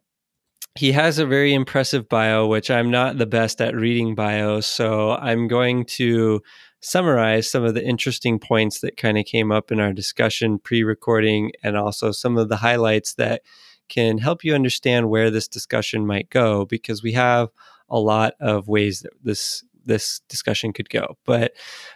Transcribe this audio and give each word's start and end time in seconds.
he 0.75 0.93
has 0.93 1.19
a 1.19 1.27
very 1.27 1.55
impressive 1.55 2.07
bio, 2.07 2.47
which 2.47 2.71
I'm 2.71 2.91
not 2.91 3.17
the 3.17 3.27
best 3.27 3.63
at 3.63 3.75
reading 3.75 4.15
bios. 4.15 4.67
So 4.67 5.13
I'm 5.13 5.49
going 5.49 5.87
to 5.97 6.43
summarize 6.81 7.51
some 7.51 7.65
of 7.65 7.73
the 7.73 7.85
interesting 7.85 8.39
points 8.39 8.81
that 8.81 8.99
kind 8.99 9.17
of 9.17 9.25
came 9.25 9.51
up 9.51 9.73
in 9.73 9.81
our 9.81 9.95
discussion 9.95 10.59
pre 10.59 10.83
recording 10.83 11.53
and 11.63 11.79
also 11.79 12.13
some 12.13 12.37
of 12.37 12.51
the 12.51 12.57
highlights 12.57 13.15
that 13.15 13.41
can 13.89 14.19
help 14.19 14.45
you 14.45 14.55
understand 14.55 15.11
where 15.11 15.31
this 15.31 15.49
discussion 15.49 16.07
might 16.07 16.31
go 16.31 16.65
because 16.65 17.03
we 17.03 17.13
have 17.13 17.49
a 17.89 17.99
lot 17.99 18.35
of 18.41 18.69
ways 18.69 19.01
that 19.01 19.13
this 19.23 19.65
this 19.85 20.21
discussion 20.29 20.73
could 20.73 20.91
go. 20.91 21.17
But 21.25 21.53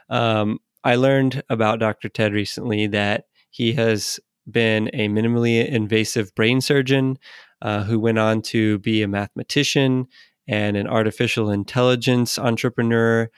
um, 0.08 0.60
I 0.84 0.94
learned 0.94 1.42
about 1.50 1.80
Dr. 1.80 2.08
Ted 2.08 2.32
recently 2.32 2.86
that 2.88 3.24
he 3.50 3.72
has 3.72 4.20
been 4.50 4.90
a 4.92 5.08
minimally 5.08 5.66
invasive 5.66 6.34
brain 6.34 6.60
surgeon 6.60 7.18
uh, 7.62 7.84
who 7.84 7.98
went 7.98 8.18
on 8.18 8.42
to 8.42 8.78
be 8.78 9.02
a 9.02 9.08
mathematician 9.08 10.06
and 10.48 10.76
an 10.76 10.86
artificial 10.86 11.50
intelligence 11.50 12.38
entrepreneur. 12.38 13.30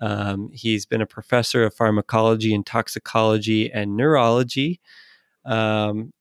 Um, 0.00 0.50
he's 0.52 0.86
been 0.86 1.00
a 1.00 1.06
professor 1.06 1.64
of 1.64 1.74
pharmacology 1.74 2.54
and 2.54 2.64
toxicology 2.64 3.70
and 3.72 3.96
neurology. 3.96 4.80
Um, 5.44 6.12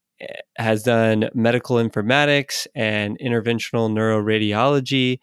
has 0.57 0.83
done 0.83 1.29
medical 1.33 1.78
informatics 1.78 2.67
and 2.75 3.17
interventional 3.19 3.91
neuroradiology. 3.91 5.19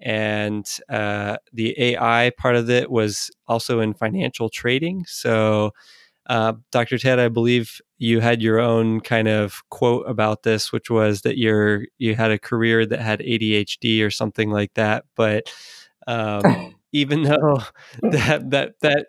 And 0.00 0.68
uh, 0.88 1.38
the 1.52 1.74
AI 1.80 2.30
part 2.36 2.56
of 2.56 2.68
it 2.70 2.90
was 2.90 3.30
also 3.48 3.80
in 3.80 3.94
financial 3.94 4.48
trading. 4.50 5.04
So, 5.06 5.72
uh, 6.28 6.54
Dr. 6.72 6.98
Ted, 6.98 7.18
I 7.18 7.28
believe 7.28 7.80
you 7.98 8.20
had 8.20 8.42
your 8.42 8.58
own 8.60 9.00
kind 9.00 9.28
of 9.28 9.62
quote 9.70 10.08
about 10.08 10.42
this, 10.42 10.72
which 10.72 10.90
was 10.90 11.22
that 11.22 11.38
you're 11.38 11.84
you 11.98 12.14
had 12.14 12.30
a 12.30 12.38
career 12.38 12.84
that 12.86 13.00
had 13.00 13.20
ADHD 13.20 14.04
or 14.04 14.10
something 14.10 14.50
like 14.50 14.74
that. 14.74 15.04
But 15.16 15.52
um, 16.06 16.74
even 16.92 17.22
though 17.22 17.62
that 18.02 18.50
that 18.50 18.74
that 18.80 19.06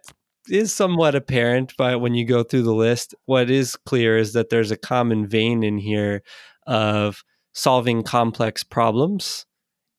is 0.50 0.74
somewhat 0.74 1.16
apparent 1.16 1.74
but 1.78 2.02
when 2.02 2.14
you 2.14 2.26
go 2.26 2.44
through 2.44 2.64
the 2.64 2.74
list. 2.74 3.16
What 3.26 3.50
is 3.50 3.76
clear 3.76 4.18
is 4.18 4.34
that 4.34 4.50
there's 4.50 4.72
a 4.72 4.78
common 4.78 5.28
vein 5.28 5.64
in 5.64 5.78
here 5.78 6.24
of 6.66 7.24
solving 7.54 8.04
complex 8.04 8.64
problems 8.64 9.46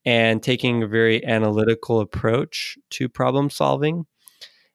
and 0.05 0.43
taking 0.43 0.83
a 0.83 0.87
very 0.87 1.25
analytical 1.25 2.01
approach 2.01 2.79
to 2.91 3.09
problem 3.09 3.51
solving. 3.51 4.07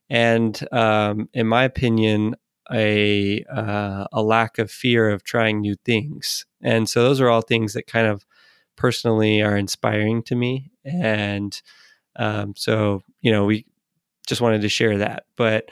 And 0.10 0.60
um, 0.72 1.30
in 1.34 1.48
my 1.48 1.64
opinion, 1.64 2.36
a 2.72 3.44
uh, 3.46 4.06
a 4.12 4.22
lack 4.22 4.58
of 4.58 4.72
fear 4.72 5.10
of 5.10 5.24
trying 5.24 5.60
new 5.60 5.76
things. 5.86 6.46
And 6.62 6.90
so 6.90 7.04
those 7.04 7.20
are 7.20 7.30
all 7.30 7.42
things 7.42 7.74
that 7.74 7.88
kind 7.88 8.08
of 8.08 8.26
personally 8.76 9.42
are 9.42 9.58
inspiring 9.58 10.24
to 10.24 10.36
me. 10.36 10.72
And 10.86 11.60
um, 12.16 12.54
so 12.56 13.02
you 13.22 13.32
know 13.32 13.46
we 13.46 13.66
just 14.28 14.42
wanted 14.42 14.62
to 14.62 14.70
share 14.70 14.98
that. 15.00 15.26
But 15.36 15.70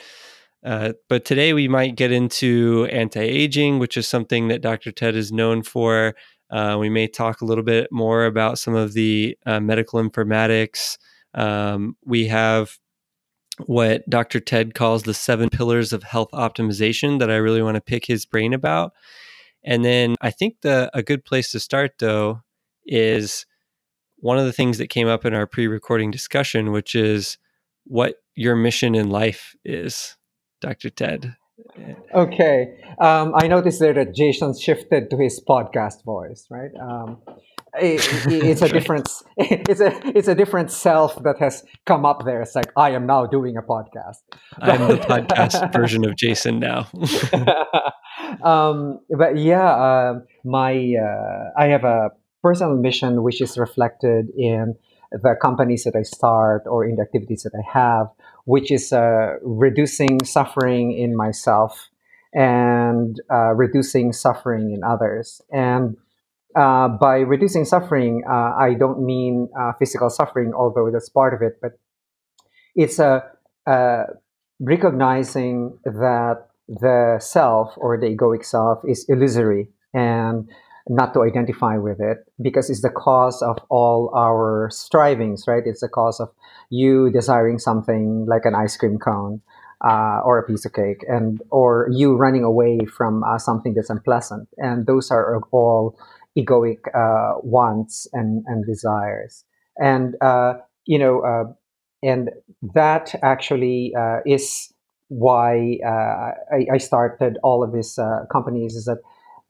uh, 0.64 0.94
but 1.10 1.26
today 1.26 1.54
we 1.54 1.68
might 1.68 1.96
get 1.96 2.12
into 2.12 2.88
anti-aging, 2.92 3.80
which 3.80 3.98
is 3.98 4.08
something 4.08 4.48
that 4.50 4.62
Dr. 4.62 4.92
Ted 4.92 5.16
is 5.16 5.32
known 5.32 5.64
for. 5.64 6.16
Uh, 6.52 6.78
we 6.80 6.90
may 6.90 7.08
talk 7.08 7.42
a 7.42 7.46
little 7.46 7.64
bit 7.64 7.92
more 7.92 8.26
about 8.26 8.60
some 8.60 8.76
of 8.76 8.94
the 8.94 9.38
uh, 9.46 9.60
medical 9.60 10.00
informatics. 10.02 10.98
Um, 11.34 11.96
we 12.06 12.28
have 12.28 12.78
what 13.66 14.08
Dr. 14.10 14.40
Ted 14.40 14.74
calls 14.74 15.04
the 15.04 15.14
seven 15.14 15.50
pillars 15.50 15.94
of 15.94 16.04
health 16.04 16.30
optimization 16.34 17.20
that 17.20 17.32
I 17.32 17.36
really 17.36 17.62
want 17.62 17.76
to 17.76 17.82
pick 17.82 18.06
his 18.06 18.26
brain 18.26 18.54
about. 18.54 18.94
And 19.64 19.86
then 19.86 20.16
I 20.22 20.32
think 20.32 20.62
the 20.62 20.90
a 20.94 21.04
good 21.04 21.24
place 21.24 21.52
to 21.52 21.60
start 21.60 21.94
though 22.00 22.42
is 22.86 23.46
one 24.18 24.38
of 24.38 24.46
the 24.46 24.54
things 24.54 24.78
that 24.78 24.88
came 24.90 25.08
up 25.08 25.26
in 25.26 25.34
our 25.34 25.48
pre-recording 25.48 26.12
discussion, 26.12 26.72
which 26.72 26.96
is 26.96 27.38
what 27.86 28.16
your 28.36 28.56
mission 28.56 28.96
in 28.96 29.10
life 29.10 29.56
is, 29.64 30.18
Dr. 30.62 30.90
Ted. 30.90 31.36
Okay. 32.14 32.76
Um, 33.00 33.34
I 33.36 33.48
noticed 33.48 33.80
that 33.80 34.14
Jason 34.16 34.58
shifted 34.58 35.10
to 35.10 35.18
his 35.18 35.42
podcast 35.48 36.04
voice, 36.04 36.48
right? 36.50 36.72
Um, 36.82 37.22
it, 37.80 38.02
it's 38.28 38.62
a 38.62 38.70
different 38.78 39.10
it's 39.38 39.80
a 39.80 40.18
it's 40.18 40.28
a 40.28 40.36
different 40.36 40.72
self 40.72 41.22
that 41.24 41.38
has 41.40 41.64
come 41.86 42.06
up 42.06 42.26
there 42.26 42.42
it's 42.42 42.56
like 42.56 42.72
i 42.76 42.90
am 42.90 43.06
now 43.06 43.26
doing 43.26 43.56
a 43.58 43.62
podcast 43.62 44.18
i'm 44.60 44.88
the 44.88 44.96
podcast 44.98 45.72
version 45.72 46.06
of 46.06 46.16
jason 46.18 46.60
now 46.60 46.90
um, 48.44 49.00
but 49.18 49.38
yeah 49.38 49.72
uh, 49.72 50.20
my 50.44 50.74
uh, 50.74 51.50
i 51.58 51.68
have 51.68 51.84
a 51.84 52.10
personal 52.44 52.76
mission 52.76 53.24
which 53.24 53.42
is 53.42 53.58
reflected 53.58 54.30
in 54.38 54.76
the 55.12 55.36
companies 55.42 55.84
that 55.84 55.96
I 55.96 56.04
start 56.04 56.64
or 56.66 56.86
in 56.86 56.96
the 56.96 57.02
activities 57.02 57.44
that 57.44 57.52
I 57.54 57.78
have, 57.78 58.08
which 58.46 58.72
is 58.72 58.94
uh, 58.94 59.36
reducing 59.44 60.24
suffering 60.24 60.92
in 60.98 61.16
myself 61.16 61.90
and 62.34 63.20
uh, 63.32 63.54
reducing 63.54 64.14
suffering 64.14 64.74
in 64.74 64.84
others. 64.84 65.42
And 65.52 65.98
uh, 66.56 66.90
by 66.90 67.18
reducing 67.18 67.66
suffering, 67.66 68.24
uh, 68.30 68.54
I 68.58 68.76
don't 68.78 69.06
mean 69.06 69.50
uh, 69.58 69.74
physical 69.80 70.10
suffering, 70.10 70.54
although 70.54 70.90
that's 70.92 71.10
part 71.10 71.34
of 71.34 71.42
it, 71.42 71.60
but 71.62 71.74
it's 72.76 73.00
a 73.00 73.24
recognizing 74.62 75.78
that 75.84 76.48
the 76.68 77.18
self 77.20 77.74
or 77.78 77.98
the 78.00 78.08
egoic 78.08 78.46
self 78.46 78.80
is 78.88 79.06
illusory 79.10 79.68
and 79.94 80.50
not 80.88 81.14
to 81.14 81.24
identify 81.24 81.78
with 81.78 82.00
it 82.00 82.20
because 82.42 82.70
it's 82.70 82.82
the 82.82 82.90
cause 82.90 83.42
of 83.42 83.58
all 83.70 84.12
our 84.16 84.70
strivings, 84.72 85.46
right? 85.48 85.64
It's 85.66 85.82
the 85.82 85.90
cause 85.90 86.20
of 86.20 86.30
you 86.72 87.12
desiring 87.12 87.60
something 87.60 88.26
like 88.28 88.46
an 88.46 88.56
ice 88.56 88.76
cream 88.78 88.98
cone 88.98 89.42
uh, 89.86 90.22
or 90.24 90.40
a 90.40 90.44
piece 90.44 90.66
of 90.66 90.74
cake, 90.74 91.04
and 91.08 91.42
or 91.52 91.88
you 91.92 92.16
running 92.16 92.44
away 92.44 92.80
from 92.86 93.24
uh, 93.24 93.38
something 93.38 93.74
that's 93.74 93.90
unpleasant, 93.90 94.48
and 94.58 94.88
those 94.88 95.12
are 95.12 95.42
all 95.52 96.00
egoic 96.38 96.80
uh, 96.96 97.40
wants 97.44 98.08
and 98.14 98.44
and 98.48 98.66
desires, 98.66 99.44
and 99.78 100.16
uh, 100.22 100.54
you 100.86 100.98
know, 100.98 101.22
uh, 101.22 101.52
and 102.02 102.32
that 102.74 103.14
actually 103.22 103.94
uh, 103.98 104.20
is 104.26 104.74
why 105.10 105.78
I, 105.86 106.76
I, 106.76 106.78
started 106.78 107.38
all 107.44 107.66
of 107.66 107.74
these 107.74 108.00
companies 108.32 108.76
is 108.76 108.86
that 108.86 109.00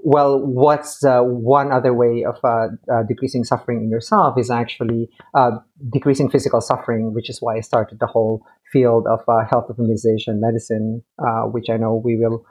well, 0.04 0.40
what's 0.40 1.04
uh, 1.04 1.22
one 1.22 1.72
other 1.72 1.94
way 1.94 2.24
of 2.24 2.38
uh, 2.44 2.68
uh, 2.92 3.04
decreasing 3.08 3.44
suffering 3.44 3.84
in 3.84 3.90
yourself 3.90 4.38
is 4.38 4.50
actually 4.50 5.10
uh, 5.34 5.52
decreasing 5.92 6.30
physical 6.30 6.62
suffering, 6.62 7.14
which 7.14 7.30
is 7.30 7.42
why 7.42 7.58
I 7.58 7.62
started 7.62 8.00
the 8.00 8.08
whole 8.08 8.46
field 8.72 9.06
of 9.08 9.22
uh, 9.28 9.46
health 9.50 9.68
optimization 9.70 10.40
medicine, 10.40 11.04
uh, 11.20 11.44
which 11.44 11.70
I 11.70 11.78
know 11.78 12.02
we 12.04 12.18
will 12.18 12.46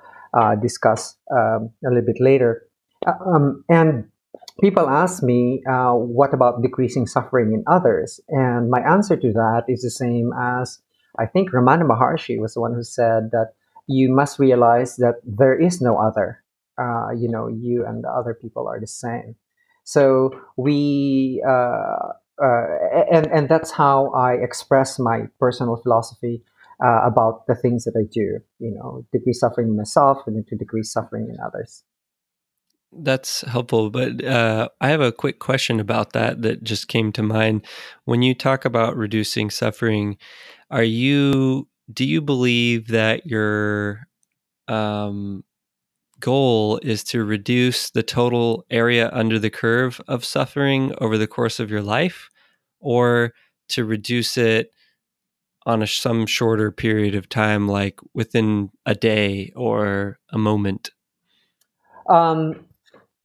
discuss 0.62 1.16
um, 1.32 1.70
a 1.84 1.88
little 1.88 2.06
bit 2.06 2.20
later. 2.20 2.62
Um, 3.26 3.64
and 3.68 4.04
people 4.60 4.88
ask 4.88 5.22
me, 5.22 5.62
what 5.66 6.32
about 6.32 6.62
decreasing 6.62 7.06
suffering 7.06 7.52
in 7.52 7.64
others? 7.66 8.20
And 8.28 8.70
my 8.70 8.80
answer 8.80 9.16
to 9.16 9.32
that 9.32 9.64
is 9.66 9.82
the 9.82 9.90
same 9.90 10.30
as 10.38 10.78
I 11.18 11.26
think 11.26 11.50
Ramana 11.50 11.82
Maharshi 11.82 12.38
was 12.38 12.54
the 12.54 12.60
one 12.60 12.74
who 12.74 12.84
said 12.84 13.30
that 13.32 13.54
you 13.88 14.08
must 14.08 14.38
realize 14.38 14.96
that 14.96 15.16
there 15.24 15.58
is 15.58 15.80
no 15.80 15.98
other 15.98 16.39
uh, 16.80 17.10
you 17.10 17.28
know 17.28 17.48
you 17.48 17.84
and 17.86 18.02
the 18.04 18.08
other 18.08 18.34
people 18.34 18.66
are 18.66 18.80
the 18.80 18.86
same 18.86 19.36
so 19.84 20.30
we 20.56 21.42
uh, 21.46 22.12
uh, 22.42 22.64
and 23.10 23.26
and 23.26 23.48
that's 23.48 23.70
how 23.70 24.10
I 24.12 24.34
express 24.34 24.98
my 24.98 25.24
personal 25.38 25.76
philosophy 25.76 26.42
uh, 26.82 27.00
about 27.04 27.46
the 27.46 27.54
things 27.54 27.84
that 27.84 27.94
I 27.96 28.08
do. 28.10 28.38
You 28.58 28.74
know, 28.74 29.04
degree 29.12 29.32
suffering 29.32 29.68
in 29.68 29.76
myself 29.76 30.18
and 30.26 30.46
to 30.46 30.56
decrease 30.56 30.92
suffering 30.92 31.28
in 31.28 31.36
others. 31.44 31.84
That's 32.92 33.42
helpful, 33.42 33.90
but 33.90 34.24
uh, 34.24 34.68
I 34.80 34.88
have 34.88 35.00
a 35.00 35.12
quick 35.12 35.38
question 35.38 35.78
about 35.78 36.12
that 36.14 36.42
that 36.42 36.64
just 36.64 36.88
came 36.88 37.12
to 37.12 37.22
mind. 37.22 37.64
When 38.04 38.22
you 38.22 38.34
talk 38.34 38.64
about 38.64 38.96
reducing 38.96 39.50
suffering, 39.50 40.16
are 40.70 40.82
you 40.82 41.68
do 41.92 42.04
you 42.04 42.20
believe 42.20 42.88
that 42.88 43.26
your 43.26 44.08
um, 44.66 45.44
goal 46.20 46.78
is 46.82 47.02
to 47.04 47.24
reduce 47.24 47.90
the 47.90 48.02
total 48.02 48.64
area 48.70 49.10
under 49.12 49.38
the 49.38 49.50
curve 49.50 50.00
of 50.06 50.24
suffering 50.24 50.94
over 51.00 51.18
the 51.18 51.26
course 51.26 51.58
of 51.58 51.70
your 51.70 51.82
life 51.82 52.28
or 52.80 53.32
to 53.68 53.84
reduce 53.84 54.36
it 54.36 54.72
on 55.66 55.82
a, 55.82 55.86
some 55.86 56.26
shorter 56.26 56.70
period 56.70 57.14
of 57.14 57.28
time 57.28 57.68
like 57.68 58.00
within 58.14 58.70
a 58.86 58.94
day 58.94 59.52
or 59.54 60.18
a 60.30 60.38
moment. 60.38 60.90
Um, 62.08 62.66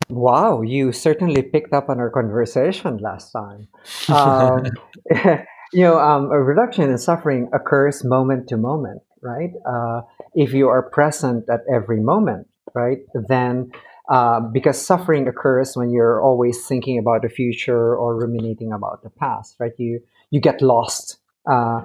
wow 0.09 0.61
you 0.61 0.91
certainly 0.91 1.41
picked 1.41 1.73
up 1.73 1.89
on 1.89 1.99
our 1.99 2.09
conversation 2.09 2.97
last 2.97 3.31
time. 3.31 3.67
Um, 4.09 4.65
you 5.73 5.81
know 5.81 5.99
um, 5.99 6.25
a 6.31 6.41
reduction 6.41 6.89
in 6.89 6.97
suffering 6.97 7.49
occurs 7.53 8.03
moment 8.03 8.47
to 8.49 8.57
moment 8.57 9.01
right? 9.25 9.51
Uh, 9.67 10.01
if 10.35 10.53
you 10.53 10.69
are 10.69 10.83
present 10.83 11.49
at 11.49 11.61
every 11.73 11.99
moment 11.99 12.47
right? 12.75 12.99
Then, 13.27 13.71
uh, 14.09 14.39
because 14.39 14.83
suffering 14.83 15.27
occurs 15.27 15.75
when 15.75 15.89
you're 15.89 16.21
always 16.21 16.65
thinking 16.67 16.99
about 16.99 17.21
the 17.23 17.29
future 17.29 17.95
or 17.95 18.15
ruminating 18.15 18.71
about 18.71 19.01
the 19.03 19.09
past, 19.09 19.55
right? 19.59 19.71
You 19.77 19.99
you 20.31 20.39
get 20.41 20.61
lost, 20.61 21.17
uh, 21.49 21.81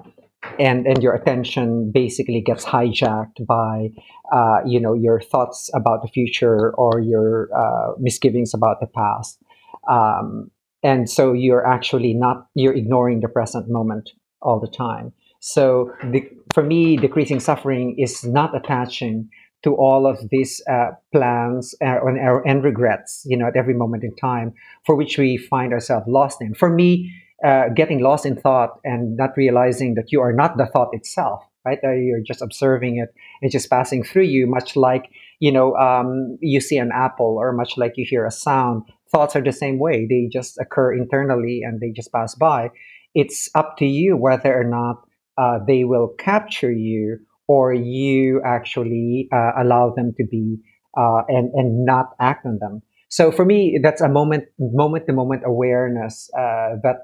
and 0.59 0.87
and 0.87 1.03
your 1.03 1.15
attention 1.15 1.91
basically 1.93 2.41
gets 2.41 2.65
hijacked 2.65 3.47
by, 3.47 3.91
uh, 4.33 4.59
you 4.67 4.81
know, 4.81 4.95
your 4.95 5.21
thoughts 5.21 5.71
about 5.75 6.03
the 6.03 6.09
future 6.09 6.75
or 6.75 7.01
your 7.01 7.49
uh, 7.57 7.93
misgivings 7.99 8.53
about 8.53 8.81
the 8.81 8.87
past. 8.87 9.41
Um, 9.89 10.51
and 10.83 11.09
so 11.09 11.33
you're 11.33 11.67
actually 11.67 12.15
not 12.15 12.47
you're 12.55 12.75
ignoring 12.75 13.21
the 13.21 13.29
present 13.29 13.69
moment 13.69 14.11
all 14.43 14.61
the 14.61 14.69
time 14.69 15.13
so 15.41 15.93
the, 16.05 16.29
for 16.53 16.63
me 16.63 16.97
decreasing 16.97 17.41
suffering 17.41 17.99
is 17.99 18.25
not 18.25 18.57
attaching 18.57 19.29
to 19.63 19.75
all 19.75 20.07
of 20.07 20.19
these 20.31 20.63
uh, 20.71 20.91
plans 21.13 21.75
uh, 21.83 21.99
and, 22.07 22.19
and, 22.47 22.65
regrets, 22.65 23.23
you 23.27 23.37
know, 23.37 23.47
at 23.47 23.57
every 23.57 23.75
moment 23.75 24.05
in 24.05 24.15
time, 24.17 24.55
for 24.87 24.95
which 24.95 25.19
we 25.19 25.37
find 25.37 25.73
ourselves 25.73 26.07
lost 26.09 26.41
in. 26.41 26.55
For 26.55 26.71
me, 26.71 27.13
uh, 27.45 27.69
getting 27.75 28.01
lost 28.01 28.27
in 28.27 28.37
thought 28.37 28.81
and 28.85 29.17
not 29.17 29.31
realizing 29.37 29.95
that 29.95 30.13
you 30.13 30.21
are 30.21 30.33
not 30.33 30.57
the 30.57 30.67
thought 30.67 30.91
itself, 30.93 31.43
right? 31.65 31.79
you're 31.83 32.21
just 32.21 32.43
observing 32.43 32.99
it 32.99 33.15
and 33.43 33.51
just 33.51 33.69
passing 33.71 34.03
through 34.03 34.25
you, 34.25 34.47
much 34.47 34.77
like 34.77 35.11
you 35.41 35.53
know 35.53 35.75
um, 35.77 36.37
you 36.41 36.61
see 36.61 36.77
an 36.77 36.91
apple, 36.95 37.37
or 37.39 37.53
much 37.53 37.77
like 37.77 37.95
you 37.97 38.07
hear 38.09 38.27
a 38.27 38.31
sound. 38.31 38.83
Thoughts 39.11 39.35
are 39.37 39.43
the 39.43 39.53
same 39.53 39.79
way; 39.79 40.07
they 40.07 40.29
just 40.31 40.59
occur 40.59 40.95
internally 40.95 41.63
and 41.63 41.81
they 41.81 41.91
just 41.91 42.13
pass 42.13 42.35
by. 42.35 42.71
It's 43.15 43.49
up 43.55 43.77
to 43.79 43.87
you 43.87 44.17
whether 44.17 44.55
or 44.55 44.65
not 44.65 45.07
uh, 45.39 45.59
they 45.67 45.85
will 45.85 46.09
capture 46.19 46.71
you 46.71 47.19
or 47.51 47.75
you 47.75 48.41
actually 48.47 49.29
uh, 49.33 49.51
allow 49.59 49.93
them 49.97 50.15
to 50.17 50.25
be 50.31 50.57
uh, 50.97 51.23
and 51.27 51.51
and 51.55 51.85
not 51.85 52.11
act 52.21 52.47
on 52.47 52.59
them. 52.61 52.81
So 53.09 53.33
for 53.33 53.45
me, 53.45 53.81
that's 53.83 54.01
a 54.01 54.09
moment 54.09 54.45
moment 54.61 55.07
to 55.09 55.13
moment 55.13 55.43
awareness 55.45 56.31
uh, 56.39 56.79
that 56.85 56.99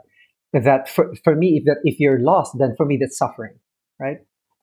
that 0.52 0.88
for, 0.88 1.12
for 1.24 1.34
me 1.34 1.48
if 1.58 1.64
that 1.64 1.78
if 1.82 1.98
you're 1.98 2.20
lost, 2.20 2.54
then 2.60 2.74
for 2.76 2.86
me 2.86 2.96
that's 3.00 3.18
suffering, 3.18 3.58
right? 3.98 4.18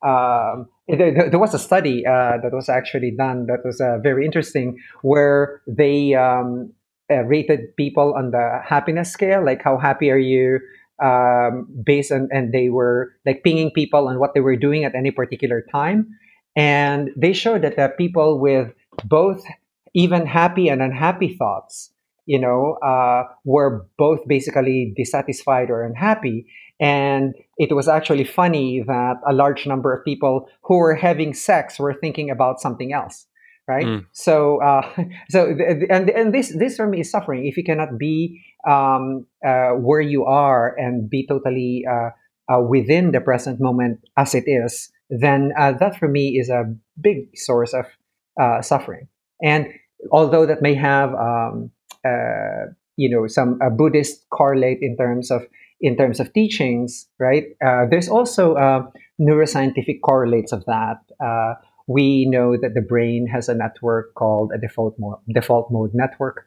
Um, 0.08 0.68
there, 0.88 1.30
there, 1.30 1.40
was 1.40 1.54
a 1.54 1.60
study 1.60 2.06
uh, 2.06 2.38
that 2.44 2.52
was 2.54 2.70
actually 2.70 3.12
done 3.18 3.48
that 3.48 3.60
was 3.66 3.80
uh, 3.82 4.00
very 4.00 4.26
interesting 4.26 4.78
where 5.02 5.62
they 5.68 6.14
um, 6.14 6.74
uh, 7.12 7.24
rated 7.24 7.76
people 7.78 8.14
on 8.18 8.32
the 8.32 8.60
happiness 8.66 9.12
scale, 9.12 9.44
like 9.46 9.62
how 9.62 9.78
happy 9.78 10.12
are 10.12 10.18
you 10.18 10.60
um, 11.04 11.68
based 11.84 12.12
on, 12.12 12.30
and 12.32 12.54
they 12.54 12.70
were 12.70 13.12
like 13.26 13.44
pinging 13.44 13.72
people 13.72 14.08
on 14.08 14.20
what 14.20 14.34
they 14.34 14.40
were 14.40 14.56
doing 14.56 14.86
at 14.86 14.96
any 14.96 15.12
particular 15.12 15.64
time. 15.72 16.08
And 16.56 17.10
they 17.18 17.34
showed 17.34 17.64
that 17.64 17.76
the 17.76 17.90
people 17.98 18.40
with 18.40 18.74
both 19.06 19.44
even 19.94 20.26
happy 20.26 20.70
and 20.70 20.82
unhappy 20.82 21.36
thoughts, 21.36 21.92
you 22.26 22.40
know, 22.40 22.78
uh, 22.84 23.24
were 23.44 23.86
both 23.98 24.20
basically 24.28 24.94
dissatisfied 24.96 25.70
or 25.70 25.84
unhappy. 25.84 26.48
And 26.80 27.36
it 27.58 27.76
was 27.76 27.88
actually 27.88 28.24
funny 28.24 28.84
that 28.88 29.16
a 29.28 29.34
large 29.34 29.68
number 29.68 29.94
of 29.94 30.06
people 30.06 30.48
who 30.62 30.78
were 30.78 30.96
having 30.96 31.34
sex 31.34 31.80
were 31.80 31.94
thinking 31.94 32.30
about 32.30 32.62
something 32.62 32.94
else 32.94 33.28
right? 33.68 33.86
Mm. 33.86 34.06
so 34.12 34.62
uh, 34.62 34.82
so 35.30 35.56
and 35.90 36.10
and 36.10 36.34
this 36.34 36.56
this 36.58 36.76
for 36.76 36.88
me 36.88 37.02
is 37.02 37.12
suffering. 37.12 37.46
If 37.46 37.58
you 37.58 37.64
cannot 37.64 37.98
be 37.98 38.42
um, 38.68 39.26
uh, 39.46 39.72
where 39.72 40.02
you 40.02 40.26
are 40.26 40.76
and 40.78 41.10
be 41.10 41.26
totally 41.28 41.86
uh, 41.90 42.10
uh 42.52 42.62
within 42.62 43.12
the 43.12 43.22
present 43.22 43.60
moment 43.60 44.00
as 44.18 44.36
it 44.36 44.44
is 44.48 44.92
then 45.10 45.52
uh, 45.58 45.72
that 45.74 45.98
for 45.98 46.08
me 46.08 46.40
is 46.40 46.50
a 46.50 46.64
big 47.00 47.38
source 47.38 47.74
of 47.74 47.86
uh, 48.42 48.62
suffering. 48.62 49.08
And 49.44 49.68
although 50.12 50.46
that 50.46 50.62
may 50.62 50.74
have 50.74 51.14
um, 51.14 51.72
you 52.98 53.10
know 53.10 53.28
some 53.28 53.60
buddhist 53.78 54.26
correlate 54.30 54.80
in 54.82 54.98
terms 54.98 55.32
of 55.32 55.46
in 55.82 55.98
terms 55.98 56.20
of 56.20 56.32
teachings 56.34 57.08
right 57.20 57.46
there's 57.90 58.10
also 58.10 58.56
neuroscientific 59.20 60.02
correlates 60.02 60.52
of 60.52 60.64
that 60.66 61.00
we 61.88 62.26
know 62.30 62.56
that 62.62 62.74
the 62.74 62.82
brain 62.82 63.28
has 63.28 63.50
a 63.50 63.56
network 63.56 64.14
called 64.16 64.52
a 64.56 64.60
default 64.60 64.96
mode, 65.00 65.18
default 65.34 65.72
mode 65.72 65.92
network, 65.94 66.46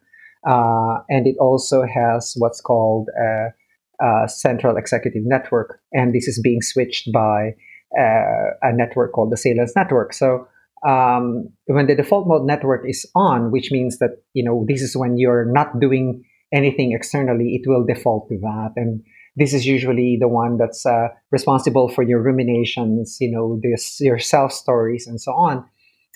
uh, 0.48 0.98
and 1.08 1.26
it 1.26 1.36
also 1.38 1.82
has 1.82 2.34
what's 2.38 2.60
called 2.60 3.08
a, 3.20 3.48
a, 4.04 4.28
central 4.28 4.76
executive 4.76 5.22
network, 5.24 5.80
and 5.92 6.14
this 6.14 6.28
is 6.28 6.40
being 6.42 6.62
switched 6.62 7.12
by 7.12 7.54
uh, 7.98 8.50
a 8.62 8.72
network 8.72 9.12
called 9.12 9.30
the 9.30 9.36
Salience 9.36 9.74
network. 9.76 10.12
So 10.12 10.46
um, 10.86 11.48
when 11.66 11.86
the 11.86 11.94
default 11.94 12.26
mode 12.28 12.46
network 12.46 12.88
is 12.88 13.08
on, 13.14 13.50
which 13.50 13.70
means 13.70 13.98
that 13.98 14.22
you 14.32 14.44
know 14.44 14.64
this 14.68 14.82
is 14.82 14.96
when 14.96 15.18
you're 15.18 15.50
not 15.50 15.80
doing 15.80 16.24
anything 16.52 16.92
externally, 16.92 17.60
it 17.60 17.68
will 17.68 17.84
default 17.84 18.28
to 18.28 18.38
that, 18.38 18.72
and 18.76 19.02
this 19.36 19.52
is 19.52 19.66
usually 19.66 20.16
the 20.18 20.28
one 20.28 20.56
that's 20.56 20.84
uh, 20.86 21.08
responsible 21.30 21.88
for 21.88 22.02
your 22.02 22.20
ruminations, 22.22 23.18
you 23.20 23.30
know, 23.30 23.60
this, 23.62 24.00
your 24.00 24.18
self 24.18 24.52
stories 24.52 25.06
and 25.06 25.20
so 25.20 25.32
on. 25.32 25.64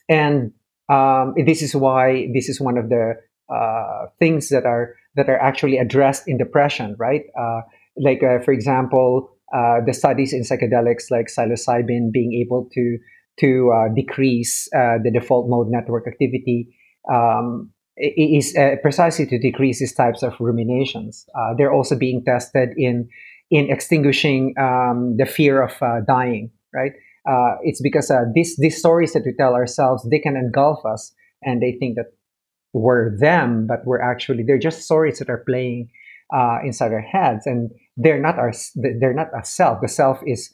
And 0.08 0.52
um, 0.88 1.34
this 1.46 1.62
is 1.62 1.76
why 1.76 2.28
this 2.34 2.48
is 2.48 2.60
one 2.60 2.78
of 2.78 2.88
the 2.88 3.14
uh, 3.54 4.06
things 4.18 4.48
that 4.48 4.64
are 4.64 4.94
that 5.16 5.28
are 5.28 5.38
actually 5.38 5.76
addressed 5.76 6.26
in 6.26 6.38
depression, 6.38 6.96
right? 6.98 7.22
Uh, 7.38 7.60
like, 7.96 8.22
uh, 8.22 8.38
for 8.44 8.52
example, 8.52 9.28
uh, 9.54 9.80
the 9.84 9.92
studies 9.92 10.32
in 10.32 10.42
psychedelics 10.42 11.10
like 11.10 11.26
psilocybin 11.26 12.12
being 12.12 12.32
able 12.34 12.68
to 12.72 12.98
to 13.38 13.72
uh, 13.72 13.94
decrease 13.94 14.68
the 14.72 15.10
default 15.12 15.48
mode 15.48 15.68
network 15.68 16.06
activity 16.06 16.68
um, 17.10 17.70
is 18.00 18.56
uh, 18.56 18.76
precisely 18.82 19.26
to 19.26 19.38
decrease 19.38 19.78
these 19.80 19.94
types 19.94 20.22
of 20.22 20.34
ruminations. 20.40 21.26
Uh, 21.34 21.54
they're 21.56 21.72
also 21.72 21.96
being 21.96 22.24
tested 22.24 22.70
in 22.76 23.08
in 23.50 23.70
extinguishing 23.70 24.54
um, 24.58 25.16
the 25.18 25.26
fear 25.26 25.62
of 25.62 25.72
uh, 25.82 26.00
dying. 26.06 26.50
Right? 26.72 26.92
Uh, 27.28 27.56
it's 27.62 27.82
because 27.82 28.10
uh, 28.10 28.24
these 28.34 28.56
these 28.56 28.78
stories 28.78 29.12
that 29.12 29.22
we 29.24 29.32
tell 29.34 29.54
ourselves 29.54 30.06
they 30.10 30.18
can 30.18 30.36
engulf 30.36 30.84
us, 30.86 31.12
and 31.42 31.60
they 31.60 31.76
think 31.78 31.96
that 31.96 32.12
we're 32.72 33.16
them, 33.18 33.66
but 33.66 33.84
we're 33.84 34.00
actually 34.00 34.44
they're 34.44 34.58
just 34.58 34.82
stories 34.82 35.18
that 35.18 35.28
are 35.28 35.44
playing 35.46 35.90
uh, 36.32 36.58
inside 36.64 36.92
our 36.92 37.00
heads, 37.00 37.46
and 37.46 37.70
they're 37.96 38.20
not 38.20 38.38
our 38.38 38.52
they're 38.76 39.14
not 39.14 39.28
a 39.38 39.44
self. 39.44 39.80
The 39.82 39.88
self 39.88 40.20
is 40.26 40.52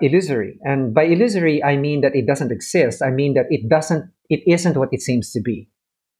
illusory. 0.00 0.56
And 0.62 0.94
by 0.94 1.02
illusory, 1.02 1.62
I 1.62 1.76
mean 1.76 2.00
that 2.02 2.14
it 2.14 2.26
doesn't 2.26 2.52
exist. 2.52 3.02
I 3.02 3.10
mean 3.10 3.34
that 3.34 3.46
it 3.50 3.68
doesn't, 3.68 4.08
it 4.30 4.40
isn't 4.46 4.76
what 4.76 4.88
it 4.92 5.02
seems 5.02 5.32
to 5.32 5.40
be, 5.40 5.68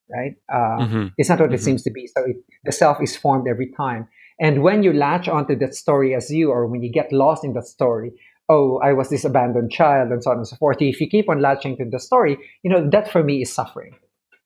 right? 0.09 0.33
Uh, 0.51 0.85
mm-hmm. 0.85 1.07
It's 1.17 1.29
not 1.29 1.39
what 1.39 1.47
mm-hmm. 1.47 1.55
it 1.55 1.61
seems 1.61 1.83
to 1.83 1.91
be. 1.91 2.07
So 2.07 2.23
it, 2.25 2.37
the 2.63 2.71
self 2.71 3.01
is 3.01 3.15
formed 3.15 3.47
every 3.47 3.71
time. 3.75 4.07
And 4.39 4.63
when 4.63 4.83
you 4.83 4.93
latch 4.93 5.27
onto 5.27 5.55
that 5.59 5.75
story 5.75 6.13
as 6.13 6.29
you, 6.29 6.51
or 6.51 6.67
when 6.67 6.83
you 6.83 6.91
get 6.91 7.11
lost 7.11 7.43
in 7.43 7.53
that 7.53 7.67
story, 7.67 8.11
oh, 8.49 8.79
I 8.83 8.93
was 8.93 9.09
this 9.09 9.25
abandoned 9.25 9.71
child, 9.71 10.11
and 10.11 10.23
so 10.23 10.31
on 10.31 10.37
and 10.37 10.47
so 10.47 10.55
forth. 10.57 10.81
If 10.81 10.99
you 10.99 11.07
keep 11.07 11.29
on 11.29 11.41
latching 11.41 11.77
to 11.77 11.85
the 11.85 11.99
story, 11.99 12.37
you 12.63 12.69
know 12.69 12.87
that 12.89 13.11
for 13.11 13.23
me 13.23 13.41
is 13.41 13.53
suffering, 13.53 13.95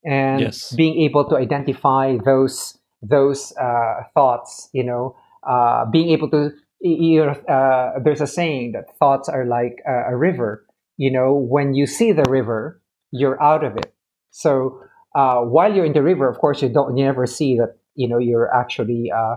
and 0.06 0.42
yes. 0.42 0.74
being 0.76 1.02
able 1.02 1.28
to 1.30 1.36
identify 1.36 2.18
those 2.24 2.78
those 3.02 3.54
uh, 3.58 4.04
thoughts, 4.14 4.70
you 4.74 4.84
know, 4.84 5.16
uh, 5.48 5.86
being 5.86 6.10
able 6.10 6.30
to 6.30 6.52
you 6.82 7.26
know, 7.26 7.32
uh, 7.32 8.00
there's 8.00 8.22
a 8.22 8.28
saying 8.28 8.72
that 8.74 8.98
thoughts 8.98 9.28
are 9.28 9.46
like 9.46 9.80
a, 9.86 10.14
a, 10.14 10.16
river. 10.16 10.66
You 10.98 11.12
know, 11.12 11.34
when 11.34 11.74
you 11.74 11.86
see 11.86 12.14
the 12.14 12.24
river, 12.30 12.82
you're 13.12 13.42
out 13.42 13.64
of 13.64 13.76
it. 13.76 13.94
So 14.32 14.82
uh, 15.16 15.42
while 15.42 15.74
you're 15.74 15.86
in 15.86 15.94
the 15.94 16.04
river, 16.04 16.28
of 16.30 16.38
course, 16.38 16.62
you 16.62 16.70
don't 16.70 16.96
you 16.98 17.04
never 17.04 17.26
see 17.26 17.58
that 17.58 17.78
you 17.96 18.08
know 18.08 18.18
you're 18.18 18.54
actually 18.54 19.12
uh, 19.12 19.36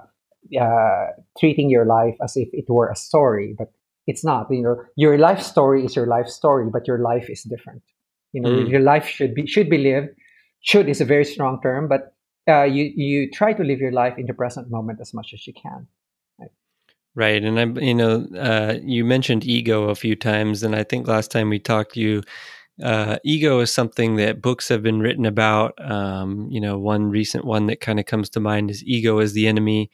uh, 0.61 1.07
treating 1.39 1.71
your 1.71 1.85
life 1.85 2.17
as 2.23 2.37
if 2.37 2.49
it 2.53 2.67
were 2.69 2.91
a 2.91 2.97
story, 2.97 3.55
but 3.57 3.73
it's 4.07 4.25
not. 4.25 4.49
You 4.51 4.63
know, 4.63 4.83
your 4.97 5.19
life 5.19 5.41
story 5.41 5.85
is 5.85 5.97
your 5.97 6.07
life 6.07 6.29
story, 6.29 6.69
but 6.71 6.87
your 6.87 6.99
life 6.99 7.31
is 7.31 7.43
different. 7.43 7.83
You 8.33 8.43
know, 8.43 8.51
mm. 8.51 8.71
your 8.71 8.81
life 8.81 9.07
should 9.07 9.35
be 9.35 9.47
should 9.47 9.71
be 9.71 9.79
lived. 9.79 10.09
Should 10.61 10.89
is 10.89 11.01
a 11.01 11.05
very 11.05 11.25
strong 11.25 11.61
term, 11.63 11.89
but 11.89 12.15
uh, 12.49 12.65
you 12.65 12.93
you 12.95 13.31
try 13.31 13.53
to 13.53 13.65
live 13.65 13.81
your 13.81 13.93
life 13.93 14.19
in 14.19 14.27
the 14.27 14.35
present 14.35 14.71
moment 14.71 15.01
as 15.01 15.15
much 15.15 15.33
as 15.33 15.47
you 15.47 15.53
can. 15.55 15.87
Right, 17.15 17.45
and 17.45 17.61
I, 17.61 17.65
you 17.79 17.95
know, 17.95 18.27
uh, 18.39 18.79
you 18.83 19.05
mentioned 19.05 19.45
ego 19.45 19.91
a 19.91 19.95
few 19.95 20.17
times, 20.17 20.63
and 20.63 20.75
I 20.75 20.83
think 20.83 21.07
last 21.07 21.31
time 21.31 21.51
we 21.51 21.59
talked, 21.59 21.95
you 21.95 22.23
uh, 22.83 23.19
ego 23.25 23.61
is 23.61 23.73
something 23.73 24.17
that 24.17 24.43
books 24.43 24.69
have 24.69 24.83
been 24.83 25.01
written 25.01 25.25
about. 25.25 25.75
Um, 25.79 26.49
you 26.51 26.61
know, 26.61 26.79
one 26.79 27.11
recent 27.11 27.45
one 27.45 27.67
that 27.67 27.81
kind 27.81 28.01
of 28.01 28.07
comes 28.07 28.29
to 28.31 28.41
mind 28.41 28.71
is 28.71 28.85
"Ego 28.85 29.19
is 29.19 29.33
the 29.33 29.47
Enemy," 29.47 29.91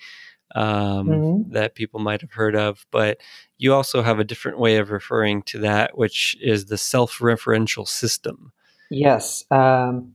um, 0.54 1.08
mm-hmm. 1.08 1.52
that 1.52 1.74
people 1.74 2.00
might 2.00 2.20
have 2.20 2.32
heard 2.32 2.56
of. 2.56 2.86
But 2.90 3.18
you 3.58 3.74
also 3.74 4.02
have 4.02 4.18
a 4.18 4.24
different 4.24 4.58
way 4.58 4.76
of 4.76 4.90
referring 4.90 5.42
to 5.44 5.58
that, 5.58 5.96
which 5.98 6.36
is 6.40 6.66
the 6.66 6.78
self-referential 6.78 7.86
system. 7.86 8.52
Yes. 8.90 9.44
Um, 9.50 10.14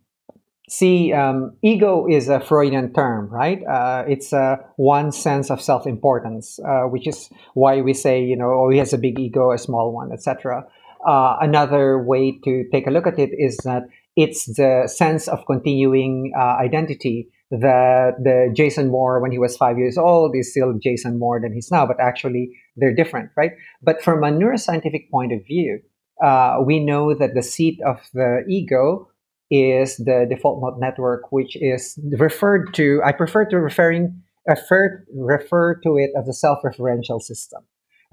See, 0.69 1.11
um, 1.11 1.57
ego 1.61 2.07
is 2.07 2.29
a 2.29 2.39
Freudian 2.39 2.93
term, 2.93 3.27
right? 3.27 3.61
Uh, 3.63 4.05
it's 4.07 4.31
uh, 4.31 4.55
one 4.77 5.11
sense 5.11 5.51
of 5.51 5.61
self-importance, 5.61 6.57
uh, 6.59 6.83
which 6.83 7.05
is 7.05 7.29
why 7.53 7.81
we 7.81 7.93
say, 7.93 8.23
you 8.23 8.37
know, 8.37 8.49
oh, 8.51 8.69
he 8.69 8.77
has 8.79 8.93
a 8.93 8.97
big 8.97 9.19
ego, 9.19 9.51
a 9.51 9.57
small 9.57 9.91
one, 9.91 10.13
etc. 10.13 10.65
Uh, 11.05 11.37
another 11.41 12.01
way 12.01 12.39
to 12.43 12.63
take 12.71 12.87
a 12.87 12.91
look 12.91 13.07
at 13.07 13.19
it 13.19 13.31
is 13.37 13.57
that 13.57 13.83
it's 14.15 14.45
the 14.55 14.87
sense 14.87 15.27
of 15.27 15.45
continuing 15.45 16.31
uh, 16.37 16.57
identity 16.61 17.29
that 17.51 18.13
the 18.23 18.51
Jason 18.55 18.89
Moore, 18.89 19.19
when 19.19 19.31
he 19.31 19.37
was 19.37 19.55
five 19.57 19.77
years 19.77 19.97
old, 19.97 20.35
is 20.35 20.51
still 20.51 20.73
Jason 20.81 21.19
Moore 21.19 21.39
than 21.39 21.53
he's 21.53 21.69
now, 21.71 21.85
but 21.85 21.99
actually 21.99 22.51
they're 22.77 22.95
different, 22.95 23.29
right? 23.35 23.51
But 23.81 24.01
from 24.01 24.23
a 24.23 24.31
neuroscientific 24.31 25.09
point 25.11 25.33
of 25.33 25.45
view, 25.45 25.79
uh, 26.23 26.59
we 26.65 26.79
know 26.79 27.13
that 27.13 27.35
the 27.35 27.43
seat 27.43 27.79
of 27.85 27.97
the 28.13 28.43
ego 28.47 29.09
is 29.51 29.97
the 29.97 30.25
default 30.27 30.61
mode 30.61 30.79
network, 30.79 31.31
which 31.31 31.55
is 31.55 31.99
referred 32.17 32.73
to. 32.73 33.01
I 33.05 33.11
prefer 33.11 33.45
to 33.45 33.57
referring 33.59 34.21
refer 34.47 35.05
refer 35.15 35.75
to 35.81 35.97
it 35.97 36.11
as 36.17 36.27
a 36.27 36.33
self-referential 36.33 37.21
system, 37.21 37.63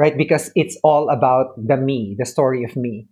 right? 0.01 0.17
Because 0.17 0.51
it's 0.57 0.79
all 0.83 1.11
about 1.11 1.53
the 1.59 1.77
me, 1.77 2.17
the 2.19 2.25
story 2.25 2.65
of 2.65 2.75
me, 2.75 3.07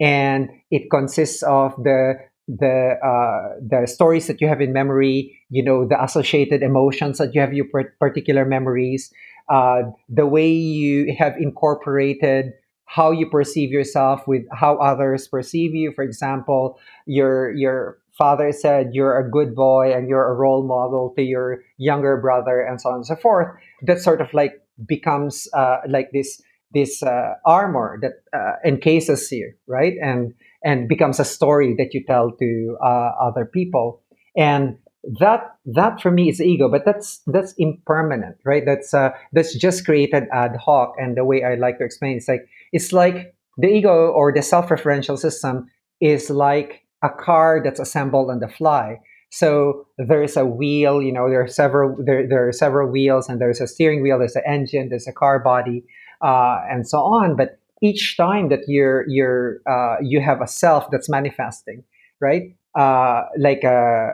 and 0.00 0.50
it 0.72 0.90
consists 0.90 1.44
of 1.44 1.70
the 1.78 2.14
the 2.48 2.98
uh, 2.98 3.54
the 3.62 3.86
stories 3.86 4.26
that 4.26 4.40
you 4.40 4.48
have 4.48 4.60
in 4.60 4.72
memory, 4.72 5.38
you 5.50 5.62
know, 5.62 5.86
the 5.86 6.02
associated 6.02 6.60
emotions 6.62 7.18
that 7.18 7.32
you 7.32 7.40
have 7.40 7.54
your 7.54 7.66
particular 8.00 8.44
memories, 8.44 9.12
uh, 9.48 9.82
the 10.08 10.26
way 10.26 10.50
you 10.50 11.14
have 11.16 11.36
incorporated 11.38 12.52
how 12.86 13.10
you 13.10 13.30
perceive 13.30 13.70
yourself 13.70 14.26
with 14.26 14.42
how 14.52 14.76
others 14.76 15.26
perceive 15.28 15.74
you. 15.74 15.92
For 15.94 16.02
example, 16.02 16.78
your 17.06 17.52
your 17.52 17.98
father 18.18 18.50
said 18.52 18.90
you're 18.92 19.16
a 19.16 19.30
good 19.30 19.54
boy 19.54 19.94
and 19.94 20.08
you're 20.08 20.28
a 20.28 20.34
role 20.34 20.66
model 20.66 21.14
to 21.16 21.22
your 21.22 21.62
younger 21.78 22.16
brother, 22.16 22.60
and 22.60 22.80
so 22.80 22.90
on 22.90 22.96
and 22.96 23.06
so 23.06 23.14
forth. 23.14 23.48
That 23.82 24.00
sort 24.00 24.20
of 24.20 24.34
like 24.34 24.61
becomes 24.86 25.48
uh, 25.54 25.78
like 25.88 26.10
this 26.12 26.40
this 26.74 27.02
uh, 27.02 27.34
armor 27.44 27.98
that 28.00 28.12
uh, 28.32 28.56
encases 28.64 29.30
you, 29.30 29.52
right? 29.66 29.94
And 30.02 30.34
and 30.64 30.88
becomes 30.88 31.20
a 31.20 31.24
story 31.24 31.74
that 31.78 31.92
you 31.92 32.04
tell 32.06 32.30
to 32.30 32.76
uh, 32.82 33.10
other 33.20 33.44
people. 33.44 34.02
And 34.36 34.78
that 35.20 35.56
that 35.66 36.00
for 36.00 36.10
me 36.10 36.28
is 36.28 36.40
ego 36.40 36.68
but 36.68 36.84
that's 36.84 37.20
that's 37.26 37.54
impermanent 37.58 38.36
right 38.44 38.62
that's 38.64 38.94
uh 38.94 39.10
that's 39.32 39.52
just 39.56 39.84
created 39.84 40.24
ad 40.32 40.54
hoc 40.64 40.94
and 40.96 41.16
the 41.16 41.24
way 41.24 41.42
i 41.42 41.56
like 41.56 41.78
to 41.78 41.84
explain 41.84 42.16
it's 42.16 42.28
like 42.28 42.46
it's 42.72 42.92
like 42.92 43.34
the 43.58 43.66
ego 43.66 44.12
or 44.12 44.32
the 44.32 44.42
self-referential 44.42 45.18
system 45.18 45.66
is 46.00 46.30
like 46.30 46.82
a 47.02 47.08
car 47.08 47.60
that's 47.64 47.80
assembled 47.80 48.30
on 48.30 48.38
the 48.38 48.48
fly 48.48 48.96
so 49.32 49.86
there's 49.98 50.36
a 50.36 50.44
wheel 50.44 51.02
you 51.02 51.12
know 51.12 51.28
there 51.28 51.42
are 51.42 51.48
several 51.48 51.96
there, 52.04 52.28
there 52.28 52.46
are 52.46 52.52
several 52.52 52.88
wheels 52.88 53.28
and 53.28 53.40
there's 53.40 53.60
a 53.60 53.66
steering 53.66 54.02
wheel 54.02 54.18
there's 54.18 54.36
an 54.36 54.42
engine 54.46 54.88
there's 54.90 55.08
a 55.08 55.12
car 55.12 55.38
body 55.38 55.82
uh, 56.22 56.60
and 56.70 56.88
so 56.88 56.98
on. 57.00 57.36
But 57.36 57.58
each 57.82 58.16
time 58.16 58.48
that 58.48 58.60
you're 58.68 59.04
you're 59.08 59.60
uh, 59.68 59.96
you 60.00 60.20
have 60.20 60.40
a 60.40 60.46
self 60.46 60.90
that's 60.90 61.08
manifesting 61.08 61.82
right? 62.22 62.54
Uh, 62.78 63.24
like 63.36 63.64
a 63.64 64.12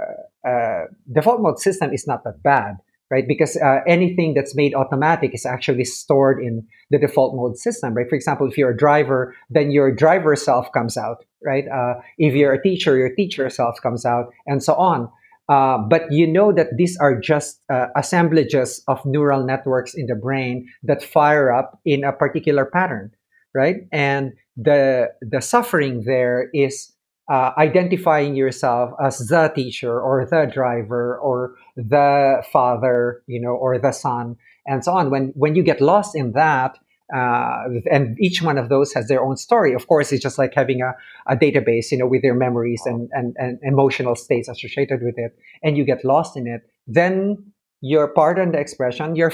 uh, 0.49 0.85
default 1.13 1.43
mode 1.43 1.59
system 1.61 1.93
is 1.93 2.07
not 2.07 2.25
that 2.25 2.43
bad, 2.43 2.79
right? 3.11 3.27
Because 3.27 3.57
uh, 3.57 3.81
anything 3.87 4.35
that's 4.35 4.55
made 4.55 4.75
automatic 4.75 5.35
is 5.35 5.47
actually 5.47 5.85
stored 5.85 6.43
in 6.43 6.67
the 6.91 6.99
default 6.99 7.35
mode 7.35 7.57
system, 7.57 7.95
right? 7.95 8.09
For 8.09 8.15
example, 8.15 8.47
if 8.49 8.59
you're 8.59 8.71
a 8.71 8.77
driver, 8.77 9.35
then 9.51 9.71
your 9.71 9.95
driver 9.95 10.37
self 10.37 10.71
comes 10.73 10.97
out, 10.97 11.25
right? 11.45 11.65
Uh, 11.69 11.95
if 12.19 12.35
you're 12.35 12.53
a 12.53 12.63
teacher, 12.63 12.97
your 12.97 13.15
teacher 13.15 13.49
self 13.51 13.81
comes 13.83 14.05
out, 14.05 14.33
and 14.47 14.63
so 14.63 14.75
on. 14.75 15.11
Uh, 15.49 15.79
but 15.79 16.13
you 16.13 16.27
know 16.27 16.53
that 16.53 16.69
these 16.77 16.99
are 16.99 17.19
just 17.19 17.63
uh, 17.73 17.87
assemblages 17.97 18.83
of 18.87 19.01
neural 19.07 19.43
networks 19.45 19.95
in 19.95 20.07
the 20.07 20.15
brain 20.15 20.69
that 20.83 21.03
fire 21.03 21.51
up 21.51 21.81
in 21.87 22.05
a 22.05 22.13
particular 22.13 22.67
pattern, 22.67 23.11
right? 23.55 23.77
And 23.91 24.33
the 24.59 25.09
the 25.23 25.41
suffering 25.41 26.03
there 26.05 26.51
is 26.53 26.93
uh, 27.29 27.53
identifying 27.59 28.35
yourself 28.35 28.93
as 29.03 29.19
the 29.19 29.53
teacher 29.55 30.01
or 30.01 30.27
the 30.27 30.51
driver 30.53 31.19
or 31.19 31.55
the 31.77 32.43
father, 32.53 33.23
you 33.27 33.41
know, 33.41 33.51
or 33.51 33.79
the 33.79 33.93
son, 33.93 34.37
and 34.67 34.85
so 34.85 34.93
on. 34.93 35.11
When 35.11 35.33
when 35.35 35.55
you 35.55 35.63
get 35.63 35.81
lost 35.81 36.17
in 36.17 36.33
that, 36.33 36.79
uh, 37.15 37.65
and 37.91 38.19
each 38.21 38.43
one 38.43 38.59
of 38.59 38.69
those 38.69 38.93
has 38.93 39.09
their 39.09 39.23
own 39.23 39.37
story. 39.37 39.75
Of 39.75 39.87
course, 39.87 40.13
it's 40.13 40.23
just 40.23 40.39
like 40.39 40.53
having 40.55 40.83
a, 40.83 40.95
a 41.27 41.37
database, 41.37 41.91
you 41.91 41.99
know, 41.99 42.07
with 42.07 42.23
their 42.23 42.35
memories 42.35 42.83
and, 42.85 43.09
and, 43.13 43.35
and 43.39 43.59
emotional 43.63 44.15
states 44.15 44.49
associated 44.49 45.03
with 45.03 45.15
it, 45.17 45.39
and 45.63 45.77
you 45.77 45.85
get 45.85 46.05
lost 46.05 46.37
in 46.37 46.47
it. 46.47 46.63
Then 46.87 47.53
you're, 47.81 48.09
pardon 48.09 48.53
the 48.53 48.59
expression, 48.59 49.17
you're 49.17 49.33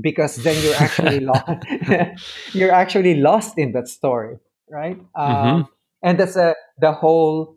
because 0.00 0.36
then 0.36 0.60
you're 0.62 0.74
actually 0.74 1.20
lost. 1.30 1.44
you're 2.52 2.72
actually 2.72 3.14
lost 3.14 3.58
in 3.58 3.72
that 3.72 3.88
story, 3.88 4.38
right? 4.70 4.98
Mm-hmm. 5.16 5.48
Um, 5.48 5.68
and 6.02 6.18
that's 6.18 6.36
a 6.36 6.54
the 6.80 6.92
whole 6.92 7.56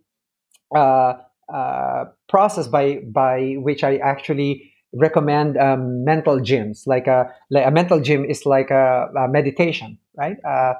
uh, 0.75 1.13
uh, 1.53 2.05
process 2.29 2.67
by 2.67 2.99
by 3.11 3.55
which 3.59 3.83
I 3.83 3.97
actually 3.97 4.71
recommend 4.93 5.57
um, 5.57 6.03
mental 6.03 6.39
gyms. 6.39 6.87
Like 6.87 7.07
a 7.07 7.33
like 7.49 7.65
a 7.65 7.71
mental 7.71 7.99
gym 7.99 8.25
is 8.25 8.45
like 8.45 8.71
a, 8.71 9.09
a 9.17 9.27
meditation, 9.27 9.97
right? 10.15 10.37
Uh, 10.45 10.73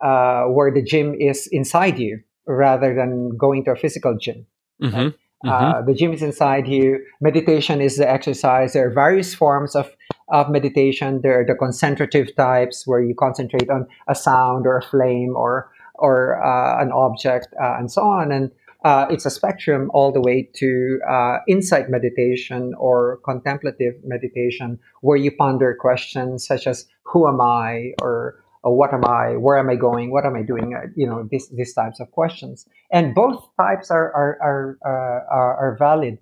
uh 0.00 0.44
where 0.44 0.70
the 0.72 0.82
gym 0.82 1.14
is 1.18 1.48
inside 1.50 1.98
you 1.98 2.20
rather 2.46 2.94
than 2.94 3.36
going 3.36 3.64
to 3.64 3.72
a 3.72 3.76
physical 3.76 4.16
gym. 4.16 4.46
Mm-hmm. 4.82 4.96
Right? 4.96 5.14
Mm-hmm. 5.44 5.48
Uh, 5.48 5.82
the 5.82 5.94
gym 5.94 6.12
is 6.12 6.22
inside 6.22 6.66
you. 6.66 6.98
Meditation 7.20 7.80
is 7.80 7.96
the 7.96 8.10
exercise. 8.10 8.72
There 8.72 8.88
are 8.88 8.92
various 8.92 9.34
forms 9.34 9.76
of 9.76 9.90
of 10.30 10.50
meditation. 10.50 11.20
There 11.22 11.40
are 11.40 11.46
the 11.46 11.54
concentrative 11.54 12.34
types 12.36 12.86
where 12.86 13.00
you 13.00 13.14
concentrate 13.14 13.70
on 13.70 13.86
a 14.08 14.14
sound 14.14 14.66
or 14.66 14.78
a 14.78 14.82
flame 14.82 15.34
or 15.36 15.70
or 15.98 16.42
uh, 16.42 16.80
an 16.82 16.92
object 16.92 17.48
uh, 17.60 17.76
and 17.78 17.90
so 17.90 18.02
on. 18.02 18.32
And 18.32 18.50
uh, 18.84 19.06
it's 19.10 19.26
a 19.26 19.30
spectrum 19.30 19.90
all 19.92 20.12
the 20.12 20.20
way 20.20 20.48
to 20.54 21.00
uh, 21.08 21.38
insight 21.48 21.90
meditation 21.90 22.74
or 22.78 23.18
contemplative 23.24 23.94
meditation, 24.04 24.78
where 25.00 25.16
you 25.16 25.32
ponder 25.32 25.76
questions 25.78 26.46
such 26.46 26.66
as 26.66 26.86
"Who 27.02 27.26
am 27.26 27.40
I?" 27.40 27.94
or 28.00 28.36
"What 28.62 28.94
am 28.94 29.04
I? 29.04 29.36
Where 29.36 29.58
am 29.58 29.68
I 29.68 29.74
going? 29.74 30.12
What 30.12 30.24
am 30.24 30.36
I 30.36 30.42
doing?" 30.42 30.74
Uh, 30.74 30.86
you 30.94 31.08
know, 31.08 31.26
these 31.28 31.48
these 31.48 31.74
types 31.74 31.98
of 31.98 32.10
questions. 32.12 32.68
And 32.92 33.14
both 33.14 33.44
types 33.56 33.90
are 33.90 34.12
are 34.14 34.38
are 34.40 34.78
uh, 34.86 35.34
are, 35.34 35.56
are, 35.56 35.76
valid. 35.76 36.18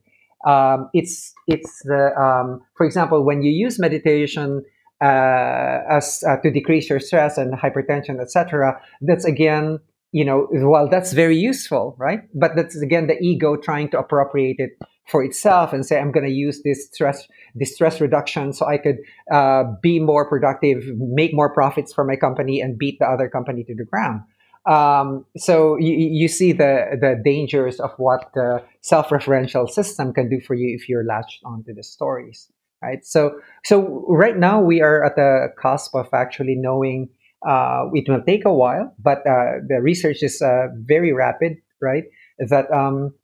Um, 0.47 0.89
it's 0.95 1.35
it's 1.47 1.83
the 1.85 2.19
um, 2.19 2.63
for 2.75 2.87
example, 2.87 3.23
when 3.23 3.43
you 3.43 3.53
use 3.53 3.79
meditation 3.79 4.65
uh, 5.01 5.81
as 5.91 6.25
uh, 6.27 6.37
to 6.39 6.51
decrease 6.51 6.89
your 6.89 7.01
stress 7.01 7.37
and 7.37 7.55
hypertension, 7.55 8.21
etc. 8.21 8.81
That's 9.01 9.25
again, 9.25 9.79
you 10.13 10.25
know, 10.25 10.49
well, 10.53 10.89
that's 10.89 11.13
very 11.13 11.37
useful, 11.37 11.97
right? 11.99 12.21
But 12.35 12.57
that's 12.57 12.81
again 12.81 13.07
the 13.07 13.19
ego 13.21 13.57
trying 13.57 13.91
to 13.91 13.99
appropriate 13.99 14.57
it 14.59 14.71
for 15.07 15.23
itself 15.23 15.73
and 15.73 15.85
say, 15.87 16.01
I'm 16.01 16.11
going 16.11 16.27
to 16.27 16.33
use 16.33 16.63
this 16.65 16.87
stress, 16.87 17.29
this 17.55 17.75
stress 17.75 18.01
reduction, 18.01 18.53
so 18.53 18.67
I 18.67 18.79
could 18.79 18.97
uh, 19.31 19.65
be 19.83 20.01
more 20.01 20.29
productive, 20.29 20.85
make 20.97 21.33
more 21.33 21.53
profits 21.53 21.93
for 21.93 22.05
my 22.05 22.17
company, 22.17 22.61
and 22.61 22.77
beat 22.77 22.99
the 22.99 23.07
other 23.07 23.29
company 23.29 23.65
to 23.65 23.75
the 23.75 23.85
ground. 23.85 24.23
Um, 24.67 25.25
so 25.37 25.77
you, 25.77 25.95
you 25.95 26.27
see 26.27 26.53
the 26.53 26.99
the 27.01 27.21
dangers 27.25 27.79
of 27.79 27.93
what 27.99 28.31
the 28.35 28.65
self-referential 28.81 29.69
system 29.71 30.13
can 30.13 30.29
do 30.29 30.41
for 30.41 30.55
you 30.55 30.75
if 30.75 30.89
you're 30.89 31.05
latched 31.05 31.41
onto 31.45 31.73
the 31.73 31.85
stories 31.85 32.51
right? 32.83 33.05
So, 33.05 33.39
so 33.65 34.05
right 34.09 34.37
now 34.37 34.61
we 34.61 34.81
are 34.81 35.05
at 35.05 35.17
the 35.17 35.49
cusp 35.61 35.95
of 35.95 36.09
actually 36.13 36.55
knowing. 36.57 37.09
Uh, 37.47 37.85
it 37.93 38.09
will 38.09 38.23
take 38.23 38.45
a 38.45 38.53
while, 38.53 38.93
but 38.99 39.19
uh, 39.19 39.61
the 39.69 39.79
research 39.81 40.23
is 40.23 40.43
uh, 40.43 40.67
very 40.75 41.13
rapid, 41.13 41.59
right? 41.81 42.05
That 42.39 42.71
um, 42.73 43.15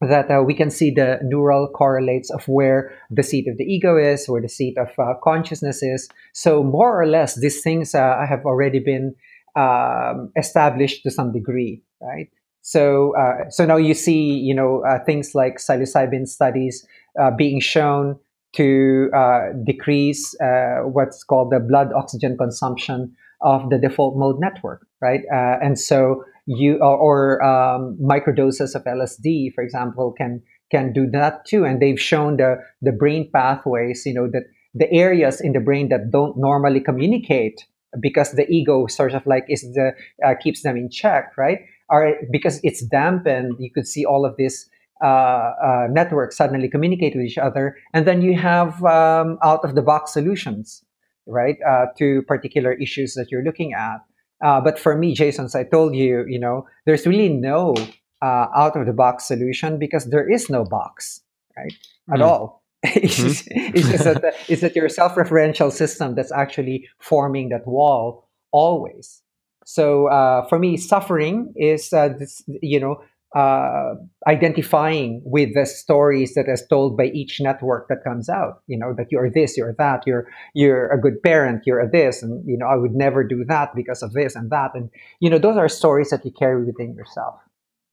that 0.00 0.30
uh, 0.30 0.42
we 0.42 0.54
can 0.54 0.70
see 0.70 0.90
the 0.90 1.18
neural 1.22 1.68
correlates 1.68 2.30
of 2.30 2.46
where 2.46 2.92
the 3.10 3.22
seat 3.22 3.48
of 3.48 3.56
the 3.56 3.64
ego 3.64 3.96
is, 3.96 4.26
where 4.26 4.42
the 4.42 4.48
seat 4.48 4.76
of 4.76 4.88
uh, 4.98 5.14
consciousness 5.22 5.82
is. 5.82 6.08
So 6.32 6.62
more 6.62 7.00
or 7.00 7.06
less, 7.06 7.36
these 7.36 7.62
things 7.62 7.94
uh, 7.94 8.26
have 8.28 8.44
already 8.44 8.80
been 8.80 9.14
um, 9.56 10.30
established 10.36 11.04
to 11.04 11.10
some 11.10 11.32
degree, 11.32 11.82
right? 12.02 12.28
So, 12.60 13.16
uh, 13.16 13.50
so 13.50 13.64
now 13.64 13.76
you 13.76 13.94
see, 13.94 14.34
you 14.34 14.54
know, 14.54 14.82
things 15.06 15.34
like 15.34 15.58
psilocybin 15.58 16.26
studies 16.26 16.86
uh, 17.20 17.30
being 17.30 17.60
shown 17.60 18.18
to 18.56 19.10
uh, 19.16 19.52
decrease 19.66 20.34
uh, 20.40 20.80
what's 20.84 21.24
called 21.24 21.50
the 21.50 21.60
blood 21.60 21.92
oxygen 21.92 22.36
consumption 22.36 23.14
of 23.40 23.68
the 23.70 23.78
default 23.78 24.16
mode 24.16 24.36
network, 24.38 24.86
right? 25.00 25.20
Uh, 25.32 25.58
and 25.62 25.78
so 25.78 26.24
you 26.46 26.78
or, 26.78 26.96
or 26.96 27.42
um, 27.42 27.98
microdoses 28.02 28.74
of 28.74 28.84
LSD, 28.84 29.52
for 29.54 29.62
example, 29.62 30.14
can 30.16 30.42
can 30.70 30.92
do 30.92 31.08
that 31.10 31.44
too. 31.46 31.64
And 31.64 31.80
they've 31.80 32.00
shown 32.00 32.36
the 32.36 32.56
the 32.82 32.92
brain 32.92 33.30
pathways, 33.32 34.02
you 34.06 34.14
know, 34.14 34.28
that 34.32 34.44
the 34.74 34.90
areas 34.92 35.40
in 35.40 35.52
the 35.52 35.60
brain 35.60 35.88
that 35.90 36.10
don't 36.10 36.36
normally 36.36 36.80
communicate 36.80 37.64
because 38.00 38.32
the 38.32 38.48
ego 38.50 38.86
sort 38.86 39.14
of 39.14 39.24
like 39.26 39.44
is 39.48 39.62
the 39.74 39.92
uh, 40.24 40.34
keeps 40.42 40.62
them 40.62 40.76
in 40.76 40.90
check, 40.90 41.32
right? 41.36 41.58
Are 41.90 42.14
because 42.32 42.60
it's 42.62 42.84
dampened. 42.86 43.56
You 43.58 43.70
could 43.72 43.86
see 43.86 44.04
all 44.04 44.24
of 44.24 44.36
this 44.36 44.68
networks 45.02 46.36
suddenly 46.36 46.68
communicate 46.68 47.14
with 47.14 47.24
each 47.24 47.38
other, 47.38 47.76
and 47.92 48.06
then 48.06 48.22
you 48.22 48.36
have 48.38 48.82
um, 48.84 49.38
out 49.42 49.64
of 49.64 49.74
the 49.74 49.82
box 49.82 50.12
solutions, 50.12 50.84
right, 51.26 51.56
uh, 51.66 51.86
to 51.98 52.22
particular 52.22 52.72
issues 52.74 53.14
that 53.14 53.30
you're 53.30 53.44
looking 53.44 53.72
at. 53.72 53.98
Uh, 54.44 54.60
but 54.60 54.78
for 54.78 54.96
me, 54.96 55.14
Jason, 55.14 55.46
as 55.46 55.54
I 55.54 55.64
told 55.64 55.94
you, 55.94 56.24
you 56.28 56.38
know, 56.38 56.66
there's 56.86 57.06
really 57.06 57.28
no 57.28 57.74
uh, 58.22 58.46
out 58.54 58.76
of 58.76 58.86
the 58.86 58.92
box 58.92 59.24
solution 59.24 59.78
because 59.78 60.06
there 60.06 60.28
is 60.30 60.50
no 60.50 60.64
box, 60.64 61.20
right, 61.56 61.72
at 62.12 62.20
mm. 62.20 62.24
all. 62.24 62.62
it's, 62.84 63.18
mm-hmm. 63.18 63.28
just, 63.28 63.48
it's, 63.50 63.88
just 63.88 64.04
that 64.04 64.20
the, 64.20 64.34
it's 64.48 64.60
that 64.60 64.76
your 64.76 64.88
self-referential 64.90 65.72
system 65.72 66.14
that's 66.14 66.32
actually 66.32 66.86
forming 66.98 67.48
that 67.48 67.66
wall 67.66 68.28
always. 68.52 69.22
So 69.64 70.08
uh, 70.08 70.46
for 70.48 70.58
me, 70.58 70.76
suffering 70.76 71.54
is 71.56 71.92
uh, 71.94 72.08
this, 72.08 72.42
you 72.46 72.78
know 72.78 73.00
uh, 73.34 73.94
identifying 74.28 75.20
with 75.24 75.54
the 75.54 75.66
stories 75.66 76.34
that 76.34 76.48
is 76.48 76.64
told 76.68 76.96
by 76.96 77.06
each 77.06 77.40
network 77.40 77.88
that 77.88 78.04
comes 78.04 78.28
out. 78.28 78.62
You 78.66 78.78
know 78.78 78.94
that 78.96 79.08
you're 79.10 79.30
this, 79.30 79.56
you're 79.56 79.74
that, 79.78 80.06
you're 80.06 80.28
you're 80.54 80.88
a 80.88 81.00
good 81.00 81.22
parent, 81.22 81.62
you're 81.66 81.80
a 81.80 81.90
this, 81.90 82.22
and 82.22 82.46
you 82.48 82.56
know 82.56 82.66
I 82.66 82.76
would 82.76 82.94
never 82.94 83.24
do 83.24 83.44
that 83.48 83.74
because 83.74 84.02
of 84.02 84.12
this 84.12 84.36
and 84.36 84.50
that, 84.50 84.70
and 84.74 84.88
you 85.20 85.28
know 85.30 85.38
those 85.38 85.56
are 85.56 85.68
stories 85.68 86.10
that 86.10 86.24
you 86.24 86.30
carry 86.30 86.64
within 86.64 86.94
yourself. 86.94 87.40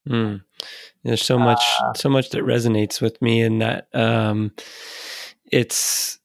Mm. 0.07 0.41
There's 1.03 1.21
so 1.21 1.37
much, 1.37 1.63
uh, 1.79 1.93
so 1.93 2.09
much 2.09 2.29
that 2.31 2.43
resonates 2.43 3.01
with 3.01 3.21
me 3.21 3.41
in 3.41 3.59
that. 3.59 3.87
Um, 3.93 4.51
it's 5.51 6.19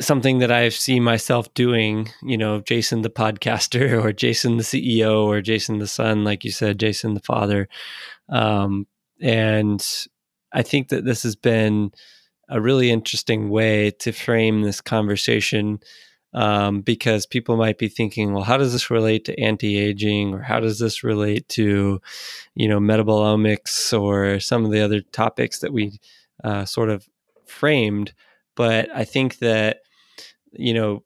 something 0.00 0.38
that 0.38 0.50
I 0.50 0.68
see 0.70 1.00
myself 1.00 1.52
doing, 1.54 2.08
you 2.22 2.36
know, 2.36 2.60
Jason 2.60 3.02
the 3.02 3.10
podcaster 3.10 4.02
or 4.04 4.12
Jason 4.12 4.56
the 4.56 4.64
CEO 4.64 5.24
or 5.24 5.40
Jason 5.40 5.78
the 5.78 5.86
son, 5.86 6.24
like 6.24 6.44
you 6.44 6.50
said, 6.50 6.80
Jason 6.80 7.14
the 7.14 7.20
father. 7.20 7.68
Um, 8.28 8.86
and 9.20 9.86
I 10.52 10.62
think 10.62 10.88
that 10.88 11.04
this 11.04 11.22
has 11.22 11.36
been 11.36 11.92
a 12.48 12.60
really 12.60 12.90
interesting 12.90 13.48
way 13.48 13.90
to 13.90 14.12
frame 14.12 14.62
this 14.62 14.80
conversation 14.80 15.80
um, 16.34 16.80
because 16.80 17.26
people 17.26 17.56
might 17.56 17.78
be 17.78 17.88
thinking, 17.88 18.32
well, 18.32 18.42
how 18.42 18.56
does 18.56 18.72
this 18.72 18.90
relate 18.90 19.24
to 19.26 19.40
anti-aging, 19.40 20.34
or 20.34 20.42
how 20.42 20.58
does 20.58 20.80
this 20.80 21.04
relate 21.04 21.48
to, 21.50 22.00
you 22.56 22.68
know, 22.68 22.80
metabolomics, 22.80 23.98
or 23.98 24.40
some 24.40 24.64
of 24.64 24.72
the 24.72 24.80
other 24.80 25.00
topics 25.00 25.60
that 25.60 25.72
we 25.72 26.00
uh, 26.42 26.64
sort 26.64 26.90
of 26.90 27.08
framed. 27.46 28.12
But 28.56 28.88
I 28.94 29.04
think 29.04 29.38
that 29.38 29.78
you 30.56 30.74
know, 30.74 31.02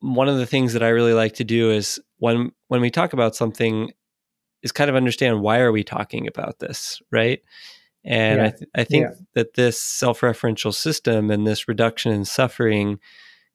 one 0.00 0.28
of 0.28 0.38
the 0.38 0.46
things 0.46 0.72
that 0.74 0.82
I 0.82 0.88
really 0.88 1.14
like 1.14 1.34
to 1.34 1.44
do 1.44 1.70
is 1.70 2.00
when 2.18 2.52
when 2.68 2.80
we 2.80 2.90
talk 2.90 3.12
about 3.12 3.34
something 3.34 3.92
is 4.62 4.72
kind 4.72 4.90
of 4.90 4.96
understand 4.96 5.40
why 5.40 5.60
are 5.60 5.72
we 5.72 5.84
talking 5.84 6.26
about 6.26 6.58
this, 6.58 7.00
right? 7.10 7.40
And 8.04 8.40
yeah. 8.40 8.46
I, 8.46 8.50
th- 8.50 8.70
I 8.74 8.84
think 8.84 9.02
yeah. 9.04 9.14
that 9.34 9.54
this 9.54 9.80
self-referential 9.80 10.74
system 10.74 11.30
and 11.30 11.46
this 11.46 11.68
reduction 11.68 12.12
in 12.12 12.24
suffering 12.24 12.98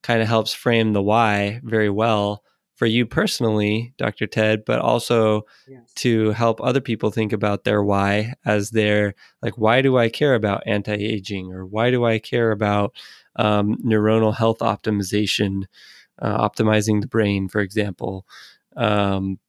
kind 0.01 0.21
of 0.21 0.27
helps 0.27 0.53
frame 0.53 0.93
the 0.93 1.01
why 1.01 1.61
very 1.63 1.89
well 1.89 2.43
for 2.79 2.85
you 2.85 3.05
personally, 3.05 3.93
Dr. 3.97 4.25
Ted, 4.25 4.63
but 4.65 4.79
also 4.79 5.45
yes. 5.67 5.91
to 5.95 6.31
help 6.31 6.61
other 6.63 6.79
people 6.79 7.11
think 7.11 7.33
about 7.33 7.65
their 7.65 7.83
why 7.83 8.35
as 8.45 8.69
their 8.69 9.15
like, 9.41 9.57
why 9.57 9.81
do 9.81 9.97
I 9.97 10.07
care 10.07 10.33
about 10.33 10.63
anti-aging 10.65 11.51
or 11.51 11.65
why 11.65 11.91
do 11.91 12.05
I 12.05 12.19
care 12.19 12.51
about 12.51 12.95
um, 13.35 13.77
neuronal 13.85 14.35
health 14.35 14.59
optimization, 14.59 15.63
uh, 16.21 16.49
optimizing 16.49 17.01
the 17.01 17.07
brain, 17.07 17.47
for 17.47 17.61
example, 17.61 18.25
um, 18.75 19.39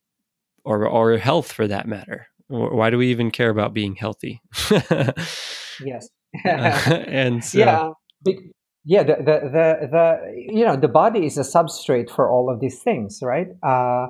or 0.65 0.87
or 0.87 1.17
health 1.19 1.53
for 1.53 1.67
that 1.67 1.87
matter. 1.87 2.29
Why 2.49 2.91
do 2.91 2.99
we 2.99 3.11
even 3.11 3.31
care 3.31 3.51
about 3.51 3.73
being 3.73 3.95
healthy? 3.95 4.43
yes, 5.81 6.09
and 6.45 7.45
so, 7.45 7.59
yeah, 7.59 7.89
yeah. 8.85 9.03
The, 9.03 9.17
the 9.17 9.41
the 9.51 9.89
the 9.91 10.45
you 10.49 10.65
know 10.65 10.77
the 10.77 10.89
body 10.89 11.27
is 11.27 11.39
a 11.39 11.43
substrate 11.43 12.11
for 12.11 12.31
all 12.31 12.51
of 12.53 12.61
these 12.61 12.83
things, 12.83 13.21
right? 13.23 13.49
Uh, 13.63 14.09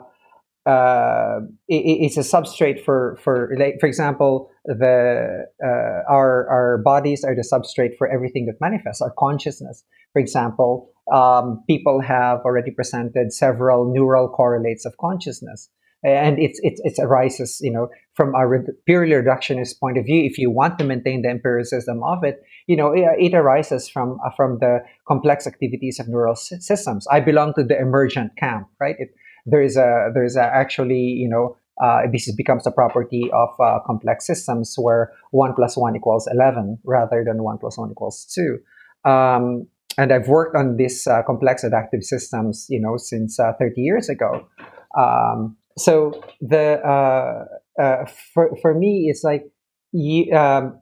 uh, 0.69 1.41
it, 1.69 1.75
it's 1.77 2.17
a 2.17 2.21
substrate 2.21 2.85
for 2.85 3.19
for 3.23 3.55
like 3.59 3.77
for 3.81 3.87
example 3.87 4.50
the 4.65 5.47
uh, 5.65 6.13
our 6.13 6.49
our 6.49 6.79
bodies 6.85 7.25
are 7.25 7.35
the 7.35 7.43
substrate 7.43 7.97
for 7.97 8.09
everything 8.09 8.47
that 8.47 8.61
manifests 8.61 9.01
our 9.01 9.13
consciousness. 9.19 9.85
For 10.13 10.21
example 10.21 10.91
um, 11.13 11.65
people 11.67 12.01
have 12.01 12.41
already 12.45 12.71
presented 12.71 13.33
several 13.33 13.93
neural 13.93 14.29
correlates 14.29 14.85
of 14.85 14.97
consciousness 14.99 15.69
and 16.03 16.39
it's 16.39 16.59
it's 16.63 16.81
it 16.85 17.03
arises 17.03 17.59
you 17.61 17.71
know 17.71 17.89
from 18.15 18.35
a 18.35 18.47
re- 18.47 18.67
purely 18.87 19.13
reductionist 19.13 19.79
point 19.79 19.99
of 19.99 20.05
view. 20.05 20.25
If 20.25 20.39
you 20.39 20.51
want 20.51 20.79
to 20.79 20.85
maintain 20.85 21.23
the 21.23 21.29
empiricism 21.29 22.03
of 22.03 22.25
it 22.25 22.43
you 22.67 22.77
know 22.77 22.93
it, 22.93 23.05
it 23.19 23.35
arises 23.35 23.89
from 23.89 24.19
uh, 24.25 24.31
from 24.37 24.59
the 24.61 24.81
complex 25.07 25.47
activities 25.47 25.99
of 25.99 26.09
neural 26.09 26.37
systems. 26.37 27.07
I 27.11 27.21
belong 27.21 27.55
to 27.55 27.65
the 27.65 27.79
emergent 27.79 28.37
camp 28.37 28.69
right? 28.81 28.97
It, 28.99 29.11
there 29.47 29.63
is 29.63 29.77
a 29.77 30.11
there 30.15 30.25
is 30.25 30.37
a 30.37 30.43
actually 30.43 31.01
you 31.01 31.29
know 31.29 31.57
uh, 31.83 32.03
this 32.13 32.33
becomes 32.35 32.67
a 32.67 32.71
property 32.71 33.31
of 33.33 33.49
uh, 33.61 33.79
complex 33.87 34.27
systems 34.27 34.75
where 34.77 35.13
one 35.31 35.55
plus 35.55 35.77
one 35.77 35.97
equals 35.97 36.29
eleven 36.31 36.79
rather 36.85 37.25
than 37.25 37.43
one 37.43 37.59
plus 37.59 37.79
one 37.79 37.91
equals 37.91 38.27
two. 38.35 38.59
Um, 39.09 39.67
and 39.99 40.13
I've 40.13 40.29
worked 40.29 40.57
on 40.57 40.77
these 40.77 41.07
uh, 41.07 41.23
complex 41.27 41.65
adaptive 41.65 42.05
systems, 42.05 42.67
you 42.69 42.81
know, 42.81 42.97
since 42.97 43.39
uh, 43.39 43.53
30 43.59 43.81
years 43.81 44.09
ago. 44.09 44.47
Um, 44.97 45.57
so 45.77 46.23
the 46.41 46.81
uh, 46.85 47.81
uh, 47.81 48.05
for 48.35 48.57
for 48.61 48.75
me, 48.75 49.09
it's 49.11 49.25
like 49.25 49.45
you, 49.93 50.33
um, 50.33 50.81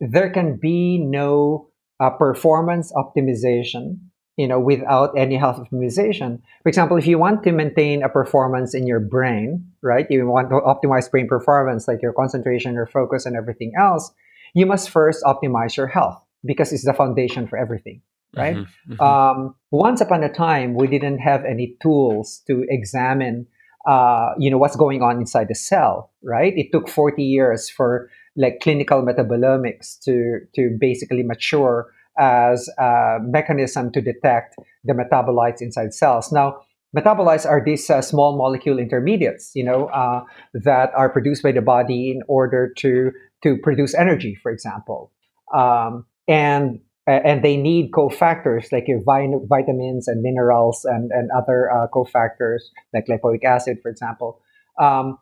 there 0.00 0.30
can 0.30 0.58
be 0.60 0.98
no 0.98 1.70
performance 2.18 2.92
optimization 2.92 3.98
you 4.38 4.46
know, 4.46 4.60
without 4.60 5.18
any 5.18 5.36
health 5.36 5.58
optimization. 5.58 6.40
For 6.62 6.68
example, 6.68 6.96
if 6.96 7.08
you 7.08 7.18
want 7.18 7.42
to 7.42 7.50
maintain 7.50 8.04
a 8.04 8.08
performance 8.08 8.72
in 8.72 8.86
your 8.86 9.00
brain, 9.00 9.66
right? 9.82 10.06
You 10.08 10.28
want 10.28 10.50
to 10.50 10.60
optimize 10.60 11.10
brain 11.10 11.26
performance, 11.26 11.88
like 11.88 12.00
your 12.00 12.12
concentration, 12.12 12.72
your 12.72 12.86
focus, 12.86 13.26
and 13.26 13.36
everything 13.36 13.72
else. 13.76 14.12
You 14.54 14.64
must 14.64 14.90
first 14.90 15.24
optimize 15.24 15.76
your 15.76 15.88
health 15.88 16.22
because 16.44 16.72
it's 16.72 16.84
the 16.84 16.94
foundation 16.94 17.48
for 17.48 17.58
everything, 17.58 18.00
right? 18.36 18.56
Mm-hmm, 18.56 18.92
mm-hmm. 18.92 19.02
Um, 19.02 19.56
once 19.72 20.00
upon 20.00 20.22
a 20.22 20.32
time, 20.32 20.74
we 20.74 20.86
didn't 20.86 21.18
have 21.18 21.44
any 21.44 21.76
tools 21.82 22.40
to 22.46 22.64
examine, 22.68 23.48
uh, 23.88 24.34
you 24.38 24.52
know, 24.52 24.58
what's 24.58 24.76
going 24.76 25.02
on 25.02 25.18
inside 25.18 25.48
the 25.48 25.56
cell, 25.56 26.12
right? 26.22 26.56
It 26.56 26.70
took 26.70 26.88
40 26.88 27.24
years 27.24 27.68
for 27.68 28.08
like 28.36 28.60
clinical 28.60 29.02
metabolomics 29.02 29.98
to 30.04 30.46
to 30.54 30.76
basically 30.78 31.24
mature 31.24 31.92
as 32.18 32.68
a 32.78 33.18
mechanism 33.22 33.92
to 33.92 34.00
detect 34.00 34.56
the 34.84 34.92
metabolites 34.92 35.60
inside 35.60 35.94
cells. 35.94 36.32
Now, 36.32 36.60
metabolites 36.96 37.46
are 37.46 37.62
these 37.64 37.88
uh, 37.90 38.02
small 38.02 38.36
molecule 38.36 38.78
intermediates, 38.78 39.52
you 39.54 39.64
know, 39.64 39.86
uh, 39.86 40.24
that 40.54 40.90
are 40.94 41.08
produced 41.08 41.42
by 41.42 41.52
the 41.52 41.62
body 41.62 42.10
in 42.10 42.22
order 42.28 42.72
to 42.78 43.12
to 43.42 43.56
produce 43.62 43.94
energy, 43.94 44.36
for 44.42 44.50
example, 44.50 45.12
um, 45.54 46.06
and 46.26 46.80
and 47.06 47.42
they 47.42 47.56
need 47.56 47.90
cofactors 47.92 48.70
like 48.70 48.86
your 48.86 49.00
vitamins 49.02 50.08
and 50.08 50.22
minerals 50.22 50.84
and 50.84 51.10
and 51.12 51.30
other 51.36 51.70
uh, 51.70 51.86
cofactors 51.94 52.62
like 52.92 53.06
lipoic 53.06 53.44
acid, 53.44 53.78
for 53.82 53.90
example. 53.90 54.40
Um, 54.80 55.18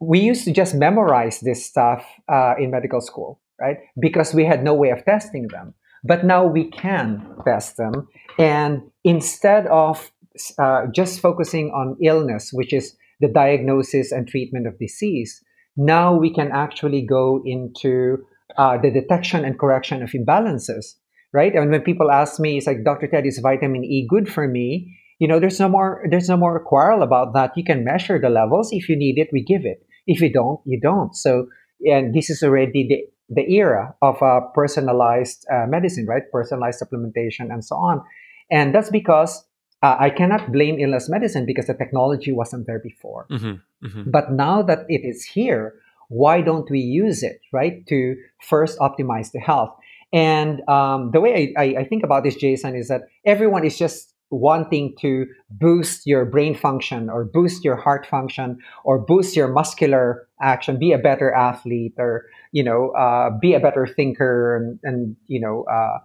we 0.00 0.20
used 0.20 0.44
to 0.44 0.52
just 0.52 0.74
memorize 0.74 1.40
this 1.40 1.64
stuff 1.64 2.04
uh, 2.28 2.54
in 2.58 2.70
medical 2.70 3.00
school, 3.00 3.40
right? 3.60 3.78
Because 3.98 4.32
we 4.32 4.44
had 4.44 4.62
no 4.62 4.74
way 4.74 4.90
of 4.90 5.04
testing 5.04 5.48
them. 5.48 5.74
But 6.04 6.24
now 6.24 6.46
we 6.46 6.70
can 6.70 7.26
test 7.44 7.76
them, 7.76 8.08
and 8.38 8.82
instead 9.04 9.66
of 9.66 10.10
uh, 10.58 10.86
just 10.94 11.20
focusing 11.20 11.70
on 11.70 11.96
illness, 12.02 12.50
which 12.52 12.72
is 12.72 12.96
the 13.20 13.28
diagnosis 13.28 14.12
and 14.12 14.28
treatment 14.28 14.66
of 14.66 14.78
disease, 14.78 15.42
now 15.76 16.14
we 16.14 16.32
can 16.32 16.50
actually 16.52 17.04
go 17.04 17.42
into 17.44 18.18
uh, 18.58 18.78
the 18.78 18.90
detection 18.90 19.44
and 19.44 19.58
correction 19.58 20.02
of 20.02 20.10
imbalances, 20.10 20.94
right? 21.32 21.54
And 21.54 21.70
when 21.70 21.82
people 21.82 22.10
ask 22.10 22.40
me, 22.40 22.56
it's 22.56 22.66
like, 22.66 22.84
Dr. 22.84 23.08
Ted, 23.08 23.26
is 23.26 23.38
vitamin 23.38 23.84
E 23.84 24.06
good 24.08 24.28
for 24.28 24.48
me? 24.48 24.96
You 25.18 25.28
know, 25.28 25.40
there's 25.40 25.58
no 25.58 25.68
more 25.68 26.04
there's 26.10 26.28
no 26.28 26.36
more 26.36 26.62
quarrel 26.62 27.02
about 27.02 27.32
that. 27.34 27.52
You 27.56 27.64
can 27.64 27.84
measure 27.84 28.18
the 28.20 28.28
levels. 28.28 28.68
If 28.70 28.88
you 28.88 28.96
need 28.96 29.18
it, 29.18 29.28
we 29.32 29.42
give 29.42 29.64
it. 29.64 29.86
If 30.06 30.20
you 30.20 30.30
don't, 30.30 30.60
you 30.66 30.78
don't. 30.78 31.16
So, 31.16 31.46
and 31.86 32.14
this 32.14 32.28
is 32.28 32.42
already 32.42 32.86
the 32.86 33.15
the 33.28 33.50
era 33.52 33.94
of 34.02 34.22
uh, 34.22 34.40
personalized 34.54 35.46
uh, 35.52 35.66
medicine, 35.66 36.06
right? 36.06 36.22
Personalized 36.30 36.80
supplementation 36.80 37.52
and 37.52 37.64
so 37.64 37.76
on. 37.76 38.02
And 38.50 38.74
that's 38.74 38.90
because 38.90 39.44
uh, 39.82 39.96
I 39.98 40.10
cannot 40.10 40.52
blame 40.52 40.78
illness 40.78 41.08
medicine 41.08 41.44
because 41.46 41.66
the 41.66 41.74
technology 41.74 42.32
wasn't 42.32 42.66
there 42.66 42.78
before. 42.78 43.26
Mm-hmm, 43.30 43.86
mm-hmm. 43.86 44.10
But 44.10 44.32
now 44.32 44.62
that 44.62 44.86
it 44.88 45.02
is 45.04 45.24
here, 45.24 45.74
why 46.08 46.40
don't 46.40 46.70
we 46.70 46.80
use 46.80 47.22
it, 47.22 47.40
right, 47.52 47.84
to 47.88 48.16
first 48.40 48.78
optimize 48.78 49.32
the 49.32 49.40
health? 49.40 49.74
And 50.12 50.66
um, 50.68 51.10
the 51.12 51.20
way 51.20 51.52
I, 51.56 51.62
I, 51.62 51.76
I 51.80 51.84
think 51.84 52.04
about 52.04 52.22
this, 52.22 52.36
Jason, 52.36 52.76
is 52.76 52.88
that 52.88 53.02
everyone 53.24 53.64
is 53.64 53.76
just 53.76 54.14
wanting 54.30 54.94
to 55.00 55.26
boost 55.50 56.06
your 56.06 56.24
brain 56.24 56.54
function 56.54 57.08
or 57.08 57.24
boost 57.24 57.64
your 57.64 57.76
heart 57.76 58.06
function 58.06 58.58
or 58.84 58.98
boost 58.98 59.36
your 59.36 59.48
muscular 59.48 60.26
action 60.42 60.78
be 60.78 60.92
a 60.92 60.98
better 60.98 61.32
athlete 61.32 61.94
or 61.98 62.24
you 62.52 62.62
know 62.62 62.90
uh, 62.90 63.30
be 63.40 63.54
a 63.54 63.60
better 63.60 63.86
thinker 63.86 64.56
and, 64.56 64.78
and 64.82 65.16
you 65.28 65.40
know 65.40 65.64
uh, 65.70 65.98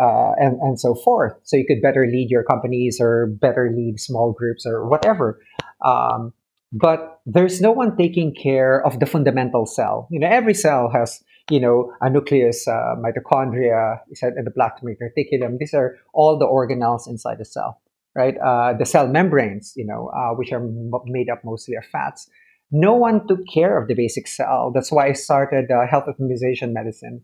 uh, 0.00 0.32
and, 0.38 0.60
and 0.60 0.78
so 0.78 0.94
forth. 0.94 1.32
So 1.42 1.56
you 1.56 1.66
could 1.66 1.82
better 1.82 2.06
lead 2.06 2.30
your 2.30 2.44
companies 2.44 2.98
or 3.00 3.26
better 3.26 3.72
lead 3.74 3.98
small 3.98 4.32
groups 4.32 4.64
or 4.64 4.88
whatever. 4.88 5.40
Um, 5.84 6.32
but 6.72 7.20
there's 7.26 7.60
no 7.60 7.72
one 7.72 7.96
taking 7.96 8.34
care 8.34 8.84
of 8.84 9.00
the 9.00 9.06
fundamental 9.06 9.66
cell. 9.66 10.06
You 10.10 10.20
know, 10.20 10.28
every 10.28 10.54
cell 10.54 10.90
has, 10.92 11.22
you 11.50 11.60
know, 11.60 11.92
a 12.00 12.10
nucleus, 12.10 12.66
uh, 12.68 12.94
mitochondria, 12.96 13.98
endoplasmic 14.22 14.96
reticulum. 15.02 15.58
These 15.58 15.74
are 15.74 15.96
all 16.12 16.38
the 16.38 16.46
organelles 16.46 17.08
inside 17.08 17.38
the 17.38 17.44
cell, 17.44 17.80
right? 18.14 18.36
Uh, 18.38 18.74
the 18.78 18.84
cell 18.84 19.08
membranes, 19.08 19.72
you 19.76 19.86
know, 19.86 20.10
uh, 20.16 20.34
which 20.34 20.52
are 20.52 20.60
m- 20.60 20.90
made 21.06 21.30
up 21.30 21.42
mostly 21.44 21.74
of 21.74 21.84
fats. 21.86 22.28
No 22.70 22.94
one 22.94 23.26
took 23.26 23.40
care 23.52 23.80
of 23.80 23.88
the 23.88 23.94
basic 23.94 24.28
cell. 24.28 24.70
That's 24.74 24.92
why 24.92 25.08
I 25.08 25.12
started 25.12 25.70
uh, 25.70 25.86
health 25.86 26.04
optimization 26.06 26.72
medicine 26.72 27.22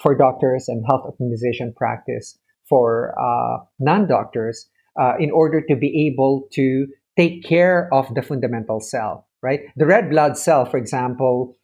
for 0.00 0.16
doctors 0.16 0.68
and 0.68 0.84
health 0.86 1.02
optimization 1.06 1.74
practice 1.74 2.38
for 2.68 3.14
uh, 3.20 3.64
non-doctors 3.78 4.68
uh, 4.98 5.14
in 5.18 5.30
order 5.30 5.60
to 5.60 5.76
be 5.76 6.06
able 6.06 6.48
to 6.52 6.86
take 7.16 7.44
care 7.44 7.88
of 7.92 8.12
the 8.14 8.22
fundamental 8.22 8.80
cell 8.80 9.28
right 9.42 9.60
the 9.76 9.86
red 9.86 10.10
blood 10.10 10.36
cell 10.36 10.64
for 10.64 10.78
example 10.78 11.54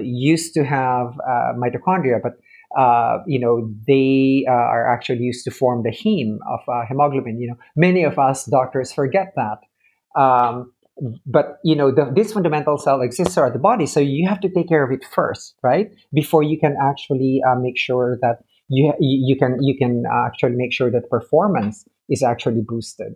used 0.00 0.54
to 0.54 0.64
have 0.64 1.18
uh, 1.26 1.52
mitochondria 1.56 2.20
but 2.22 2.32
uh, 2.76 3.18
you 3.26 3.38
know 3.38 3.70
they 3.86 4.44
uh, 4.48 4.52
are 4.52 4.92
actually 4.92 5.20
used 5.20 5.44
to 5.44 5.50
form 5.50 5.82
the 5.82 5.90
heme 5.90 6.38
of 6.48 6.60
hemoglobin 6.88 7.40
you 7.40 7.48
know. 7.48 7.56
Many 7.76 8.04
of 8.04 8.18
us 8.18 8.44
doctors 8.44 8.92
forget 8.92 9.32
that. 9.36 9.58
Um, 10.20 10.72
but 11.24 11.58
you 11.64 11.76
know 11.76 11.90
the, 11.90 12.12
this 12.14 12.32
fundamental 12.32 12.76
cell 12.76 13.00
exists 13.00 13.34
throughout 13.34 13.52
the 13.52 13.58
body 13.58 13.86
so 13.86 14.00
you 14.00 14.28
have 14.28 14.40
to 14.40 14.48
take 14.48 14.68
care 14.68 14.84
of 14.84 14.90
it 14.90 15.04
first 15.04 15.54
right? 15.62 15.90
Before 16.12 16.42
you 16.42 16.58
can 16.58 16.76
actually 16.82 17.40
uh, 17.48 17.54
make 17.54 17.78
sure 17.78 18.18
that 18.20 18.38
you 18.68 18.92
you 19.00 19.36
can 19.36 19.56
you 19.62 19.76
can 19.76 20.04
actually 20.26 20.56
make 20.56 20.72
sure 20.72 20.90
that 20.90 21.08
performance 21.08 21.86
is 22.08 22.22
actually 22.22 22.62
boosted. 22.66 23.14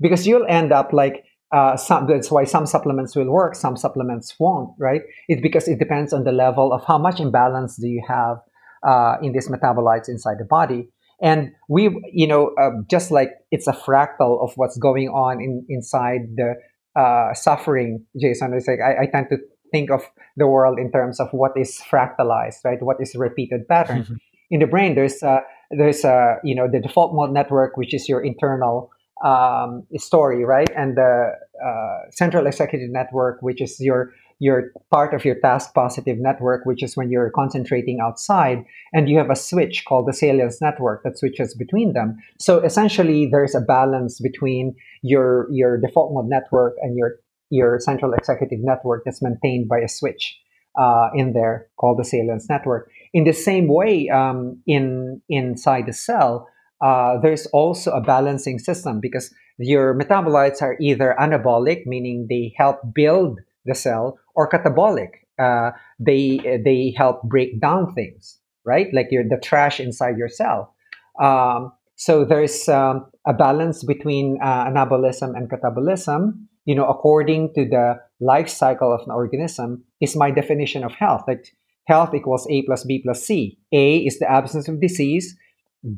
Because 0.00 0.26
you'll 0.26 0.46
end 0.48 0.72
up 0.72 0.92
like 0.92 1.24
uh, 1.52 1.76
some, 1.76 2.06
that's 2.06 2.30
why 2.30 2.44
some 2.44 2.66
supplements 2.66 3.14
will 3.14 3.30
work 3.30 3.54
some 3.54 3.76
supplements 3.76 4.34
won't 4.38 4.70
right 4.78 5.02
it's 5.28 5.40
because 5.40 5.68
it 5.68 5.78
depends 5.78 6.12
on 6.12 6.24
the 6.24 6.32
level 6.32 6.72
of 6.72 6.82
how 6.86 6.98
much 6.98 7.20
imbalance 7.20 7.76
do 7.76 7.86
you 7.86 8.02
have 8.06 8.38
uh, 8.86 9.16
in 9.22 9.32
these 9.32 9.48
metabolites 9.48 10.08
inside 10.08 10.36
the 10.38 10.44
body 10.44 10.88
and 11.22 11.52
we 11.68 11.90
you 12.12 12.26
know 12.26 12.52
uh, 12.60 12.70
just 12.90 13.10
like 13.10 13.30
it's 13.50 13.66
a 13.66 13.72
fractal 13.72 14.42
of 14.42 14.52
what's 14.56 14.76
going 14.78 15.08
on 15.08 15.40
in, 15.40 15.64
inside 15.68 16.22
the 16.36 16.54
uh, 16.96 17.34
suffering, 17.34 18.04
Jason, 18.20 18.54
is 18.54 18.66
like 18.68 18.80
I, 18.80 19.02
I, 19.02 19.06
tend 19.06 19.26
to 19.30 19.38
think 19.72 19.90
of 19.90 20.02
the 20.36 20.46
world 20.46 20.78
in 20.78 20.92
terms 20.92 21.18
of 21.18 21.28
what 21.32 21.52
is 21.56 21.80
fractalized, 21.90 22.64
right? 22.64 22.80
What 22.80 22.98
is 23.00 23.14
repeated 23.16 23.66
pattern. 23.68 24.04
Mm-hmm. 24.04 24.14
In 24.50 24.60
the 24.60 24.66
brain, 24.66 24.94
there's 24.94 25.22
uh, 25.22 25.40
there's 25.70 26.04
uh, 26.04 26.36
you 26.44 26.54
know 26.54 26.68
the 26.70 26.80
default 26.80 27.14
mode 27.14 27.32
network, 27.32 27.76
which 27.76 27.92
is 27.92 28.08
your 28.08 28.20
internal 28.20 28.90
um, 29.24 29.86
story, 29.96 30.44
right, 30.44 30.70
and 30.76 30.96
the 30.96 31.32
uh, 31.64 32.10
central 32.10 32.46
executive 32.46 32.90
network, 32.90 33.40
which 33.40 33.60
is 33.60 33.80
your 33.80 34.12
you're 34.40 34.72
part 34.90 35.14
of 35.14 35.24
your 35.24 35.36
task 35.40 35.72
positive 35.74 36.18
network, 36.18 36.66
which 36.66 36.82
is 36.82 36.96
when 36.96 37.10
you're 37.10 37.30
concentrating 37.30 38.00
outside, 38.00 38.64
and 38.92 39.08
you 39.08 39.16
have 39.16 39.30
a 39.30 39.36
switch 39.36 39.84
called 39.86 40.06
the 40.06 40.12
salience 40.12 40.60
network 40.60 41.02
that 41.04 41.16
switches 41.16 41.54
between 41.54 41.92
them. 41.92 42.16
So 42.38 42.58
essentially, 42.58 43.28
there's 43.30 43.54
a 43.54 43.60
balance 43.60 44.20
between 44.20 44.74
your 45.02 45.48
your 45.50 45.80
default 45.80 46.12
mode 46.12 46.28
network 46.28 46.74
and 46.82 46.96
your 46.96 47.16
your 47.50 47.78
central 47.80 48.12
executive 48.12 48.58
network 48.62 49.02
that's 49.04 49.22
maintained 49.22 49.68
by 49.68 49.78
a 49.78 49.88
switch 49.88 50.36
uh, 50.78 51.08
in 51.14 51.32
there 51.32 51.68
called 51.78 51.98
the 51.98 52.04
salience 52.04 52.46
network. 52.48 52.90
In 53.12 53.24
the 53.24 53.32
same 53.32 53.68
way, 53.68 54.08
um, 54.08 54.60
in 54.66 55.22
inside 55.28 55.86
the 55.86 55.92
cell, 55.92 56.48
uh, 56.84 57.18
there's 57.22 57.46
also 57.46 57.90
a 57.92 58.00
balancing 58.02 58.58
system 58.58 59.00
because 59.00 59.32
your 59.58 59.98
metabolites 59.98 60.60
are 60.60 60.76
either 60.80 61.16
anabolic, 61.18 61.86
meaning 61.86 62.26
they 62.28 62.52
help 62.58 62.78
build 62.94 63.40
the 63.64 63.74
cell, 63.74 64.18
or 64.34 64.50
catabolic. 64.50 65.08
Uh, 65.38 65.70
they 65.98 66.60
they 66.62 66.94
help 66.96 67.22
break 67.22 67.58
down 67.58 67.94
things, 67.94 68.38
right? 68.66 68.88
Like 68.92 69.08
the 69.08 69.40
trash 69.42 69.80
inside 69.80 70.18
your 70.18 70.28
cell. 70.28 70.74
Um, 71.20 71.72
so 71.96 72.24
there's 72.24 72.68
um, 72.68 73.06
a 73.26 73.32
balance 73.32 73.82
between 73.82 74.38
uh, 74.42 74.66
anabolism 74.66 75.34
and 75.36 75.48
catabolism. 75.48 76.32
You 76.66 76.74
know, 76.74 76.86
according 76.86 77.54
to 77.54 77.64
the 77.64 77.96
life 78.20 78.48
cycle 78.48 78.92
of 78.92 79.00
an 79.06 79.12
organism, 79.12 79.84
is 80.02 80.16
my 80.16 80.30
definition 80.30 80.84
of 80.84 80.92
health. 80.92 81.22
Like 81.26 81.46
health 81.86 82.14
equals 82.14 82.46
A 82.50 82.62
plus 82.62 82.84
B 82.84 83.00
plus 83.02 83.22
C. 83.22 83.58
A 83.72 83.98
is 83.98 84.18
the 84.18 84.30
absence 84.30 84.68
of 84.68 84.80
disease. 84.80 85.34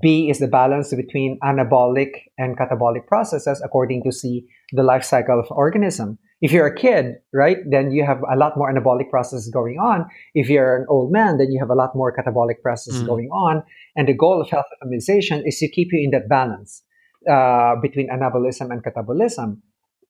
B 0.01 0.29
is 0.29 0.41
the 0.41 0.49
balance 0.49 0.93
between 0.93 1.39
anabolic 1.45 2.11
and 2.39 2.59
catabolic 2.59 3.07
processes 3.07 3.63
according 3.65 4.03
to 4.03 4.13
C, 4.13 4.45
the 4.73 4.83
life 4.83 5.05
cycle 5.05 5.39
of 5.39 5.47
organism. 5.51 6.19
If 6.41 6.53
you're 6.53 6.67
a 6.67 6.75
kid, 6.75 7.15
right, 7.33 7.59
then 7.71 7.93
you 7.93 8.05
have 8.05 8.21
a 8.31 8.37
lot 8.37 8.57
more 8.57 8.71
anabolic 8.73 9.11
processes 9.11 9.49
going 9.51 9.79
on. 9.79 10.07
If 10.35 10.51
you're 10.51 10.77
an 10.77 10.87
old 10.89 11.13
man, 11.13 11.39
then 11.39 11.51
you 11.51 11.59
have 11.61 11.71
a 11.71 11.75
lot 11.75 11.95
more 11.95 12.15
catabolic 12.15 12.61
processes 12.63 13.03
mm. 13.03 13.07
going 13.07 13.29
on. 13.31 13.63
And 13.95 14.09
the 14.09 14.13
goal 14.13 14.43
of 14.43 14.51
health 14.51 14.67
optimization 14.83 15.43
is 15.47 15.59
to 15.59 15.69
keep 15.69 15.89
you 15.93 16.01
in 16.03 16.11
that 16.11 16.29
balance 16.29 16.83
uh, 17.31 17.77
between 17.81 18.09
anabolism 18.11 18.71
and 18.71 18.83
catabolism. 18.85 19.59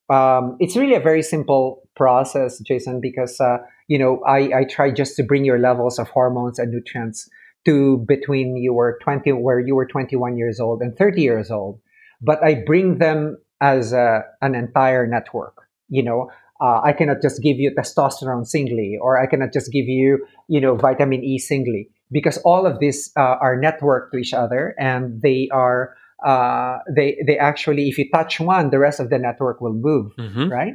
Um, 0.09 0.57
it's 0.59 0.77
really 0.77 0.95
a 0.95 1.01
very 1.01 1.23
simple 1.23 1.83
process, 1.97 2.61
Jason, 2.61 3.01
because 3.01 3.41
uh, 3.41 3.59
you 3.89 3.99
know 3.99 4.23
I, 4.27 4.61
I 4.61 4.65
try 4.69 4.91
just 4.91 5.17
to 5.17 5.23
bring 5.23 5.45
your 5.45 5.59
levels 5.59 5.99
of 5.99 6.09
hormones 6.09 6.59
and 6.59 6.71
nutrients 6.73 7.29
to 7.67 7.99
between 8.09 8.57
you 8.57 8.73
were 8.73 8.99
20 9.03 9.33
where 9.33 9.61
you 9.61 9.75
were 9.75 9.87
21 9.87 10.39
years 10.39 10.59
old 10.61 10.81
and 10.81 10.97
30 10.97 11.21
years 11.21 11.51
old 11.51 11.79
but 12.23 12.43
i 12.43 12.55
bring 12.55 12.99
them 12.99 13.37
as 13.61 13.93
a, 13.93 14.23
an 14.41 14.55
entire 14.55 15.07
network 15.07 15.69
you 15.89 16.03
know 16.03 16.31
uh, 16.61 16.81
i 16.83 16.93
cannot 16.93 17.21
just 17.21 17.43
give 17.43 17.59
you 17.59 17.71
testosterone 17.71 18.47
singly 18.47 18.97
or 19.01 19.19
i 19.19 19.27
cannot 19.27 19.53
just 19.53 19.71
give 19.73 19.87
you 19.87 20.25
you 20.49 20.61
know 20.61 20.75
vitamin 20.77 21.23
e 21.23 21.39
singly 21.39 21.91
because 22.11 22.39
all 22.39 22.67
of 22.67 22.79
these 22.79 23.11
uh, 23.17 23.37
are 23.41 23.61
networked 23.61 24.11
to 24.13 24.19
each 24.19 24.33
other 24.33 24.75
and 24.79 25.21
they 25.23 25.49
are 25.53 25.95
uh, 26.25 26.79
they 26.95 27.19
they 27.27 27.37
actually 27.37 27.89
if 27.89 27.99
you 27.99 28.09
touch 28.11 28.41
one 28.41 28.71
the 28.71 28.79
rest 28.79 29.01
of 29.01 29.11
the 29.11 29.19
network 29.19 29.61
will 29.61 29.75
move 29.75 30.13
mm-hmm. 30.19 30.49
right 30.49 30.75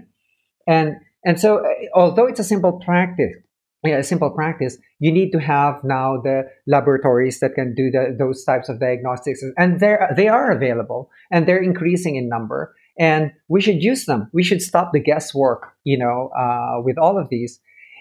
and 0.67 0.95
and 1.25 1.39
so 1.39 1.65
uh, 1.65 1.69
although 1.95 2.27
it's 2.27 2.39
a 2.39 2.43
simple 2.43 2.79
practice 2.85 3.35
yeah, 3.83 3.97
a 3.97 4.03
simple 4.03 4.29
practice, 4.29 4.77
you 4.99 5.11
need 5.11 5.31
to 5.31 5.39
have 5.39 5.83
now 5.83 6.21
the 6.21 6.43
laboratories 6.67 7.39
that 7.39 7.55
can 7.55 7.73
do 7.73 7.89
the, 7.89 8.15
those 8.17 8.43
types 8.43 8.69
of 8.69 8.79
diagnostics, 8.79 9.43
and 9.57 9.79
they 9.79 9.97
they 10.15 10.27
are 10.27 10.51
available, 10.51 11.09
and 11.31 11.47
they're 11.47 11.61
increasing 11.61 12.15
in 12.15 12.29
number, 12.29 12.75
and 12.99 13.31
we 13.47 13.61
should 13.61 13.81
use 13.83 14.05
them. 14.05 14.29
We 14.33 14.43
should 14.43 14.61
stop 14.61 14.91
the 14.93 14.99
guesswork, 14.99 15.73
you 15.83 15.97
know, 15.97 16.29
uh, 16.37 16.81
with 16.83 16.97
all 16.97 17.17
of 17.17 17.29
these. 17.29 17.59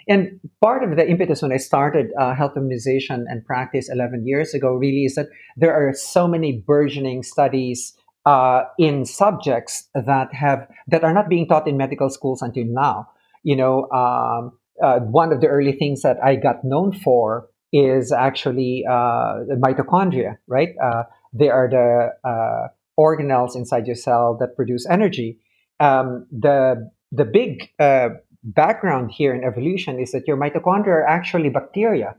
And 0.08 0.40
part 0.60 0.82
of 0.82 0.96
the 0.96 1.08
impetus 1.08 1.40
when 1.40 1.52
I 1.52 1.56
started 1.58 2.10
uh, 2.18 2.34
health 2.34 2.54
optimization 2.56 3.24
and 3.28 3.44
practice 3.46 3.88
11 3.90 4.26
years 4.26 4.54
ago 4.54 4.72
really 4.72 5.04
is 5.04 5.14
that 5.14 5.28
there 5.56 5.72
are 5.72 5.92
so 5.94 6.26
many 6.26 6.64
burgeoning 6.66 7.22
studies 7.22 7.94
uh, 8.26 8.64
in 8.78 9.04
subjects 9.04 9.88
that 9.94 10.34
have 10.34 10.66
that 10.88 11.04
are 11.04 11.14
not 11.14 11.28
being 11.28 11.46
taught 11.46 11.68
in 11.68 11.76
medical 11.76 12.10
schools 12.10 12.42
until 12.42 12.64
now. 12.66 13.08
You 13.42 13.56
know, 13.56 13.88
um, 13.90 14.52
uh, 14.82 15.00
one 15.00 15.32
of 15.32 15.40
the 15.40 15.46
early 15.46 15.72
things 15.72 16.02
that 16.02 16.16
I 16.22 16.36
got 16.36 16.64
known 16.64 16.92
for 16.92 17.48
is 17.72 18.12
actually 18.12 18.84
uh, 18.88 19.44
mitochondria, 19.62 20.38
right? 20.46 20.70
Uh, 20.82 21.04
they 21.32 21.48
are 21.48 21.68
the 21.68 22.28
uh, 22.28 22.68
organelles 22.98 23.54
inside 23.54 23.86
your 23.86 23.96
cell 23.96 24.36
that 24.40 24.56
produce 24.56 24.86
energy. 24.88 25.38
Um, 25.78 26.26
the 26.30 26.90
the 27.12 27.24
big 27.24 27.70
uh, 27.78 28.10
background 28.42 29.12
here 29.12 29.34
in 29.34 29.44
evolution 29.44 29.98
is 29.98 30.12
that 30.12 30.26
your 30.26 30.36
mitochondria 30.36 30.88
are 30.88 31.06
actually 31.06 31.48
bacteria 31.48 32.14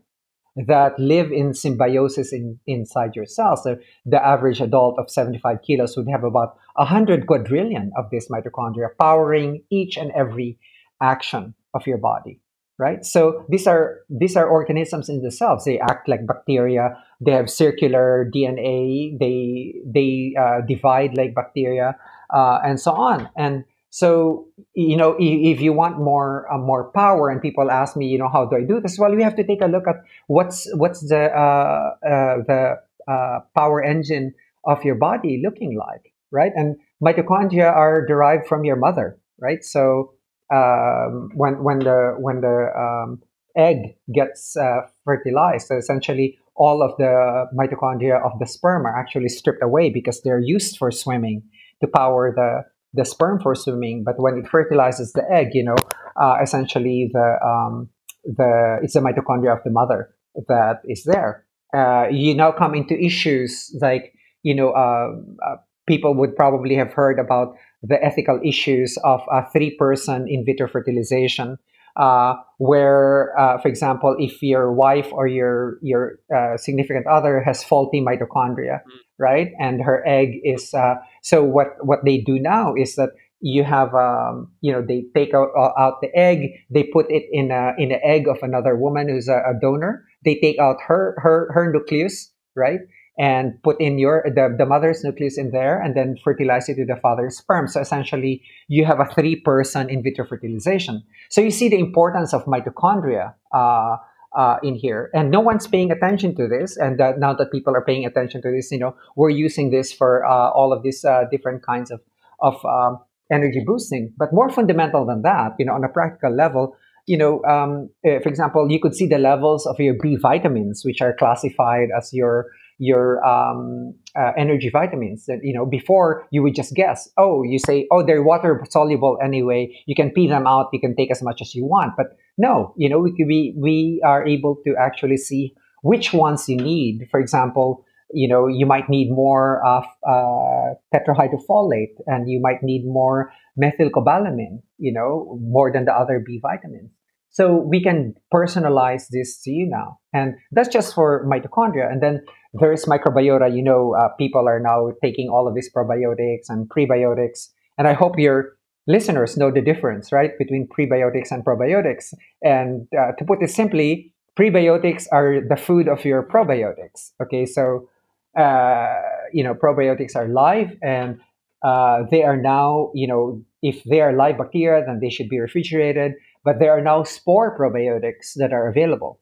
that 0.56 1.00
live 1.00 1.32
in 1.32 1.54
symbiosis 1.54 2.34
in, 2.34 2.60
inside 2.67 3.15
your 3.15 3.26
cells. 3.26 3.63
So 3.63 3.78
the 4.06 4.24
average 4.24 4.60
adult 4.60 5.00
of 5.00 5.10
75 5.10 5.62
kilos 5.65 5.95
would 5.95 6.10
have 6.10 6.26
about 6.26 6.58
100 6.76 7.26
quadrillion 7.26 7.91
of 7.97 8.10
these 8.12 8.28
mitochondria 8.28 8.89
powering 9.00 9.63
each 9.69 9.95
and 9.95 10.12
every 10.12 10.60
action 11.02 11.54
of 11.74 11.88
your 11.88 11.97
body 11.97 12.41
right? 12.77 13.05
So 13.05 13.45
these 13.49 13.67
are 13.67 13.99
these 14.10 14.36
are 14.36 14.47
organisms 14.47 15.10
in 15.10 15.21
themselves. 15.21 15.65
They 15.65 15.79
act 15.79 16.07
like 16.07 16.25
bacteria. 16.25 16.97
They 17.19 17.31
have 17.31 17.49
circular 17.49 18.29
dna 18.34 19.19
they 19.19 19.75
they 19.86 20.34
uh, 20.39 20.62
divide 20.67 21.15
like 21.15 21.36
bacteria 21.36 21.95
uh, 22.34 22.60
and 22.65 22.79
so 22.79 22.91
on. 22.93 23.29
And 23.38 23.65
so 23.91 24.47
you 24.73 24.97
know 24.97 25.12
if, 25.19 25.57
if 25.57 25.62
you 25.62 25.73
want 25.73 25.99
more 25.99 26.51
uh, 26.51 26.57
more 26.57 26.91
power 26.91 27.29
and 27.29 27.41
people 27.41 27.69
ask 27.69 27.95
me 27.95 28.07
you 28.07 28.17
know 28.17 28.29
how 28.29 28.45
do 28.45 28.55
i 28.55 28.63
do 28.63 28.79
this? 28.79 28.97
Well 28.97 29.13
we 29.13 29.21
have 29.21 29.36
to 29.36 29.43
take 29.43 29.62
a 29.62 29.67
look 29.67 29.88
at 29.88 30.01
what's 30.27 30.67
what's 30.75 31.01
the 31.07 31.29
uh, 31.29 31.95
uh, 32.01 32.36
the 32.47 32.79
uh, 33.07 33.39
power 33.55 33.84
engine 33.84 34.34
of 34.65 34.84
your 34.84 34.95
body 34.95 35.41
looking 35.43 35.77
like 35.77 36.13
right? 36.31 36.53
And 36.55 36.77
mitochondria 37.03 37.69
are 37.71 38.05
derived 38.05 38.47
from 38.47 38.63
your 38.63 38.77
mother 38.77 39.19
right? 39.39 39.63
So 39.63 40.13
um, 40.52 41.30
when 41.34 41.64
when 41.64 41.80
the 41.80 42.16
when 42.20 42.42
the 42.42 42.72
um, 42.78 43.22
egg 43.56 43.96
gets 44.14 44.56
uh, 44.58 44.82
fertilized 45.04 45.68
so 45.68 45.78
essentially 45.78 46.38
all 46.56 46.82
of 46.84 46.96
the 46.98 47.46
mitochondria 47.58 48.24
of 48.24 48.38
the 48.40 48.46
sperm 48.46 48.86
are 48.86 48.98
actually 48.98 49.30
stripped 49.30 49.64
away 49.64 49.90
because 49.90 50.22
they're 50.22 50.40
used 50.40 50.78
for 50.78 50.92
swimming 50.92 51.42
to 51.82 51.88
power 51.88 52.32
the 52.36 52.64
the 52.94 53.06
sperm 53.06 53.40
for 53.40 53.56
swimming, 53.56 54.04
but 54.04 54.16
when 54.18 54.38
it 54.38 54.48
fertilizes 54.48 55.14
the 55.14 55.24
egg, 55.32 55.50
you 55.54 55.64
know, 55.64 55.78
uh, 56.22 56.38
essentially 56.42 57.10
the 57.12 57.38
um, 57.46 57.90
the 58.24 58.80
it's 58.84 58.94
the 58.94 59.00
mitochondria 59.00 59.56
of 59.58 59.64
the 59.64 59.72
mother 59.72 60.14
that 60.48 60.82
is 60.86 61.04
there. 61.06 61.46
Uh, 61.74 62.08
you 62.12 62.36
now 62.36 62.52
come 62.52 62.76
into 62.76 63.00
issues 63.00 63.74
like 63.82 64.14
you 64.44 64.54
know 64.54 64.72
uh, 64.72 65.12
uh 65.48 65.56
people 65.88 66.14
would 66.14 66.36
probably 66.36 66.76
have 66.76 66.92
heard 66.92 67.18
about 67.18 67.56
the 67.84 68.04
ethical 68.04 68.39
issues 68.44 68.98
of 69.04 69.22
a 69.32 69.50
three 69.52 69.76
person 69.76 70.28
in 70.28 70.46
vitro 70.46 70.67
fertilization. 70.67 71.58
Uh, 71.98 72.36
where, 72.58 73.38
uh, 73.38 73.58
for 73.58 73.67
example, 73.67 74.15
if 74.17 74.41
your 74.41 74.72
wife 74.72 75.12
or 75.12 75.28
your 75.28 75.78
your 75.82 76.20
significant 76.56 77.06
other 77.06 77.41
has 77.41 77.65
faulty 77.65 78.00
mitochondria, 78.00 78.80
mm 78.80 79.00
right? 79.20 79.52
And 79.60 79.84
her 79.84 80.02
egg 80.08 80.41
is 80.44 80.74
uh, 80.74 80.96
so. 81.22 81.44
What 81.44 81.78
what 81.86 82.00
they 82.04 82.17
do 82.17 82.39
now 82.39 82.74
is 82.74 82.96
that 82.96 83.12
you 83.41 83.63
have 83.63 83.94
um, 83.94 84.52
you 84.62 84.72
know 84.72 84.82
they 84.82 85.06
take 85.13 85.34
out, 85.34 85.50
uh, 85.58 85.74
out 85.78 86.02
the 86.02 86.10
egg, 86.15 86.50
they 86.70 86.84
put 86.84 87.06
it 87.10 87.26
in 87.32 87.52
a 87.52 87.74
in 87.78 87.91
an 87.91 88.00
egg 88.04 88.28
of 88.28 88.39
another 88.41 88.76
woman 88.76 89.10
who's 89.10 89.28
a, 89.28 89.38
a 89.46 89.54
donor. 89.60 90.06
They 90.24 90.36
take 90.36 90.60
out 90.60 90.78
her 90.88 91.15
her 91.17 91.52
her 91.54 91.72
nucleus, 91.72 92.32
right? 92.56 92.80
And 93.21 93.62
put 93.62 93.79
in 93.79 93.99
your 93.99 94.25
the, 94.25 94.53
the 94.57 94.65
mother's 94.65 95.03
nucleus 95.03 95.38
in 95.38 95.51
there 95.51 95.79
and 95.79 95.95
then 95.95 96.17
fertilize 96.23 96.67
it 96.67 96.77
with 96.77 96.88
the 96.88 96.95
father's 96.95 97.38
sperm 97.38 97.67
so 97.67 97.79
essentially 97.79 98.41
you 98.67 98.84
have 98.84 98.99
a 98.99 99.05
three 99.13 99.36
person 99.36 99.89
in 99.89 100.01
vitro 100.01 100.25
fertilization 100.25 101.03
so 101.29 101.39
you 101.39 101.51
see 101.51 101.69
the 101.69 101.77
importance 101.77 102.34
of 102.34 102.43
mitochondria 102.45 103.34
uh, 103.53 103.97
uh, 104.34 104.57
in 104.63 104.75
here, 104.75 105.10
and 105.13 105.29
no 105.29 105.39
one's 105.39 105.67
paying 105.67 105.91
attention 105.91 106.36
to 106.36 106.47
this. 106.47 106.77
And 106.77 107.01
uh, 107.01 107.13
now 107.17 107.34
that 107.34 107.51
people 107.51 107.75
are 107.75 107.84
paying 107.84 108.05
attention 108.05 108.41
to 108.43 108.51
this, 108.51 108.71
you 108.71 108.79
know, 108.79 108.95
we're 109.15 109.29
using 109.29 109.71
this 109.71 109.91
for 109.91 110.25
uh, 110.25 110.49
all 110.51 110.71
of 110.71 110.84
these 110.84 111.03
uh, 111.03 111.25
different 111.29 111.63
kinds 111.63 111.91
of 111.91 111.99
of 112.39 112.63
um, 112.65 112.99
energy 113.31 113.62
boosting. 113.65 114.13
But 114.17 114.34
more 114.34 114.49
fundamental 114.49 115.05
than 115.05 115.21
that, 115.23 115.55
you 115.60 115.65
know, 115.65 115.73
on 115.73 115.84
a 115.84 115.89
practical 115.89 116.34
level, 116.34 116.75
you 117.07 117.17
know, 117.17 117.43
um, 117.43 117.89
eh, 118.03 118.19
for 118.19 118.29
example, 118.29 118.71
you 118.71 118.79
could 118.79 118.95
see 118.95 119.07
the 119.07 119.17
levels 119.17 119.65
of 119.65 119.79
your 119.79 119.95
B 120.01 120.15
vitamins, 120.15 120.84
which 120.86 121.01
are 121.01 121.13
classified 121.13 121.89
as 121.95 122.13
your 122.13 122.47
your 122.82 123.24
um, 123.24 123.94
uh, 124.17 124.32
energy 124.36 124.70
vitamins. 124.70 125.26
That 125.28 125.39
you 125.44 125.54
know, 125.54 125.65
before 125.67 126.26
you 126.32 126.41
would 126.41 126.56
just 126.56 126.74
guess. 126.74 127.08
Oh, 127.15 127.44
you 127.44 127.60
say, 127.60 127.88
oh, 127.91 128.04
they're 128.04 128.24
water 128.24 128.65
soluble 128.70 129.20
anyway. 129.24 129.72
You 129.86 129.94
can 129.94 130.10
pee 130.10 130.28
them 130.28 130.48
out. 130.48 130.70
You 130.74 130.80
can 130.80 130.96
take 130.96 131.12
as 131.12 131.22
much 131.22 131.41
as 131.41 131.54
you 131.54 131.63
want. 131.63 131.94
But 131.96 132.08
no, 132.38 132.74
you 132.76 132.89
know, 132.89 133.00
we 133.00 133.13
we 133.24 133.54
we 133.56 134.02
are 134.04 134.26
able 134.26 134.58
to 134.65 134.74
actually 134.82 135.17
see 135.17 135.54
which 135.84 136.12
ones 136.12 136.50
you 136.50 136.58
need. 136.58 137.08
For 137.12 137.20
example, 137.20 137.86
you 138.12 138.28
know, 138.28 138.48
you 138.48 138.65
might 138.65 138.89
need 138.89 139.12
more 139.12 139.63
of 139.63 139.86
uh, 140.10 140.74
tetrahydrofolate, 140.91 141.96
and 142.08 142.28
you 142.28 142.41
might 142.41 142.63
need 142.63 142.84
more 142.86 143.32
methylcobalamin. 143.62 144.63
You 144.80 144.91
know, 144.91 145.38
more 145.39 145.72
than 145.72 145.86
the 145.86 145.94
other 145.94 146.20
B 146.26 146.39
vitamins. 146.41 146.89
So 147.32 147.56
we 147.56 147.82
can 147.82 148.15
personalize 148.34 149.08
this 149.10 149.41
to 149.44 149.52
you 149.52 149.65
now. 149.65 150.00
And 150.13 150.36
that's 150.52 150.67
just 150.67 150.94
for 150.94 151.26
mitochondria. 151.26 151.89
And 151.89 152.04
then 152.04 152.26
there's 152.54 152.86
microbiota. 152.86 153.54
You 153.56 153.64
know, 153.64 153.96
uh, 153.96 154.10
people 154.18 154.48
are 154.48 154.60
now 154.60 154.92
taking 155.02 155.30
all 155.30 155.48
of 155.48 155.56
these 155.56 155.70
probiotics 155.74 156.50
and 156.50 156.70
prebiotics. 156.70 157.50
And 157.78 157.88
I 157.88 157.94
hope 157.94 158.18
your 158.18 158.54
listeners 158.88 159.38
know 159.38 159.52
the 159.52 159.62
difference, 159.62 160.12
right, 160.12 160.32
between 160.38 160.68
prebiotics 160.68 161.32
and 161.32 161.46
probiotics. 161.46 162.14
And 162.44 162.88
uh, 162.98 163.14
to 163.18 163.26
put 163.26 163.42
it 163.42 163.50
simply, 163.50 164.14
prebiotics 164.38 165.06
are 165.12 165.42
the 165.48 165.56
food 165.56 165.88
of 165.88 166.04
your 166.06 166.24
probiotics. 166.24 167.12
Okay, 167.22 167.46
so, 167.46 167.90
uh, 168.38 168.96
you 169.32 169.44
know, 169.44 169.54
probiotics 169.54 170.16
are 170.16 170.28
live 170.28 170.76
and 170.82 171.20
uh, 171.64 172.04
they 172.10 172.24
are 172.24 172.38
now, 172.38 172.92
you 172.94 173.08
know, 173.08 173.42
if 173.62 173.84
they 173.84 174.02
are 174.02 174.14
live 174.14 174.38
bacteria, 174.38 174.84
then 174.86 175.00
they 175.00 175.10
should 175.10 175.30
be 175.30 175.40
refrigerated 175.40 176.14
but 176.44 176.60
there 176.60 176.72
are 176.72 176.82
now 176.82 177.04
spore 177.04 177.58
probiotics 177.58 178.34
that 178.36 178.54
are 178.54 178.68
available, 178.68 179.20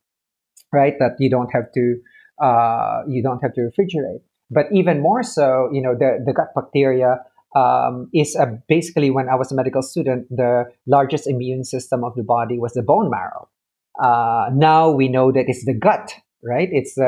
right? 0.72 0.94
That 1.00 1.16
you 1.20 1.30
don't 1.30 1.52
have 1.54 1.72
to 1.74 1.98
uh, 2.42 3.02
you 3.08 3.22
don't 3.22 3.42
have 3.42 3.54
to 3.54 3.62
refrigerate. 3.62 4.22
But 4.52 4.66
even 4.72 5.02
more 5.02 5.24
so, 5.24 5.70
you 5.72 5.82
know, 5.82 5.94
the, 5.94 6.24
the 6.26 6.34
gut 6.34 6.50
bacteria 6.56 7.20
um, 7.56 8.10
is 8.14 8.36
a, 8.36 8.60
basically 8.68 9.10
when 9.10 9.30
I 9.30 9.36
was 9.36 9.52
a 9.52 9.56
medical 9.56 9.82
student, 9.82 10.28
the 10.30 10.66
largest 10.88 11.28
immune 11.28 11.64
system 11.64 12.04
of 12.04 12.16
the 12.16 12.24
body 12.24 12.58
was 12.60 12.74
the 12.74 12.82
bone 12.82 13.10
marrow. 13.10 13.48
Uh, 14.02 14.50
now 14.54 14.90
we 14.90 15.08
know 15.08 15.32
that 15.32 15.46
it's 15.48 15.66
the 15.66 15.74
gut, 15.74 16.14
right? 16.44 16.70
It's 16.72 16.98
uh, 16.98 17.04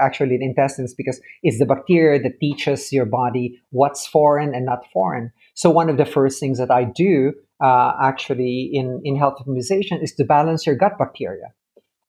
actually 0.00 0.38
the 0.38 0.44
intestines 0.44 0.94
because 0.94 1.20
it's 1.42 1.58
the 1.58 1.66
bacteria 1.66 2.20
that 2.22 2.40
teaches 2.40 2.92
your 2.92 3.06
body 3.06 3.60
what's 3.70 4.06
foreign 4.06 4.54
and 4.54 4.66
not 4.66 4.84
foreign. 4.92 5.32
So 5.54 5.70
one 5.70 5.88
of 5.88 5.98
the 5.98 6.06
first 6.06 6.40
things 6.40 6.58
that 6.58 6.70
I 6.70 6.84
do 6.84 7.32
uh, 7.62 7.92
actually 8.02 8.70
in, 8.72 9.00
in 9.04 9.16
health 9.16 9.34
optimization 9.38 10.02
is 10.02 10.12
to 10.14 10.24
balance 10.24 10.66
your 10.66 10.74
gut 10.74 10.98
bacteria. 10.98 11.52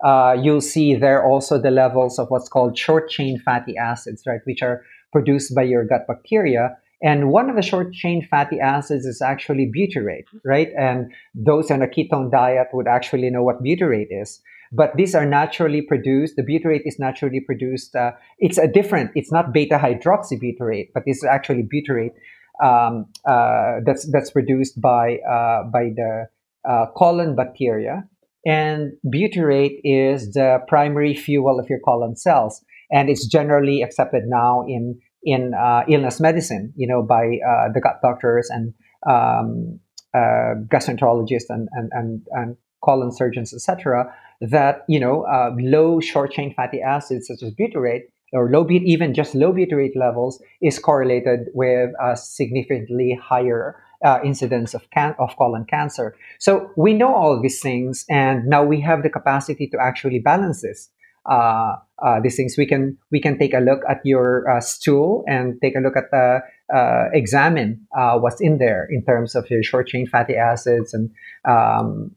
Uh, 0.03 0.35
you'll 0.41 0.61
see 0.61 0.95
there 0.95 1.23
also 1.23 1.59
the 1.59 1.71
levels 1.71 2.19
of 2.19 2.29
what's 2.29 2.49
called 2.49 2.77
short 2.77 3.09
chain 3.09 3.39
fatty 3.39 3.77
acids, 3.77 4.23
right, 4.25 4.41
which 4.45 4.61
are 4.61 4.83
produced 5.11 5.55
by 5.55 5.63
your 5.63 5.85
gut 5.85 6.05
bacteria. 6.07 6.75
And 7.01 7.29
one 7.29 7.49
of 7.49 7.55
the 7.55 7.61
short 7.61 7.93
chain 7.93 8.25
fatty 8.29 8.59
acids 8.59 9.05
is 9.05 9.21
actually 9.21 9.71
butyrate, 9.75 10.25
right? 10.45 10.69
And 10.77 11.11
those 11.35 11.69
on 11.69 11.81
a 11.81 11.87
ketone 11.87 12.31
diet 12.31 12.67
would 12.73 12.87
actually 12.87 13.29
know 13.29 13.43
what 13.43 13.63
butyrate 13.63 14.07
is. 14.09 14.41
But 14.71 14.95
these 14.95 15.13
are 15.13 15.25
naturally 15.25 15.81
produced. 15.81 16.35
The 16.35 16.43
butyrate 16.43 16.81
is 16.85 16.97
naturally 16.97 17.39
produced. 17.39 17.95
Uh, 17.95 18.11
it's 18.39 18.57
a 18.57 18.67
different, 18.67 19.11
it's 19.15 19.31
not 19.31 19.53
beta 19.53 19.77
hydroxybutyrate, 19.77 20.89
but 20.93 21.03
it's 21.05 21.23
actually 21.23 21.63
butyrate 21.63 22.13
um, 22.61 23.07
uh, 23.25 23.79
that's 23.85 24.09
that's 24.11 24.31
produced 24.31 24.79
by 24.79 25.17
uh, 25.17 25.63
by 25.63 25.91
the 25.95 26.27
uh, 26.67 26.85
colon 26.95 27.35
bacteria, 27.35 28.07
and 28.45 28.91
butyrate 29.06 29.79
is 29.84 30.34
the 30.34 30.60
primary 30.67 31.15
fuel 31.15 31.60
of 31.60 31.69
your 31.69 31.79
colon 31.79 32.15
cells, 32.15 32.63
and 32.91 33.10
it's 33.10 33.25
generally 33.25 33.82
accepted 33.82 34.23
now 34.25 34.63
in 34.67 34.99
in 35.23 35.53
uh, 35.53 35.84
illness 35.88 36.19
medicine, 36.19 36.73
you 36.75 36.86
know, 36.86 37.01
by 37.01 37.39
uh, 37.47 37.71
the 37.73 37.79
gut 37.82 37.99
doctors 38.01 38.49
and 38.49 38.73
um, 39.08 39.79
uh, 40.13 40.56
gastroenterologists 40.67 41.49
and 41.49 41.69
and 41.73 41.89
and, 41.93 42.27
and 42.32 42.58
colon 42.84 43.12
surgeons, 43.12 43.53
etc., 43.53 44.13
that 44.41 44.84
you 44.89 44.99
know 44.99 45.23
uh, 45.23 45.51
low 45.60 45.99
short 45.99 46.32
chain 46.32 46.53
fatty 46.53 46.82
acids 46.82 47.27
such 47.27 47.41
as 47.41 47.53
butyrate 47.53 48.03
or 48.34 48.49
low 48.49 48.67
even 48.69 49.13
just 49.13 49.36
low 49.36 49.53
butyrate 49.53 49.95
levels 49.95 50.41
is 50.62 50.79
correlated 50.79 51.47
with 51.53 51.91
a 52.03 52.17
significantly 52.17 53.17
higher 53.21 53.77
uh, 54.03 54.19
incidence 54.23 54.73
of 54.73 54.89
can- 54.91 55.15
of 55.19 55.35
colon 55.37 55.65
cancer. 55.65 56.15
So 56.39 56.71
we 56.75 56.93
know 56.93 57.13
all 57.13 57.41
these 57.41 57.61
things, 57.61 58.05
and 58.09 58.45
now 58.45 58.63
we 58.63 58.81
have 58.81 59.03
the 59.03 59.09
capacity 59.09 59.67
to 59.67 59.77
actually 59.81 60.19
balance 60.19 60.61
this. 60.61 60.89
Uh, 61.25 61.75
uh, 62.05 62.19
these 62.19 62.35
things 62.35 62.55
we 62.57 62.65
can 62.65 62.97
we 63.09 63.21
can 63.21 63.39
take 63.39 63.53
a 63.53 63.59
look 63.59 63.79
at 63.89 64.01
your 64.03 64.49
uh, 64.49 64.59
stool 64.59 65.23
and 65.25 65.55
take 65.61 65.73
a 65.73 65.79
look 65.79 65.95
at 65.95 66.11
the 66.11 66.41
uh, 66.75 67.05
examine 67.13 67.79
uh, 67.97 68.19
what's 68.19 68.41
in 68.41 68.57
there 68.57 68.85
in 68.91 69.05
terms 69.05 69.33
of 69.33 69.49
your 69.49 69.63
short 69.63 69.87
chain 69.87 70.05
fatty 70.05 70.35
acids 70.35 70.93
and 70.93 71.09
um, 71.47 72.11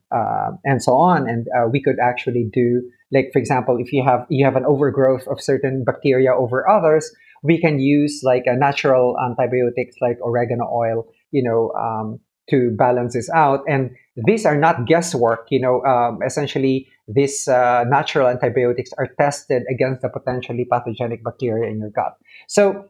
and 0.65 0.83
so 0.83 0.95
on, 0.95 1.29
and 1.29 1.47
we 1.71 1.81
could 1.81 2.01
actually 2.03 2.49
do 2.53 2.83
like 3.13 3.31
for 3.33 3.39
example 3.39 3.77
if 3.79 3.93
you 3.93 4.03
have 4.03 4.27
you 4.29 4.45
have 4.45 4.57
an 4.57 4.65
overgrowth 4.65 5.27
of 5.29 5.41
certain 5.41 5.85
bacteria 5.85 6.35
over 6.35 6.69
others 6.69 7.15
we 7.43 7.61
can 7.61 7.79
use 7.79 8.23
like 8.25 8.45
a 8.47 8.57
natural 8.57 9.17
antibiotics 9.25 9.97
like 10.01 10.19
oregano 10.23 10.69
oil 10.73 11.07
you 11.37 11.43
know, 11.43 11.71
um, 11.79 12.19
to 12.49 12.75
balance 12.79 13.13
this 13.15 13.29
out. 13.31 13.61
And 13.69 13.91
these 14.25 14.47
are 14.47 14.57
not 14.57 14.87
guesswork. 14.87 15.47
You 15.51 15.61
know, 15.61 15.85
um, 15.85 16.21
essentially, 16.25 16.89
these 17.07 17.47
uh, 17.47 17.85
natural 17.89 18.29
antibiotics 18.29 18.91
are 18.99 19.09
tested 19.21 19.65
against 19.71 20.01
the 20.03 20.09
potentially 20.09 20.65
pathogenic 20.65 21.23
bacteria 21.23 21.71
in 21.71 21.81
your 21.81 21.91
gut. 21.91 22.17
So, 22.49 22.87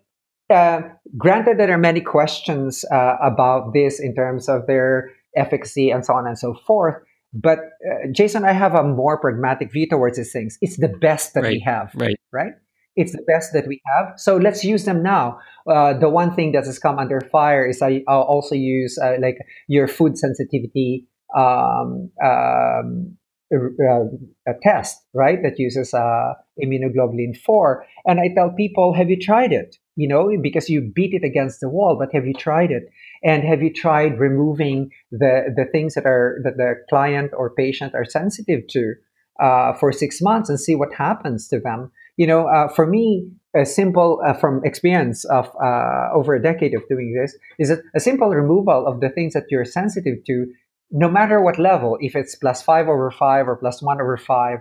uh, 0.49 0.83
granted, 1.19 1.59
there 1.59 1.73
are 1.73 1.79
many 1.79 2.01
questions 2.01 2.85
uh, 2.93 3.17
about 3.21 3.73
this 3.75 3.99
in 3.99 4.15
terms 4.15 4.49
of 4.49 4.67
their 4.69 5.11
efficacy 5.37 5.91
and 5.91 6.07
so 6.07 6.15
on 6.15 6.27
and 6.27 6.39
so 6.39 6.55
forth. 6.55 7.03
But 7.35 7.59
uh, 7.59 8.09
Jason, 8.13 8.45
I 8.45 8.53
have 8.53 8.75
a 8.75 8.85
more 8.85 9.21
pragmatic 9.21 9.73
view 9.73 9.89
towards 9.89 10.17
these 10.17 10.33
things. 10.33 10.57
It's 10.63 10.79
the 10.79 10.89
best 10.89 11.35
that 11.35 11.43
right, 11.43 11.53
we 11.53 11.63
have, 11.67 11.91
right? 11.97 12.17
Right 12.33 12.53
it's 12.97 13.13
the 13.13 13.23
best 13.27 13.53
that 13.53 13.67
we 13.69 13.81
have. 13.87 14.19
So 14.19 14.37
let's 14.37 14.65
use 14.65 14.85
them 14.85 15.03
now. 15.03 15.39
Uh, 15.71 15.93
the 15.93 16.09
one 16.09 16.35
thing 16.35 16.53
that 16.53 16.65
has 16.65 16.79
come 16.79 16.99
under 16.99 17.21
fire 17.21 17.67
is 17.67 17.83
I 17.83 18.03
I'll 18.09 18.23
also 18.23 18.55
use 18.55 18.99
uh, 18.99 19.17
like 19.21 19.37
your 19.69 19.87
food 19.87 20.19
sensitivity 20.19 21.07
um, 21.37 22.11
um, 22.25 23.17
uh, 23.55 24.53
test, 24.63 25.05
right? 25.15 25.43
That 25.43 25.59
uses 25.59 25.95
uh, 25.95 26.35
immunoglobulin 26.63 27.37
4. 27.45 27.85
And 28.07 28.21
I 28.21 28.29
tell 28.35 28.51
people, 28.51 28.95
have 28.95 29.11
you 29.11 29.21
tried 29.21 29.53
it? 29.53 29.77
You 29.95 30.09
know, 30.09 30.31
because 30.43 30.69
you 30.69 30.93
beat 30.95 31.15
it 31.15 31.25
against 31.25 31.61
the 31.61 31.69
wall, 31.69 31.97
but 31.99 32.13
have 32.13 32.27
you 32.27 32.35
tried 32.35 32.71
it? 32.71 32.85
And 33.23 33.45
have 33.45 33.63
you 33.63 33.73
tried 33.73 34.19
removing 34.19 34.91
the, 35.11 35.55
the 35.57 35.65
things 35.73 35.95
that 35.95 36.07
are 36.07 36.39
that 36.45 36.57
the 36.57 36.75
client 36.91 37.33
or 37.37 37.55
patient 37.55 37.95
are 37.95 38.05
sensitive 38.05 38.67
to 38.71 38.95
uh, 39.41 39.73
for 39.75 39.93
six 39.93 40.21
months 40.21 40.49
and 40.51 40.61
see 40.61 40.75
what 40.75 40.93
happens 40.93 41.49
to 41.49 41.61
them? 41.61 41.91
You 42.17 42.27
know, 42.27 42.47
uh, 42.49 42.69
for 42.69 42.87
me, 42.87 43.31
a 43.55 43.65
simple 43.65 44.21
uh, 44.25 44.35
from 44.35 44.61
experience 44.65 45.25
of 45.27 45.49
uh, 45.63 46.09
over 46.15 46.35
a 46.35 46.43
decade 46.43 46.75
of 46.75 46.83
doing 46.89 47.15
this 47.19 47.37
is 47.59 47.69
that 47.69 47.81
a 47.95 48.01
simple 48.01 48.31
removal 48.31 48.87
of 48.87 49.01
the 49.01 49.09
things 49.09 49.33
that 49.33 49.45
you're 49.51 49.65
sensitive 49.65 50.19
to, 50.27 50.47
no 50.91 51.09
matter 51.09 51.41
what 51.41 51.59
level, 51.59 51.97
if 52.01 52.15
it's 52.15 52.35
plus 52.37 52.63
five 52.63 52.89
over 52.89 53.11
five 53.11 53.49
or 53.49 53.57
plus 53.57 53.83
one 53.83 54.01
over 54.01 54.17
five, 54.17 54.59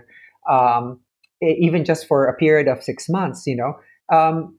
um, 0.50 1.00
even 1.42 1.84
just 1.84 2.06
for 2.06 2.26
a 2.26 2.36
period 2.36 2.68
of 2.68 2.82
six 2.82 3.08
months, 3.08 3.46
you 3.46 3.56
know, 3.56 3.74
um, 4.14 4.58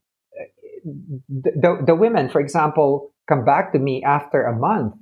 the, 0.83 1.83
the 1.85 1.95
women, 1.95 2.29
for 2.29 2.39
example, 2.39 3.11
come 3.27 3.43
back 3.43 3.73
to 3.73 3.79
me 3.79 4.03
after 4.03 4.43
a 4.43 4.55
month 4.55 4.93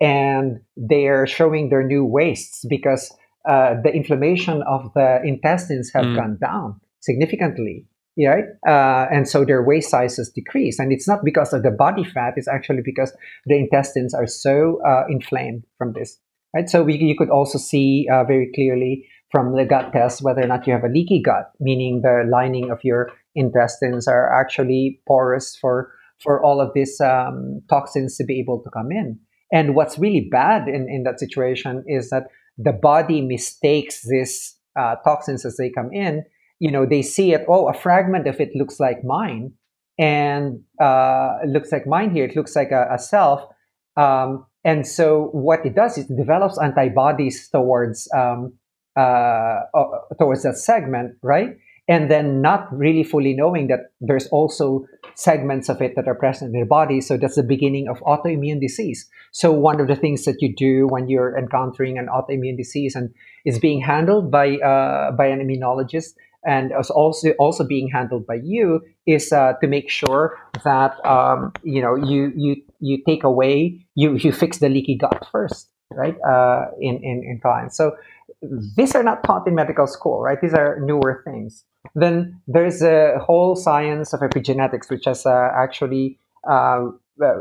and 0.00 0.60
they're 0.76 1.26
showing 1.26 1.68
their 1.68 1.82
new 1.82 2.04
waists 2.04 2.64
because 2.68 3.14
uh, 3.48 3.74
the 3.82 3.90
inflammation 3.90 4.62
of 4.62 4.92
the 4.94 5.20
intestines 5.24 5.90
have 5.94 6.04
mm. 6.04 6.16
gone 6.16 6.38
down 6.40 6.80
significantly 7.00 7.86
right? 8.26 8.44
Uh, 8.66 9.06
and 9.10 9.28
so 9.28 9.44
their 9.44 9.62
waist 9.62 9.90
sizes 9.90 10.30
decrease. 10.30 10.78
And 10.78 10.92
it's 10.92 11.08
not 11.08 11.24
because 11.24 11.52
of 11.52 11.62
the 11.62 11.70
body 11.70 12.04
fat, 12.04 12.34
it's 12.36 12.48
actually 12.48 12.82
because 12.84 13.12
the 13.46 13.56
intestines 13.56 14.14
are 14.14 14.26
so 14.26 14.80
uh, 14.86 15.04
inflamed 15.08 15.64
from 15.78 15.92
this, 15.92 16.18
right? 16.54 16.68
So 16.68 16.82
we, 16.82 16.96
you 16.96 17.16
could 17.16 17.30
also 17.30 17.58
see 17.58 18.06
uh, 18.12 18.24
very 18.24 18.50
clearly 18.54 19.06
from 19.30 19.56
the 19.56 19.64
gut 19.64 19.92
test 19.92 20.22
whether 20.22 20.42
or 20.42 20.46
not 20.46 20.66
you 20.66 20.72
have 20.72 20.84
a 20.84 20.88
leaky 20.88 21.22
gut, 21.22 21.52
meaning 21.60 22.02
the 22.02 22.28
lining 22.30 22.70
of 22.70 22.80
your 22.82 23.12
intestines 23.34 24.08
are 24.08 24.34
actually 24.34 25.00
porous 25.06 25.56
for, 25.56 25.92
for 26.18 26.42
all 26.44 26.60
of 26.60 26.72
these 26.74 27.00
um, 27.00 27.62
toxins 27.68 28.16
to 28.16 28.24
be 28.24 28.40
able 28.40 28.60
to 28.62 28.70
come 28.70 28.90
in. 28.90 29.18
And 29.52 29.74
what's 29.74 29.98
really 29.98 30.28
bad 30.30 30.68
in, 30.68 30.88
in 30.88 31.04
that 31.04 31.20
situation 31.20 31.84
is 31.86 32.10
that 32.10 32.24
the 32.58 32.72
body 32.72 33.20
mistakes 33.20 34.02
these 34.08 34.56
uh, 34.78 34.96
toxins 35.04 35.44
as 35.44 35.56
they 35.56 35.70
come 35.70 35.92
in 35.92 36.24
you 36.60 36.70
know 36.70 36.86
they 36.86 37.02
see 37.02 37.32
it 37.32 37.44
oh 37.48 37.68
a 37.68 37.74
fragment 37.74 38.28
of 38.28 38.40
it 38.40 38.50
looks 38.54 38.78
like 38.78 39.02
mine 39.04 39.52
and 39.98 40.60
uh, 40.80 41.36
looks 41.46 41.72
like 41.72 41.86
mine 41.86 42.10
here 42.10 42.24
it 42.24 42.36
looks 42.36 42.54
like 42.54 42.70
a, 42.70 42.86
a 42.92 42.98
self 42.98 43.42
um, 43.96 44.46
and 44.64 44.86
so 44.86 45.30
what 45.32 45.64
it 45.64 45.74
does 45.74 45.96
is 45.96 46.10
it 46.10 46.16
develops 46.16 46.58
antibodies 46.60 47.48
towards 47.48 48.08
um, 48.14 48.52
uh, 48.96 49.60
towards 50.18 50.42
that 50.42 50.56
segment 50.56 51.16
right? 51.22 51.56
And 51.88 52.08
then 52.08 52.40
not 52.40 52.68
really 52.72 53.02
fully 53.02 53.34
knowing 53.34 53.66
that 53.66 53.92
there's 54.00 54.28
also 54.28 54.84
segments 55.16 55.68
of 55.68 55.82
it 55.82 55.96
that 55.96 56.06
are 56.06 56.14
present 56.14 56.54
in 56.54 56.60
the 56.60 56.66
body 56.66 57.00
so 57.00 57.16
that's 57.16 57.34
the 57.34 57.42
beginning 57.42 57.88
of 57.88 57.98
autoimmune 58.00 58.60
disease. 58.60 59.08
So 59.32 59.50
one 59.50 59.80
of 59.80 59.88
the 59.88 59.96
things 59.96 60.24
that 60.24 60.36
you 60.40 60.54
do 60.54 60.86
when 60.88 61.08
you're 61.08 61.36
encountering 61.36 61.98
an 61.98 62.06
autoimmune 62.06 62.56
disease 62.56 62.94
and 62.94 63.10
is 63.44 63.58
being 63.58 63.80
handled 63.80 64.30
by 64.30 64.56
uh, 64.58 65.12
by 65.12 65.26
an 65.26 65.40
immunologist 65.40 66.14
and 66.44 66.72
also 66.72 67.32
also 67.38 67.64
being 67.64 67.88
handled 67.88 68.26
by 68.26 68.34
you 68.34 68.80
is 69.06 69.32
uh, 69.32 69.52
to 69.60 69.66
make 69.66 69.90
sure 69.90 70.38
that 70.64 70.94
um, 71.06 71.52
you 71.62 71.82
know 71.82 71.94
you 71.94 72.32
you 72.36 72.56
you 72.80 73.02
take 73.06 73.24
away 73.24 73.84
you 73.94 74.14
you 74.16 74.32
fix 74.32 74.58
the 74.58 74.68
leaky 74.68 74.96
gut 74.96 75.26
first 75.30 75.68
right 75.92 76.16
uh, 76.22 76.66
in, 76.80 76.96
in 77.02 77.22
in 77.24 77.40
clients 77.42 77.76
so 77.76 77.92
these 78.76 78.94
are 78.94 79.02
not 79.02 79.22
taught 79.24 79.46
in 79.46 79.54
medical 79.54 79.86
school 79.86 80.20
right? 80.20 80.40
These 80.40 80.54
are 80.54 80.78
newer 80.80 81.22
things. 81.24 81.64
Then 81.94 82.40
there's 82.46 82.82
a 82.82 83.18
whole 83.18 83.56
science 83.56 84.12
of 84.12 84.20
epigenetics 84.20 84.90
which 84.90 85.04
has 85.06 85.26
uh, 85.26 85.50
actually 85.54 86.18
uh, 86.48 86.86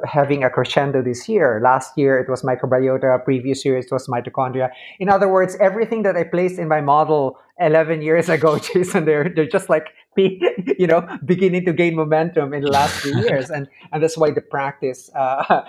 having 0.06 0.44
a 0.44 0.50
crescendo 0.50 1.02
this 1.02 1.28
year. 1.30 1.60
Last 1.64 1.98
year 1.98 2.20
it 2.20 2.30
was 2.30 2.42
microbiota, 2.44 3.24
previous 3.24 3.64
year 3.66 3.78
it 3.78 3.88
was 3.92 4.08
mitochondria. 4.08 4.70
In 5.00 5.10
other 5.10 5.28
words, 5.28 5.56
everything 5.60 6.04
that 6.04 6.16
I 6.16 6.24
placed 6.24 6.60
in 6.60 6.68
my 6.68 6.82
model 6.82 7.38
11 7.60 8.02
years 8.02 8.30
ago, 8.36 8.60
Jason, 8.60 9.06
they're, 9.06 9.30
they're 9.30 9.48
just 9.48 9.70
like, 9.70 9.88
you 10.18 10.88
know, 10.88 11.08
beginning 11.24 11.66
to 11.66 11.74
gain 11.74 11.96
momentum 11.96 12.54
in 12.54 12.64
the 12.64 12.72
last 12.72 13.00
few 13.02 13.18
years. 13.28 13.50
And, 13.50 13.68
and 13.92 14.04
that's 14.04 14.18
why 14.18 14.32
the 14.32 14.42
practice. 14.42 15.10
Uh, 15.16 15.62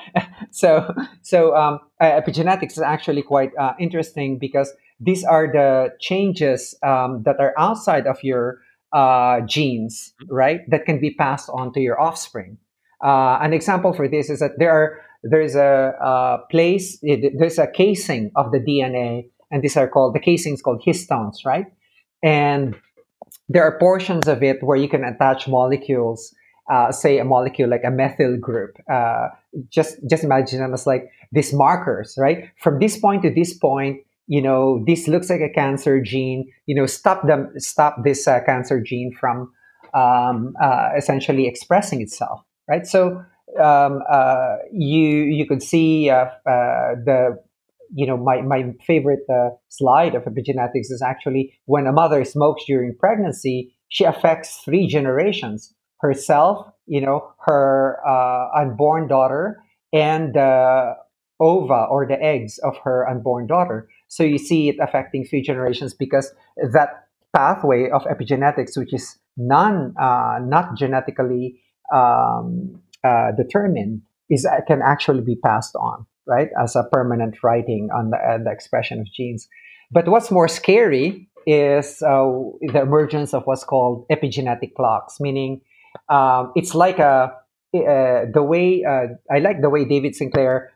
so, 0.50 0.92
so 1.22 1.54
um, 1.54 1.78
uh, 2.00 2.20
epigenetics 2.20 2.72
is 2.72 2.80
actually 2.80 3.22
quite 3.22 3.56
uh, 3.56 3.74
interesting 3.78 4.38
because 4.38 4.72
these 4.98 5.24
are 5.24 5.46
the 5.46 5.94
changes 6.00 6.74
um, 6.82 7.22
that 7.24 7.36
are 7.38 7.54
outside 7.58 8.06
of 8.06 8.22
your 8.22 8.60
uh, 8.92 9.40
genes, 9.42 10.12
right? 10.28 10.68
That 10.68 10.84
can 10.84 11.00
be 11.00 11.14
passed 11.14 11.48
on 11.52 11.72
to 11.74 11.80
your 11.80 12.00
offspring. 12.00 12.58
Uh, 13.02 13.38
an 13.40 13.52
example 13.52 13.92
for 13.92 14.08
this 14.08 14.28
is 14.28 14.40
that 14.40 14.58
there 14.58 14.70
are 14.70 15.00
there's 15.22 15.54
a, 15.54 15.94
a 16.00 16.38
place 16.50 16.98
there's 17.02 17.58
a 17.58 17.66
casing 17.66 18.30
of 18.36 18.52
the 18.52 18.58
DNA, 18.58 19.28
and 19.50 19.62
these 19.62 19.76
are 19.76 19.88
called 19.88 20.14
the 20.14 20.20
casings 20.20 20.62
called 20.62 20.82
histones, 20.86 21.44
right? 21.44 21.66
And 22.22 22.76
there 23.48 23.62
are 23.62 23.78
portions 23.78 24.28
of 24.28 24.42
it 24.42 24.62
where 24.62 24.76
you 24.76 24.88
can 24.88 25.04
attach 25.04 25.48
molecules. 25.48 26.34
Uh, 26.70 26.92
say 26.92 27.18
a 27.18 27.24
molecule 27.24 27.68
like 27.68 27.82
a 27.84 27.90
methyl 27.90 28.36
group. 28.36 28.76
Uh, 28.90 29.28
just 29.70 29.98
just 30.08 30.22
imagine 30.22 30.60
them 30.60 30.72
as 30.72 30.86
like 30.86 31.10
these 31.32 31.52
markers, 31.52 32.14
right? 32.16 32.48
From 32.58 32.78
this 32.78 32.96
point 32.96 33.22
to 33.22 33.30
this 33.30 33.52
point, 33.54 33.98
you 34.28 34.40
know, 34.40 34.84
this 34.86 35.08
looks 35.08 35.28
like 35.30 35.40
a 35.40 35.48
cancer 35.48 36.00
gene. 36.00 36.50
You 36.66 36.76
know, 36.76 36.86
stop 36.86 37.26
them, 37.26 37.50
stop 37.58 38.04
this 38.04 38.28
uh, 38.28 38.38
cancer 38.46 38.80
gene 38.80 39.12
from 39.18 39.52
um, 39.94 40.54
uh, 40.62 40.90
essentially 40.96 41.48
expressing 41.48 42.00
itself 42.00 42.44
right? 42.70 42.86
So 42.86 43.22
um, 43.60 44.00
uh, 44.08 44.56
you 44.72 45.24
you 45.24 45.46
could 45.46 45.62
see 45.62 46.08
uh, 46.08 46.26
uh, 46.46 46.94
the 47.04 47.42
you 47.92 48.06
know 48.06 48.16
my 48.16 48.40
my 48.42 48.72
favorite 48.86 49.24
uh, 49.28 49.50
slide 49.68 50.14
of 50.14 50.22
epigenetics 50.24 50.90
is 50.90 51.02
actually 51.04 51.52
when 51.66 51.86
a 51.86 51.92
mother 51.92 52.24
smokes 52.24 52.64
during 52.66 52.96
pregnancy, 52.96 53.74
she 53.88 54.04
affects 54.04 54.62
three 54.64 54.86
generations: 54.86 55.74
herself, 56.00 56.66
you 56.86 57.00
know, 57.00 57.32
her 57.46 57.98
uh, 58.06 58.48
unborn 58.56 59.08
daughter, 59.08 59.62
and 59.92 60.34
the 60.34 60.94
ova 61.40 61.86
or 61.90 62.06
the 62.06 62.22
eggs 62.22 62.58
of 62.58 62.76
her 62.84 63.08
unborn 63.08 63.46
daughter. 63.46 63.88
So 64.08 64.22
you 64.22 64.38
see 64.38 64.68
it 64.68 64.76
affecting 64.80 65.24
three 65.24 65.42
generations 65.42 65.94
because 65.94 66.32
that 66.72 67.08
pathway 67.34 67.88
of 67.90 68.02
epigenetics, 68.04 68.76
which 68.76 68.92
is 68.92 69.18
non 69.36 69.94
uh, 69.98 70.38
not 70.42 70.76
genetically 70.76 71.60
um, 71.92 72.80
uh, 73.04 73.32
determined 73.32 74.02
is 74.28 74.44
uh, 74.44 74.60
can 74.66 74.80
actually 74.82 75.22
be 75.22 75.36
passed 75.36 75.74
on, 75.76 76.06
right, 76.26 76.48
as 76.62 76.76
a 76.76 76.84
permanent 76.92 77.42
writing 77.42 77.88
on 77.94 78.10
the, 78.10 78.16
uh, 78.16 78.38
the 78.38 78.50
expression 78.50 79.00
of 79.00 79.06
genes. 79.12 79.48
But 79.90 80.08
what's 80.08 80.30
more 80.30 80.48
scary 80.48 81.28
is 81.46 82.02
uh, 82.02 82.30
the 82.72 82.82
emergence 82.82 83.34
of 83.34 83.44
what's 83.44 83.64
called 83.64 84.06
epigenetic 84.10 84.74
clocks, 84.76 85.18
meaning 85.18 85.62
um, 86.08 86.52
it's 86.54 86.74
like 86.74 86.98
a 86.98 87.32
uh, 87.74 88.26
the 88.32 88.42
way 88.42 88.84
uh, 88.84 89.06
I 89.32 89.38
like 89.38 89.62
the 89.62 89.70
way 89.70 89.84
David 89.84 90.14
Sinclair 90.14 90.70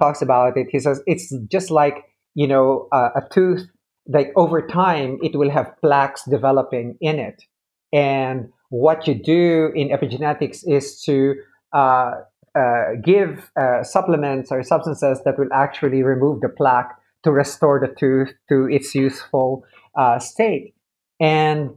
talks 0.00 0.22
about 0.22 0.56
it. 0.56 0.68
He 0.70 0.80
says 0.80 1.02
it's 1.06 1.34
just 1.50 1.70
like 1.70 2.04
you 2.34 2.46
know 2.46 2.88
a 2.92 3.22
tooth. 3.30 3.68
Like 4.08 4.32
over 4.36 4.64
time, 4.64 5.18
it 5.20 5.36
will 5.36 5.50
have 5.50 5.74
plaques 5.80 6.24
developing 6.24 6.96
in 7.00 7.18
it, 7.18 7.42
and 7.92 8.50
what 8.70 9.06
you 9.06 9.14
do 9.14 9.72
in 9.74 9.88
epigenetics 9.88 10.62
is 10.66 11.00
to 11.02 11.34
uh, 11.72 12.12
uh, 12.54 12.94
give 13.04 13.50
uh, 13.60 13.82
supplements 13.82 14.50
or 14.50 14.62
substances 14.62 15.20
that 15.24 15.38
will 15.38 15.52
actually 15.52 16.02
remove 16.02 16.40
the 16.40 16.48
plaque 16.48 16.96
to 17.22 17.30
restore 17.30 17.80
the 17.80 17.94
tooth 17.98 18.32
to 18.48 18.66
its 18.70 18.94
useful 18.94 19.64
uh, 19.98 20.18
state. 20.18 20.74
And 21.20 21.70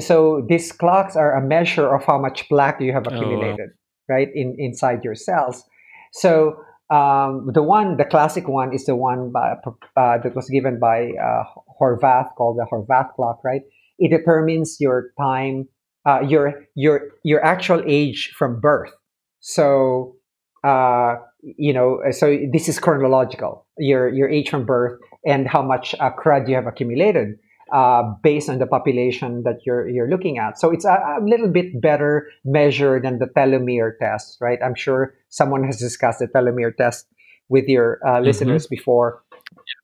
so 0.00 0.44
these 0.48 0.72
clocks 0.72 1.14
are 1.16 1.36
a 1.36 1.46
measure 1.46 1.94
of 1.94 2.04
how 2.04 2.18
much 2.18 2.48
plaque 2.48 2.80
you 2.80 2.92
have 2.92 3.06
accumulated, 3.06 3.70
oh, 3.70 3.76
wow. 4.08 4.16
right, 4.16 4.28
in 4.34 4.56
inside 4.58 5.04
your 5.04 5.14
cells. 5.14 5.64
So 6.12 6.56
um, 6.90 7.50
the 7.52 7.62
one, 7.62 7.96
the 7.96 8.04
classic 8.04 8.48
one, 8.48 8.74
is 8.74 8.86
the 8.86 8.96
one 8.96 9.30
by, 9.30 9.54
uh, 9.96 10.18
that 10.18 10.34
was 10.34 10.48
given 10.50 10.78
by 10.78 11.10
uh, 11.12 11.44
Horvath, 11.80 12.34
called 12.36 12.58
the 12.58 12.66
Horvath 12.70 13.14
clock, 13.14 13.40
right? 13.44 13.62
It 13.98 14.10
determines 14.10 14.78
your 14.80 15.10
time, 15.18 15.68
uh, 16.06 16.20
your 16.20 16.66
your 16.74 17.10
your 17.22 17.44
actual 17.44 17.82
age 17.86 18.32
from 18.36 18.60
birth. 18.60 18.92
So 19.40 20.16
uh, 20.64 21.16
you 21.42 21.72
know, 21.72 22.00
so 22.10 22.38
this 22.52 22.68
is 22.68 22.78
chronological. 22.78 23.66
Your 23.78 24.08
your 24.08 24.28
age 24.28 24.50
from 24.50 24.64
birth 24.64 24.98
and 25.26 25.46
how 25.46 25.62
much 25.62 25.94
uh, 26.00 26.10
crud 26.10 26.48
you 26.48 26.54
have 26.54 26.66
accumulated 26.66 27.38
uh, 27.72 28.02
based 28.22 28.48
on 28.48 28.58
the 28.58 28.66
population 28.66 29.42
that 29.42 29.58
you're 29.66 29.88
you're 29.88 30.08
looking 30.08 30.38
at. 30.38 30.58
So 30.58 30.70
it's 30.70 30.84
a, 30.84 30.92
a, 30.92 31.18
little 31.22 31.48
bit 31.48 31.80
better 31.80 32.28
measure 32.44 33.00
than 33.00 33.18
the 33.18 33.26
telomere 33.26 33.98
test, 33.98 34.38
right? 34.40 34.58
I'm 34.64 34.74
sure 34.74 35.14
someone 35.28 35.64
has 35.64 35.78
discussed 35.78 36.20
the 36.20 36.28
telomere 36.28 36.76
test 36.76 37.06
with 37.48 37.66
your 37.66 38.00
uh, 38.04 38.12
mm-hmm. 38.12 38.24
listeners 38.24 38.66
before. 38.66 39.22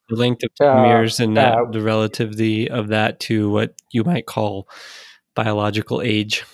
The 0.08 0.16
length 0.16 0.42
of 0.42 0.50
telomeres 0.60 1.20
uh, 1.20 1.24
and 1.24 1.36
that, 1.36 1.72
the 1.72 1.82
relativity 1.82 2.70
of 2.70 2.88
that 2.88 3.20
to 3.20 3.50
what 3.50 3.74
you 3.92 4.04
might 4.04 4.26
call 4.26 4.68
biological 5.34 6.02
age. 6.02 6.44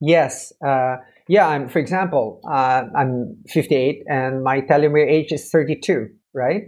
Yes. 0.00 0.52
Uh, 0.64 0.96
yeah. 1.28 1.48
I'm, 1.48 1.68
for 1.68 1.78
example, 1.78 2.40
uh, 2.48 2.84
I'm 2.94 3.36
58 3.48 4.04
and 4.08 4.44
my 4.44 4.60
telomere 4.60 5.10
age 5.10 5.32
is 5.32 5.50
32, 5.50 6.08
right? 6.34 6.64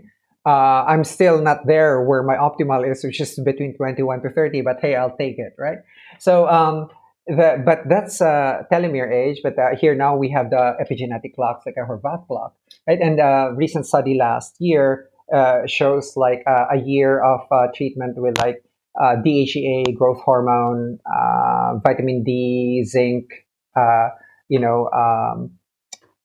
uh, 0.49 0.85
I'm 0.89 1.05
still 1.05 1.43
not 1.43 1.67
there 1.67 2.03
where 2.03 2.23
my 2.23 2.37
optimal 2.37 2.91
is, 2.91 3.05
which 3.05 3.21
is 3.21 3.39
between 3.45 3.77
21 3.77 4.23
to 4.23 4.31
30. 4.31 4.63
But 4.63 4.79
hey, 4.81 4.95
I'll 4.95 5.17
take 5.17 5.39
it, 5.39 5.53
right? 5.59 5.79
So, 6.19 6.49
um, 6.49 6.89
the, 7.27 7.63
but 7.65 7.81
that's 7.87 8.23
uh, 8.23 8.63
telomere 8.73 9.13
age. 9.13 9.41
But 9.43 9.59
uh, 9.59 9.77
here 9.79 9.95
now 9.95 10.17
we 10.17 10.31
have 10.31 10.49
the 10.49 10.75
epigenetic 10.81 11.35
clocks, 11.35 11.67
like 11.67 11.75
a 11.77 11.87
Horvath 11.87 12.27
clock, 12.27 12.55
right? 12.87 12.99
And 12.99 13.21
a 13.21 13.53
recent 13.55 13.87
study 13.87 14.17
last 14.17 14.57
year 14.59 15.11
uh, 15.35 15.67
shows 15.67 16.15
like 16.17 16.43
uh, 16.47 16.67
a 16.73 16.79
year 16.79 17.23
of 17.23 17.41
uh, 17.53 17.67
treatment 17.75 18.15
with 18.17 18.39
like 18.39 18.63
DHEA, 18.99 19.95
growth 19.97 20.21
hormone, 20.25 20.99
vitamin 21.85 22.25
D, 22.25 22.85
zinc, 22.85 23.25
you 24.49 24.59
know, 24.59 24.89
um, 24.91 25.53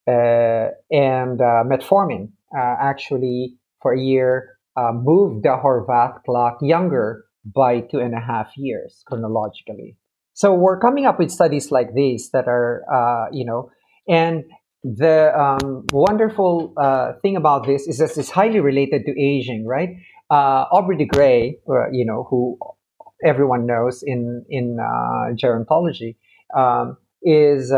and 0.07 1.39
metformin 1.39 2.30
actually 2.55 3.55
for 3.82 3.93
a 3.93 3.99
year 3.99 4.57
uh, 4.76 4.91
moved 4.91 5.43
the 5.43 5.49
Horvath 5.49 6.24
clock 6.24 6.57
younger 6.61 7.26
by 7.45 7.82
two 7.82 7.99
and 7.99 8.13
a 8.13 8.19
half 8.19 8.51
years 8.55 9.03
chronologically. 9.05 9.97
So 10.34 10.53
we're 10.53 10.80
coming 10.80 11.05
up 11.05 11.19
with 11.19 11.30
studies 11.30 11.71
like 11.71 11.93
these 11.93 12.32
that 12.32 12.47
are, 12.47 12.84
uh, 12.91 13.30
you 13.32 13.45
know, 13.45 13.69
and 14.07 14.45
the 14.84 15.32
um, 15.39 15.86
wonderful 15.91 16.74
uh, 16.76 17.13
thing 17.21 17.36
about 17.36 17.67
this 17.67 17.88
is 17.88 17.99
that 17.99 18.17
it's 18.17 18.32
highly 18.32 18.59
related 18.59 19.05
to 19.05 19.11
aging, 19.11 19.65
right? 19.67 19.89
Uh, 20.30 20.65
Aubrey 20.71 20.97
de 20.97 21.05
Grey, 21.05 21.57
uh, 21.69 21.89
you 21.91 22.05
know, 22.05 22.26
who 22.30 22.57
everyone 23.24 23.65
knows 23.65 24.03
in 24.03 24.45
in 24.49 24.78
uh, 24.80 25.34
gerontology, 25.36 26.15
um, 26.55 26.97
is 27.21 27.71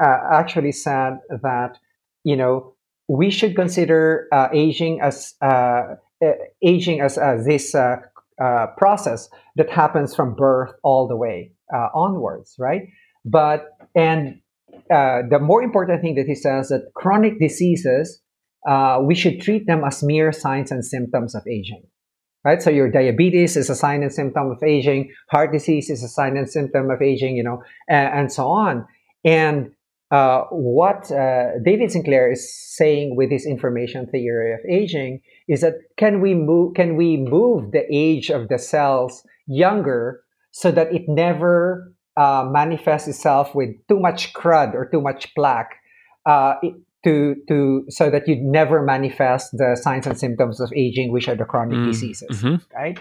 actually 0.00 0.72
said 0.72 1.18
that 1.28 1.78
you 2.24 2.36
know 2.36 2.74
we 3.08 3.30
should 3.30 3.54
consider 3.54 4.26
uh, 4.32 4.48
aging 4.52 5.00
as 5.00 5.34
uh, 5.42 5.96
uh 6.24 6.32
aging 6.62 7.00
as 7.00 7.18
uh, 7.18 7.36
this 7.44 7.74
uh, 7.74 7.96
process 8.78 9.28
that 9.56 9.68
happens 9.70 10.14
from 10.14 10.34
birth 10.34 10.70
all 10.82 11.06
the 11.06 11.16
way 11.16 11.52
onwards, 11.94 12.56
right? 12.58 12.88
But 13.24 13.66
and 13.94 14.40
the 14.88 15.38
more 15.40 15.62
important 15.62 16.00
thing 16.00 16.14
that 16.14 16.26
he 16.26 16.34
says 16.34 16.68
that 16.68 16.92
chronic 16.94 17.38
diseases 17.38 18.21
we 19.02 19.14
should 19.14 19.40
treat 19.40 19.66
them 19.66 19.84
as 19.84 20.02
mere 20.02 20.32
signs 20.32 20.70
and 20.70 20.84
symptoms 20.84 21.34
of 21.34 21.42
aging 21.46 21.82
right? 22.44 22.62
So 22.62 22.70
your 22.70 22.90
diabetes 22.90 23.56
is 23.56 23.70
a 23.70 23.74
sign 23.74 24.02
and 24.02 24.12
symptom 24.12 24.50
of 24.50 24.62
aging, 24.62 25.12
heart 25.30 25.52
disease 25.52 25.90
is 25.90 26.02
a 26.02 26.08
sign 26.08 26.36
and 26.36 26.50
symptom 26.50 26.90
of 26.90 27.00
aging, 27.00 27.36
you 27.36 27.42
know, 27.42 27.62
and, 27.88 28.12
and 28.12 28.32
so 28.32 28.48
on. 28.48 28.86
And 29.24 29.70
uh, 30.10 30.42
what 30.50 31.10
uh, 31.10 31.58
David 31.64 31.90
Sinclair 31.90 32.30
is 32.30 32.52
saying 32.76 33.16
with 33.16 33.30
his 33.30 33.46
information 33.46 34.06
theory 34.06 34.52
of 34.52 34.60
aging 34.68 35.22
is 35.48 35.62
that 35.62 35.74
can 35.96 36.20
we 36.20 36.34
move 36.34 36.74
can 36.74 36.96
we 36.96 37.16
move 37.16 37.72
the 37.72 37.86
age 37.90 38.30
of 38.30 38.48
the 38.48 38.58
cells 38.58 39.26
younger 39.46 40.22
so 40.50 40.70
that 40.70 40.92
it 40.92 41.08
never 41.08 41.94
uh, 42.18 42.46
manifests 42.46 43.08
itself 43.08 43.54
with 43.54 43.70
too 43.88 43.98
much 43.98 44.34
crud 44.34 44.74
or 44.74 44.86
too 44.92 45.00
much 45.00 45.34
plaque 45.34 45.76
uh, 46.26 46.54
to 47.04 47.36
to 47.48 47.84
so 47.88 48.10
that 48.10 48.28
you 48.28 48.36
never 48.36 48.82
manifest 48.82 49.50
the 49.52 49.76
signs 49.80 50.06
and 50.06 50.18
symptoms 50.18 50.60
of 50.60 50.72
aging, 50.74 51.12
which 51.12 51.28
are 51.28 51.34
the 51.34 51.44
chronic 51.44 51.78
mm, 51.78 51.86
diseases, 51.86 52.42
mm-hmm. 52.42 52.56
right? 52.74 52.98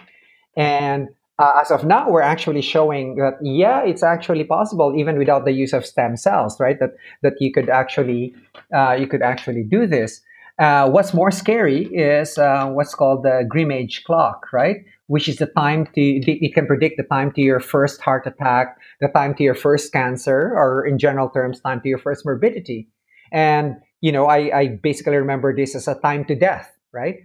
And 0.57 1.09
uh, 1.39 1.53
as 1.59 1.71
of 1.71 1.83
now, 1.83 2.09
we're 2.09 2.21
actually 2.21 2.61
showing 2.61 3.15
that 3.15 3.33
yeah, 3.41 3.83
it's 3.83 4.03
actually 4.03 4.43
possible 4.43 4.93
even 4.95 5.17
without 5.17 5.45
the 5.45 5.51
use 5.51 5.73
of 5.73 5.85
stem 5.85 6.17
cells, 6.17 6.59
right? 6.59 6.79
That 6.79 6.91
that 7.21 7.33
you 7.39 7.51
could 7.51 7.69
actually 7.69 8.33
uh, 8.75 8.93
you 8.93 9.07
could 9.07 9.21
actually 9.21 9.63
do 9.63 9.87
this. 9.87 10.21
Uh, 10.59 10.89
what's 10.89 11.13
more 11.13 11.31
scary 11.31 11.85
is 11.87 12.37
uh, 12.37 12.67
what's 12.67 12.93
called 12.93 13.23
the 13.23 13.47
GrimAge 13.51 14.03
clock, 14.03 14.45
right? 14.53 14.77
Which 15.07 15.27
is 15.27 15.37
the 15.37 15.47
time 15.47 15.87
to 15.95 16.01
it 16.01 16.53
can 16.53 16.67
predict 16.67 16.97
the 16.97 17.03
time 17.03 17.31
to 17.33 17.41
your 17.41 17.59
first 17.59 18.01
heart 18.01 18.27
attack, 18.27 18.77
the 18.99 19.07
time 19.07 19.33
to 19.35 19.43
your 19.43 19.55
first 19.55 19.91
cancer, 19.91 20.53
or 20.55 20.85
in 20.85 20.99
general 20.99 21.29
terms, 21.29 21.59
time 21.61 21.81
to 21.81 21.89
your 21.89 21.97
first 21.97 22.25
morbidity. 22.25 22.87
And 23.31 23.77
you 24.01 24.11
know, 24.11 24.25
I, 24.25 24.59
I 24.59 24.67
basically 24.67 25.15
remember 25.15 25.55
this 25.55 25.75
as 25.75 25.87
a 25.87 25.95
time 25.95 26.25
to 26.25 26.35
death, 26.35 26.71
right? 26.91 27.17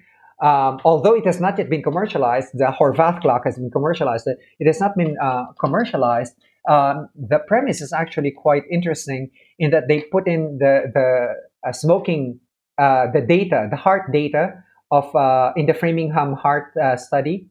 Um, 0.43 0.81
although 0.85 1.15
it 1.15 1.25
has 1.25 1.41
not 1.41 1.57
yet 1.59 1.71
been 1.71 1.83
commercialized, 1.83 2.51
the 2.53 2.67
Horvath 2.79 3.23
clock 3.23 3.43
has 3.45 3.57
been 3.57 3.71
commercialized. 3.71 4.29
It 4.59 4.67
has 4.67 4.81
not 4.81 4.97
been 4.97 5.17
uh, 5.21 5.47
commercialized. 5.59 6.35
Um, 6.69 7.09
the 7.15 7.39
premise 7.39 7.81
is 7.81 7.93
actually 7.93 8.33
quite 8.33 8.65
interesting 8.71 9.31
in 9.59 9.71
that 9.71 9.89
they 9.89 10.03
put 10.13 10.29
in 10.29 10.59
the 10.59 10.91
the 10.93 11.69
uh, 11.69 11.73
smoking 11.73 12.41
uh, 12.79 13.07
the 13.13 13.23
data, 13.23 13.69
the 13.71 13.77
heart 13.77 14.13
data 14.13 14.63
of 14.91 15.15
uh, 15.17 15.53
in 15.57 15.67
the 15.67 15.75
Framingham 15.75 16.35
Heart 16.35 16.77
uh, 16.77 16.97
study 16.97 17.47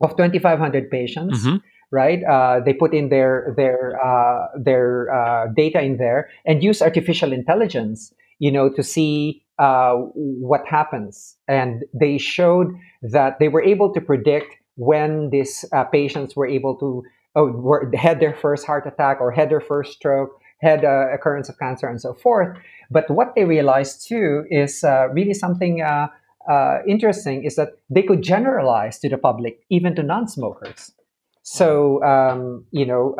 of 0.00 0.10
2,500 0.16 0.90
patients. 0.90 1.44
Mm-hmm. 1.44 1.56
Right, 1.94 2.24
uh, 2.24 2.60
they 2.64 2.72
put 2.72 2.94
in 2.94 3.10
their 3.10 3.52
their 3.54 3.98
their 4.56 5.52
data 5.54 5.82
in 5.82 5.98
there 5.98 6.30
and 6.46 6.62
use 6.62 6.80
artificial 6.80 7.34
intelligence, 7.34 8.14
you 8.42 8.50
know, 8.50 8.68
to 8.68 8.82
see 8.82 9.44
uh, 9.60 9.92
what 10.14 10.66
happens. 10.66 11.36
And 11.46 11.84
they 11.94 12.18
showed 12.18 12.74
that 13.02 13.38
they 13.38 13.46
were 13.46 13.62
able 13.62 13.94
to 13.94 14.00
predict 14.00 14.56
when 14.74 15.30
these 15.30 15.64
uh, 15.72 15.84
patients 15.84 16.34
were 16.34 16.48
able 16.48 16.74
to 16.78 17.04
oh, 17.36 17.52
were, 17.52 17.88
had 17.94 18.18
their 18.18 18.34
first 18.34 18.66
heart 18.66 18.84
attack 18.84 19.20
or 19.20 19.30
had 19.30 19.48
their 19.48 19.60
first 19.60 19.92
stroke, 19.92 20.30
had 20.60 20.84
uh, 20.84 21.06
occurrence 21.14 21.48
of 21.48 21.56
cancer, 21.60 21.86
and 21.86 22.00
so 22.00 22.14
forth. 22.14 22.58
But 22.90 23.08
what 23.08 23.36
they 23.36 23.44
realized 23.44 24.08
too 24.08 24.44
is 24.50 24.82
uh, 24.82 25.06
really 25.12 25.34
something 25.34 25.82
uh, 25.82 26.08
uh, 26.50 26.78
interesting 26.88 27.44
is 27.44 27.54
that 27.54 27.74
they 27.90 28.02
could 28.02 28.22
generalize 28.22 28.98
to 28.98 29.08
the 29.08 29.18
public, 29.18 29.60
even 29.70 29.94
to 29.94 30.02
non-smokers. 30.02 30.90
So 31.44 32.02
um, 32.02 32.64
you 32.72 32.86
know 32.86 33.14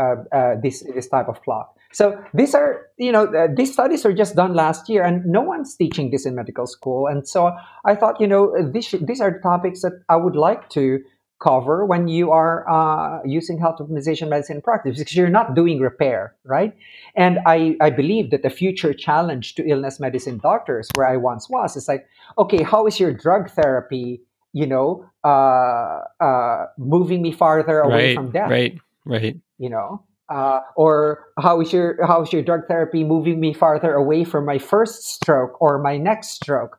this 0.62 0.82
this 0.94 1.08
type 1.08 1.28
of 1.28 1.40
clock. 1.42 1.71
So 1.92 2.22
these 2.34 2.54
are, 2.54 2.86
you 2.98 3.12
know, 3.12 3.24
uh, 3.26 3.48
these 3.54 3.72
studies 3.72 4.04
are 4.04 4.12
just 4.12 4.34
done 4.34 4.54
last 4.54 4.88
year, 4.88 5.02
and 5.02 5.24
no 5.26 5.40
one's 5.40 5.76
teaching 5.76 6.10
this 6.10 6.26
in 6.26 6.34
medical 6.34 6.66
school. 6.66 7.06
And 7.06 7.26
so 7.28 7.54
I 7.84 7.94
thought, 7.94 8.20
you 8.20 8.26
know, 8.26 8.54
this, 8.72 8.94
these 9.02 9.20
are 9.20 9.38
topics 9.40 9.82
that 9.82 10.02
I 10.08 10.16
would 10.16 10.36
like 10.36 10.68
to 10.70 11.00
cover 11.42 11.84
when 11.84 12.06
you 12.06 12.30
are 12.30 12.68
uh, 12.70 13.20
using 13.24 13.58
health 13.58 13.78
optimization 13.80 14.28
medicine 14.28 14.56
in 14.56 14.62
practice 14.62 14.98
because 14.98 15.16
you're 15.16 15.28
not 15.28 15.54
doing 15.54 15.80
repair, 15.80 16.34
right? 16.44 16.72
And 17.16 17.40
I, 17.46 17.76
I 17.80 17.90
believe 17.90 18.30
that 18.30 18.42
the 18.42 18.50
future 18.50 18.94
challenge 18.94 19.56
to 19.56 19.68
illness 19.68 19.98
medicine 19.98 20.38
doctors, 20.38 20.88
where 20.94 21.08
I 21.08 21.16
once 21.16 21.50
was, 21.50 21.76
is 21.76 21.88
like, 21.88 22.06
okay, 22.38 22.62
how 22.62 22.86
is 22.86 23.00
your 23.00 23.12
drug 23.12 23.50
therapy 23.50 24.22
you 24.52 24.66
know, 24.66 25.08
uh, 25.24 26.00
uh, 26.22 26.66
moving 26.78 27.22
me 27.22 27.32
farther 27.32 27.80
away 27.80 28.08
right, 28.08 28.14
from 28.14 28.30
death. 28.30 28.50
right, 28.50 28.78
right. 29.04 29.36
You 29.58 29.70
know, 29.70 30.04
uh, 30.32 30.60
or 30.76 31.26
how 31.38 31.60
is 31.60 31.72
your 31.72 31.98
how 32.06 32.22
is 32.22 32.32
your 32.32 32.42
drug 32.42 32.62
therapy 32.66 33.04
moving 33.04 33.38
me 33.40 33.52
farther 33.52 33.92
away 33.92 34.24
from 34.24 34.46
my 34.46 34.58
first 34.58 35.04
stroke 35.04 35.60
or 35.60 35.78
my 35.78 35.98
next 35.98 36.28
stroke, 36.30 36.78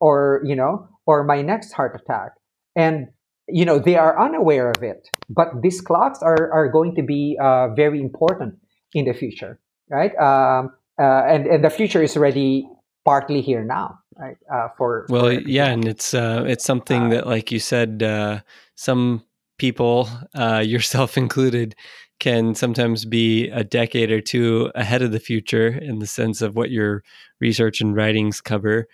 or 0.00 0.40
you 0.44 0.56
know, 0.56 0.88
or 1.06 1.22
my 1.24 1.42
next 1.42 1.72
heart 1.72 2.00
attack? 2.00 2.32
And 2.74 3.08
you 3.46 3.64
know, 3.64 3.78
they 3.78 3.96
are 3.96 4.18
unaware 4.18 4.70
of 4.70 4.82
it. 4.82 5.10
But 5.28 5.60
these 5.62 5.80
clocks 5.80 6.20
are 6.22 6.50
are 6.52 6.68
going 6.68 6.94
to 6.94 7.02
be 7.02 7.36
uh, 7.40 7.68
very 7.74 8.00
important 8.00 8.54
in 8.94 9.04
the 9.04 9.12
future, 9.12 9.60
right? 9.90 10.16
Um, 10.16 10.72
uh, 10.98 11.22
and 11.28 11.46
and 11.46 11.64
the 11.64 11.70
future 11.70 12.02
is 12.02 12.16
already 12.16 12.66
partly 13.04 13.42
here 13.42 13.64
now 13.64 13.98
right 14.16 14.36
uh, 14.52 14.68
for 14.78 15.06
well 15.08 15.26
for 15.26 15.32
yeah 15.32 15.66
and 15.66 15.86
it's 15.86 16.14
uh 16.14 16.44
it's 16.46 16.64
something 16.64 17.06
Uh, 17.06 17.08
that 17.10 17.26
like 17.26 17.50
you 17.52 17.58
said 17.58 18.02
uh 18.02 18.40
some 18.76 19.22
people 19.58 20.08
uh 20.34 20.62
yourself 20.64 21.18
included 21.18 21.74
can 22.20 22.54
sometimes 22.54 23.04
be 23.04 23.48
a 23.50 23.64
decade 23.64 24.10
or 24.10 24.20
two 24.20 24.70
ahead 24.74 25.02
of 25.02 25.12
the 25.12 25.20
future 25.20 25.68
in 25.68 25.98
the 25.98 26.06
sense 26.06 26.40
of 26.40 26.56
what 26.56 26.70
your 26.70 27.02
research 27.40 27.80
and 27.80 27.96
writings 27.96 28.40
cover 28.40 28.86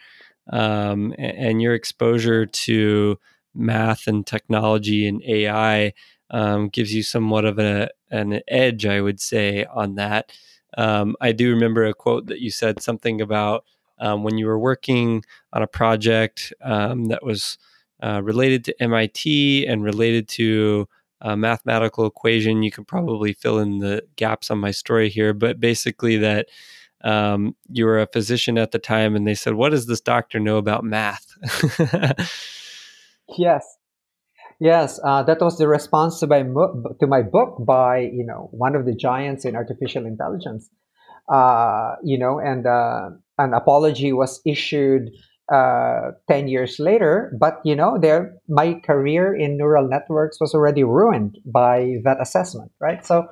um, 0.50 1.14
and 1.18 1.62
your 1.62 1.74
exposure 1.74 2.46
to 2.46 3.18
math 3.54 4.06
and 4.06 4.26
technology 4.26 5.06
and 5.06 5.22
AI 5.24 5.92
um, 6.30 6.68
gives 6.68 6.94
you 6.94 7.02
somewhat 7.02 7.44
of 7.44 7.58
a, 7.58 7.90
an 8.10 8.40
edge, 8.48 8.86
I 8.86 9.00
would 9.00 9.20
say, 9.20 9.64
on 9.64 9.96
that. 9.96 10.32
Um, 10.78 11.16
I 11.20 11.32
do 11.32 11.50
remember 11.50 11.84
a 11.84 11.94
quote 11.94 12.26
that 12.26 12.40
you 12.40 12.50
said 12.50 12.82
something 12.82 13.20
about 13.20 13.64
um, 13.98 14.22
when 14.22 14.38
you 14.38 14.46
were 14.46 14.58
working 14.58 15.24
on 15.52 15.62
a 15.62 15.66
project 15.66 16.52
um, 16.62 17.06
that 17.06 17.24
was 17.24 17.58
uh, 18.02 18.22
related 18.22 18.64
to 18.64 18.82
MIT 18.82 19.66
and 19.66 19.82
related 19.84 20.28
to 20.28 20.88
a 21.20 21.36
mathematical 21.36 22.06
equation. 22.06 22.62
You 22.62 22.70
could 22.70 22.86
probably 22.86 23.32
fill 23.32 23.58
in 23.58 23.78
the 23.78 24.02
gaps 24.16 24.50
on 24.50 24.58
my 24.58 24.70
story 24.70 25.08
here, 25.08 25.32
but 25.32 25.60
basically 25.60 26.16
that 26.18 26.48
um, 27.02 27.56
you 27.68 27.86
were 27.86 28.00
a 28.00 28.06
physician 28.06 28.58
at 28.58 28.72
the 28.72 28.78
time, 28.78 29.16
and 29.16 29.26
they 29.26 29.34
said, 29.34 29.54
"What 29.54 29.70
does 29.70 29.86
this 29.86 30.00
doctor 30.00 30.38
know 30.38 30.58
about 30.58 30.84
math?" 30.84 31.26
yes 33.38 33.64
yes 34.60 35.00
uh, 35.04 35.22
that 35.22 35.40
was 35.40 35.58
the 35.58 35.66
response 35.66 36.20
to 36.20 36.26
my 36.26 36.42
mo- 36.42 36.82
to 37.00 37.06
my 37.06 37.22
book 37.22 37.56
by 37.60 37.98
you 37.98 38.24
know 38.24 38.48
one 38.52 38.76
of 38.76 38.84
the 38.84 38.94
giants 38.94 39.44
in 39.44 39.56
artificial 39.56 40.06
intelligence 40.06 40.68
uh, 41.32 41.96
you 42.04 42.18
know 42.18 42.38
and 42.38 42.66
uh, 42.66 43.10
an 43.38 43.54
apology 43.54 44.12
was 44.12 44.40
issued 44.44 45.10
uh, 45.52 46.12
10 46.28 46.48
years 46.48 46.78
later 46.78 47.32
but 47.38 47.60
you 47.64 47.74
know 47.74 47.98
there 48.00 48.34
my 48.48 48.74
career 48.84 49.34
in 49.34 49.56
neural 49.56 49.88
networks 49.88 50.38
was 50.40 50.54
already 50.54 50.84
ruined 50.84 51.38
by 51.44 51.96
that 52.04 52.18
assessment 52.20 52.70
right 52.80 53.04
so 53.04 53.26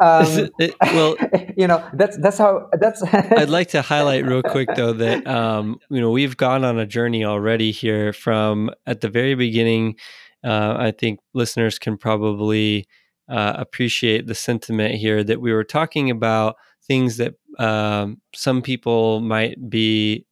um, 0.00 0.48
It- 0.58 0.74
well, 0.80 1.16
you 1.56 1.66
know 1.66 1.86
that's 1.94 2.16
that's 2.18 2.38
how 2.38 2.68
that's 2.72 3.02
I'd 3.12 3.48
like 3.48 3.68
to 3.70 3.82
highlight 3.82 4.26
real 4.26 4.42
quick 4.42 4.68
though 4.74 4.92
that 4.92 5.26
um, 5.26 5.78
you 5.88 6.00
know 6.00 6.10
we've 6.10 6.36
gone 6.36 6.64
on 6.64 6.78
a 6.78 6.86
journey 6.86 7.24
already 7.24 7.70
here 7.70 8.12
from 8.12 8.70
at 8.86 9.00
the 9.02 9.08
very 9.08 9.34
beginning. 9.34 9.96
Uh, 10.42 10.76
I 10.78 10.90
think 10.90 11.20
listeners 11.32 11.78
can 11.78 11.96
probably 11.96 12.86
uh, 13.30 13.54
appreciate 13.56 14.26
the 14.26 14.34
sentiment 14.34 14.96
here 14.96 15.24
that 15.24 15.40
we 15.40 15.52
were 15.52 15.64
talking 15.64 16.10
about 16.10 16.56
things 16.86 17.16
that 17.16 17.34
um, 17.58 18.20
some 18.34 18.60
people 18.62 19.20
might 19.20 19.70
be 19.70 20.26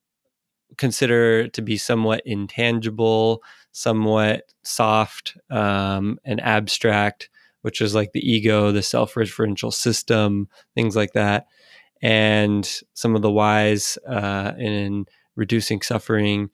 consider 0.78 1.48
to 1.48 1.62
be 1.62 1.76
somewhat 1.76 2.22
intangible, 2.24 3.42
somewhat 3.72 4.44
soft 4.62 5.36
um, 5.50 6.18
and 6.24 6.40
abstract, 6.40 7.30
which 7.62 7.80
is 7.80 7.94
like 7.94 8.12
the 8.12 8.30
ego, 8.30 8.72
the 8.72 8.82
self-referential 8.82 9.72
system, 9.72 10.48
things 10.74 10.96
like 10.96 11.12
that 11.12 11.46
and 12.02 12.80
some 12.94 13.14
of 13.14 13.22
the 13.22 13.30
whys 13.30 13.96
uh, 14.08 14.52
in 14.58 15.06
reducing 15.36 15.80
suffering. 15.80 16.50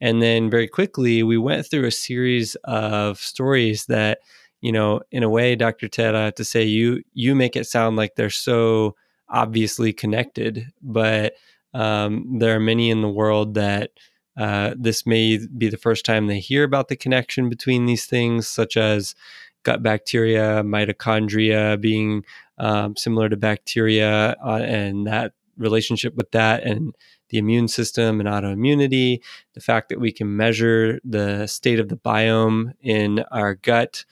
And 0.00 0.22
then 0.22 0.48
very 0.48 0.68
quickly, 0.68 1.22
we 1.22 1.36
went 1.36 1.66
through 1.68 1.86
a 1.86 1.90
series 1.90 2.54
of 2.64 3.18
stories 3.18 3.86
that, 3.86 4.20
you 4.60 4.72
know, 4.72 5.00
in 5.10 5.22
a 5.22 5.28
way, 5.28 5.56
Dr. 5.56 5.88
Ted, 5.88 6.14
I 6.14 6.26
have 6.26 6.36
to 6.36 6.44
say, 6.44 6.62
you 6.62 7.02
you 7.12 7.34
make 7.34 7.56
it 7.56 7.66
sound 7.66 7.96
like 7.96 8.14
they're 8.14 8.30
so 8.30 8.94
obviously 9.28 9.92
connected, 9.92 10.66
but 10.80 11.34
um, 11.74 12.38
there 12.38 12.56
are 12.56 12.60
many 12.60 12.90
in 12.90 13.02
the 13.02 13.08
world 13.08 13.54
that 13.54 13.90
uh, 14.36 14.74
this 14.76 15.06
may 15.06 15.38
be 15.58 15.68
the 15.68 15.76
first 15.76 16.04
time 16.04 16.26
they 16.26 16.40
hear 16.40 16.64
about 16.64 16.88
the 16.88 16.96
connection 16.96 17.48
between 17.48 17.86
these 17.86 18.06
things, 18.06 18.48
such 18.48 18.76
as 18.76 19.14
gut 19.62 19.82
bacteria, 19.82 20.62
mitochondria 20.62 21.80
being 21.80 22.24
um, 22.58 22.96
similar 22.96 23.28
to 23.28 23.36
bacteria 23.36 24.36
uh, 24.44 24.60
and 24.62 25.06
that 25.06 25.32
relationship 25.56 26.14
with 26.16 26.30
that 26.32 26.62
and 26.62 26.94
the 27.30 27.38
immune 27.38 27.68
system 27.68 28.20
and 28.20 28.28
autoimmunity, 28.28 29.20
the 29.54 29.60
fact 29.60 29.88
that 29.88 30.00
we 30.00 30.12
can 30.12 30.36
measure 30.36 31.00
the 31.04 31.46
state 31.46 31.80
of 31.80 31.88
the 31.88 31.96
biome 31.96 32.72
in 32.80 33.20
our 33.30 33.54
gut, 33.54 34.04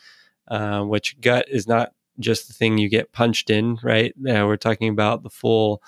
uh, 0.49 0.83
which 0.83 1.21
gut 1.21 1.47
is 1.49 1.69
not 1.69 1.93
just 2.19 2.49
the 2.49 2.55
thing 2.55 2.79
you 2.79 2.89
get 2.89 3.13
punched 3.13 3.51
in, 3.51 3.79
right? 3.83 4.13
Uh, 4.29 4.45
we're 4.47 4.57
talking 4.57 4.89
about 4.89 5.23
the 5.23 5.31
full 5.31 5.83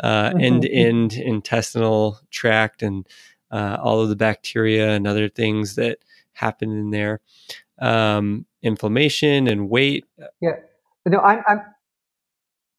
uh, 0.00 0.32
end-to-end 0.38 1.14
intestinal 1.14 2.18
tract 2.30 2.82
and 2.82 3.06
uh, 3.50 3.78
all 3.82 4.00
of 4.00 4.08
the 4.08 4.16
bacteria 4.16 4.90
and 4.90 5.06
other 5.06 5.28
things 5.28 5.74
that 5.76 5.98
happen 6.32 6.70
in 6.70 6.90
there. 6.90 7.20
Um, 7.78 8.46
inflammation 8.62 9.46
and 9.46 9.68
weight. 9.68 10.04
yeah 10.40 10.56
no 11.06 11.20
i'm 11.20 11.42
i'm 11.46 11.60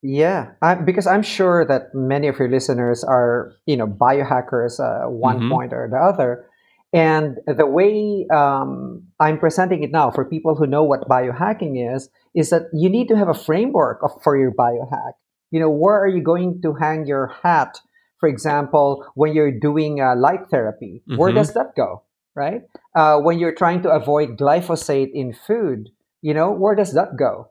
Yeah, 0.02 0.52
I'm, 0.62 0.84
because 0.84 1.06
I'm 1.08 1.22
sure 1.22 1.66
that 1.66 1.92
many 1.92 2.28
of 2.28 2.38
your 2.38 2.48
listeners 2.48 3.02
are, 3.02 3.52
you 3.66 3.76
know, 3.76 3.86
biohackers 3.86 4.78
uh, 4.78 5.10
one 5.10 5.40
hmm 5.40 5.50
point 5.50 5.72
or 5.72 5.88
the 5.90 5.98
other. 5.98 6.46
And 6.92 7.38
the 7.46 7.66
way 7.66 8.26
um, 8.32 9.02
I'm 9.18 9.38
presenting 9.38 9.82
it 9.82 9.90
now 9.90 10.10
for 10.10 10.24
people 10.24 10.54
who 10.54 10.66
know 10.66 10.84
what 10.84 11.08
biohacking 11.08 11.94
is, 11.94 12.08
is 12.34 12.50
that 12.50 12.70
you 12.72 12.88
need 12.88 13.08
to 13.08 13.16
have 13.16 13.28
a 13.28 13.34
framework 13.34 13.98
of, 14.02 14.12
for 14.22 14.38
your 14.38 14.52
biohack. 14.52 15.12
You 15.50 15.60
know, 15.60 15.70
where 15.70 15.98
are 15.98 16.08
you 16.08 16.22
going 16.22 16.60
to 16.62 16.74
hang 16.74 17.06
your 17.06 17.32
hat? 17.42 17.80
For 18.20 18.28
example, 18.28 19.06
when 19.14 19.32
you're 19.34 19.58
doing 19.58 20.00
uh, 20.00 20.16
light 20.16 20.50
therapy, 20.50 21.02
where 21.06 21.30
hmm 21.30 21.36
does 21.36 21.54
that 21.54 21.74
go? 21.76 22.02
Right? 22.34 22.62
Uh, 22.94 23.18
when 23.18 23.38
you're 23.38 23.54
trying 23.54 23.82
to 23.82 23.90
avoid 23.90 24.38
glyphosate 24.38 25.10
in 25.12 25.32
food, 25.32 25.88
you 26.22 26.34
know, 26.34 26.52
where 26.52 26.76
does 26.76 26.94
that 26.94 27.16
go? 27.18 27.48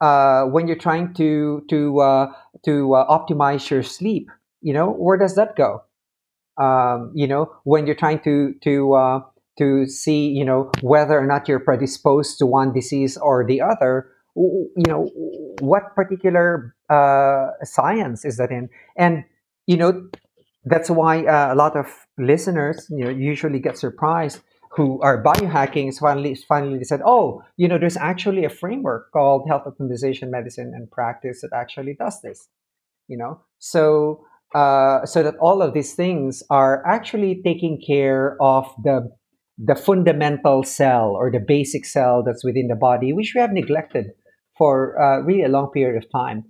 uh, 0.00 0.44
when 0.44 0.66
you're 0.66 0.76
trying 0.78 1.12
to 1.14 1.62
to 1.68 2.00
uh, 2.00 2.26
to 2.64 2.94
uh, 2.94 3.06
optimize 3.18 3.70
your 3.70 3.82
sleep 3.82 4.28
you 4.60 4.72
know 4.72 4.90
where 4.90 5.16
does 5.18 5.34
that 5.34 5.56
go 5.56 5.82
um, 6.60 7.12
you 7.14 7.26
know 7.26 7.52
when 7.64 7.86
you're 7.86 7.96
trying 7.96 8.20
to 8.20 8.54
to 8.62 8.94
uh, 8.94 9.20
to 9.58 9.86
see 9.86 10.28
you 10.28 10.44
know 10.44 10.70
whether 10.80 11.18
or 11.18 11.26
not 11.26 11.48
you're 11.48 11.60
predisposed 11.60 12.38
to 12.38 12.46
one 12.46 12.72
disease 12.72 13.16
or 13.16 13.44
the 13.46 13.60
other 13.60 14.10
you 14.36 14.86
know 14.86 15.10
what 15.60 15.94
particular 15.94 16.74
uh, 16.90 17.48
science 17.62 18.24
is 18.24 18.36
that 18.36 18.50
in. 18.50 18.68
And 18.96 19.24
you 19.66 19.76
know 19.76 20.08
that's 20.64 20.90
why 20.90 21.24
uh, 21.24 21.54
a 21.54 21.56
lot 21.56 21.76
of 21.76 21.86
listeners 22.18 22.86
you 22.90 23.04
know 23.04 23.10
usually 23.10 23.58
get 23.58 23.78
surprised 23.78 24.40
who 24.72 25.00
are 25.02 25.22
biohacking 25.22 25.88
is 25.88 25.98
finally 25.98 26.34
finally 26.34 26.84
said 26.84 27.00
oh 27.04 27.42
you 27.56 27.68
know 27.68 27.78
there's 27.78 27.96
actually 27.96 28.44
a 28.44 28.50
framework 28.50 29.10
called 29.12 29.46
health 29.48 29.64
optimization 29.66 30.30
medicine 30.30 30.72
and 30.74 30.90
practice 30.90 31.40
that 31.42 31.50
actually 31.54 31.94
does 31.94 32.20
this 32.22 32.48
you 33.08 33.16
know? 33.16 33.40
So 33.58 34.24
uh, 34.54 35.04
so 35.04 35.22
that 35.22 35.36
all 35.40 35.60
of 35.60 35.74
these 35.74 35.94
things 35.94 36.42
are 36.48 36.86
actually 36.86 37.42
taking 37.44 37.82
care 37.84 38.40
of 38.40 38.66
the 38.84 39.10
the 39.58 39.74
fundamental 39.74 40.62
cell 40.62 41.10
or 41.16 41.32
the 41.32 41.40
basic 41.40 41.84
cell 41.84 42.22
that's 42.24 42.44
within 42.44 42.68
the 42.68 42.76
body 42.76 43.12
which 43.12 43.32
we 43.34 43.40
have 43.40 43.52
neglected 43.52 44.06
for 44.56 45.00
uh, 45.02 45.18
really 45.22 45.42
a 45.42 45.48
long 45.48 45.68
period 45.72 46.00
of 46.02 46.08
time 46.12 46.44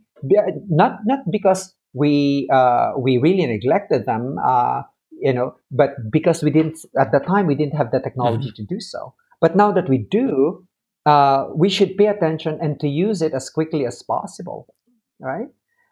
not 0.69 1.01
not 1.07 1.21
because 1.31 1.75
we 1.93 2.49
uh, 2.53 2.93
we 2.99 3.19
really 3.19 3.47
neglected 3.47 4.07
them 4.07 4.37
uh, 4.45 4.83
you 5.11 5.33
know 5.33 5.55
but 5.71 5.91
because 6.11 6.43
we 6.43 6.51
didn't 6.51 6.79
at 6.99 7.13
the 7.13 7.21
time 7.21 7.47
we 7.47 7.55
didn't 7.55 7.77
have 7.77 7.91
the 7.91 8.01
technology 8.01 8.53
to 8.55 8.65
do 8.65 8.81
so. 8.81 9.15
But 9.41 9.57
now 9.57 9.73
that 9.73 9.89
we 9.89 9.99
do 9.99 10.67
uh, 11.07 11.47
we 11.55 11.69
should 11.69 11.97
pay 11.97 12.07
attention 12.07 12.59
and 12.61 12.79
to 12.81 12.89
use 12.89 13.23
it 13.23 13.33
as 13.33 13.49
quickly 13.51 13.87
as 13.87 14.03
possible 14.03 14.67
right? 15.21 15.49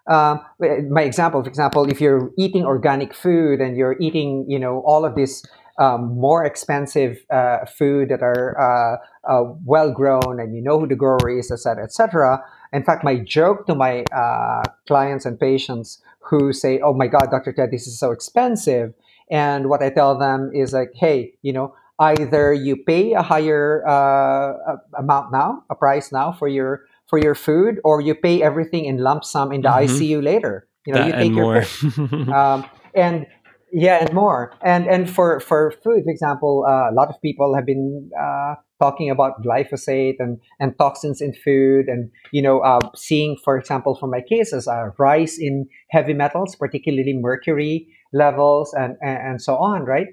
Um, 0.09 0.41
my 0.89 1.03
example 1.03 1.43
for 1.43 1.49
example 1.49 1.91
if 1.91 2.01
you're 2.01 2.31
eating 2.39 2.65
organic 2.65 3.13
food 3.13 3.61
and 3.61 3.77
you're 3.77 3.97
eating 4.01 4.47
you 4.49 4.59
know 4.59 4.83
all 4.87 5.05
of 5.05 5.17
this 5.17 5.45
um, 5.79 6.17
more 6.19 6.45
expensive 6.45 7.19
uh, 7.31 7.67
food 7.67 8.09
that 8.11 8.23
are 8.23 8.57
uh, 8.57 8.97
uh, 9.29 9.53
well 9.65 9.91
grown 9.91 10.39
and 10.39 10.55
you 10.55 10.63
know 10.63 10.79
who 10.79 10.87
the 10.87 10.95
grower 10.95 11.29
is 11.29 11.51
et 11.51 11.59
cetera 11.59 11.83
et 11.83 11.93
cetera 11.93 12.41
in 12.77 12.85
fact 12.85 13.03
my 13.03 13.17
joke 13.17 13.67
to 13.67 13.75
my 13.75 14.05
uh, 14.15 14.63
clients 14.87 15.25
and 15.25 15.39
patients 15.41 16.01
who 16.29 16.53
say 16.53 16.79
oh 16.81 16.95
my 16.95 17.07
god 17.07 17.27
dr 17.31 17.53
ted 17.53 17.71
this 17.71 17.87
is 17.87 17.99
so 17.99 18.13
expensive 18.13 18.93
and 19.31 19.69
what 19.69 19.83
i 19.83 19.91
tell 19.91 20.19
them 20.19 20.51
is 20.55 20.73
like 20.73 20.91
hey 20.95 21.33
you 21.43 21.53
know 21.53 21.75
either 21.99 22.53
you 22.53 22.77
pay 22.77 23.13
a 23.13 23.23
higher 23.23 23.87
uh, 23.87 24.77
amount 24.99 25.33
now, 25.33 25.65
a 25.71 25.75
price 25.75 26.13
now 26.13 26.33
for 26.33 26.49
your 26.49 26.83
for 27.09 27.19
your 27.19 27.35
food, 27.35 27.81
or 27.85 28.01
you 28.01 28.15
pay 28.15 28.43
everything 28.43 28.85
in 28.85 28.99
lump 28.99 29.25
sum 29.25 29.53
in 29.53 29.63
the 29.63 29.69
mm-hmm. 29.69 29.95
ICU 29.95 30.23
later. 30.23 30.69
You 30.87 30.95
know, 30.95 30.99
that 31.01 31.07
you 31.07 31.13
take 31.13 31.33
your 31.33 31.63
pick. 31.63 32.29
um, 32.29 32.65
and 32.95 33.27
yeah, 33.73 34.05
and 34.05 34.13
more. 34.13 34.53
And 34.63 34.87
and 34.87 35.09
for 35.09 35.41
for 35.41 35.73
food, 35.83 36.05
for 36.05 36.11
example, 36.11 36.65
uh, 36.69 36.91
a 36.91 36.95
lot 36.95 37.09
of 37.09 37.21
people 37.23 37.55
have 37.55 37.67
been 37.67 38.11
uh, 38.19 38.55
talking 38.79 39.11
about 39.11 39.43
glyphosate 39.43 40.17
and 40.19 40.41
and 40.61 40.77
toxins 40.79 41.21
in 41.21 41.33
food, 41.35 41.89
and 41.89 42.11
you 42.33 42.43
know, 42.43 42.61
uh, 42.61 42.81
seeing, 42.95 43.37
for 43.45 43.57
example, 43.59 43.95
for 43.95 44.07
my 44.07 44.21
cases, 44.21 44.67
a 44.67 44.93
rise 44.99 45.39
in 45.39 45.67
heavy 45.91 46.15
metals, 46.15 46.55
particularly 46.57 47.13
mercury 47.15 47.89
levels, 48.13 48.75
and 48.75 48.97
and, 49.03 49.19
and 49.19 49.43
so 49.43 49.57
on. 49.57 49.85
Right? 49.85 50.09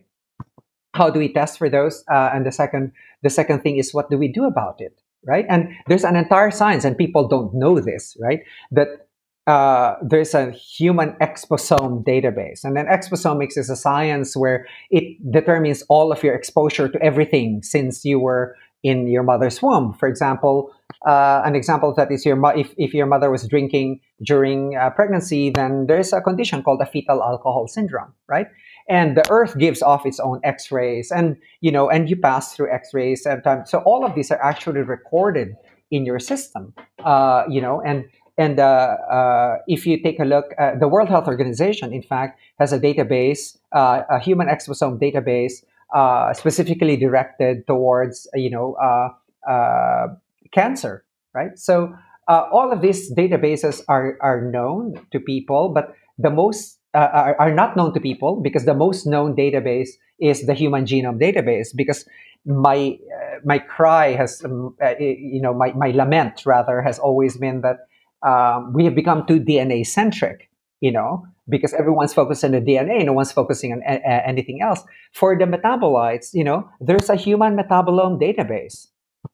How 0.94 1.10
do 1.10 1.20
we 1.20 1.34
test 1.34 1.58
for 1.58 1.70
those? 1.70 2.04
Uh, 2.10 2.30
and 2.34 2.46
the 2.46 2.52
second 2.52 2.92
the 3.24 3.30
second 3.30 3.62
thing 3.62 3.78
is 3.78 3.94
what 3.94 4.10
do 4.10 4.18
we 4.18 4.28
do 4.28 4.46
about 4.46 4.76
it? 4.80 5.00
Right? 5.26 5.46
And 5.50 5.70
there's 5.88 6.04
an 6.04 6.16
entire 6.16 6.52
science, 6.52 6.84
and 6.84 6.98
people 6.98 7.28
don't 7.28 7.54
know 7.54 7.80
this. 7.80 8.18
Right? 8.20 8.42
That 8.72 9.03
uh, 9.48 9.96
there's 10.02 10.34
a 10.34 10.52
human 10.52 11.14
exposome 11.22 12.04
database. 12.06 12.64
And 12.64 12.78
then 12.78 12.86
exposomics 12.86 13.58
is 13.58 13.70
a 13.70 13.76
science 13.76 14.36
where 14.36 14.66
it 14.90 15.18
determines 15.32 15.84
all 15.90 16.12
of 16.12 16.24
your 16.24 16.34
exposure 16.34 16.88
to 16.88 17.02
everything 17.02 17.62
since 17.62 18.06
you 18.06 18.20
were 18.20 18.56
in 18.84 19.08
your 19.08 19.24
mother's 19.24 19.62
womb. 19.62 19.94
For 19.94 20.08
example, 20.08 20.72
uh, 21.08 21.42
an 21.46 21.56
example 21.56 21.90
of 21.90 21.96
that 21.96 22.12
is 22.12 22.26
your 22.26 22.36
mo- 22.36 22.50
if, 22.50 22.74
if 22.78 22.94
your 22.94 23.06
mother 23.06 23.32
was 23.32 23.48
drinking 23.48 24.00
during 24.26 24.76
uh, 24.76 24.90
pregnancy, 24.90 25.50
then 25.50 25.88
there's 25.88 26.14
a 26.14 26.22
condition 26.22 26.62
called 26.64 26.82
a 26.82 26.86
fetal 26.86 27.24
alcohol 27.24 27.68
syndrome, 27.68 28.14
right? 28.28 28.48
And 28.90 29.16
the 29.16 29.24
earth 29.30 29.58
gives 29.58 29.82
off 29.82 30.06
its 30.06 30.20
own 30.20 30.42
X-rays, 30.44 31.12
and 31.12 31.38
you 31.62 31.72
know, 31.72 31.90
and 31.90 32.10
you 32.10 32.18
pass 32.18 32.54
through 32.54 32.74
X-rays. 32.74 33.26
And 33.26 33.42
time, 33.42 33.64
so 33.66 33.80
all 33.80 34.06
of 34.06 34.14
these 34.16 34.30
are 34.30 34.42
actually 34.44 34.82
recorded 34.82 35.56
in 35.90 36.06
your 36.06 36.20
system, 36.20 36.74
uh, 37.06 37.44
you 37.50 37.62
know, 37.62 37.82
and 37.82 38.04
and 38.38 38.60
uh, 38.60 38.98
uh, 39.10 39.58
if 39.68 39.86
you 39.86 40.02
take 40.02 40.20
a 40.20 40.26
look, 40.26 40.46
uh, 40.58 40.76
the 40.80 40.88
World 40.88 41.10
Health 41.10 41.28
Organization, 41.28 41.94
in 41.94 42.02
fact, 42.02 42.40
has 42.60 42.74
a 42.74 42.80
database, 42.80 43.58
uh, 43.74 44.02
a 44.10 44.20
human 44.20 44.48
exposome 44.48 45.00
database, 45.00 45.64
uh, 45.94 46.34
specifically 46.34 46.98
directed 46.98 47.68
towards 47.68 48.28
you 48.34 48.50
know 48.50 48.74
uh, 48.74 50.08
cancer, 50.52 51.06
right? 51.34 51.58
So 51.58 51.96
all 52.28 52.72
of 52.72 52.82
these 52.82 53.14
databases 53.14 53.84
are 53.88 54.18
are 54.22 54.42
known 54.42 54.96
to 55.12 55.20
people, 55.20 55.70
but 55.70 55.94
the 56.18 56.32
most 56.32 56.80
are, 56.96 57.36
are 57.40 57.54
not 57.54 57.78
known 57.78 57.94
to 57.94 58.00
people 58.00 58.42
because 58.42 58.66
the 58.66 58.74
most 58.74 59.06
known 59.06 59.36
database 59.36 59.90
is 60.20 60.48
the 60.48 60.54
Human 60.56 60.86
Genome 60.86 61.20
Database 61.20 61.68
because 61.76 62.06
my 62.46 62.98
my 63.46 63.60
cry 63.60 64.14
has 64.14 64.44
um, 64.44 64.76
you 65.00 65.42
know 65.42 65.54
my, 65.54 65.72
my 65.74 65.92
lament 65.92 66.46
rather 66.48 66.82
has 66.82 66.98
always 66.98 67.38
been 67.38 67.62
that 67.62 67.88
um, 68.26 68.74
we 68.74 68.86
have 68.86 68.96
become 68.96 69.26
too 69.26 69.40
DNA 69.40 69.86
centric, 69.86 70.50
you 70.82 70.92
know, 70.92 71.26
because 71.50 71.74
everyone's 71.74 72.14
focused 72.14 72.44
on 72.44 72.52
the 72.52 72.62
DNA, 72.62 73.06
no 73.06 73.14
one's 73.14 73.32
focusing 73.32 73.74
on 73.74 73.82
a- 73.86 74.02
a- 74.04 74.28
anything 74.28 74.62
else. 74.62 74.84
For 75.14 75.38
the 75.38 75.46
metabolites, 75.46 76.34
you 76.34 76.44
know, 76.44 76.70
there's 76.80 77.10
a 77.10 77.16
human 77.16 77.56
metabolome 77.58 78.20
database, 78.22 78.88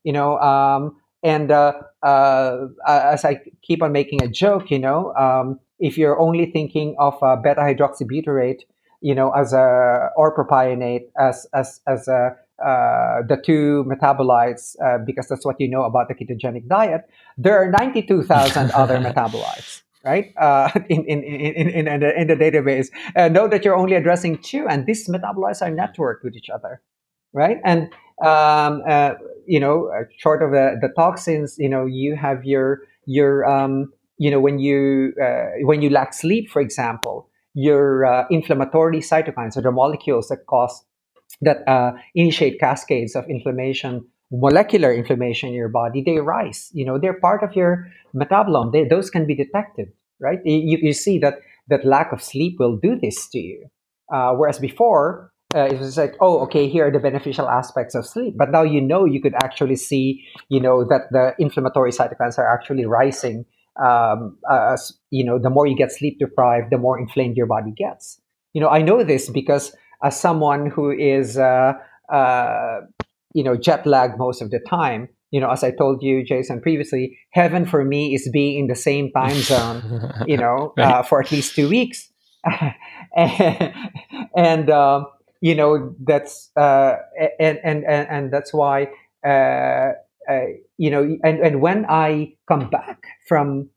you 0.03 0.13
know, 0.13 0.39
um, 0.39 0.95
and 1.23 1.51
uh, 1.51 1.73
uh, 2.01 2.67
as 2.87 3.25
I 3.25 3.41
keep 3.61 3.83
on 3.83 3.91
making 3.91 4.23
a 4.23 4.27
joke, 4.27 4.71
you 4.71 4.79
know, 4.79 5.13
um, 5.15 5.59
if 5.79 5.97
you're 5.97 6.19
only 6.19 6.45
thinking 6.51 6.95
of 6.99 7.21
uh, 7.21 7.35
beta 7.35 7.61
hydroxybutyrate, 7.61 8.61
you 9.01 9.15
know, 9.15 9.31
as 9.31 9.53
a 9.53 10.09
or 10.15 10.35
propionate 10.35 11.03
as 11.17 11.47
as 11.53 11.81
as 11.87 12.07
a 12.07 12.35
uh, 12.63 13.21
the 13.27 13.41
two 13.43 13.85
metabolites, 13.87 14.75
uh, 14.83 14.97
because 15.05 15.27
that's 15.27 15.45
what 15.45 15.59
you 15.59 15.67
know 15.69 15.83
about 15.83 16.07
the 16.07 16.15
ketogenic 16.15 16.67
diet, 16.67 17.01
there 17.37 17.57
are 17.57 17.71
92,000 17.71 18.71
other 18.75 18.97
metabolites, 18.97 19.81
right? 20.03 20.33
Uh, 20.37 20.69
in, 20.89 21.05
in, 21.05 21.23
in, 21.23 21.69
in, 21.69 21.87
in, 21.87 21.99
the, 21.99 22.21
in 22.21 22.27
the 22.27 22.35
database. 22.35 22.87
Uh, 23.15 23.29
know 23.29 23.47
that 23.47 23.63
you're 23.63 23.75
only 23.75 23.95
addressing 23.95 24.37
two, 24.39 24.67
and 24.67 24.85
these 24.85 25.07
metabolites 25.07 25.61
are 25.61 25.71
networked 25.71 26.23
with 26.23 26.35
each 26.35 26.49
other, 26.49 26.81
right? 27.33 27.57
And, 27.63 27.83
um, 28.23 28.81
uh, 28.87 29.13
you 29.47 29.59
know, 29.59 29.87
uh, 29.87 30.03
short 30.17 30.43
of 30.43 30.51
the, 30.51 30.77
the 30.81 30.89
toxins, 30.95 31.55
you 31.57 31.69
know, 31.69 31.85
you 31.85 32.15
have 32.15 32.43
your, 32.43 32.81
your 33.05 33.45
um, 33.49 33.91
you 34.17 34.29
know, 34.29 34.39
when 34.41 34.59
you, 34.59 35.13
when 35.61 35.81
you 35.81 35.89
lack 35.89 36.13
sleep, 36.13 36.49
for 36.49 36.61
example, 36.61 37.29
your 37.53 38.27
inflammatory 38.29 38.99
cytokines, 38.99 39.55
or 39.55 39.61
the 39.61 39.71
molecules 39.71 40.27
that 40.27 40.45
cause 40.45 40.83
that 41.41 41.67
uh, 41.67 41.93
initiate 42.15 42.59
cascades 42.59 43.15
of 43.15 43.25
inflammation 43.29 44.05
molecular 44.31 44.93
inflammation 44.93 45.49
in 45.49 45.55
your 45.55 45.69
body 45.69 46.03
they 46.05 46.19
rise 46.19 46.69
you 46.71 46.85
know 46.85 46.99
they're 46.99 47.19
part 47.19 47.41
of 47.41 47.55
your 47.55 47.87
metabolome 48.15 48.71
they, 48.71 48.83
those 48.83 49.09
can 49.09 49.25
be 49.25 49.33
detected 49.33 49.91
right? 50.19 50.39
You, 50.45 50.77
you 50.81 50.93
see 50.93 51.17
that 51.19 51.39
that 51.67 51.85
lack 51.85 52.11
of 52.11 52.21
sleep 52.21 52.57
will 52.59 52.77
do 52.77 52.99
this 52.99 53.27
to 53.29 53.39
you. 53.39 53.69
Uh, 54.13 54.33
whereas 54.33 54.59
before 54.59 55.31
uh, 55.55 55.65
it 55.65 55.79
was 55.79 55.97
like 55.97 56.15
oh 56.19 56.39
okay 56.39 56.67
here 56.67 56.87
are 56.87 56.91
the 56.91 56.99
beneficial 56.99 57.47
aspects 57.47 57.93
of 57.93 58.05
sleep 58.05 58.33
but 58.35 58.51
now 58.51 58.63
you 58.63 58.81
know 58.81 59.05
you 59.05 59.21
could 59.21 59.35
actually 59.43 59.75
see 59.75 60.23
you 60.49 60.59
know 60.59 60.83
that 60.83 61.01
the 61.11 61.33
inflammatory 61.37 61.91
cytokines 61.91 62.37
are 62.39 62.51
actually 62.51 62.85
rising 62.85 63.45
um, 63.83 64.37
as 64.51 64.93
you 65.11 65.23
know 65.23 65.37
the 65.37 65.49
more 65.49 65.67
you 65.67 65.75
get 65.75 65.91
sleep 65.91 66.17
deprived 66.17 66.71
the 66.71 66.77
more 66.77 66.99
inflamed 66.99 67.37
your 67.37 67.45
body 67.45 67.71
gets. 67.71 68.19
You 68.53 68.61
know 68.61 68.69
i 68.69 68.81
know 68.81 69.03
this 69.03 69.29
because 69.29 69.75
as 70.03 70.19
someone 70.19 70.69
who 70.69 70.91
is 70.91 71.37
uh, 71.37 71.73
uh, 72.11 72.79
you 73.33 73.43
know 73.43 73.55
jet 73.55 73.85
lagged 73.85 74.17
most 74.17 74.41
of 74.41 74.49
the 74.51 74.59
time 74.59 75.07
you 75.31 75.39
know 75.39 75.49
as 75.51 75.63
i 75.63 75.71
told 75.71 76.01
you 76.01 76.23
jason 76.23 76.59
previously 76.61 77.17
heaven 77.31 77.65
for 77.65 77.83
me 77.85 78.13
is 78.13 78.29
being 78.31 78.59
in 78.59 78.67
the 78.67 78.75
same 78.75 79.11
time 79.11 79.35
zone 79.35 80.11
you 80.25 80.37
know 80.37 80.73
right. 80.77 80.91
uh, 80.91 81.03
for 81.03 81.21
at 81.21 81.31
least 81.31 81.55
two 81.55 81.69
weeks 81.69 82.11
and, 83.15 83.73
and 84.35 84.69
um, 84.69 85.05
you 85.41 85.55
know 85.55 85.93
that's 86.03 86.51
uh, 86.55 86.95
and, 87.39 87.59
and 87.63 87.83
and 87.85 88.07
and 88.09 88.33
that's 88.33 88.53
why 88.53 88.87
uh, 89.25 89.91
uh, 90.29 90.45
you 90.77 90.89
know 90.89 91.17
and, 91.23 91.39
and 91.39 91.61
when 91.61 91.85
i 91.89 92.33
come 92.47 92.69
back 92.69 93.03
from 93.27 93.69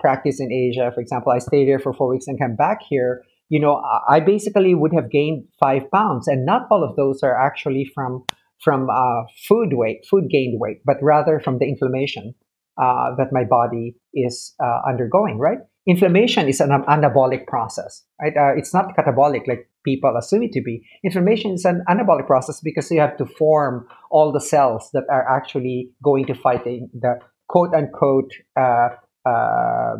practice 0.00 0.40
in 0.40 0.52
asia 0.52 0.92
for 0.94 1.00
example 1.00 1.32
i 1.32 1.38
stay 1.38 1.64
there 1.64 1.78
for 1.78 1.92
four 1.92 2.08
weeks 2.08 2.26
and 2.28 2.38
come 2.38 2.54
back 2.54 2.80
here 2.88 3.24
you 3.48 3.60
know, 3.60 3.82
I 4.08 4.20
basically 4.20 4.74
would 4.74 4.92
have 4.94 5.10
gained 5.10 5.44
five 5.58 5.90
pounds, 5.90 6.28
and 6.28 6.44
not 6.44 6.66
all 6.70 6.84
of 6.84 6.96
those 6.96 7.22
are 7.22 7.38
actually 7.38 7.90
from 7.94 8.24
from 8.62 8.88
uh, 8.90 9.22
food 9.46 9.70
weight, 9.72 10.04
food 10.10 10.28
gained 10.30 10.60
weight, 10.60 10.78
but 10.84 10.96
rather 11.00 11.38
from 11.38 11.58
the 11.58 11.66
inflammation 11.66 12.34
uh, 12.76 13.14
that 13.16 13.28
my 13.32 13.44
body 13.44 13.94
is 14.12 14.54
uh, 14.62 14.80
undergoing. 14.86 15.38
Right? 15.38 15.58
Inflammation 15.86 16.48
is 16.48 16.60
an 16.60 16.70
anabolic 16.70 17.46
process, 17.46 18.04
right? 18.20 18.36
Uh, 18.36 18.54
it's 18.54 18.74
not 18.74 18.94
catabolic 18.94 19.48
like 19.48 19.70
people 19.84 20.14
assume 20.18 20.42
it 20.42 20.52
to 20.52 20.60
be. 20.60 20.82
Inflammation 21.02 21.52
is 21.52 21.64
an 21.64 21.82
anabolic 21.88 22.26
process 22.26 22.60
because 22.60 22.90
you 22.90 23.00
have 23.00 23.16
to 23.16 23.24
form 23.24 23.86
all 24.10 24.30
the 24.30 24.40
cells 24.40 24.90
that 24.92 25.04
are 25.10 25.26
actually 25.26 25.90
going 26.04 26.26
to 26.26 26.34
fight 26.34 26.64
the, 26.64 26.80
the 26.92 27.18
quote 27.48 27.72
unquote 27.74 28.30
uh, 28.60 28.88
uh, 29.24 29.94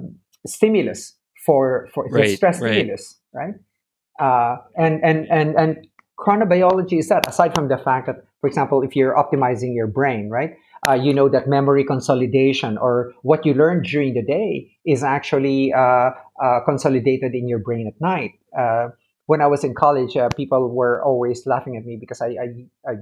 stimulus 0.46 1.17
for 1.48 1.88
for 1.94 2.04
right, 2.12 2.36
stress 2.36 2.60
right. 2.60 2.74
stimulus 2.74 3.18
right? 3.32 3.54
Uh, 4.20 4.56
and 4.76 5.02
and 5.04 5.26
and 5.30 5.56
and 5.56 5.86
chronobiology 6.18 6.98
is 6.98 7.08
that 7.08 7.28
aside 7.28 7.54
from 7.54 7.68
the 7.68 7.78
fact 7.78 8.06
that, 8.06 8.24
for 8.40 8.48
example, 8.48 8.82
if 8.82 8.96
you're 8.96 9.14
optimizing 9.14 9.74
your 9.74 9.86
brain, 9.86 10.28
right? 10.28 10.56
Uh, 10.86 10.94
you 10.94 11.12
know 11.12 11.28
that 11.28 11.48
memory 11.48 11.84
consolidation 11.84 12.78
or 12.78 13.12
what 13.22 13.44
you 13.44 13.52
learned 13.52 13.84
during 13.84 14.14
the 14.14 14.22
day 14.22 14.70
is 14.86 15.02
actually 15.02 15.72
uh, 15.72 16.10
uh 16.42 16.60
consolidated 16.64 17.34
in 17.34 17.48
your 17.48 17.58
brain 17.58 17.86
at 17.88 18.00
night. 18.00 18.32
Uh, 18.56 18.88
when 19.26 19.40
I 19.42 19.46
was 19.46 19.62
in 19.62 19.74
college, 19.74 20.16
uh, 20.16 20.28
people 20.36 20.70
were 20.70 21.02
always 21.04 21.46
laughing 21.46 21.76
at 21.76 21.84
me 21.84 21.98
because 22.00 22.22
I, 22.22 22.28
I, 22.28 22.46
I 22.90 22.92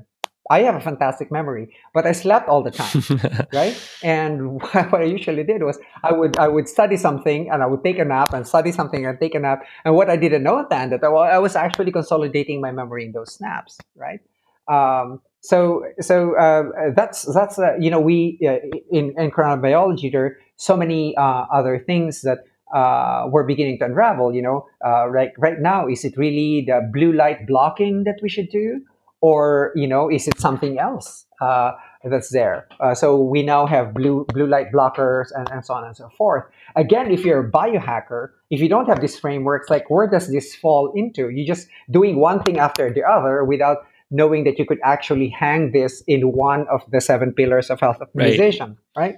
I 0.51 0.63
have 0.63 0.75
a 0.75 0.81
fantastic 0.81 1.31
memory, 1.31 1.75
but 1.93 2.07
I 2.07 2.13
slept 2.13 2.49
all 2.49 2.63
the 2.63 2.71
time, 2.71 3.47
right? 3.53 3.77
And 4.03 4.61
what 4.73 4.95
I 4.95 5.05
usually 5.05 5.45
did 5.45 5.63
was 5.63 5.79
I 6.05 6.13
would 6.13 6.39
I 6.39 6.49
would 6.49 6.69
study 6.69 6.97
something 6.97 7.51
and 7.51 7.63
I 7.63 7.67
would 7.67 7.83
take 7.83 7.99
a 7.99 8.05
nap 8.05 8.33
and 8.33 8.47
study 8.47 8.73
something 8.73 9.07
and 9.07 9.19
take 9.19 9.35
a 9.35 9.41
nap. 9.41 9.65
And 9.85 9.95
what 9.95 10.11
I 10.11 10.17
didn't 10.17 10.43
know 10.43 10.65
then 10.69 10.91
that 10.91 11.05
I 11.05 11.39
was 11.39 11.57
actually 11.57 11.93
consolidating 11.93 12.61
my 12.61 12.73
memory 12.73 13.05
in 13.05 13.13
those 13.13 13.35
snaps, 13.35 13.79
right? 13.97 14.21
Um, 14.69 15.21
so 15.41 15.85
so 16.01 16.37
uh, 16.37 16.91
that's 16.95 17.23
that's 17.33 17.59
uh, 17.59 17.77
you 17.79 17.91
know 17.91 18.01
we 18.01 18.39
uh, 18.47 18.59
in 18.91 19.15
in 19.19 19.31
chronobiology 19.31 20.11
there 20.11 20.25
are 20.25 20.39
so 20.57 20.77
many 20.77 21.17
uh, 21.17 21.47
other 21.53 21.79
things 21.79 22.23
that 22.23 22.39
uh, 22.75 23.29
we're 23.31 23.45
beginning 23.45 23.79
to 23.79 23.85
unravel. 23.85 24.35
You 24.35 24.43
know, 24.43 24.67
uh, 24.85 25.07
right 25.09 25.33
right 25.39 25.61
now 25.61 25.87
is 25.87 26.05
it 26.05 26.17
really 26.17 26.65
the 26.67 26.89
blue 26.93 27.13
light 27.13 27.47
blocking 27.47 28.05
that 28.05 28.19
we 28.23 28.29
should 28.29 28.49
do? 28.51 28.83
Or 29.29 29.73
you 29.75 29.89
know 29.93 30.05
is 30.17 30.29
it 30.31 30.39
something 30.39 30.79
else 30.79 31.27
uh, 31.41 31.73
that's 32.13 32.31
there 32.31 32.67
uh, 32.81 32.95
so 32.95 33.07
we 33.35 33.43
now 33.43 33.67
have 33.67 33.93
blue 33.95 34.25
blue 34.35 34.47
light 34.47 34.71
blockers 34.73 35.27
and, 35.37 35.51
and 35.53 35.65
so 35.67 35.75
on 35.75 35.83
and 35.85 35.97
so 35.97 36.09
forth 36.19 36.45
again 36.85 37.11
if 37.11 37.25
you're 37.25 37.45
a 37.49 37.51
biohacker 37.51 38.23
if 38.51 38.61
you 38.61 38.69
don't 38.69 38.87
have 38.87 39.01
these 39.01 39.19
frameworks 39.19 39.69
like 39.75 39.91
where 39.91 40.09
does 40.17 40.27
this 40.31 40.55
fall 40.55 40.93
into 40.95 41.29
you're 41.31 41.51
just 41.55 41.69
doing 41.91 42.21
one 42.29 42.43
thing 42.43 42.59
after 42.59 42.93
the 42.93 43.03
other 43.03 43.45
without 43.45 43.79
knowing 44.11 44.45
that 44.45 44.59
you 44.59 44.65
could 44.65 44.79
actually 44.85 45.29
hang 45.29 45.73
this 45.73 46.03
in 46.07 46.33
one 46.33 46.67
of 46.69 46.83
the 46.91 47.01
seven 47.01 47.33
pillars 47.33 47.71
of 47.71 47.81
health 47.81 47.99
optimization, 48.01 48.77
right? 48.97 49.15
right? 49.15 49.17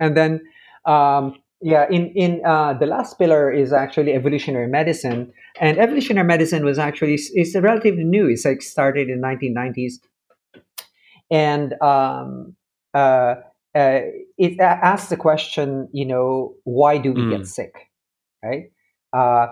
And 0.00 0.16
then, 0.16 0.40
um, 0.86 1.34
yeah, 1.60 1.86
in 1.90 2.08
in 2.14 2.40
uh, 2.44 2.74
the 2.74 2.86
last 2.86 3.18
pillar 3.18 3.50
is 3.50 3.72
actually 3.72 4.12
evolutionary 4.12 4.68
medicine, 4.68 5.32
and 5.60 5.78
evolutionary 5.78 6.26
medicine 6.26 6.64
was 6.64 6.78
actually 6.78 7.14
is 7.14 7.56
relatively 7.60 8.04
new. 8.04 8.28
It's 8.28 8.44
like 8.44 8.62
started 8.62 9.08
in 9.08 9.20
1990s, 9.20 9.94
and 11.30 11.74
um, 11.82 12.54
uh, 12.94 13.34
uh, 13.74 14.00
it 14.38 14.60
asks 14.60 15.10
the 15.10 15.16
question, 15.16 15.88
you 15.92 16.06
know, 16.06 16.54
why 16.64 16.96
do 16.96 17.12
we 17.12 17.22
mm. 17.22 17.36
get 17.36 17.46
sick, 17.46 17.74
right? 18.44 18.70
Uh, 19.12 19.46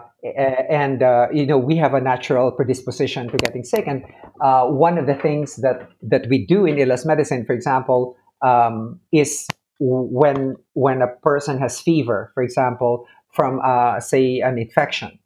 and 0.68 1.02
uh, 1.02 1.26
you 1.32 1.46
know 1.46 1.58
we 1.58 1.76
have 1.76 1.94
a 1.94 2.00
natural 2.00 2.52
predisposition 2.52 3.28
to 3.28 3.36
getting 3.38 3.64
sick. 3.64 3.84
And 3.86 4.04
uh, 4.40 4.66
one 4.66 4.98
of 4.98 5.06
the 5.06 5.14
things 5.14 5.56
that 5.56 5.88
that 6.02 6.28
we 6.28 6.46
do 6.46 6.66
in 6.66 6.78
illness 6.78 7.04
medicine, 7.04 7.44
for 7.44 7.52
example, 7.52 8.16
um, 8.42 9.00
is 9.12 9.48
when 9.78 10.56
when 10.74 11.02
a 11.02 11.08
person 11.22 11.58
has 11.58 11.80
fever, 11.80 12.30
for 12.34 12.42
example, 12.42 13.06
from 13.32 13.60
uh, 13.64 14.00
say 14.00 14.40
an 14.40 14.58
infection. 14.58 15.18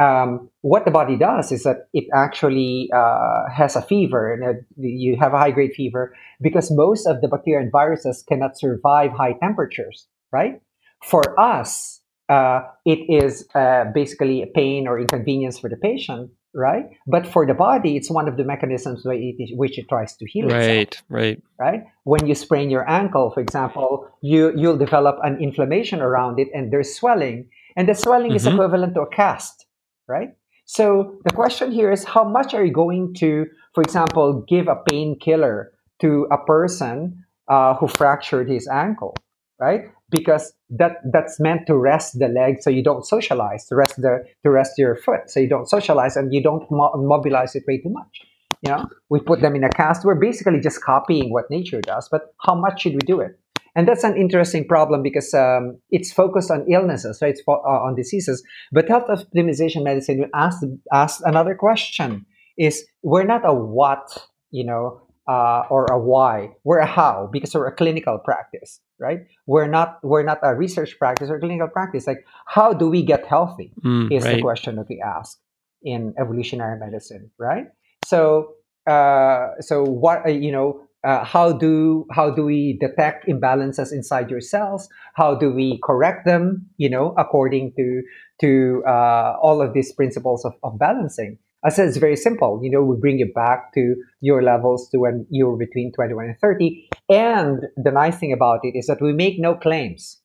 Um, 0.00 0.48
what 0.62 0.84
the 0.84 0.90
body 0.90 1.16
does 1.16 1.52
is 1.52 1.64
that 1.64 1.88
it 1.92 2.04
actually 2.14 2.88
uh, 2.94 3.50
has 3.52 3.76
a 3.76 3.82
fever, 3.82 4.32
and 4.32 4.64
you 4.76 5.16
have 5.16 5.34
a 5.34 5.38
high 5.38 5.50
grade 5.50 5.72
fever 5.74 6.14
because 6.40 6.70
most 6.70 7.06
of 7.06 7.20
the 7.20 7.28
bacteria 7.28 7.60
and 7.60 7.72
viruses 7.72 8.24
cannot 8.26 8.56
survive 8.56 9.10
high 9.10 9.34
temperatures, 9.42 10.06
right? 10.32 10.60
For 11.02 11.38
us, 11.38 12.00
uh, 12.28 12.62
it 12.86 13.00
is 13.08 13.48
uh, 13.54 13.86
basically 13.92 14.42
a 14.42 14.46
pain 14.46 14.86
or 14.86 14.98
inconvenience 14.98 15.58
for 15.58 15.68
the 15.68 15.76
patient, 15.76 16.30
right? 16.54 16.84
But 17.06 17.26
for 17.26 17.46
the 17.46 17.54
body, 17.54 17.96
it's 17.96 18.10
one 18.10 18.28
of 18.28 18.36
the 18.36 18.44
mechanisms 18.44 19.02
it, 19.04 19.56
which 19.56 19.78
it 19.78 19.88
tries 19.88 20.16
to 20.16 20.26
heal 20.26 20.48
right, 20.48 20.88
itself. 20.88 21.04
Right, 21.08 21.42
right. 21.58 21.82
When 22.04 22.26
you 22.26 22.34
sprain 22.34 22.70
your 22.70 22.88
ankle, 22.88 23.30
for 23.30 23.40
example, 23.40 24.08
you 24.22 24.52
you'll 24.56 24.78
develop 24.78 25.18
an 25.22 25.40
inflammation 25.40 26.00
around 26.00 26.38
it, 26.38 26.48
and 26.54 26.72
there's 26.72 26.94
swelling, 26.94 27.48
and 27.76 27.88
the 27.88 27.94
swelling 27.94 28.30
mm-hmm. 28.30 28.36
is 28.36 28.46
equivalent 28.46 28.94
to 28.94 29.02
a 29.02 29.08
cast, 29.08 29.66
right? 30.08 30.30
So 30.64 31.18
the 31.24 31.32
question 31.32 31.72
here 31.72 31.90
is, 31.90 32.04
how 32.04 32.24
much 32.24 32.54
are 32.54 32.64
you 32.64 32.72
going 32.72 33.14
to, 33.18 33.46
for 33.74 33.82
example, 33.82 34.44
give 34.48 34.68
a 34.68 34.76
painkiller 34.76 35.72
to 36.00 36.28
a 36.30 36.38
person 36.44 37.24
uh, 37.48 37.74
who 37.74 37.88
fractured 37.88 38.48
his 38.48 38.68
ankle, 38.68 39.16
right? 39.58 39.90
Because 40.10 40.52
that 40.70 40.96
that's 41.12 41.40
meant 41.40 41.66
to 41.66 41.76
rest 41.76 42.18
the 42.18 42.28
leg 42.28 42.56
so 42.60 42.70
you 42.70 42.82
don't 42.82 43.04
socialize 43.06 43.64
to 43.66 43.76
rest 43.76 43.96
the 43.96 44.24
to 44.42 44.50
rest 44.50 44.72
your 44.78 44.96
foot 44.96 45.28
so 45.28 45.40
you 45.40 45.48
don't 45.48 45.68
socialize 45.68 46.16
and 46.16 46.32
you 46.32 46.42
don't 46.42 46.70
mo- 46.70 46.92
mobilize 46.96 47.54
it 47.54 47.64
way 47.66 47.78
too 47.78 47.90
much. 47.90 48.20
You 48.62 48.72
know 48.72 48.88
we 49.08 49.20
put 49.20 49.40
them 49.40 49.54
in 49.56 49.64
a 49.64 49.70
cast. 49.70 50.04
We're 50.04 50.14
basically 50.14 50.60
just 50.60 50.82
copying 50.82 51.32
what 51.32 51.44
nature 51.50 51.80
does 51.80 52.08
but 52.10 52.34
how 52.46 52.54
much 52.54 52.82
should 52.82 52.92
we 52.92 53.00
do 53.06 53.20
it? 53.20 53.38
And 53.76 53.86
that's 53.86 54.02
an 54.02 54.16
interesting 54.16 54.66
problem 54.66 55.02
because 55.02 55.32
um, 55.32 55.78
it's 55.90 56.12
focused 56.12 56.50
on 56.50 56.66
illnesses 56.70 57.20
right? 57.22 57.30
It's 57.30 57.42
fo- 57.42 57.62
uh, 57.64 57.86
on 57.86 57.94
diseases. 57.94 58.42
But 58.72 58.88
health 58.88 59.04
optimization 59.08 59.84
medicine 59.84 60.18
we 60.18 60.26
ask 60.34 60.60
ask 60.92 61.20
another 61.24 61.54
question 61.54 62.26
is 62.58 62.84
we're 63.02 63.24
not 63.24 63.42
a 63.44 63.54
what 63.54 64.26
you 64.50 64.64
know 64.64 65.00
uh, 65.30 65.62
or 65.70 65.86
a 65.86 65.98
why. 65.98 66.50
We're 66.64 66.80
a 66.80 66.86
how 66.86 67.28
because 67.30 67.54
we're 67.54 67.68
a 67.68 67.74
clinical 67.74 68.18
practice, 68.18 68.80
right? 68.98 69.20
We're 69.46 69.68
not 69.68 70.00
we're 70.02 70.24
not 70.24 70.40
a 70.42 70.56
research 70.56 70.98
practice 70.98 71.30
or 71.30 71.38
clinical 71.38 71.68
practice. 71.68 72.08
Like 72.08 72.24
how 72.46 72.72
do 72.72 72.90
we 72.90 73.04
get 73.04 73.26
healthy 73.26 73.72
mm, 73.84 74.10
is 74.10 74.24
right. 74.24 74.36
the 74.36 74.42
question 74.42 74.74
that 74.76 74.86
we 74.88 75.00
ask 75.00 75.38
in 75.84 76.14
evolutionary 76.18 76.80
medicine, 76.80 77.30
right? 77.38 77.66
So 78.04 78.54
uh, 78.90 79.50
so 79.60 79.84
what 79.84 80.26
uh, 80.26 80.30
you 80.30 80.52
know. 80.52 80.82
Uh, 81.02 81.24
how 81.24 81.50
do 81.50 82.04
how 82.12 82.28
do 82.28 82.44
we 82.44 82.76
detect 82.78 83.26
imbalances 83.26 83.90
inside 83.90 84.28
your 84.28 84.42
cells? 84.42 84.86
How 85.14 85.34
do 85.34 85.50
we 85.50 85.80
correct 85.82 86.26
them? 86.26 86.66
You 86.76 86.90
know, 86.90 87.14
according 87.16 87.72
to 87.78 88.02
to 88.42 88.82
uh, 88.86 89.32
all 89.40 89.62
of 89.62 89.72
these 89.72 89.94
principles 89.94 90.44
of, 90.44 90.52
of 90.62 90.78
balancing. 90.78 91.38
I 91.64 91.68
said 91.68 91.88
it's 91.88 91.98
very 91.98 92.16
simple. 92.16 92.60
You 92.62 92.70
know, 92.70 92.82
we 92.82 92.96
bring 92.96 93.18
you 93.18 93.30
back 93.34 93.74
to 93.74 93.94
your 94.20 94.42
levels 94.42 94.88
to 94.90 94.98
when 94.98 95.26
you 95.30 95.46
were 95.46 95.56
between 95.56 95.92
21 95.92 96.24
and 96.26 96.38
30. 96.40 96.88
And 97.10 97.66
the 97.76 97.90
nice 97.90 98.18
thing 98.18 98.32
about 98.32 98.60
it 98.62 98.78
is 98.78 98.86
that 98.86 99.02
we 99.02 99.12
make 99.12 99.38
no 99.38 99.54
claims, 99.54 100.18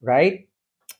right? 0.00 0.48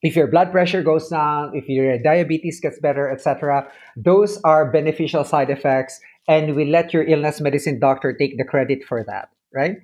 If 0.03 0.17
your 0.17 0.27
blood 0.27 0.51
pressure 0.51 0.83
goes 0.83 1.09
down, 1.09 1.53
if 1.55 1.69
your 1.69 1.99
diabetes 1.99 2.61
gets 2.61 2.81
better, 2.81 3.11
etc., 3.11 3.69
those 3.97 4.41
are 4.43 4.71
beneficial 4.71 5.25
side 5.25 5.51
effects, 5.51 6.01
and 6.29 6.55
we 6.55 6.65
let 6.65 6.93
your 6.93 7.05
illness 7.05 7.41
medicine 7.41 7.79
doctor 7.79 8.13
take 8.13 8.37
the 8.37 8.45
credit 8.45 8.85
for 8.85 9.05
that, 9.05 9.31
right? 9.55 9.77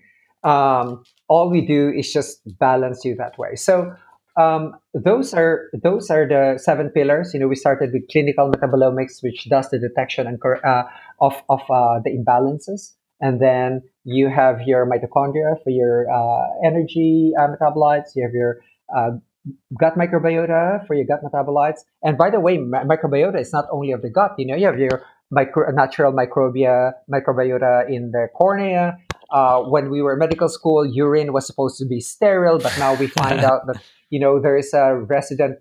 Um, 0.44 1.04
all 1.28 1.50
we 1.50 1.64
do 1.64 1.90
is 1.90 2.12
just 2.12 2.40
balance 2.58 3.04
you 3.04 3.14
that 3.16 3.38
way. 3.38 3.54
So 3.54 3.94
um, 4.36 4.72
those 4.94 5.34
are 5.34 5.68
those 5.82 6.10
are 6.10 6.26
the 6.26 6.58
seven 6.58 6.90
pillars. 6.90 7.32
You 7.34 7.40
know, 7.40 7.48
we 7.48 7.56
started 7.56 7.90
with 7.92 8.08
clinical 8.10 8.50
metabolomics, 8.50 9.22
which 9.22 9.48
does 9.48 9.68
the 9.70 9.78
detection 9.78 10.26
and 10.26 10.38
uh, 10.64 10.84
of 11.20 11.34
of 11.48 11.60
uh, 11.68 12.00
the 12.04 12.10
imbalances, 12.10 12.92
and 13.20 13.40
then 13.40 13.82
you 14.04 14.30
have 14.30 14.62
your 14.66 14.86
mitochondria 14.86 15.62
for 15.62 15.70
your 15.70 16.06
uh, 16.10 16.66
energy 16.66 17.32
uh, 17.38 17.48
metabolites. 17.48 18.16
You 18.16 18.24
have 18.24 18.32
your 18.32 18.60
uh, 18.96 19.10
gut 19.78 19.96
microbiota 19.96 20.86
for 20.86 20.94
your 20.94 21.04
gut 21.04 21.20
metabolites. 21.22 21.80
And 22.02 22.16
by 22.16 22.30
the 22.30 22.40
way, 22.40 22.58
mi- 22.58 22.86
microbiota 22.86 23.40
is 23.40 23.52
not 23.52 23.66
only 23.70 23.92
of 23.92 24.02
the 24.02 24.10
gut. 24.10 24.32
You 24.38 24.46
know, 24.46 24.56
you 24.56 24.66
have 24.66 24.78
your 24.78 25.04
micro, 25.30 25.70
natural 25.72 26.12
microbia 26.12 26.92
microbiota 27.12 27.88
in 27.88 28.12
the 28.12 28.28
cornea. 28.34 28.96
Uh, 29.30 29.62
when 29.62 29.90
we 29.90 30.02
were 30.02 30.12
in 30.12 30.18
medical 30.18 30.48
school, 30.48 30.84
urine 30.84 31.32
was 31.32 31.46
supposed 31.46 31.78
to 31.78 31.86
be 31.86 32.00
sterile, 32.00 32.58
but 32.58 32.76
now 32.78 32.94
we 32.94 33.06
find 33.06 33.40
out 33.50 33.66
that 33.66 33.82
you 34.12 34.20
know 34.20 34.38
there's 34.40 34.72
a 34.74 34.94
resident 34.94 35.58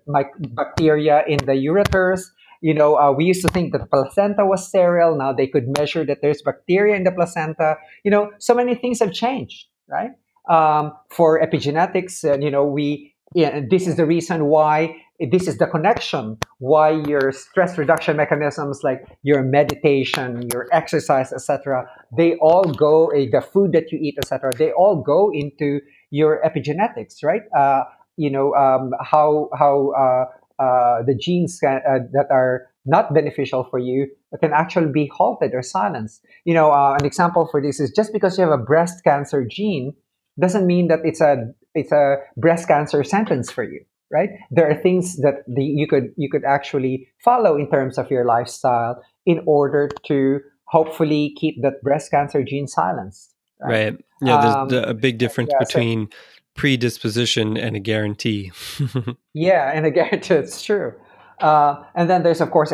bacteria 0.60 1.24
in 1.26 1.38
the 1.48 1.56
ureters. 1.56 2.20
You 2.60 2.74
know 2.74 2.94
uh, 2.94 3.10
we 3.10 3.24
used 3.24 3.42
to 3.42 3.48
think 3.48 3.72
that 3.72 3.80
the 3.80 3.90
placenta 3.90 4.44
was 4.46 4.68
sterile. 4.68 5.16
Now 5.16 5.32
they 5.32 5.48
could 5.48 5.66
measure 5.76 6.04
that 6.04 6.18
there's 6.22 6.42
bacteria 6.42 6.94
in 6.94 7.04
the 7.04 7.12
placenta. 7.12 7.76
You 8.04 8.10
know 8.12 8.30
so 8.38 8.54
many 8.54 8.74
things 8.74 9.00
have 9.00 9.12
changed 9.12 9.66
right? 9.88 10.10
Um, 10.50 10.92
for 11.10 11.40
epigenetics 11.40 12.22
you 12.42 12.50
know 12.50 12.64
we 12.64 13.14
yeah, 13.34 13.60
this 13.70 13.86
is 13.86 13.96
the 13.96 14.04
reason 14.04 14.46
why 14.46 14.94
this 15.30 15.46
is 15.46 15.58
the 15.58 15.66
connection 15.66 16.36
why 16.58 16.90
your 16.90 17.30
stress 17.30 17.78
reduction 17.78 18.16
mechanisms 18.16 18.80
like 18.82 19.06
your 19.22 19.42
meditation 19.44 20.48
your 20.52 20.66
exercise 20.72 21.32
etc 21.32 21.86
they 22.16 22.34
all 22.40 22.64
go 22.64 23.06
uh, 23.12 23.24
the 23.30 23.40
food 23.40 23.70
that 23.72 23.92
you 23.92 23.98
eat 24.02 24.16
etc 24.18 24.50
they 24.58 24.72
all 24.72 25.00
go 25.00 25.30
into 25.32 25.80
your 26.10 26.42
epigenetics 26.44 27.22
right? 27.22 27.42
Uh, 27.56 27.84
you 28.16 28.30
know 28.30 28.54
um, 28.54 28.92
how 29.00 29.48
how 29.58 29.90
uh, 29.90 30.62
uh, 30.62 31.02
the 31.04 31.14
genes 31.14 31.58
can, 31.58 31.80
uh, 31.88 31.98
that 32.12 32.26
are 32.30 32.68
not 32.84 33.14
beneficial 33.14 33.64
for 33.64 33.78
you 33.78 34.08
can 34.40 34.52
actually 34.52 34.90
be 34.90 35.10
halted 35.14 35.54
or 35.54 35.62
silenced. 35.62 36.24
You 36.44 36.54
know, 36.54 36.72
uh, 36.72 36.96
an 36.98 37.04
example 37.04 37.46
for 37.50 37.60
this 37.60 37.80
is 37.80 37.90
just 37.90 38.12
because 38.12 38.38
you 38.38 38.44
have 38.44 38.52
a 38.52 38.62
breast 38.62 39.04
cancer 39.04 39.44
gene 39.44 39.94
doesn't 40.40 40.66
mean 40.66 40.88
that 40.88 41.00
it's 41.04 41.20
a 41.20 41.52
it's 41.74 41.92
a 41.92 42.16
breast 42.36 42.68
cancer 42.68 43.04
sentence 43.04 43.50
for 43.50 43.64
you, 43.64 43.84
right? 44.10 44.30
There 44.50 44.70
are 44.70 44.74
things 44.74 45.16
that 45.18 45.44
the, 45.46 45.64
you 45.64 45.86
could 45.86 46.12
you 46.16 46.30
could 46.30 46.44
actually 46.44 47.08
follow 47.22 47.56
in 47.56 47.70
terms 47.70 47.98
of 47.98 48.10
your 48.10 48.24
lifestyle 48.24 49.02
in 49.26 49.42
order 49.46 49.88
to 50.06 50.40
hopefully 50.64 51.34
keep 51.38 51.62
that 51.62 51.82
breast 51.82 52.10
cancer 52.10 52.42
gene 52.42 52.66
silenced. 52.66 53.34
Right. 53.60 53.92
right. 53.92 54.04
Yeah, 54.22 54.40
there's 54.40 54.82
um, 54.84 54.90
a 54.90 54.94
big 54.94 55.18
difference 55.18 55.50
yeah, 55.52 55.58
between 55.58 56.08
so, 56.10 56.18
predisposition 56.54 57.56
and 57.56 57.76
a 57.76 57.80
guarantee. 57.80 58.52
yeah, 59.34 59.72
and 59.72 59.86
a 59.86 59.90
guarantee, 59.90 60.34
it's 60.42 60.62
true. 60.62 60.94
Uh, 61.40 61.82
and 61.96 62.08
then 62.08 62.22
there's 62.22 62.40
of 62.40 62.52
course 62.52 62.70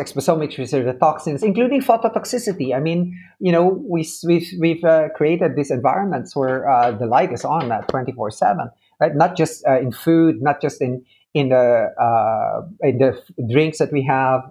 which 0.59 0.73
are 0.73 0.83
the 0.83 0.93
toxins, 0.93 1.41
including 1.41 1.81
phototoxicity. 1.81 2.75
I 2.75 2.79
mean, 2.79 3.17
you 3.39 3.51
know, 3.51 3.65
we, 3.67 4.07
we've 4.23 4.47
we've 4.59 4.83
uh, 4.83 5.09
created 5.15 5.55
these 5.55 5.71
environments 5.71 6.35
where 6.35 6.69
uh, 6.69 6.91
the 6.91 7.07
light 7.07 7.33
is 7.33 7.43
on 7.43 7.71
at 7.71 7.87
24 7.87 8.29
seven, 8.29 8.69
right? 8.99 9.15
Not 9.15 9.35
just 9.35 9.65
uh, 9.67 9.79
in 9.79 9.91
food, 9.91 10.41
not 10.41 10.61
just 10.61 10.81
in 10.81 11.03
in 11.33 11.49
the 11.49 11.55
uh, 11.99 12.61
in 12.81 12.99
the 12.99 13.19
drinks 13.51 13.79
that 13.79 13.91
we 13.91 14.03
have. 14.03 14.41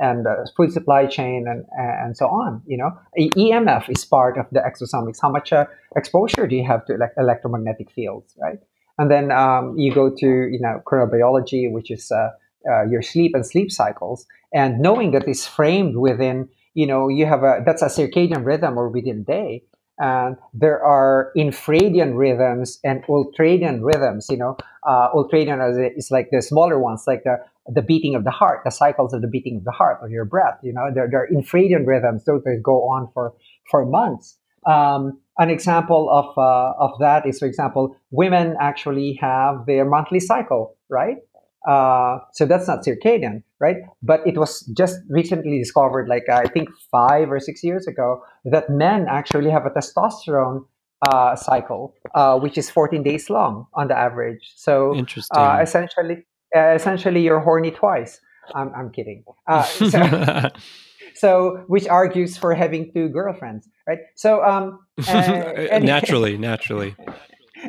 Uh, 0.00 0.04
and 0.04 0.24
the 0.24 0.50
food 0.56 0.72
supply 0.72 1.06
chain 1.06 1.46
and 1.48 1.64
and 1.76 2.16
so 2.16 2.26
on. 2.26 2.62
You 2.66 2.78
know, 2.78 2.90
EMF 3.18 3.88
is 3.88 4.04
part 4.04 4.38
of 4.38 4.46
the 4.50 4.60
exposomics. 4.60 5.18
How 5.20 5.30
much 5.30 5.52
uh, 5.52 5.66
exposure 5.96 6.46
do 6.46 6.56
you 6.56 6.66
have 6.66 6.84
to 6.86 6.94
elect- 6.94 7.18
electromagnetic 7.18 7.90
fields, 7.90 8.34
right? 8.40 8.58
And 8.98 9.10
then 9.10 9.30
um, 9.30 9.76
you 9.76 9.92
go 9.94 10.10
to 10.10 10.26
you 10.26 10.58
know 10.60 10.82
chronobiology, 10.86 11.70
which 11.70 11.90
is 11.90 12.10
uh, 12.10 12.30
uh, 12.68 12.84
your 12.84 13.02
sleep 13.02 13.32
and 13.34 13.46
sleep 13.46 13.70
cycles, 13.70 14.26
and 14.52 14.80
knowing 14.80 15.12
that 15.12 15.26
it's 15.26 15.46
framed 15.46 15.96
within 15.96 16.48
you 16.74 16.86
know 16.86 17.08
you 17.08 17.26
have 17.26 17.42
a 17.42 17.62
that's 17.64 17.82
a 17.82 17.86
circadian 17.86 18.44
rhythm 18.44 18.78
or 18.78 18.88
within 18.88 19.24
day. 19.24 19.62
And 19.96 20.36
there 20.52 20.84
are 20.84 21.30
infradian 21.36 22.16
rhythms 22.18 22.80
and 22.82 23.04
ultradian 23.04 23.78
rhythms. 23.80 24.26
You 24.28 24.38
know, 24.38 24.56
uh, 24.84 25.10
ultradian 25.14 25.60
is 25.96 26.10
like 26.10 26.30
the 26.32 26.42
smaller 26.42 26.80
ones, 26.80 27.04
like 27.06 27.22
the 27.22 27.38
the 27.66 27.82
beating 27.82 28.14
of 28.14 28.24
the 28.24 28.30
heart, 28.30 28.60
the 28.64 28.70
cycles 28.70 29.12
of 29.12 29.22
the 29.22 29.28
beating 29.28 29.56
of 29.56 29.64
the 29.64 29.70
heart 29.70 29.98
or 30.02 30.08
your 30.08 30.24
breath. 30.24 30.58
You 30.62 30.72
know, 30.72 30.90
there 30.94 31.04
are 31.04 31.28
infradian 31.28 31.86
rhythms. 31.86 32.24
Those 32.24 32.42
that 32.44 32.60
go 32.62 32.88
on 32.88 33.08
for 33.14 33.32
for 33.70 33.84
months. 33.84 34.38
Um, 34.66 35.20
an 35.38 35.50
example 35.50 36.10
of 36.10 36.36
uh, 36.38 36.74
of 36.78 36.98
that 37.00 37.26
is, 37.26 37.38
for 37.38 37.46
example, 37.46 37.96
women 38.10 38.56
actually 38.60 39.18
have 39.20 39.66
their 39.66 39.84
monthly 39.84 40.20
cycle, 40.20 40.76
right? 40.88 41.18
Uh, 41.66 42.18
so 42.32 42.44
that's 42.44 42.68
not 42.68 42.84
circadian, 42.84 43.42
right? 43.58 43.76
But 44.02 44.20
it 44.26 44.36
was 44.36 44.60
just 44.76 44.98
recently 45.08 45.58
discovered, 45.58 46.08
like 46.08 46.28
I 46.28 46.44
think 46.44 46.68
five 46.90 47.30
or 47.30 47.40
six 47.40 47.64
years 47.64 47.86
ago, 47.86 48.22
that 48.44 48.68
men 48.68 49.06
actually 49.08 49.50
have 49.50 49.64
a 49.64 49.70
testosterone 49.70 50.66
uh, 51.02 51.36
cycle, 51.36 51.94
uh, 52.14 52.38
which 52.38 52.58
is 52.58 52.70
14 52.70 53.02
days 53.02 53.30
long 53.30 53.66
on 53.74 53.88
the 53.88 53.96
average. 53.96 54.52
So 54.56 54.94
Interesting. 54.94 55.38
uh, 55.38 55.58
essentially, 55.62 56.14
uh, 56.14 56.20
essentially, 56.54 57.20
you're 57.22 57.40
horny 57.40 57.70
twice. 57.70 58.20
I'm, 58.54 58.72
I'm 58.74 58.90
kidding. 58.90 59.24
Uh, 59.46 59.62
so, 59.62 60.50
so, 61.14 61.64
which 61.66 61.88
argues 61.88 62.36
for 62.36 62.54
having 62.54 62.92
two 62.92 63.08
girlfriends, 63.08 63.68
right? 63.86 63.98
So, 64.14 64.44
um, 64.44 64.80
uh, 65.08 65.78
naturally, 65.82 66.36
naturally. 66.50 66.94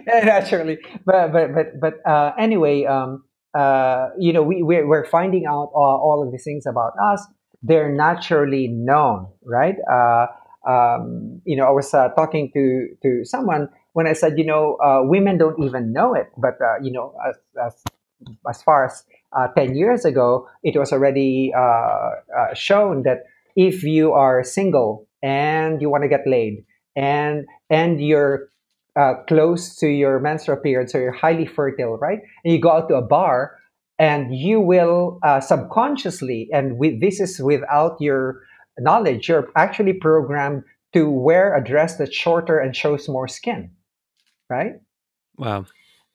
naturally, 0.08 0.78
but 1.06 1.32
but 1.32 1.54
but 1.54 1.80
but 1.80 1.94
uh, 2.10 2.34
anyway, 2.38 2.86
um, 2.86 3.24
uh, 3.54 4.10
you 4.20 4.34
know, 4.34 4.44
we 4.44 4.62
we're, 4.62 4.88
we're 4.88 5.06
finding 5.06 5.46
out 5.46 5.72
all, 5.74 6.02
all 6.04 6.24
of 6.26 6.32
these 6.32 6.44
things 6.44 6.66
about 6.66 6.94
us. 7.02 7.26
They're 7.64 7.92
naturally 7.92 8.68
known, 8.68 9.28
right? 9.44 9.76
Uh, 9.90 10.28
um, 10.70 11.42
you 11.46 11.56
know, 11.56 11.66
I 11.66 11.72
was 11.72 11.94
uh, 11.94 12.10
talking 12.10 12.52
to 12.54 12.88
to 13.02 13.26
someone 13.26 13.70
when 13.94 14.08
I 14.08 14.14
said, 14.14 14.38
you 14.38 14.46
know, 14.46 14.76
uh, 14.84 15.02
women 15.04 15.38
don't 15.38 15.58
even 15.64 15.94
know 15.94 16.14
it, 16.14 16.28
but 16.38 16.60
uh, 16.62 16.82
you 16.82 16.92
know, 16.92 17.16
as, 17.28 17.36
as 17.66 17.84
as 18.49 18.61
far 18.61 18.86
as 18.86 19.03
uh, 19.38 19.47
10 19.55 19.76
years 19.76 20.05
ago, 20.05 20.47
it 20.63 20.78
was 20.78 20.91
already 20.91 21.53
uh, 21.55 21.59
uh, 21.59 22.53
shown 22.53 23.03
that 23.03 23.23
if 23.55 23.84
you 23.84 24.13
are 24.13 24.43
single 24.43 25.07
and 25.21 25.82
you 25.82 25.89
want 25.89 26.03
to 26.03 26.09
get 26.09 26.28
laid 26.28 26.63
and 26.95 27.45
and 27.69 28.01
you're 28.01 28.49
uh, 28.95 29.15
close 29.28 29.76
to 29.76 29.88
your 29.88 30.19
menstrual 30.19 30.57
period, 30.57 30.89
so 30.89 30.97
you're 30.97 31.11
highly 31.11 31.45
fertile, 31.45 31.97
right? 31.97 32.19
And 32.43 32.53
you 32.53 32.59
go 32.59 32.71
out 32.71 32.88
to 32.89 32.95
a 32.95 33.01
bar, 33.01 33.57
and 33.99 34.34
you 34.34 34.61
will 34.61 35.19
uh, 35.23 35.41
subconsciously, 35.41 36.49
and 36.53 36.78
with, 36.78 37.01
this 37.01 37.19
is 37.19 37.39
without 37.39 37.97
your 37.99 38.41
knowledge, 38.80 39.28
you're 39.28 39.49
actually 39.55 39.93
programmed 39.93 40.63
to 40.93 41.09
wear 41.09 41.55
a 41.55 41.63
dress 41.63 41.97
that's 41.97 42.15
shorter 42.15 42.57
and 42.57 42.76
shows 42.76 43.09
more 43.09 43.28
skin, 43.28 43.71
right? 44.49 44.73
Wow. 45.38 45.65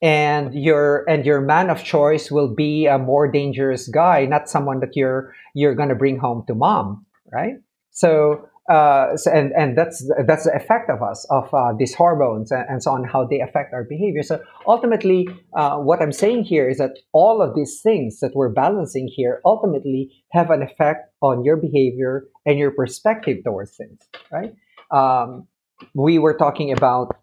And 0.03 0.55
your 0.55 1.05
and 1.09 1.26
your 1.26 1.40
man 1.40 1.70
of 1.70 1.84
choice 1.84 2.30
will 2.30 2.55
be 2.55 2.86
a 2.86 2.98
more 2.98 3.30
dangerous 3.30 3.88
guy 3.88 4.24
not 4.24 4.48
someone 4.48 4.80
that 4.80 4.96
you're 4.96 5.34
you're 5.55 5.74
going 5.74 5.90
to 5.90 5.94
bring 5.94 6.18
home 6.18 6.44
to 6.46 6.55
mom 6.55 7.05
right? 7.32 7.55
So 7.90 8.46
uh, 8.68 9.16
so, 9.16 9.32
and 9.32 9.51
and 9.53 9.76
that's 9.76 10.09
that's 10.26 10.44
the 10.44 10.55
effect 10.55 10.88
of 10.90 11.03
us 11.03 11.26
of 11.30 11.53
uh, 11.53 11.72
these 11.76 11.92
hormones 11.92 12.53
and, 12.53 12.64
and 12.68 12.82
so 12.82 12.92
on 12.92 13.03
how 13.03 13.24
they 13.24 13.40
affect 13.40 13.72
our 13.74 13.82
behavior. 13.82 14.22
So 14.22 14.40
ultimately 14.66 15.28
uh, 15.57 15.78
what 15.78 16.01
i'm 16.01 16.12
saying 16.12 16.44
here 16.44 16.68
is 16.68 16.78
that 16.78 16.98
all 17.12 17.42
of 17.42 17.57
these 17.57 17.80
things 17.80 18.20
that 18.20 18.32
we're 18.34 18.51
balancing 18.51 19.09
here 19.09 19.40
ultimately 19.44 20.12
have 20.30 20.51
an 20.51 20.62
effect 20.62 21.12
on 21.20 21.42
your 21.42 21.57
behavior 21.57 22.28
and 22.46 22.59
your 22.59 22.70
perspective 22.70 23.38
towards 23.44 23.76
things 23.76 23.98
right? 24.30 24.55
Um, 24.92 25.48
we 25.94 26.18
were 26.18 26.34
talking 26.34 26.70
about 26.70 27.16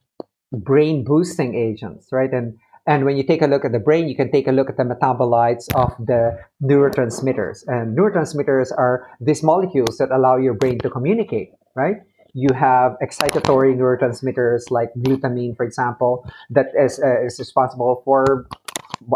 brain 0.51 1.03
boosting 1.03 1.55
agents, 1.55 2.07
right? 2.11 2.31
And 2.33 2.57
and 2.87 3.03
when 3.03 3.17
you 3.17 3.23
take 3.23 3.41
a 3.41 3.47
look 3.47 3.65
at 3.65 3.73
the 3.73 3.79
brain, 3.79 4.07
you 4.07 4.15
can 4.15 4.31
take 4.31 4.47
a 4.47 4.51
look 4.51 4.69
at 4.69 4.77
the 4.77 4.83
metabolites 4.83 5.67
of 5.75 5.93
the 5.99 6.39
neurotransmitters. 6.63 7.67
And 7.67 7.97
neurotransmitters 7.97 8.71
are 8.77 9.09
these 9.19 9.43
molecules 9.43 9.97
that 9.97 10.09
allow 10.09 10.37
your 10.37 10.53
brain 10.53 10.79
to 10.79 10.89
communicate, 10.89 11.49
right? 11.75 11.97
You 12.33 12.49
have 12.55 12.95
excitatory 13.03 13.75
neurotransmitters 13.75 14.71
like 14.71 14.89
glutamine, 14.99 15.57
for 15.57 15.65
example, 15.65 16.25
that 16.49 16.67
is, 16.79 16.99
uh, 17.03 17.25
is 17.25 17.37
responsible 17.39 18.01
for, 18.05 18.47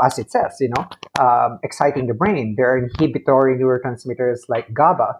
as 0.03 0.19
it 0.19 0.31
says, 0.31 0.57
you 0.59 0.69
know, 0.75 0.85
um, 1.23 1.59
exciting 1.63 2.07
the 2.07 2.13
brain. 2.13 2.55
There 2.57 2.73
are 2.73 2.77
inhibitory 2.77 3.57
neurotransmitters 3.57 4.41
like 4.49 4.73
GABA, 4.73 5.19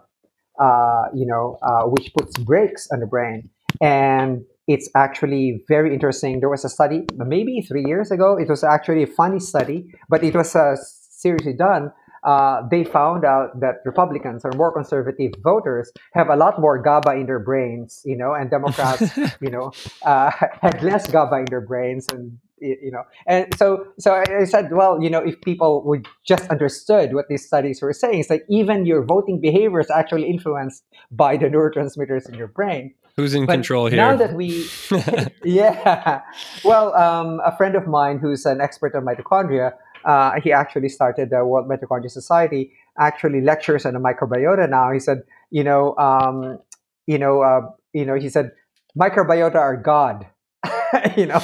uh, 0.60 1.04
you 1.14 1.24
know, 1.26 1.58
uh, 1.62 1.84
which 1.84 2.12
puts 2.12 2.38
brakes 2.38 2.86
on 2.92 3.00
the 3.00 3.06
brain. 3.06 3.48
And 3.80 4.44
it's 4.68 4.88
actually 4.94 5.64
very 5.68 5.92
interesting. 5.92 6.40
There 6.40 6.48
was 6.48 6.64
a 6.64 6.68
study 6.68 7.04
maybe 7.16 7.60
three 7.62 7.84
years 7.84 8.10
ago. 8.10 8.36
It 8.38 8.48
was 8.48 8.62
actually 8.62 9.02
a 9.02 9.06
funny 9.06 9.40
study, 9.40 9.92
but 10.08 10.22
it 10.22 10.34
was 10.34 10.54
uh, 10.54 10.76
seriously 10.76 11.54
done. 11.54 11.92
Uh, 12.24 12.62
they 12.70 12.84
found 12.84 13.24
out 13.24 13.58
that 13.58 13.76
Republicans 13.84 14.42
or 14.44 14.52
more 14.52 14.72
conservative 14.72 15.32
voters 15.42 15.90
have 16.14 16.28
a 16.28 16.36
lot 16.36 16.60
more 16.60 16.80
GABA 16.80 17.12
in 17.14 17.26
their 17.26 17.40
brains, 17.40 18.00
you 18.04 18.16
know, 18.16 18.32
and 18.32 18.48
Democrats, 18.48 19.16
you 19.40 19.50
know, 19.50 19.72
uh, 20.02 20.30
had 20.60 20.80
less 20.84 21.10
GABA 21.10 21.36
in 21.38 21.44
their 21.46 21.60
brains, 21.60 22.06
and 22.12 22.38
you 22.60 22.92
know, 22.92 23.02
and 23.26 23.52
so 23.56 23.88
so 23.98 24.14
I 24.14 24.44
said, 24.44 24.68
well, 24.70 25.02
you 25.02 25.10
know, 25.10 25.18
if 25.18 25.40
people 25.40 25.82
would 25.84 26.06
just 26.24 26.48
understood 26.48 27.12
what 27.12 27.26
these 27.28 27.44
studies 27.44 27.82
were 27.82 27.92
saying, 27.92 28.20
it's 28.20 28.30
like 28.30 28.44
even 28.48 28.86
your 28.86 29.04
voting 29.04 29.40
behavior 29.40 29.80
is 29.80 29.90
actually 29.90 30.30
influenced 30.30 30.84
by 31.10 31.36
the 31.36 31.46
neurotransmitters 31.46 32.28
in 32.28 32.34
your 32.34 32.46
brain. 32.46 32.94
Who's 33.16 33.34
in 33.34 33.46
But 33.46 33.54
control 33.54 33.86
here? 33.86 33.96
now 33.96 34.16
that 34.16 34.34
we, 34.34 34.66
yeah, 35.44 36.22
well, 36.64 36.94
um, 36.94 37.40
a 37.44 37.54
friend 37.56 37.76
of 37.76 37.86
mine 37.86 38.18
who's 38.18 38.46
an 38.46 38.60
expert 38.60 38.94
on 38.94 39.04
mitochondria, 39.04 39.72
uh, 40.04 40.40
he 40.42 40.50
actually 40.52 40.88
started 40.88 41.30
the 41.30 41.44
World 41.44 41.68
Mitochondria 41.68 42.10
Society. 42.10 42.72
Actually, 42.98 43.40
lectures 43.40 43.86
on 43.86 43.94
the 43.94 44.00
microbiota 44.00 44.68
now. 44.68 44.92
He 44.92 45.00
said, 45.00 45.22
you 45.50 45.62
know, 45.64 45.96
um, 45.96 46.58
you 47.06 47.18
know, 47.18 47.42
uh, 47.42 47.60
you 47.92 48.04
know, 48.04 48.14
he 48.14 48.28
said, 48.28 48.52
microbiota 48.98 49.56
are 49.56 49.76
God. 49.76 50.26
you 51.16 51.26
know, 51.26 51.38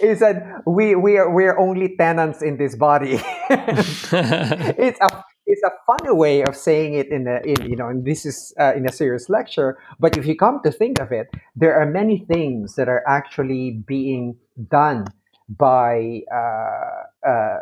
he 0.00 0.14
said 0.14 0.62
we 0.66 0.94
we 0.94 1.18
are 1.18 1.30
we 1.30 1.44
are 1.44 1.58
only 1.58 1.96
tenants 1.96 2.42
in 2.42 2.56
this 2.56 2.74
body. 2.74 3.20
it's 3.50 4.98
a 5.00 5.24
it's 5.50 5.62
a 5.62 5.72
funny 5.86 6.12
way 6.14 6.42
of 6.42 6.56
saying 6.56 6.94
it 6.94 7.08
in 7.08 7.26
a 7.26 7.40
in 7.44 7.68
you 7.68 7.76
know 7.76 7.88
and 7.88 8.04
this 8.04 8.24
is 8.24 8.54
uh, 8.60 8.72
in 8.74 8.88
a 8.88 8.92
serious 8.92 9.28
lecture 9.28 9.78
but 9.98 10.16
if 10.16 10.24
you 10.26 10.36
come 10.36 10.60
to 10.64 10.70
think 10.70 11.00
of 11.00 11.10
it 11.12 11.28
there 11.56 11.74
are 11.74 11.86
many 11.86 12.24
things 12.32 12.76
that 12.76 12.88
are 12.88 13.02
actually 13.06 13.82
being 13.86 14.36
done 14.70 15.04
by 15.48 16.20
uh, 16.32 17.28
uh, 17.28 17.58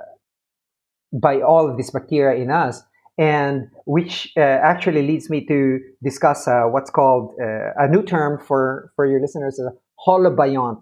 by 1.13 1.41
all 1.41 1.69
of 1.71 1.77
these 1.77 1.91
bacteria 1.91 2.41
in 2.41 2.51
us 2.51 2.83
and 3.17 3.69
which 3.87 4.33
uh, 4.37 4.41
actually 4.41 5.05
leads 5.07 5.29
me 5.29 5.45
to 5.47 5.81
discuss 6.03 6.47
uh, 6.47 6.65
what's 6.65 6.91
called 6.91 7.35
uh, 7.43 7.73
a 7.85 7.89
new 7.89 8.03
term 8.03 8.39
for 8.39 8.93
for 8.95 9.07
your 9.07 9.21
listeners 9.21 9.59
a 9.59 9.71
holobiont 10.07 10.81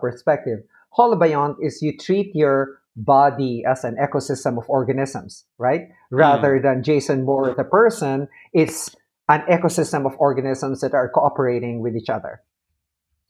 perspective. 0.00 0.60
Holobiont 0.96 1.56
is 1.60 1.82
you 1.82 1.96
treat 1.98 2.34
your 2.34 2.80
body 2.96 3.64
as 3.68 3.84
an 3.84 3.96
ecosystem 4.00 4.56
of 4.56 4.64
organisms 4.68 5.44
right 5.58 5.88
rather 6.10 6.60
than 6.62 6.82
jason 6.82 7.24
moore 7.24 7.52
the 7.56 7.64
person 7.64 8.28
it's 8.52 8.94
an 9.28 9.42
ecosystem 9.50 10.06
of 10.06 10.14
organisms 10.18 10.80
that 10.80 10.94
are 10.94 11.08
cooperating 11.08 11.80
with 11.80 11.96
each 11.96 12.08
other 12.08 12.40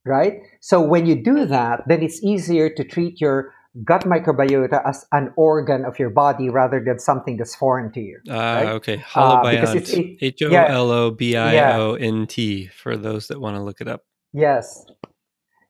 right? 0.05 0.41
So 0.61 0.81
when 0.81 1.07
you 1.07 1.23
do 1.23 1.47
that, 1.47 1.83
then 1.87 2.03
it's 2.03 2.23
easier 2.23 2.69
to 2.71 2.85
treat 2.85 3.21
your 3.21 3.53
gut 3.83 4.05
microbiota 4.05 4.87
as 4.87 5.05
an 5.11 5.33
organ 5.37 5.85
of 5.85 5.99
your 5.99 6.11
body 6.11 6.49
rather 6.49 6.83
than 6.85 6.99
something 6.99 7.37
that's 7.37 7.57
foreign 7.57 7.91
to 7.93 8.01
you. 8.01 8.21
Ah, 8.31 8.55
right? 8.55 8.67
okay. 8.69 8.97
Uh, 9.15 9.43
Holobiont. 9.43 10.19
H 10.21 10.43
O 10.43 10.51
L 10.51 10.91
O 10.91 11.11
B 11.11 11.37
I 11.37 11.77
O 11.77 11.95
N 11.95 12.27
T 12.27 12.69
for 12.69 12.97
those 12.97 13.29
that 13.29 13.41
want 13.41 13.57
to 13.57 13.63
look 13.63 13.81
it 13.81 13.89
up. 13.89 14.05
yes, 14.33 14.87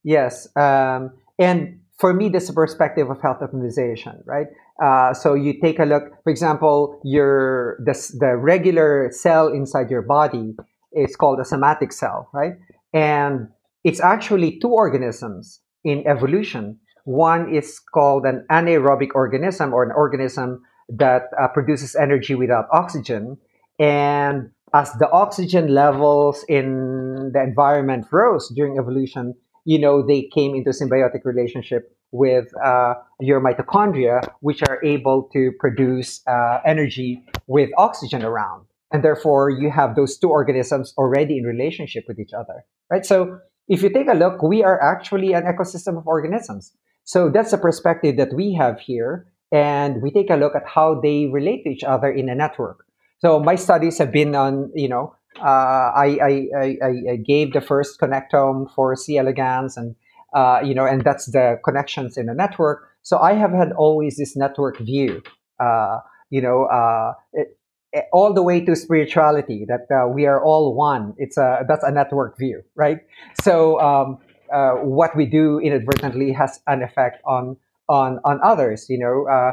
yes. 0.02 0.48
Um, 0.56 1.12
and 1.38 1.80
for 1.98 2.12
me, 2.12 2.28
this 2.28 2.44
is 2.44 2.50
a 2.50 2.54
perspective 2.54 3.08
of 3.08 3.20
health 3.22 3.38
optimization, 3.40 4.20
right? 4.26 4.46
Uh, 4.82 5.14
so 5.14 5.34
you 5.34 5.60
take 5.60 5.78
a 5.78 5.84
look, 5.84 6.04
for 6.24 6.30
example, 6.30 7.00
your 7.04 7.76
the, 7.84 7.94
the 8.18 8.36
regular 8.36 9.10
cell 9.12 9.48
inside 9.48 9.90
your 9.90 10.02
body 10.02 10.54
is 10.92 11.14
called 11.16 11.38
a 11.40 11.44
somatic 11.44 11.92
cell, 11.92 12.28
right? 12.32 12.54
And 12.92 13.48
it's 13.84 14.00
actually 14.00 14.58
two 14.58 14.68
organisms 14.68 15.60
in 15.84 16.04
evolution. 16.06 16.78
One 17.04 17.54
is 17.54 17.78
called 17.78 18.24
an 18.24 18.46
anaerobic 18.50 19.10
organism 19.14 19.72
or 19.72 19.84
an 19.84 19.92
organism 19.92 20.62
that 20.88 21.24
uh, 21.40 21.48
produces 21.48 21.94
energy 21.94 22.34
without 22.34 22.66
oxygen. 22.72 23.36
And 23.78 24.50
as 24.72 24.92
the 24.94 25.10
oxygen 25.10 25.68
levels 25.68 26.44
in 26.48 27.30
the 27.32 27.42
environment 27.42 28.06
rose 28.10 28.50
during 28.54 28.78
evolution, 28.78 29.34
you 29.64 29.78
know, 29.78 30.06
they 30.06 30.28
came 30.34 30.54
into 30.54 30.70
symbiotic 30.70 31.24
relationship 31.24 31.96
with 32.12 32.46
uh, 32.64 32.94
your 33.20 33.40
mitochondria, 33.40 34.20
which 34.40 34.62
are 34.68 34.82
able 34.84 35.28
to 35.32 35.50
produce 35.58 36.22
uh, 36.28 36.60
energy 36.64 37.22
with 37.46 37.70
oxygen 37.76 38.22
around. 38.22 38.66
And 38.92 39.02
therefore, 39.02 39.50
you 39.50 39.70
have 39.70 39.96
those 39.96 40.16
two 40.16 40.30
organisms 40.30 40.94
already 40.96 41.38
in 41.38 41.44
relationship 41.44 42.04
with 42.06 42.20
each 42.20 42.32
other, 42.32 42.64
right? 42.90 43.04
So, 43.04 43.40
if 43.66 43.82
you 43.82 43.88
take 43.88 44.08
a 44.08 44.14
look, 44.14 44.42
we 44.42 44.62
are 44.62 44.80
actually 44.80 45.32
an 45.32 45.44
ecosystem 45.44 45.98
of 45.98 46.06
organisms. 46.06 46.72
So, 47.02 47.30
that's 47.30 47.50
the 47.50 47.58
perspective 47.58 48.16
that 48.18 48.32
we 48.32 48.54
have 48.54 48.78
here. 48.78 49.26
And 49.50 50.00
we 50.02 50.10
take 50.10 50.30
a 50.30 50.36
look 50.36 50.54
at 50.54 50.66
how 50.66 51.00
they 51.00 51.26
relate 51.32 51.64
to 51.64 51.70
each 51.70 51.82
other 51.84 52.10
in 52.10 52.28
a 52.28 52.34
network. 52.34 52.84
So, 53.18 53.40
my 53.40 53.56
studies 53.56 53.98
have 53.98 54.12
been 54.12 54.36
on, 54.36 54.70
you 54.74 54.88
know, 54.88 55.16
I, 55.40 56.18
I, 56.22 56.46
I, 56.56 56.76
I, 57.12 57.16
gave 57.16 57.52
the 57.52 57.60
first 57.60 58.00
connectome 58.00 58.72
for 58.74 58.94
C. 58.96 59.18
elegans, 59.18 59.76
and 59.76 59.94
uh, 60.34 60.60
you 60.64 60.74
know, 60.74 60.84
and 60.84 61.04
that's 61.04 61.26
the 61.26 61.58
connections 61.64 62.16
in 62.16 62.28
a 62.28 62.34
network. 62.34 62.88
So 63.02 63.18
I 63.18 63.34
have 63.34 63.52
had 63.52 63.72
always 63.72 64.16
this 64.16 64.36
network 64.36 64.78
view. 64.78 65.22
Uh, 65.60 65.98
you 66.30 66.40
know, 66.40 66.64
uh, 66.64 67.14
it, 67.32 67.58
it, 67.92 68.04
all 68.12 68.32
the 68.32 68.42
way 68.42 68.64
to 68.64 68.74
spirituality 68.74 69.66
that 69.68 69.86
uh, 69.94 70.08
we 70.08 70.26
are 70.26 70.42
all 70.42 70.74
one. 70.74 71.14
It's 71.18 71.36
a 71.36 71.64
that's 71.68 71.84
a 71.84 71.90
network 71.90 72.38
view, 72.38 72.62
right? 72.74 72.98
So 73.42 73.80
um, 73.80 74.18
uh, 74.52 74.72
what 74.82 75.16
we 75.16 75.26
do 75.26 75.58
inadvertently 75.58 76.32
has 76.32 76.60
an 76.66 76.82
effect 76.82 77.22
on 77.24 77.56
on 77.88 78.18
on 78.24 78.40
others. 78.42 78.86
You 78.88 78.98
know, 78.98 79.26
uh, 79.30 79.52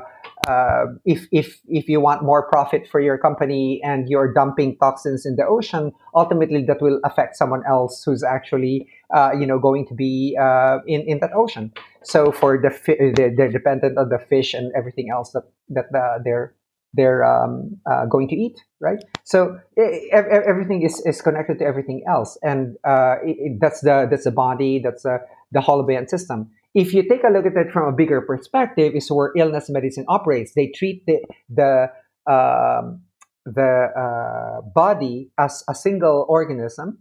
uh, 0.49 0.85
if 1.05 1.27
if 1.31 1.59
if 1.67 1.87
you 1.87 1.99
want 1.99 2.23
more 2.23 2.47
profit 2.49 2.87
for 2.89 2.99
your 2.99 3.17
company 3.17 3.81
and 3.83 4.09
you're 4.09 4.33
dumping 4.33 4.77
toxins 4.77 5.25
in 5.25 5.35
the 5.35 5.45
ocean, 5.45 5.91
ultimately 6.15 6.63
that 6.65 6.81
will 6.81 6.99
affect 7.03 7.35
someone 7.35 7.63
else 7.67 8.03
who's 8.03 8.23
actually 8.23 8.87
uh, 9.13 9.31
you 9.37 9.45
know 9.45 9.59
going 9.59 9.85
to 9.87 9.93
be 9.93 10.37
uh, 10.39 10.79
in 10.87 11.01
in 11.01 11.19
that 11.19 11.31
ocean. 11.35 11.71
So 12.03 12.31
for 12.31 12.59
the 12.59 12.71
fi- 12.71 13.13
they're, 13.15 13.35
they're, 13.35 13.51
dependent 13.51 13.95
on 13.97 14.09
the 14.09 14.17
fish 14.17 14.55
and 14.55 14.71
everything 14.75 15.09
else 15.11 15.31
that 15.33 15.43
that 15.69 15.85
uh, 15.95 16.19
they're 16.23 16.55
they're 16.93 17.23
um, 17.23 17.77
uh, 17.89 18.05
going 18.05 18.27
to 18.27 18.35
eat, 18.35 18.59
right? 18.81 19.01
So 19.23 19.59
it, 19.77 20.11
everything 20.11 20.81
is, 20.81 21.01
is 21.05 21.21
connected 21.21 21.57
to 21.59 21.65
everything 21.65 22.03
else, 22.09 22.37
and 22.43 22.75
it, 23.23 23.59
that's 23.61 23.81
the 23.81 24.07
that's 24.09 24.23
the 24.23 24.31
body, 24.31 24.81
that's 24.83 25.03
the 25.03 25.19
the 25.51 26.05
system 26.09 26.49
if 26.73 26.93
you 26.93 27.07
take 27.07 27.23
a 27.23 27.29
look 27.29 27.45
at 27.45 27.53
it 27.53 27.71
from 27.71 27.93
a 27.93 27.95
bigger 27.95 28.21
perspective, 28.21 28.93
is 28.95 29.09
where 29.09 29.31
illness 29.35 29.69
medicine 29.69 30.05
operates. 30.07 30.53
They 30.55 30.67
treat 30.67 31.05
the 31.05 31.19
the 31.49 31.91
um, 32.31 33.01
the 33.45 33.89
uh, 33.97 34.61
body 34.73 35.31
as 35.37 35.63
a 35.69 35.75
single 35.75 36.25
organism, 36.29 36.99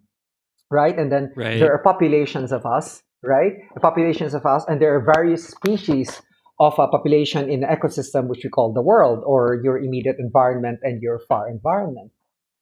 right? 0.71 0.99
And 0.99 1.13
then 1.13 1.33
right. 1.37 1.59
there 1.59 1.73
are 1.73 1.83
populations 1.83 2.53
of 2.53 2.65
us, 2.67 3.03
right? 3.23 3.53
The 3.75 3.81
populations 3.81 4.35
of 4.35 4.47
us, 4.47 4.65
and 4.67 4.81
there 4.81 4.95
are 4.95 5.05
various 5.15 5.47
species 5.47 6.21
of 6.59 6.75
a 6.79 6.89
population 6.89 7.49
in 7.49 7.61
the 7.61 7.67
ecosystem, 7.67 8.29
which 8.29 8.41
we 8.45 8.51
call 8.51 8.73
the 8.73 8.83
world, 8.83 9.23
or 9.25 9.61
your 9.63 9.79
immediate 9.79 10.17
environment 10.19 10.81
and 10.83 11.01
your 11.01 11.19
far 11.29 11.49
environment. 11.49 12.11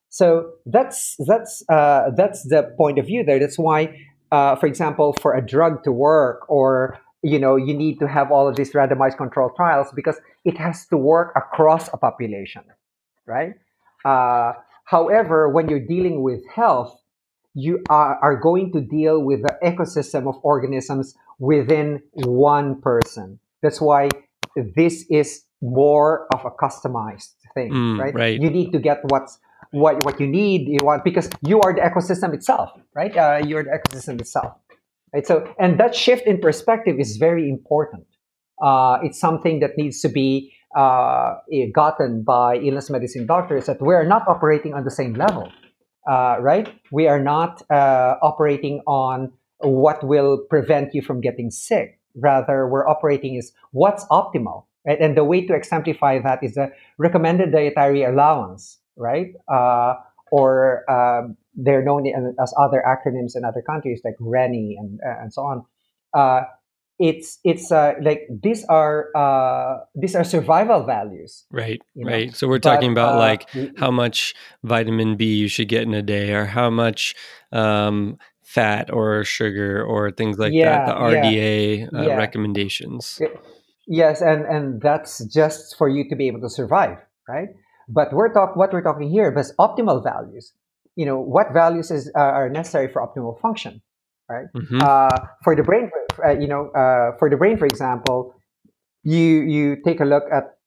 So 0.09 0.53
that's 0.65 1.15
that's 1.27 1.63
uh, 1.69 2.11
that's 2.15 2.43
the 2.43 2.73
point 2.77 2.97
of 2.97 3.05
view 3.05 3.23
there. 3.23 3.39
That's 3.39 3.59
why 3.59 3.95
uh, 4.31 4.55
for 4.55 4.67
example, 4.67 5.15
for 5.21 5.35
a 5.35 5.45
drug 5.45 5.83
to 5.83 5.91
work, 5.91 6.49
or 6.49 6.99
you 7.21 7.39
know, 7.39 7.55
you 7.55 7.73
need 7.73 7.99
to 7.99 8.07
have 8.07 8.31
all 8.31 8.47
of 8.47 8.55
these 8.55 8.71
randomized 8.71 9.17
control 9.17 9.51
trials 9.55 9.87
because 9.93 10.17
it 10.45 10.57
has 10.57 10.85
to 10.87 10.97
work 10.97 11.33
across 11.35 11.89
a 11.91 11.97
population, 11.97 12.63
right? 13.25 13.55
Uh, 14.05 14.53
however, 14.85 15.49
when 15.49 15.67
you're 15.67 15.85
dealing 15.85 16.23
with 16.23 16.41
health, 16.47 16.97
you 17.53 17.83
are, 17.89 18.17
are 18.21 18.35
going 18.37 18.71
to 18.71 18.79
deal 18.79 19.21
with 19.21 19.41
the 19.41 19.57
ecosystem 19.63 20.29
of 20.29 20.35
organisms 20.43 21.15
within 21.39 22.01
one 22.13 22.79
person. 22.79 23.39
That's 23.61 23.81
why 23.81 24.09
this 24.55 25.05
is 25.09 25.43
more 25.61 26.27
of 26.33 26.45
a 26.45 26.51
customized 26.51 27.33
thing, 27.53 27.71
mm, 27.71 27.99
right? 27.99 28.13
right? 28.13 28.39
You 28.39 28.49
need 28.49 28.71
to 28.71 28.79
get 28.79 28.99
what's 29.09 29.39
what 29.71 30.03
what 30.05 30.19
you 30.19 30.27
need 30.27 30.67
you 30.67 30.79
want 30.83 31.03
because 31.03 31.29
you 31.45 31.61
are 31.61 31.73
the 31.73 31.81
ecosystem 31.81 32.33
itself 32.33 32.71
right? 32.95 33.15
Uh, 33.15 33.41
you're 33.45 33.63
the 33.63 33.69
ecosystem 33.69 34.19
itself 34.19 34.53
right? 35.13 35.25
So 35.25 35.47
and 35.59 35.79
that 35.79 35.95
shift 35.95 36.25
in 36.25 36.39
perspective 36.39 36.99
is 36.99 37.17
very 37.17 37.49
important. 37.49 38.05
Uh, 38.61 38.99
it's 39.03 39.19
something 39.19 39.59
that 39.61 39.77
needs 39.77 40.01
to 40.01 40.09
be 40.09 40.51
uh, 40.75 41.35
eh, 41.51 41.67
gotten 41.73 42.23
by 42.23 42.57
illness 42.57 42.89
medicine 42.89 43.25
doctors 43.25 43.65
that 43.67 43.81
we're 43.81 44.05
not 44.05 44.27
operating 44.27 44.73
on 44.73 44.83
the 44.83 44.91
same 44.91 45.13
level 45.13 45.51
uh, 46.09 46.37
right? 46.39 46.73
We 46.91 47.07
are 47.07 47.21
not 47.21 47.61
uh, 47.69 48.15
operating 48.21 48.81
on 48.87 49.31
what 49.59 50.03
will 50.03 50.39
prevent 50.49 50.93
you 50.95 51.01
from 51.01 51.21
getting 51.21 51.51
sick. 51.51 51.99
Rather 52.15 52.67
we're 52.67 52.87
operating 52.87 53.35
is 53.35 53.51
what's 53.71 54.03
optimal 54.05 54.65
right? 54.85 54.99
and 54.99 55.15
the 55.15 55.23
way 55.23 55.45
to 55.45 55.53
exemplify 55.53 56.19
that 56.19 56.43
is 56.43 56.57
a 56.57 56.71
recommended 56.97 57.51
dietary 57.51 58.03
allowance 58.03 58.78
right? 58.99 59.33
Uh, 59.51 59.95
or 60.31 60.89
um, 60.91 61.37
they're 61.55 61.83
known 61.83 62.05
as 62.41 62.53
other 62.57 62.83
acronyms 62.85 63.35
in 63.35 63.43
other 63.43 63.61
countries 63.61 64.01
like 64.03 64.15
RENI 64.19 64.75
and 64.77 64.99
uh, 65.05 65.21
and 65.21 65.33
so 65.33 65.41
on. 65.41 65.65
Uh, 66.13 66.41
it's 66.99 67.39
it's 67.45 67.71
uh, 67.71 67.93
like 68.01 68.27
these 68.29 68.65
are 68.65 69.07
uh, 69.15 69.77
these 69.95 70.15
are 70.15 70.23
survival 70.23 70.83
values. 70.83 71.45
Right, 71.49 71.81
right. 71.95 72.27
Know? 72.27 72.33
So 72.33 72.47
we're 72.47 72.59
talking 72.59 72.93
but, 72.93 73.01
about 73.01 73.15
uh, 73.15 73.19
like 73.19 73.77
how 73.77 73.89
much 73.89 74.35
vitamin 74.63 75.15
B 75.15 75.33
you 75.33 75.47
should 75.47 75.69
get 75.69 75.83
in 75.83 75.93
a 75.93 76.01
day, 76.01 76.33
or 76.33 76.45
how 76.45 76.69
much 76.69 77.15
um, 77.53 78.17
fat 78.43 78.91
or 78.91 79.23
sugar 79.23 79.83
or 79.83 80.11
things 80.11 80.37
like 80.37 80.51
yeah, 80.53 80.85
that. 80.85 80.87
The 80.87 80.93
RDA 80.93 81.79
yeah, 81.79 81.99
uh, 81.99 82.03
yeah. 82.03 82.15
recommendations. 82.15 83.21
Yes, 83.87 84.21
and 84.21 84.45
and 84.45 84.81
that's 84.81 85.23
just 85.25 85.77
for 85.77 85.87
you 85.87 86.07
to 86.09 86.15
be 86.15 86.27
able 86.27 86.41
to 86.41 86.49
survive, 86.49 86.97
right? 87.27 87.49
But 87.89 88.13
we're 88.13 88.31
talk 88.31 88.55
what 88.55 88.71
we're 88.71 88.83
talking 88.83 89.09
here 89.09 89.35
is 89.37 89.53
optimal 89.59 90.03
values. 90.03 90.53
You 90.95 91.05
know 91.05 91.19
what 91.19 91.53
values 91.53 91.91
is 91.91 92.11
uh, 92.15 92.19
are 92.19 92.49
necessary 92.49 92.87
for 92.91 93.01
optimal 93.01 93.39
function, 93.41 93.81
right? 94.29 94.47
Mm-hmm. 94.55 94.81
Uh, 94.81 95.27
for 95.43 95.55
the 95.55 95.63
brain, 95.63 95.89
uh, 96.23 96.31
you 96.31 96.47
know, 96.47 96.69
uh, 96.69 97.17
for 97.17 97.29
the 97.29 97.37
brain, 97.37 97.57
for 97.57 97.65
example, 97.65 98.35
you 99.03 99.41
you 99.41 99.77
take 99.83 99.99
a 99.99 100.05
look 100.05 100.23
at 100.31 100.59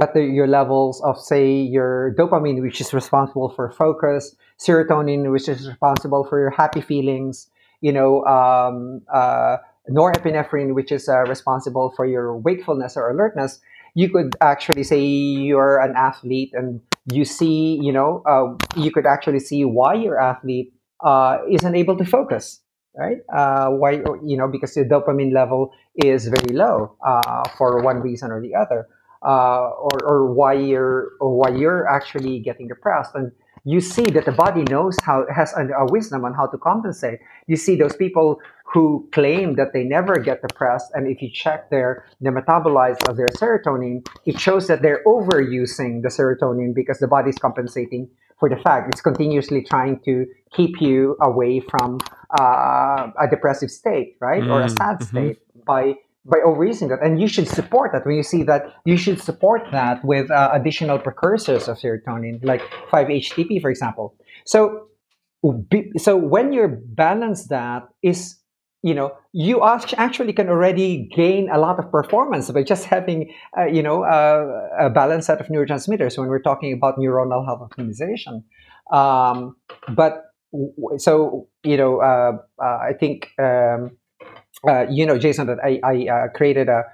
at 0.00 0.14
the, 0.14 0.22
your 0.22 0.46
levels 0.46 1.02
of 1.02 1.18
say 1.18 1.50
your 1.50 2.14
dopamine, 2.16 2.60
which 2.60 2.80
is 2.80 2.92
responsible 2.92 3.48
for 3.48 3.72
focus, 3.72 4.36
serotonin, 4.58 5.32
which 5.32 5.48
is 5.48 5.66
responsible 5.66 6.24
for 6.24 6.38
your 6.38 6.50
happy 6.50 6.80
feelings, 6.80 7.48
you 7.80 7.92
know, 7.92 8.24
um, 8.26 9.02
uh, 9.12 9.56
norepinephrine, 9.88 10.74
which 10.74 10.92
is 10.92 11.08
uh, 11.08 11.22
responsible 11.22 11.92
for 11.96 12.06
your 12.06 12.36
wakefulness 12.36 12.96
or 12.96 13.10
alertness 13.10 13.60
you 13.94 14.10
could 14.10 14.36
actually 14.40 14.82
say 14.84 15.00
you're 15.00 15.80
an 15.80 15.94
athlete 15.96 16.50
and 16.54 16.80
you 17.12 17.24
see, 17.24 17.78
you 17.82 17.92
know, 17.92 18.22
uh, 18.28 18.54
you 18.80 18.90
could 18.90 19.06
actually 19.06 19.40
see 19.40 19.64
why 19.64 19.94
your 19.94 20.20
athlete 20.20 20.72
uh, 21.04 21.38
isn't 21.50 21.74
able 21.74 21.96
to 21.96 22.04
focus, 22.04 22.60
right? 22.96 23.18
Uh, 23.34 23.70
why, 23.70 24.02
you 24.24 24.36
know, 24.36 24.48
because 24.48 24.74
the 24.74 24.84
dopamine 24.84 25.32
level 25.32 25.72
is 25.96 26.28
very 26.28 26.54
low 26.54 26.96
uh, 27.06 27.48
for 27.56 27.82
one 27.82 28.00
reason 28.00 28.30
or 28.30 28.40
the 28.40 28.54
other, 28.54 28.86
uh, 29.26 29.70
or, 29.70 29.98
or 30.04 30.32
why 30.32 30.52
you're 30.52 31.12
or 31.20 31.36
why 31.36 31.50
you're 31.50 31.88
actually 31.88 32.40
getting 32.40 32.68
depressed 32.68 33.14
and 33.14 33.32
you 33.70 33.80
see 33.80 34.06
that 34.06 34.24
the 34.24 34.32
body 34.32 34.62
knows 34.64 34.96
how 35.02 35.24
has 35.34 35.54
a, 35.56 35.86
wisdom 35.90 36.24
on 36.24 36.34
how 36.34 36.46
to 36.46 36.58
compensate. 36.58 37.20
You 37.46 37.56
see 37.56 37.76
those 37.76 37.94
people 37.94 38.40
who 38.72 39.08
claim 39.12 39.56
that 39.56 39.72
they 39.72 39.84
never 39.84 40.18
get 40.18 40.42
depressed, 40.42 40.90
and 40.94 41.06
if 41.06 41.22
you 41.22 41.30
check 41.30 41.70
their 41.70 42.04
the 42.20 42.30
metabolites 42.30 43.02
of 43.08 43.16
their 43.16 43.28
serotonin, 43.28 44.06
it 44.26 44.38
shows 44.40 44.66
that 44.68 44.82
they're 44.82 45.02
overusing 45.06 46.02
the 46.02 46.08
serotonin 46.08 46.74
because 46.74 46.98
the 46.98 47.08
body's 47.08 47.38
compensating 47.38 48.08
for 48.38 48.48
the 48.48 48.56
fact 48.56 48.88
it's 48.92 49.02
continuously 49.02 49.62
trying 49.62 50.00
to 50.00 50.26
keep 50.56 50.80
you 50.80 51.16
away 51.20 51.60
from 51.60 51.98
uh, 52.40 53.08
a 53.20 53.28
depressive 53.28 53.70
state, 53.70 54.16
right, 54.20 54.42
mm, 54.42 54.50
or 54.50 54.62
a 54.62 54.66
mm, 54.66 54.78
sad 54.78 54.96
mm-hmm. 54.96 55.16
state 55.16 55.38
by 55.64 55.94
by 56.24 56.38
overusing 56.38 56.88
that. 56.90 57.02
And 57.02 57.20
you 57.20 57.28
should 57.28 57.48
support 57.48 57.92
that. 57.92 58.04
When 58.04 58.16
you 58.16 58.22
see 58.22 58.42
that, 58.44 58.66
you 58.84 58.96
should 58.96 59.20
support 59.20 59.62
that 59.72 60.04
with 60.04 60.30
uh, 60.30 60.50
additional 60.52 60.98
precursors 60.98 61.68
of 61.68 61.78
serotonin, 61.78 62.44
like 62.44 62.62
5-HTP, 62.92 63.60
for 63.60 63.70
example. 63.70 64.14
So, 64.44 64.88
so 65.96 66.16
when 66.16 66.52
you 66.52 66.78
balance 66.86 67.48
that, 67.48 67.88
is 68.02 68.36
you 68.82 68.94
know 68.94 69.12
you 69.32 69.62
actually 69.62 70.32
can 70.32 70.48
already 70.48 71.06
gain 71.14 71.50
a 71.50 71.58
lot 71.58 71.78
of 71.78 71.90
performance 71.90 72.50
by 72.50 72.62
just 72.62 72.86
having 72.86 73.30
uh, 73.56 73.66
you 73.66 73.82
know 73.82 74.04
uh, 74.04 74.86
a 74.86 74.90
balanced 74.90 75.26
set 75.26 75.40
of 75.40 75.48
neurotransmitters 75.48 76.16
when 76.18 76.28
we're 76.28 76.40
talking 76.40 76.72
about 76.72 76.96
neuronal 76.96 77.44
health 77.44 77.60
optimization. 77.60 78.42
Um, 78.92 79.56
but 79.94 80.24
so 80.98 81.48
you 81.62 81.76
know, 81.76 82.00
uh, 82.00 82.32
uh 82.62 82.78
I 82.88 82.92
think. 82.98 83.30
Um, 83.38 83.96
uh, 84.68 84.86
you 84.90 85.06
know, 85.06 85.18
Jason, 85.18 85.46
that 85.46 85.58
I, 85.64 85.80
I 85.84 86.06
uh, 86.08 86.28
created 86.28 86.68
a 86.68 86.84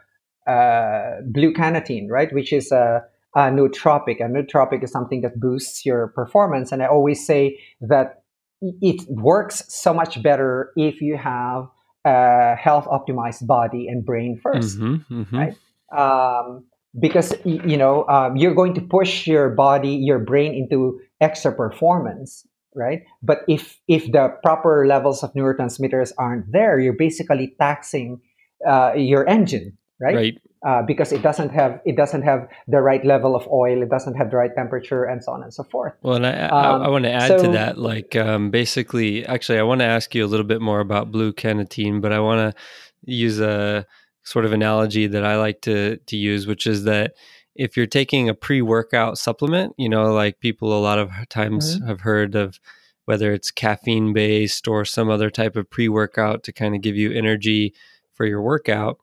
uh, 0.50 1.20
blue 1.24 1.52
canatine, 1.52 2.08
right, 2.08 2.32
which 2.32 2.52
is 2.52 2.70
a, 2.70 3.02
a 3.34 3.40
nootropic. 3.40 4.20
A 4.20 4.28
nootropic 4.28 4.84
is 4.84 4.92
something 4.92 5.20
that 5.22 5.40
boosts 5.40 5.84
your 5.84 6.08
performance, 6.08 6.72
and 6.72 6.82
I 6.82 6.86
always 6.86 7.26
say 7.26 7.58
that 7.80 8.22
it 8.60 9.08
works 9.08 9.64
so 9.68 9.92
much 9.92 10.22
better 10.22 10.72
if 10.76 11.00
you 11.00 11.16
have 11.16 11.68
a 12.04 12.54
health 12.54 12.86
optimized 12.86 13.46
body 13.46 13.88
and 13.88 14.04
brain 14.04 14.40
1st 14.44 14.76
mm-hmm, 14.76 15.20
mm-hmm. 15.20 15.36
right? 15.36 15.54
Um, 15.92 16.64
because 16.98 17.34
you 17.44 17.76
know 17.76 18.06
um, 18.08 18.36
you're 18.36 18.54
going 18.54 18.74
to 18.74 18.80
push 18.80 19.26
your 19.26 19.50
body, 19.50 19.90
your 19.90 20.18
brain 20.18 20.54
into 20.54 21.00
extra 21.20 21.52
performance 21.52 22.46
right? 22.76 23.02
But 23.22 23.40
if 23.48 23.80
if 23.88 24.12
the 24.12 24.28
proper 24.42 24.86
levels 24.86 25.24
of 25.24 25.32
neurotransmitters 25.32 26.12
aren't 26.18 26.52
there, 26.52 26.78
you're 26.78 26.92
basically 26.92 27.54
taxing 27.58 28.20
uh, 28.68 28.92
your 28.94 29.26
engine, 29.26 29.76
right? 29.98 30.14
Right. 30.14 30.38
uh, 30.66 30.82
because 30.82 31.12
it 31.12 31.22
doesn't 31.22 31.50
have 31.50 31.80
it 31.84 31.96
doesn't 31.96 32.22
have 32.22 32.48
the 32.68 32.80
right 32.80 33.04
level 33.04 33.34
of 33.34 33.48
oil, 33.48 33.82
it 33.82 33.88
doesn't 33.88 34.14
have 34.14 34.30
the 34.30 34.36
right 34.36 34.54
temperature, 34.54 35.04
and 35.04 35.24
so 35.24 35.32
on 35.32 35.42
and 35.42 35.52
so 35.52 35.64
forth. 35.64 35.94
Well, 36.02 36.16
and 36.16 36.26
I, 36.26 36.48
um, 36.48 36.82
I, 36.82 36.86
I 36.86 36.88
want 36.88 37.04
to 37.04 37.12
add 37.12 37.28
so, 37.28 37.42
to 37.44 37.48
that, 37.52 37.78
like 37.78 38.14
um, 38.14 38.50
basically, 38.50 39.24
actually, 39.26 39.58
I 39.58 39.62
want 39.62 39.80
to 39.80 39.86
ask 39.86 40.14
you 40.14 40.24
a 40.24 40.28
little 40.28 40.46
bit 40.46 40.60
more 40.60 40.80
about 40.80 41.10
blue 41.10 41.32
canatine, 41.32 42.00
but 42.00 42.12
I 42.12 42.20
want 42.20 42.54
to 42.54 42.62
use 43.10 43.40
a 43.40 43.86
sort 44.22 44.44
of 44.44 44.52
analogy 44.52 45.06
that 45.06 45.24
I 45.24 45.36
like 45.36 45.62
to 45.62 45.96
to 45.96 46.16
use, 46.16 46.46
which 46.46 46.66
is 46.66 46.84
that 46.84 47.14
if 47.58 47.76
you're 47.76 47.86
taking 47.86 48.28
a 48.28 48.34
pre-workout 48.34 49.18
supplement, 49.18 49.74
you 49.76 49.88
know, 49.88 50.12
like 50.12 50.40
people 50.40 50.76
a 50.76 50.80
lot 50.80 50.98
of 50.98 51.10
times 51.28 51.76
mm-hmm. 51.76 51.88
have 51.88 52.00
heard 52.00 52.34
of 52.34 52.60
whether 53.04 53.32
it's 53.32 53.50
caffeine 53.50 54.12
based 54.12 54.66
or 54.66 54.84
some 54.84 55.08
other 55.08 55.30
type 55.30 55.56
of 55.56 55.70
pre-workout 55.70 56.42
to 56.42 56.52
kind 56.52 56.74
of 56.74 56.80
give 56.80 56.96
you 56.96 57.12
energy 57.12 57.72
for 58.14 58.26
your 58.26 58.42
workout 58.42 58.98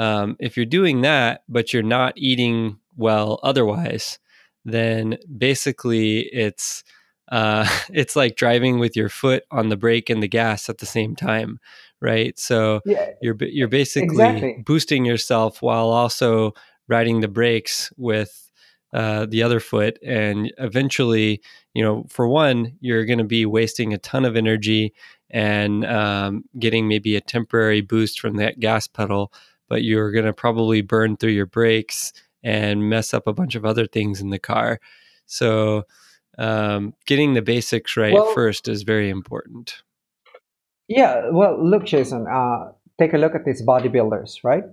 um, 0.00 0.36
if 0.38 0.56
you're 0.56 0.66
doing 0.66 1.02
that, 1.02 1.42
but 1.46 1.72
you're 1.72 1.82
not 1.82 2.14
eating 2.16 2.78
well 2.96 3.38
otherwise, 3.42 4.18
then 4.64 5.18
basically 5.36 6.20
it's 6.20 6.82
uh, 7.30 7.68
it's 7.90 8.16
like 8.16 8.36
driving 8.36 8.78
with 8.78 8.96
your 8.96 9.10
foot 9.10 9.44
on 9.50 9.68
the 9.68 9.76
brake 9.76 10.08
and 10.08 10.22
the 10.22 10.28
gas 10.28 10.70
at 10.70 10.78
the 10.78 10.86
same 10.86 11.14
time, 11.14 11.60
right? 12.00 12.38
So 12.38 12.80
yeah, 12.86 13.10
you're 13.20 13.36
you're 13.40 13.68
basically 13.68 14.08
exactly. 14.08 14.62
boosting 14.64 15.04
yourself 15.04 15.60
while 15.60 15.90
also 15.90 16.54
riding 16.90 17.20
the 17.20 17.28
brakes 17.28 17.92
with 17.96 18.50
uh, 18.92 19.24
the 19.26 19.42
other 19.42 19.60
foot, 19.60 19.98
and 20.04 20.52
eventually, 20.58 21.40
you 21.74 21.82
know, 21.82 22.04
for 22.08 22.28
one, 22.28 22.76
you're 22.80 23.04
going 23.04 23.18
to 23.18 23.24
be 23.24 23.46
wasting 23.46 23.94
a 23.94 23.98
ton 23.98 24.24
of 24.24 24.36
energy 24.36 24.92
and 25.30 25.86
um, 25.86 26.44
getting 26.58 26.88
maybe 26.88 27.14
a 27.14 27.20
temporary 27.20 27.80
boost 27.80 28.18
from 28.18 28.36
that 28.36 28.58
gas 28.58 28.88
pedal 28.88 29.32
but 29.70 29.84
you're 29.84 30.10
going 30.10 30.26
to 30.26 30.34
probably 30.34 30.82
burn 30.82 31.16
through 31.16 31.30
your 31.30 31.46
brakes 31.46 32.12
and 32.42 32.90
mess 32.90 33.14
up 33.14 33.26
a 33.26 33.32
bunch 33.32 33.54
of 33.54 33.64
other 33.64 33.86
things 33.86 34.20
in 34.20 34.28
the 34.28 34.38
car. 34.38 34.80
So, 35.24 35.84
um, 36.36 36.94
getting 37.06 37.34
the 37.34 37.42
basics 37.42 37.96
right 37.96 38.12
well, 38.12 38.34
first 38.34 38.68
is 38.68 38.82
very 38.82 39.08
important. 39.08 39.82
Yeah, 40.88 41.30
well, 41.30 41.56
look, 41.64 41.84
Jason, 41.84 42.26
uh, 42.26 42.72
take 42.98 43.14
a 43.14 43.18
look 43.18 43.34
at 43.34 43.44
these 43.44 43.62
bodybuilders, 43.62 44.42
right? 44.42 44.64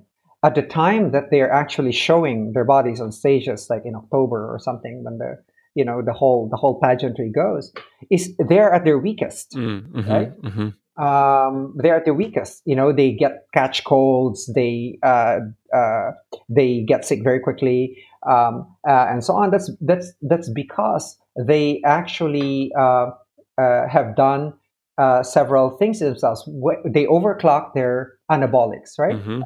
At 0.43 0.55
the 0.55 0.61
time 0.61 1.11
that 1.11 1.31
they're 1.31 1.51
actually 1.51 1.91
showing 1.91 2.53
their 2.53 2.65
bodies 2.65 3.01
on 3.01 3.11
stages, 3.11 3.67
like 3.69 3.83
in 3.85 3.95
October 3.95 4.53
or 4.53 4.59
something, 4.59 5.03
when 5.03 5.17
the 5.17 5.37
you 5.75 5.83
know 5.85 6.01
the 6.01 6.13
whole 6.13 6.47
the 6.49 6.57
whole 6.57 6.79
pageantry 6.79 7.31
goes, 7.31 7.73
is 8.11 8.35
they're 8.47 8.73
at 8.73 8.85
their 8.85 8.99
weakest, 8.99 9.51
mm, 9.51 9.81
mm-hmm, 9.91 10.09
right? 10.09 10.41
Mm-hmm 10.41 10.69
um, 10.97 11.75
they're 11.77 11.95
at 11.95 12.05
the 12.05 12.13
weakest. 12.13 12.61
You 12.65 12.75
know, 12.75 12.91
they 12.91 13.11
get 13.11 13.45
catch 13.53 13.83
colds, 13.83 14.51
they 14.53 14.97
uh, 15.03 15.39
uh, 15.73 16.11
they 16.49 16.83
get 16.87 17.05
sick 17.05 17.23
very 17.23 17.39
quickly, 17.39 17.97
um, 18.27 18.67
uh, 18.87 19.05
and 19.09 19.23
so 19.23 19.35
on. 19.35 19.51
That's 19.51 19.69
that's 19.81 20.11
that's 20.21 20.49
because 20.49 21.17
they 21.37 21.81
actually 21.85 22.71
uh, 22.77 23.11
uh, 23.59 23.87
have 23.87 24.15
done 24.15 24.53
uh, 24.97 25.21
several 25.21 25.77
things 25.77 25.99
themselves. 25.99 26.49
They 26.85 27.05
overclock 27.05 27.73
their 27.75 28.13
anabolics, 28.31 28.97
right? 28.97 29.15
Mm-hmm. 29.15 29.43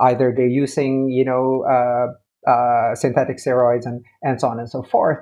Either 0.00 0.32
they're 0.36 0.46
using 0.46 1.10
you 1.10 1.24
know 1.24 1.64
synthetic 2.94 3.38
steroids 3.38 3.86
and 3.86 4.04
and 4.22 4.40
so 4.40 4.48
on 4.48 4.58
and 4.58 4.68
so 4.68 4.82
forth 4.82 5.18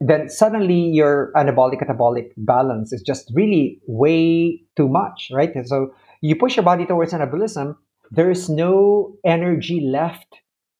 then 0.00 0.28
suddenly 0.28 0.78
your 0.78 1.32
anabolic 1.36 1.80
catabolic 1.80 2.32
balance 2.36 2.92
is 2.92 3.02
just 3.02 3.32
really 3.34 3.80
way 3.86 4.60
too 4.76 4.88
much, 4.88 5.30
right? 5.32 5.54
And 5.54 5.66
so 5.66 5.94
you 6.20 6.36
push 6.36 6.56
your 6.56 6.64
body 6.64 6.84
towards 6.84 7.12
anabolism, 7.12 7.76
there 8.10 8.30
is 8.30 8.48
no 8.48 9.16
energy 9.24 9.80
left 9.80 10.26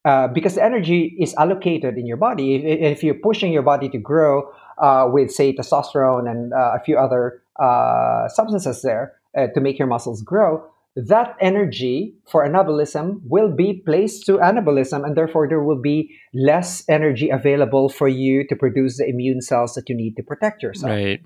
uh, 0.04 0.28
because 0.28 0.54
the 0.54 0.64
energy 0.64 1.16
is 1.18 1.34
allocated 1.34 1.96
in 1.96 2.06
your 2.06 2.16
body. 2.16 2.56
If, 2.56 2.98
if 2.98 3.02
you're 3.02 3.14
pushing 3.14 3.52
your 3.52 3.62
body 3.62 3.88
to 3.88 3.98
grow 3.98 4.50
uh, 4.78 5.08
with, 5.10 5.30
say, 5.30 5.54
testosterone 5.54 6.30
and 6.30 6.52
uh, 6.52 6.72
a 6.74 6.80
few 6.84 6.98
other 6.98 7.42
uh, 7.60 8.28
substances 8.28 8.82
there 8.82 9.14
uh, 9.36 9.46
to 9.54 9.60
make 9.60 9.78
your 9.78 9.88
muscles 9.88 10.22
grow, 10.22 10.62
that 10.96 11.36
energy 11.40 12.14
for 12.26 12.48
anabolism 12.48 13.20
will 13.24 13.54
be 13.54 13.82
placed 13.84 14.24
to 14.26 14.38
anabolism, 14.38 15.04
and 15.04 15.16
therefore 15.16 15.46
there 15.46 15.62
will 15.62 15.80
be 15.80 16.16
less 16.32 16.82
energy 16.88 17.28
available 17.28 17.88
for 17.88 18.08
you 18.08 18.46
to 18.48 18.56
produce 18.56 18.96
the 18.96 19.06
immune 19.06 19.42
cells 19.42 19.74
that 19.74 19.88
you 19.88 19.94
need 19.94 20.16
to 20.16 20.22
protect 20.22 20.62
yourself. 20.62 20.90
Right. 20.90 21.20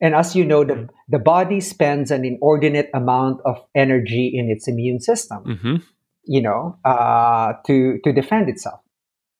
And 0.00 0.14
as 0.16 0.34
you 0.34 0.44
know, 0.44 0.64
the, 0.64 0.88
the 1.08 1.18
body 1.18 1.60
spends 1.60 2.10
an 2.10 2.24
inordinate 2.24 2.90
amount 2.92 3.40
of 3.44 3.62
energy 3.74 4.32
in 4.34 4.50
its 4.50 4.66
immune 4.66 5.00
system, 5.00 5.44
mm-hmm. 5.44 5.76
you 6.24 6.42
know, 6.42 6.76
uh, 6.84 7.52
to 7.66 7.98
to 8.02 8.12
defend 8.12 8.48
itself. 8.48 8.80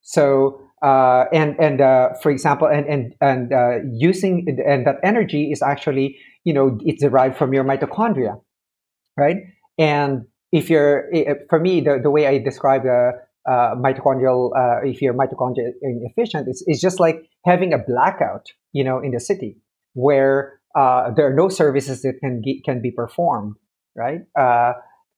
So 0.01 0.61
uh, 0.83 1.25
and 1.33 1.55
and 1.59 1.81
uh, 1.81 2.09
for 2.21 2.29
example, 2.29 2.67
and 2.67 2.85
and 2.85 3.15
and 3.21 3.53
uh, 3.53 3.79
using 3.89 4.45
and 4.65 4.85
that 4.85 4.97
energy 5.03 5.51
is 5.51 5.61
actually 5.61 6.17
you 6.43 6.53
know 6.53 6.77
it's 6.85 7.01
derived 7.01 7.37
from 7.37 7.53
your 7.53 7.63
mitochondria, 7.63 8.39
right? 9.17 9.37
And 9.77 10.25
if 10.51 10.69
you're, 10.69 11.09
for 11.49 11.59
me, 11.59 11.81
the, 11.81 11.99
the 12.01 12.11
way 12.11 12.27
I 12.27 12.37
describe 12.37 12.85
a, 12.85 13.11
uh, 13.45 13.75
mitochondrial, 13.75 14.51
uh, 14.55 14.87
if 14.87 15.01
you're 15.01 15.13
mitochondrial 15.13 15.73
inefficient, 15.81 16.47
it's, 16.47 16.63
it's 16.65 16.79
just 16.79 16.99
like 16.99 17.27
having 17.45 17.73
a 17.73 17.77
blackout, 17.77 18.47
you 18.71 18.83
know, 18.83 18.99
in 18.99 19.11
the 19.11 19.19
city 19.19 19.57
where 19.93 20.59
uh, 20.75 21.11
there 21.11 21.27
are 21.27 21.33
no 21.33 21.49
services 21.49 22.01
that 22.01 22.19
can 22.19 22.41
can 22.65 22.81
be 22.81 22.91
performed, 22.91 23.55
right? 23.95 24.21
Uh, 24.37 24.73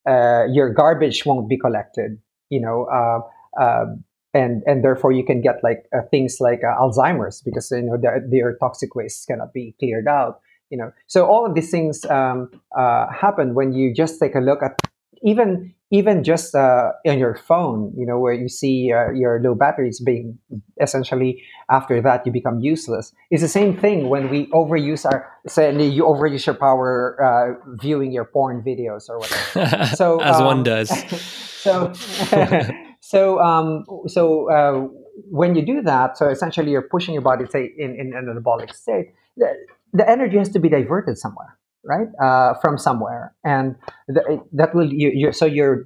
uh, 0.07 0.45
your 0.51 0.73
garbage 0.73 1.25
won't 1.25 1.49
be 1.49 1.57
collected, 1.57 2.19
you 2.49 2.59
know, 2.59 2.85
uh, 2.91 3.63
um, 3.63 4.03
and 4.33 4.63
and 4.65 4.83
therefore 4.83 5.11
you 5.11 5.23
can 5.23 5.41
get 5.41 5.63
like 5.63 5.85
things 6.11 6.37
like 6.39 6.61
Alzheimer's 6.61 7.41
because 7.41 7.71
you 7.71 7.83
know 7.83 7.97
their 7.97 8.57
toxic 8.59 8.95
waste 8.95 9.27
cannot 9.27 9.53
be 9.53 9.75
cleared 9.79 10.07
out 10.07 10.41
you 10.69 10.77
know. 10.77 10.91
So 11.07 11.25
all 11.25 11.45
of 11.45 11.55
these 11.55 11.71
things 11.71 12.05
um, 12.05 12.49
uh, 12.77 13.07
happen 13.11 13.53
when 13.53 13.73
you 13.73 13.93
just 13.93 14.19
take 14.19 14.35
a 14.35 14.39
look 14.39 14.61
at 14.63 14.75
even 15.23 15.73
even 15.91 16.23
just 16.23 16.55
uh, 16.55 16.91
on 17.07 17.19
your 17.19 17.35
phone 17.35 17.93
you 17.95 18.05
know 18.05 18.19
where 18.19 18.33
you 18.33 18.49
see 18.49 18.91
uh, 18.91 19.11
your 19.11 19.39
low 19.41 19.55
batteries 19.55 19.99
being 19.99 20.37
essentially 20.81 21.41
after 21.69 22.01
that 22.01 22.25
you 22.25 22.31
become 22.31 22.59
useless. 22.59 23.13
It's 23.31 23.41
the 23.41 23.47
same 23.47 23.77
thing 23.77 24.09
when 24.09 24.29
we 24.29 24.47
overuse 24.47 25.05
our 25.05 25.31
say 25.47 25.71
you 25.83 26.03
overuse 26.03 26.45
your 26.45 26.55
power 26.55 27.17
uh, 27.21 27.75
viewing 27.81 28.11
your 28.11 28.25
porn 28.25 28.63
videos 28.63 29.09
or 29.09 29.19
whatever. 29.19 29.85
So 29.95 30.19
as 30.21 30.37
um, 30.37 30.45
one 30.45 30.63
does. 30.63 30.89
so 31.65 31.93
so 32.99 33.39
um, 33.39 33.85
so 34.07 34.49
uh, 34.51 34.87
when 35.29 35.55
you 35.55 35.65
do 35.65 35.81
that 35.81 36.17
so 36.17 36.27
essentially 36.29 36.71
you're 36.71 36.89
pushing 36.95 37.13
your 37.13 37.23
body 37.23 37.45
say 37.49 37.71
in, 37.77 37.95
in 37.95 38.13
an 38.13 38.25
anabolic 38.25 38.73
state 38.73 39.13
the 39.95 40.05
energy 40.15 40.37
has 40.37 40.49
to 40.49 40.59
be 40.59 40.69
diverted 40.69 41.17
somewhere, 41.17 41.57
right? 41.83 42.09
Uh, 42.21 42.53
from 42.61 42.77
somewhere, 42.77 43.33
and 43.43 43.75
the, 44.07 44.21
that 44.53 44.75
will 44.75 44.91
you, 44.91 45.11
you, 45.13 45.31
so 45.31 45.45
your 45.45 45.85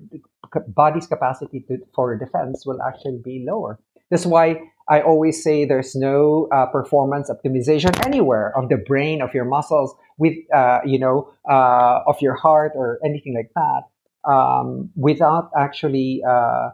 body's 0.68 1.07
capacity 1.07 1.60
to, 1.68 1.78
for 1.95 2.18
defense 2.18 2.66
will 2.66 2.82
actually 2.82 3.21
be 3.24 3.46
lower. 3.47 3.79
That's 4.09 4.25
why 4.25 4.46
I 4.89 5.01
always 5.01 5.43
say 5.43 5.66
there's 5.66 5.93
no 5.96 6.47
uh, 6.51 6.66
performance 6.66 7.29
optimization 7.29 7.93
anywhere 8.05 8.58
of 8.58 8.70
the 8.70 8.78
brain, 8.78 9.21
of 9.21 9.33
your 9.33 9.46
muscles, 9.46 9.93
with 10.17 10.33
uh, 10.54 10.79
you 10.86 10.97
know, 10.97 11.32
uh, 11.50 12.00
of 12.08 12.16
your 12.21 12.33
heart 12.33 12.71
or 12.75 13.00
anything 13.05 13.36
like 13.36 13.51
that, 13.54 14.32
um, 14.32 14.89
without 14.96 15.51
actually 15.55 16.21
uh, 16.28 16.70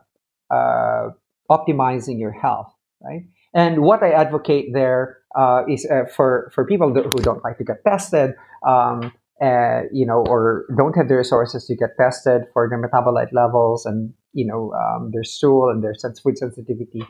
uh, 0.49 1.09
optimizing 1.51 2.17
your 2.17 2.31
health, 2.31 2.71
right? 3.01 3.23
And 3.53 3.81
what 3.81 4.03
I 4.03 4.11
advocate 4.11 4.73
there 4.73 5.19
is 5.67 5.85
uh, 5.85 6.05
for 6.15 6.51
for 6.53 6.65
people 6.65 6.93
who 6.93 7.19
don't 7.21 7.43
like 7.43 7.57
to 7.57 7.63
get 7.63 7.83
tested, 7.83 8.33
um, 8.67 9.11
uh, 9.41 9.81
you 9.91 10.05
know, 10.05 10.23
or 10.27 10.65
don't 10.77 10.95
have 10.95 11.07
the 11.07 11.15
resources 11.15 11.65
to 11.65 11.75
get 11.75 11.89
tested 11.99 12.43
for 12.53 12.69
their 12.69 12.81
metabolite 12.81 13.33
levels 13.33 13.85
and 13.85 14.13
you 14.33 14.45
know 14.45 14.73
um, 14.73 15.11
their 15.11 15.23
stool 15.23 15.69
and 15.69 15.83
their 15.83 15.93
food 16.23 16.37
sensitivity 16.37 17.03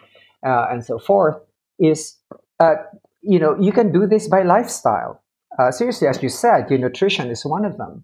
uh, 0.45 0.65
and 0.71 0.83
so 0.83 0.97
forth. 0.97 1.35
Is 1.79 2.17
uh, 2.59 2.75
you 3.21 3.39
know 3.39 3.55
you 3.59 3.71
can 3.71 3.91
do 3.91 4.07
this 4.07 4.27
by 4.27 4.43
lifestyle. 4.43 5.21
Uh, 5.59 5.71
seriously, 5.71 6.07
as 6.07 6.21
you 6.21 6.29
said, 6.29 6.69
your 6.69 6.79
nutrition 6.79 7.29
is 7.29 7.45
one 7.45 7.63
of 7.63 7.77
them. 7.77 8.03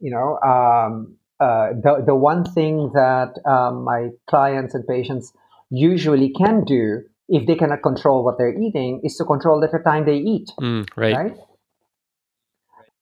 You 0.00 0.10
know, 0.10 0.38
um, 0.40 1.16
the 1.38 2.02
the 2.04 2.14
one 2.14 2.44
thing 2.44 2.90
that 2.94 3.34
um, 3.46 3.84
my 3.84 4.08
clients 4.28 4.74
and 4.74 4.86
patients 4.86 5.32
usually 5.70 6.30
can 6.30 6.64
do 6.64 7.02
if 7.30 7.46
they 7.46 7.54
cannot 7.54 7.82
control 7.82 8.24
what 8.24 8.36
they're 8.36 8.58
eating, 8.58 9.00
is 9.04 9.16
to 9.16 9.24
control 9.24 9.60
the 9.60 9.68
time 9.78 10.04
they 10.04 10.18
eat. 10.18 10.50
Mm, 10.60 10.86
right. 10.96 11.16
right. 11.16 11.36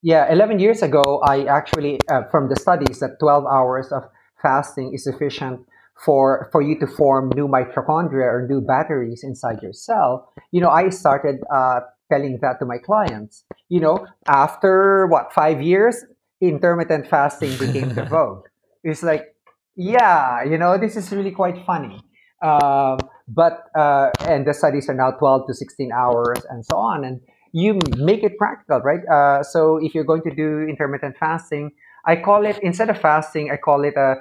Yeah, 0.03 0.31
11 0.31 0.61
years 0.61 0.83
ago, 0.83 1.21
I 1.25 1.45
actually, 1.45 1.99
uh, 2.09 2.23
from 2.31 2.49
the 2.49 2.57
studies, 2.57 3.01
that 3.01 3.19
12 3.19 3.47
hours 3.47 3.91
of 3.91 4.05
fasting 4.41 4.93
is 4.95 5.03
sufficient 5.03 5.67
for 6.05 6.49
for 6.53 6.63
you 6.63 6.79
to 6.79 6.87
form 6.87 7.33
new 7.35 7.49
mitochondria 7.49 8.31
or 8.31 8.47
new 8.49 8.61
batteries 8.61 9.25
inside 9.25 9.61
your 9.63 9.73
cell. 9.73 10.33
You 10.53 10.61
know, 10.61 10.71
I 10.71 10.91
started 10.91 11.43
uh, 11.53 11.81
telling 12.11 12.39
that 12.41 12.61
to 12.61 12.65
my 12.67 12.79
clients. 12.79 13.45
You 13.69 13.81
know, 13.81 14.07
after 14.29 15.09
what 15.09 15.33
five 15.33 15.61
years, 15.61 16.05
intermittent 16.41 17.09
fasting 17.09 17.51
became 17.59 17.95
the 17.95 18.05
vogue. 18.11 18.47
It's 18.85 19.03
like 19.03 19.35
yeah, 19.75 20.45
you 20.45 20.59
know, 20.59 20.79
this 20.79 20.97
is 20.97 21.11
really 21.13 21.31
quite 21.31 21.65
funny. 21.65 22.01
Um, 22.43 22.99
but 23.29 23.65
uh, 23.79 24.11
and 24.27 24.47
the 24.47 24.55
studies 24.55 24.89
are 24.89 24.95
now 24.95 25.11
12 25.13 25.47
to 25.49 25.55
16 25.55 25.93
hours 25.93 26.39
and 26.49 26.65
so 26.65 26.77
on, 26.77 27.05
and 27.05 27.21
you 27.53 27.79
make 27.97 28.23
it 28.23 28.37
practical, 28.39 28.81
right? 28.81 29.07
Uh, 29.07 29.43
so 29.43 29.79
if 29.83 29.95
you're 29.95 30.05
going 30.05 30.23
to 30.23 30.35
do 30.35 30.61
intermittent 30.69 31.17
fasting, 31.19 31.71
I 32.07 32.17
call 32.17 32.47
it 32.47 32.59
instead 32.63 32.91
of 32.91 32.99
fasting, 33.01 33.51
I 33.53 33.57
call 33.57 33.85
it 33.85 33.95
a, 33.97 34.17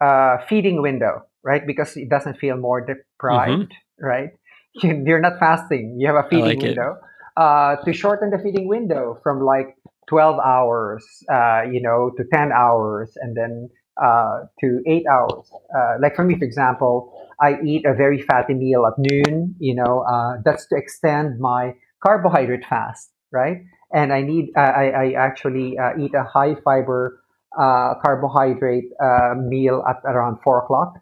a 0.00 0.38
feeding 0.48 0.80
window, 0.80 1.26
right? 1.42 1.66
Because 1.66 1.96
it 1.96 2.08
doesn't 2.08 2.38
feel 2.38 2.56
more 2.56 2.80
deprived, 2.80 3.72
mm-hmm. 3.72 4.04
right? 4.04 4.30
You're 4.74 5.20
not 5.20 5.38
fasting; 5.38 5.96
you 5.98 6.06
have 6.06 6.24
a 6.24 6.28
feeding 6.28 6.44
like 6.44 6.62
window. 6.62 6.96
Uh, 7.36 7.76
to 7.84 7.92
shorten 7.92 8.30
the 8.30 8.38
feeding 8.38 8.68
window 8.68 9.18
from 9.22 9.40
like 9.40 9.74
12 10.08 10.38
hours, 10.38 11.04
uh, 11.32 11.62
you 11.62 11.80
know, 11.80 12.10
to 12.16 12.24
10 12.30 12.52
hours, 12.52 13.12
and 13.16 13.36
then 13.36 13.70
uh, 14.00 14.40
to 14.60 14.82
eight 14.86 15.04
hours. 15.06 15.50
Uh, 15.76 15.96
like 16.00 16.16
for 16.16 16.24
me, 16.24 16.38
for 16.38 16.44
example, 16.44 17.12
I 17.40 17.60
eat 17.64 17.84
a 17.84 17.94
very 17.94 18.20
fatty 18.22 18.54
meal 18.54 18.86
at 18.86 18.94
noon. 18.98 19.54
You 19.58 19.74
know, 19.74 20.00
uh, 20.00 20.36
that's 20.44 20.66
to 20.68 20.76
extend 20.76 21.38
my 21.40 21.74
carbohydrate 22.02 22.64
fast, 22.64 23.10
right? 23.32 23.58
And 23.94 24.12
I 24.12 24.22
need, 24.22 24.50
I, 24.56 24.90
I 24.90 25.12
actually 25.12 25.76
uh, 25.78 25.90
eat 26.00 26.14
a 26.14 26.24
high 26.24 26.54
fiber 26.64 27.20
uh, 27.58 27.94
carbohydrate 28.02 28.90
meal 29.36 29.84
at 29.88 29.96
around 30.04 30.38
four 30.42 30.62
o'clock, 30.64 30.94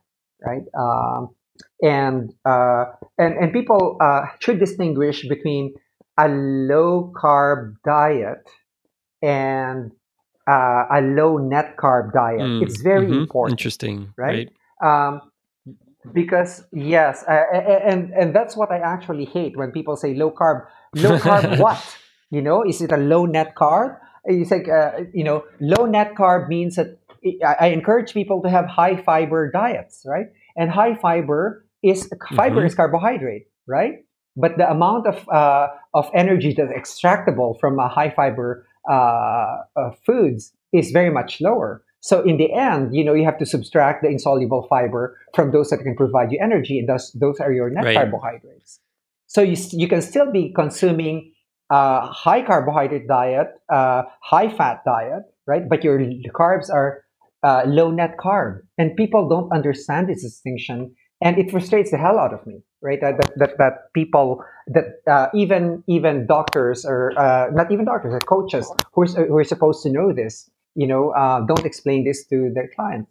right? 0.44 0.62
Um, 0.76 1.28
and 1.82 2.32
and 2.44 3.34
and 3.36 3.52
people 3.52 3.98
should 4.40 4.58
distinguish 4.58 5.28
between 5.28 5.74
a 6.18 6.28
low 6.28 7.12
carb 7.16 7.74
diet 7.84 8.48
and 9.22 9.92
uh, 10.48 10.84
a 10.92 11.00
low 11.00 11.38
net 11.38 11.76
carb 11.76 12.12
diet. 12.12 12.40
Mm, 12.40 12.62
it's 12.62 12.80
very 12.80 13.06
mm-hmm. 13.06 13.20
important. 13.20 13.58
Interesting, 13.60 14.12
right? 14.16 14.50
right? 14.80 15.10
Um, 15.10 15.20
because 16.12 16.64
yes, 16.72 17.24
uh, 17.28 17.44
and 17.52 18.12
and 18.12 18.34
that's 18.34 18.56
what 18.56 18.70
I 18.70 18.78
actually 18.78 19.26
hate 19.26 19.56
when 19.56 19.70
people 19.70 19.96
say 19.96 20.14
low 20.14 20.30
carb. 20.30 20.66
Low 20.94 21.18
carb 21.18 21.58
what? 21.64 21.96
You 22.30 22.42
know, 22.42 22.62
is 22.62 22.80
it 22.80 22.92
a 22.92 22.96
low 22.96 23.26
net 23.26 23.54
carb? 23.54 23.98
It's 24.24 24.50
like 24.50 24.68
uh, 24.68 25.04
you 25.12 25.24
know, 25.24 25.44
low 25.60 25.86
net 25.86 26.14
carb 26.14 26.48
means 26.48 26.76
that 26.76 26.98
I 27.46 27.68
encourage 27.68 28.14
people 28.14 28.40
to 28.42 28.48
have 28.48 28.66
high 28.66 28.96
fiber 28.96 29.50
diets, 29.50 30.04
right? 30.06 30.26
And 30.56 30.70
high 30.70 30.94
fiber 30.94 31.66
is 31.82 32.08
fiber 32.34 32.56
mm-hmm. 32.56 32.66
is 32.66 32.74
carbohydrate, 32.74 33.46
right? 33.66 34.04
But 34.36 34.56
the 34.56 34.70
amount 34.70 35.06
of 35.06 35.28
uh, 35.28 35.68
of 35.92 36.10
energy 36.14 36.54
that's 36.56 36.72
extractable 36.72 37.58
from 37.60 37.78
a 37.78 37.88
high 37.88 38.10
fiber 38.10 38.66
foods 40.06 40.52
is 40.72 40.90
very 40.90 41.10
much 41.10 41.40
lower. 41.40 41.84
So 42.00 42.22
in 42.22 42.38
the 42.38 42.52
end, 42.52 42.94
you 42.94 43.04
know, 43.04 43.12
you 43.12 43.24
have 43.24 43.38
to 43.38 43.46
subtract 43.46 44.02
the 44.02 44.08
insoluble 44.08 44.66
fiber 44.68 45.18
from 45.34 45.52
those 45.52 45.68
that 45.70 45.78
can 45.78 45.94
provide 45.94 46.32
you 46.32 46.38
energy, 46.42 46.78
and 46.78 46.88
thus 46.88 47.12
those 47.12 47.38
are 47.40 47.52
your 47.52 47.68
net 47.68 47.84
right. 47.84 47.94
carbohydrates. 47.94 48.80
So 49.26 49.42
you 49.42 49.56
you 49.72 49.86
can 49.86 50.00
still 50.00 50.32
be 50.32 50.52
consuming 50.52 51.32
a 51.70 52.00
high 52.00 52.42
carbohydrate 52.42 53.06
diet, 53.06 53.48
uh, 53.68 54.02
high 54.22 54.48
fat 54.48 54.82
diet, 54.84 55.24
right? 55.46 55.68
But 55.68 55.84
your 55.84 56.00
carbs 56.34 56.70
are 56.72 57.04
uh, 57.42 57.64
low 57.66 57.90
net 57.90 58.16
carb, 58.18 58.60
and 58.78 58.96
people 58.96 59.28
don't 59.28 59.52
understand 59.52 60.08
this 60.08 60.22
distinction, 60.22 60.94
and 61.22 61.38
it 61.38 61.50
frustrates 61.50 61.90
the 61.90 61.98
hell 61.98 62.18
out 62.18 62.32
of 62.32 62.46
me 62.46 62.62
right? 62.82 63.00
That 63.00 63.20
that 63.36 63.58
that, 63.58 63.92
people 63.92 64.44
that 64.68 65.00
uh, 65.06 65.28
even 65.34 65.82
even 65.86 66.26
doctors 66.26 66.84
or 66.84 67.12
uh, 67.18 67.50
not 67.52 67.70
even 67.70 67.84
doctors, 67.84 68.14
or 68.14 68.20
coaches 68.20 68.70
who 68.92 69.02
are, 69.02 69.26
who 69.26 69.36
are 69.36 69.44
supposed 69.44 69.82
to 69.82 69.90
know 69.90 70.12
this, 70.12 70.50
you 70.74 70.86
know, 70.86 71.10
uh, 71.10 71.40
don't 71.46 71.64
explain 71.64 72.04
this 72.04 72.26
to 72.26 72.50
their 72.54 72.68
clients. 72.74 73.10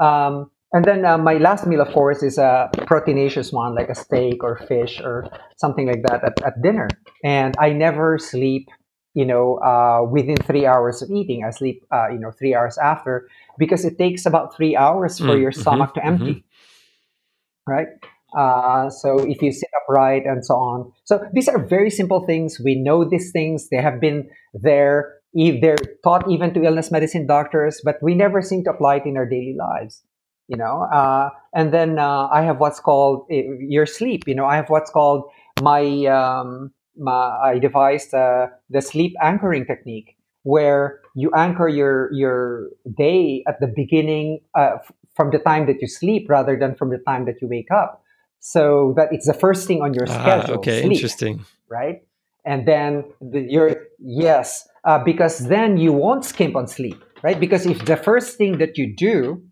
Um, 0.00 0.50
and 0.72 0.84
then 0.84 1.04
uh, 1.04 1.18
my 1.18 1.34
last 1.34 1.66
meal, 1.66 1.80
of 1.80 1.92
course, 1.92 2.22
is 2.22 2.38
a 2.38 2.70
proteinaceous 2.74 3.52
one, 3.52 3.74
like 3.74 3.88
a 3.88 3.94
steak 3.94 4.44
or 4.44 4.56
fish 4.68 5.00
or 5.02 5.28
something 5.56 5.86
like 5.86 6.02
that 6.04 6.22
at, 6.22 6.40
at 6.42 6.62
dinner. 6.62 6.88
And 7.24 7.56
I 7.58 7.72
never 7.72 8.18
sleep, 8.18 8.68
you 9.14 9.24
know, 9.24 9.58
uh, 9.58 10.08
within 10.08 10.36
three 10.36 10.66
hours 10.66 11.02
of 11.02 11.10
eating. 11.10 11.44
I 11.44 11.50
sleep, 11.50 11.84
uh, 11.92 12.08
you 12.10 12.20
know, 12.20 12.30
three 12.30 12.54
hours 12.54 12.78
after 12.78 13.28
because 13.58 13.84
it 13.84 13.98
takes 13.98 14.26
about 14.26 14.54
three 14.54 14.76
hours 14.76 15.18
for 15.18 15.34
mm, 15.34 15.40
your 15.40 15.50
stomach 15.50 15.90
mm-hmm, 15.90 16.00
to 16.00 16.06
empty. 16.06 16.34
Mm-hmm. 16.34 17.72
Right. 17.72 17.88
Uh, 18.36 18.88
so 18.90 19.18
if 19.18 19.42
you 19.42 19.52
sit 19.52 19.68
upright 19.82 20.24
and 20.24 20.44
so 20.44 20.54
on. 20.54 20.92
So 21.04 21.24
these 21.32 21.48
are 21.48 21.58
very 21.58 21.90
simple 21.90 22.24
things. 22.26 22.60
We 22.62 22.74
know 22.76 23.08
these 23.08 23.32
things. 23.32 23.68
They 23.70 23.78
have 23.78 24.00
been 24.00 24.28
there. 24.54 25.14
They're 25.34 25.76
taught 26.02 26.30
even 26.30 26.52
to 26.54 26.62
illness 26.62 26.90
medicine 26.90 27.26
doctors, 27.26 27.80
but 27.84 27.96
we 28.02 28.14
never 28.14 28.42
seem 28.42 28.64
to 28.64 28.70
apply 28.70 28.96
it 28.96 29.06
in 29.06 29.16
our 29.16 29.26
daily 29.26 29.56
lives. 29.58 30.02
You 30.48 30.56
know, 30.56 30.82
uh, 30.92 31.30
and 31.54 31.72
then 31.72 32.00
uh, 32.00 32.26
I 32.26 32.42
have 32.42 32.58
what's 32.58 32.80
called 32.80 33.26
eh, 33.30 33.42
your 33.60 33.86
sleep. 33.86 34.24
You 34.26 34.34
know, 34.34 34.46
I 34.46 34.56
have 34.56 34.68
what's 34.68 34.90
called 34.90 35.30
my, 35.62 36.06
um, 36.06 36.72
my 36.96 37.12
I 37.12 37.60
devised 37.60 38.12
uh, 38.12 38.48
the 38.68 38.80
sleep 38.80 39.12
anchoring 39.22 39.64
technique, 39.64 40.16
where 40.42 41.02
you 41.14 41.30
anchor 41.36 41.68
your 41.68 42.12
your 42.12 42.70
day 42.98 43.44
at 43.46 43.60
the 43.60 43.68
beginning 43.68 44.40
uh, 44.58 44.78
from 45.14 45.30
the 45.30 45.38
time 45.38 45.66
that 45.66 45.76
you 45.80 45.86
sleep 45.86 46.26
rather 46.28 46.58
than 46.58 46.74
from 46.74 46.90
the 46.90 46.98
time 47.06 47.26
that 47.26 47.36
you 47.40 47.46
wake 47.46 47.70
up 47.70 47.99
so 48.40 48.94
that 48.96 49.08
it's 49.12 49.26
the 49.26 49.34
first 49.34 49.68
thing 49.68 49.82
on 49.82 49.94
your 49.94 50.06
ah, 50.08 50.20
schedule. 50.20 50.54
Okay, 50.56 50.80
sleep, 50.80 50.92
interesting. 50.92 51.44
Right, 51.68 52.02
and 52.44 52.66
then 52.66 53.04
the, 53.20 53.40
you're 53.40 53.76
yes, 53.98 54.66
uh, 54.84 54.98
because 54.98 55.46
then 55.46 55.76
you 55.76 55.92
won't 55.92 56.24
skimp 56.24 56.56
on 56.56 56.66
sleep, 56.66 57.02
right? 57.22 57.38
Because 57.38 57.66
if 57.66 57.84
the 57.84 57.96
first 57.96 58.36
thing 58.36 58.58
that 58.58 58.76
you 58.76 58.94
do 58.96 59.42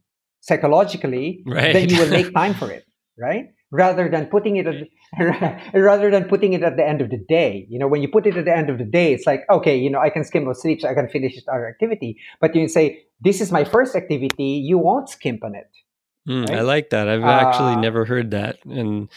psychologically, 0.40 1.42
right. 1.46 1.72
then 1.72 1.88
you 1.88 1.98
will 1.98 2.10
make 2.10 2.32
time 2.42 2.54
for 2.54 2.70
it, 2.70 2.84
right? 3.18 3.46
Rather 3.70 4.08
than 4.08 4.26
putting 4.26 4.56
it 4.56 4.66
at, 4.66 5.70
rather 5.74 6.10
than 6.10 6.24
putting 6.24 6.54
it 6.54 6.62
at 6.62 6.78
the 6.78 6.86
end 6.86 7.02
of 7.02 7.10
the 7.10 7.22
day. 7.28 7.66
You 7.68 7.78
know, 7.78 7.86
when 7.86 8.00
you 8.00 8.08
put 8.08 8.26
it 8.26 8.36
at 8.38 8.46
the 8.46 8.56
end 8.56 8.70
of 8.70 8.78
the 8.78 8.86
day, 8.86 9.12
it's 9.12 9.26
like 9.26 9.42
okay, 9.50 9.76
you 9.76 9.90
know, 9.90 10.00
I 10.00 10.08
can 10.08 10.24
skimp 10.24 10.48
on 10.48 10.54
sleep, 10.54 10.80
so 10.80 10.88
I 10.88 10.94
can 10.94 11.08
finish 11.08 11.34
our 11.48 11.68
activity. 11.68 12.18
But 12.40 12.56
you 12.56 12.66
say 12.68 13.04
this 13.20 13.42
is 13.42 13.52
my 13.52 13.64
first 13.64 13.94
activity, 13.94 14.64
you 14.64 14.78
won't 14.78 15.10
skimp 15.10 15.44
on 15.44 15.54
it 15.54 15.68
Mm, 16.28 16.48
right? 16.48 16.58
I 16.58 16.62
like 16.62 16.90
that. 16.90 17.08
I've 17.08 17.24
actually 17.24 17.74
uh, 17.74 17.80
never 17.80 18.04
heard 18.04 18.32
that, 18.32 18.58
and 18.64 19.08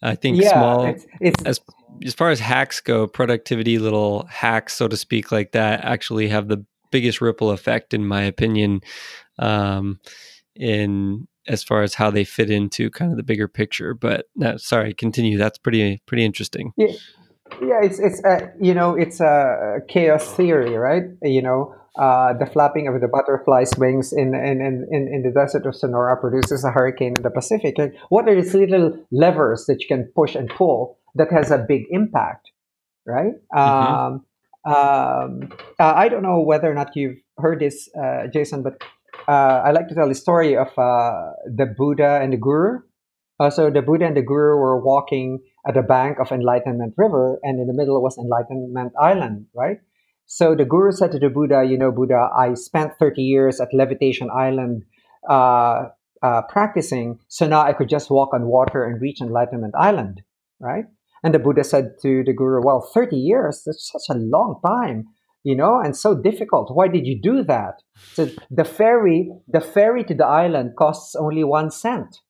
I 0.00 0.14
think 0.14 0.40
yeah, 0.40 0.52
small 0.52 0.86
it's, 0.86 1.06
it's, 1.20 1.42
as 1.44 1.60
as 2.04 2.14
far 2.14 2.30
as 2.30 2.40
hacks 2.40 2.80
go, 2.80 3.06
productivity 3.06 3.78
little 3.78 4.26
hacks, 4.26 4.74
so 4.74 4.88
to 4.88 4.96
speak, 4.96 5.32
like 5.32 5.52
that, 5.52 5.84
actually 5.84 6.28
have 6.28 6.48
the 6.48 6.64
biggest 6.90 7.20
ripple 7.20 7.50
effect, 7.50 7.92
in 7.92 8.06
my 8.06 8.22
opinion, 8.22 8.80
um, 9.38 9.98
in 10.54 11.26
as 11.48 11.64
far 11.64 11.82
as 11.82 11.94
how 11.94 12.10
they 12.10 12.24
fit 12.24 12.50
into 12.50 12.90
kind 12.90 13.10
of 13.10 13.16
the 13.16 13.24
bigger 13.24 13.48
picture. 13.48 13.94
But 13.94 14.26
no, 14.36 14.56
sorry, 14.56 14.94
continue. 14.94 15.38
That's 15.38 15.58
pretty 15.58 16.00
pretty 16.06 16.24
interesting. 16.24 16.72
Yeah, 16.76 16.92
yeah. 17.60 17.80
It's 17.82 17.98
it's 17.98 18.22
uh, 18.24 18.48
you 18.60 18.74
know 18.74 18.94
it's 18.94 19.20
a 19.20 19.80
chaos 19.88 20.32
theory, 20.34 20.74
right? 20.76 21.04
You 21.22 21.42
know 21.42 21.74
uh, 21.98 22.32
the 22.38 22.46
flapping 22.46 22.88
of 22.88 23.00
the 23.00 23.08
butterfly's 23.08 23.72
wings 23.76 24.12
in, 24.12 24.34
in, 24.34 24.60
in, 24.62 25.08
in 25.12 25.22
the 25.22 25.30
desert 25.30 25.66
of 25.66 25.76
Sonora 25.76 26.16
produces 26.16 26.64
a 26.64 26.70
hurricane 26.70 27.14
in 27.16 27.22
the 27.22 27.30
Pacific. 27.30 27.76
Like, 27.76 27.94
what 28.08 28.28
are 28.28 28.34
these 28.34 28.54
little 28.54 28.98
levers 29.10 29.66
that 29.66 29.82
you 29.82 29.88
can 29.88 30.10
push 30.14 30.34
and 30.34 30.48
pull 30.48 30.98
that 31.16 31.30
has 31.30 31.50
a 31.50 31.58
big 31.58 31.82
impact, 31.90 32.50
right? 33.06 33.34
Mm-hmm. 33.54 33.94
Um, 33.94 34.24
um, 34.64 35.52
uh, 35.78 35.92
I 35.94 36.08
don't 36.08 36.22
know 36.22 36.40
whether 36.40 36.70
or 36.70 36.74
not 36.74 36.96
you've 36.96 37.18
heard 37.36 37.60
this, 37.60 37.90
uh, 37.94 38.28
Jason, 38.32 38.62
but 38.62 38.82
uh, 39.28 39.62
I 39.64 39.72
like 39.72 39.88
to 39.88 39.94
tell 39.94 40.08
the 40.08 40.14
story 40.14 40.56
of 40.56 40.68
uh, 40.78 41.32
the 41.44 41.66
Buddha 41.76 42.20
and 42.22 42.32
the 42.32 42.38
Guru. 42.38 42.80
So 43.50 43.70
the 43.70 43.82
Buddha 43.82 44.06
and 44.06 44.16
the 44.16 44.22
Guru 44.22 44.56
were 44.56 44.80
walking 44.80 45.40
at 45.66 45.74
the 45.74 45.82
bank 45.82 46.18
of 46.18 46.32
Enlightenment 46.32 46.94
River, 46.96 47.38
and 47.42 47.60
in 47.60 47.66
the 47.66 47.72
middle 47.72 48.02
was 48.02 48.18
Enlightenment 48.18 48.92
Island, 49.00 49.46
right? 49.54 49.78
So 50.26 50.54
the 50.54 50.64
guru 50.64 50.92
said 50.92 51.12
to 51.12 51.18
the 51.18 51.28
Buddha, 51.28 51.64
You 51.64 51.78
know, 51.78 51.92
Buddha, 51.92 52.28
I 52.36 52.54
spent 52.54 52.92
30 52.98 53.22
years 53.22 53.60
at 53.60 53.68
Levitation 53.72 54.28
Island 54.34 54.84
uh, 55.28 55.88
uh, 56.22 56.42
practicing, 56.48 57.18
so 57.28 57.46
now 57.46 57.62
I 57.62 57.72
could 57.72 57.88
just 57.88 58.10
walk 58.10 58.32
on 58.32 58.46
water 58.46 58.84
and 58.84 59.00
reach 59.00 59.20
Enlightenment 59.20 59.74
Island, 59.78 60.22
right? 60.58 60.84
And 61.22 61.34
the 61.34 61.38
Buddha 61.38 61.64
said 61.64 61.94
to 62.02 62.24
the 62.24 62.32
guru, 62.32 62.62
Well, 62.64 62.80
30 62.94 63.16
years, 63.16 63.62
that's 63.64 63.92
such 63.92 64.14
a 64.14 64.18
long 64.18 64.60
time 64.64 65.06
you 65.44 65.56
know 65.56 65.80
and 65.80 65.96
so 65.96 66.14
difficult 66.14 66.70
why 66.74 66.88
did 66.88 67.06
you 67.06 67.18
do 67.20 67.42
that 67.42 67.82
so 68.14 68.28
the 68.50 68.64
ferry 68.64 69.30
the 69.48 69.60
ferry 69.60 70.04
to 70.04 70.14
the 70.14 70.24
island 70.24 70.72
costs 70.78 71.14
only 71.16 71.44
one 71.44 71.70
cent 71.70 72.20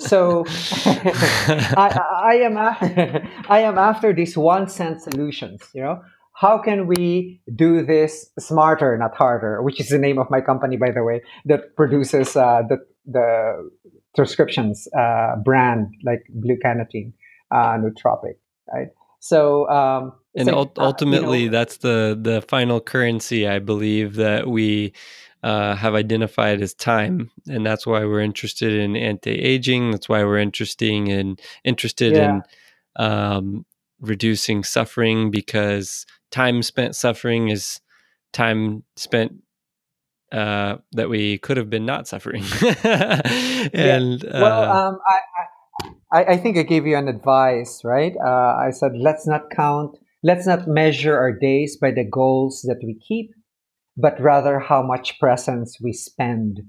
so 0.00 0.44
I, 0.86 2.00
I 2.24 2.34
am 2.36 2.58
I 3.48 3.60
am 3.60 3.78
after 3.78 4.12
these 4.12 4.36
one 4.36 4.68
cent 4.68 5.02
solutions 5.02 5.62
you 5.74 5.82
know 5.82 6.00
how 6.40 6.56
can 6.56 6.86
we 6.86 7.40
do 7.52 7.84
this 7.84 8.30
smarter, 8.38 8.96
not 8.96 9.16
harder? 9.16 9.60
Which 9.60 9.80
is 9.80 9.88
the 9.88 9.98
name 9.98 10.20
of 10.20 10.28
my 10.30 10.40
company, 10.40 10.76
by 10.76 10.92
the 10.92 11.02
way, 11.02 11.20
that 11.46 11.74
produces 11.74 12.36
uh, 12.36 12.62
the 12.68 12.76
the 13.06 13.70
prescriptions 14.14 14.86
uh, 14.96 15.34
brand 15.44 15.88
like 16.04 16.22
Blue 16.30 16.56
Canatine, 16.64 17.12
uh, 17.50 17.76
Nootropic, 17.78 18.36
right? 18.72 18.88
So 19.20 19.68
um, 19.68 20.12
and 20.38 20.50
ultimately, 20.78 21.38
uh, 21.38 21.40
you 21.40 21.46
know, 21.46 21.52
that's 21.52 21.76
the 21.78 22.18
the 22.20 22.42
final 22.42 22.80
currency, 22.80 23.46
I 23.46 23.58
believe, 23.58 24.14
that 24.16 24.48
we 24.48 24.92
uh, 25.42 25.74
have 25.76 25.94
identified 25.94 26.60
as 26.62 26.74
time, 26.74 27.30
and 27.46 27.64
that's 27.64 27.86
why 27.86 28.04
we're 28.04 28.20
interested 28.20 28.72
in 28.72 28.96
anti-aging. 28.96 29.90
That's 29.90 30.08
why 30.08 30.24
we're 30.24 30.38
interested 30.38 30.88
in 30.90 31.36
interested 31.64 32.16
Yeah. 32.16 32.24
in 32.24 32.42
um, 32.96 33.66
reducing 34.00 34.64
suffering 34.64 35.30
because 35.30 36.06
time 36.30 36.62
spent 36.62 36.94
suffering 36.96 37.48
is 37.48 37.80
time 38.32 38.84
spent 38.96 39.32
uh, 40.32 40.76
that 40.92 41.08
we 41.08 41.38
could 41.38 41.56
have 41.56 41.70
been 41.70 41.86
not 41.86 42.06
suffering. 42.06 42.44
and 42.84 44.24
Well, 44.24 44.62
uh, 44.62 44.88
um, 44.88 44.98
I, 45.06 45.18
I, 46.12 46.24
I 46.32 46.36
think 46.36 46.56
I 46.56 46.62
gave 46.62 46.86
you 46.86 46.96
an 46.96 47.08
advice, 47.08 47.82
right? 47.84 48.14
Uh, 48.16 48.56
I 48.56 48.70
said, 48.70 48.92
let's 48.96 49.26
not 49.26 49.50
count, 49.50 49.98
let's 50.22 50.46
not 50.46 50.66
measure 50.68 51.16
our 51.16 51.32
days 51.32 51.76
by 51.76 51.90
the 51.90 52.04
goals 52.04 52.62
that 52.68 52.80
we 52.84 52.94
keep, 52.94 53.32
but 53.96 54.20
rather 54.20 54.58
how 54.58 54.82
much 54.82 55.18
presence 55.18 55.78
we 55.82 55.92
spend 55.92 56.60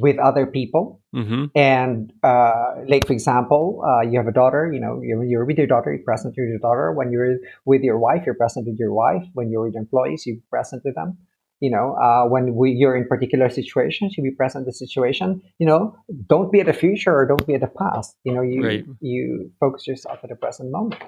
with 0.00 0.18
other 0.18 0.46
people. 0.46 1.00
mhm, 1.14 1.50
And 1.56 2.12
uh, 2.22 2.74
like, 2.86 3.06
for 3.06 3.12
example, 3.12 3.82
uh, 3.84 4.02
you 4.02 4.18
have 4.18 4.28
a 4.28 4.32
daughter, 4.32 4.70
you 4.72 4.78
know, 4.80 5.00
you're, 5.02 5.24
you're 5.24 5.44
with 5.44 5.58
your 5.58 5.66
daughter, 5.66 5.92
you're 5.92 6.04
present 6.04 6.34
with 6.36 6.48
your 6.48 6.58
daughter. 6.58 6.92
When 6.92 7.10
you're 7.10 7.38
with 7.64 7.82
your 7.82 7.98
wife, 7.98 8.22
you're 8.26 8.36
present 8.36 8.66
with 8.66 8.78
your 8.78 8.92
wife. 8.92 9.24
When 9.34 9.50
you're 9.50 9.64
with 9.64 9.74
your 9.74 9.82
employees, 9.82 10.24
you're 10.26 10.36
present 10.50 10.82
with 10.84 10.94
them. 10.94 11.18
You 11.60 11.70
know, 11.72 11.96
uh, 11.96 12.28
when 12.28 12.54
we, 12.54 12.70
you're 12.70 12.94
in 12.94 13.08
particular 13.08 13.48
situations, 13.50 14.16
you 14.16 14.22
be 14.22 14.30
present 14.30 14.62
in 14.62 14.66
the 14.66 14.72
situation. 14.72 15.42
You 15.58 15.66
know, 15.66 15.96
don't 16.28 16.52
be 16.52 16.60
at 16.60 16.66
the 16.66 16.72
future 16.72 17.12
or 17.16 17.26
don't 17.26 17.44
be 17.44 17.54
at 17.54 17.60
the 17.62 17.66
past. 17.82 18.14
You 18.22 18.34
know, 18.34 18.42
you 18.42 18.62
Right. 18.64 18.84
you 19.00 19.50
focus 19.58 19.86
yourself 19.88 20.20
at 20.22 20.28
the 20.28 20.36
present 20.36 20.70
moment. 20.70 21.02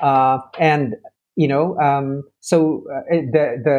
Uh, 0.00 0.38
and 0.58 0.94
you 1.40 1.48
know, 1.48 1.78
um, 1.78 2.24
so 2.40 2.84
uh, 2.94 3.16
the 3.32 3.44
the 3.64 3.78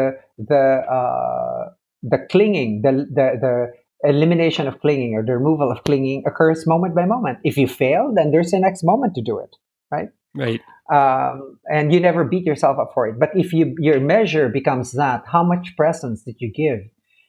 the 0.49 0.63
uh, 0.97 1.69
the 2.01 2.17
clinging, 2.31 2.81
the 2.81 2.91
the 3.17 3.27
the 3.45 4.09
elimination 4.09 4.67
of 4.67 4.79
clinging 4.81 5.13
or 5.13 5.23
the 5.23 5.38
removal 5.38 5.71
of 5.71 5.83
clinging 5.83 6.23
occurs 6.25 6.65
moment 6.65 6.95
by 6.95 7.05
moment. 7.05 7.38
If 7.43 7.57
you 7.57 7.67
fail, 7.67 8.13
then 8.15 8.31
there's 8.31 8.49
the 8.49 8.59
next 8.59 8.83
moment 8.83 9.13
to 9.13 9.21
do 9.21 9.38
it, 9.38 9.55
right? 9.91 10.09
right. 10.33 10.59
Um, 10.91 11.59
and 11.71 11.93
you 11.93 11.99
never 11.99 12.23
beat 12.23 12.45
yourself 12.45 12.79
up 12.79 12.93
for 12.95 13.05
it. 13.07 13.19
But 13.19 13.29
if 13.35 13.53
you 13.53 13.75
your 13.77 13.99
measure 13.99 14.49
becomes 14.49 14.93
that, 14.93 15.21
how 15.27 15.43
much 15.43 15.77
presence 15.77 16.23
did 16.23 16.38
you 16.39 16.51
give, 16.51 16.79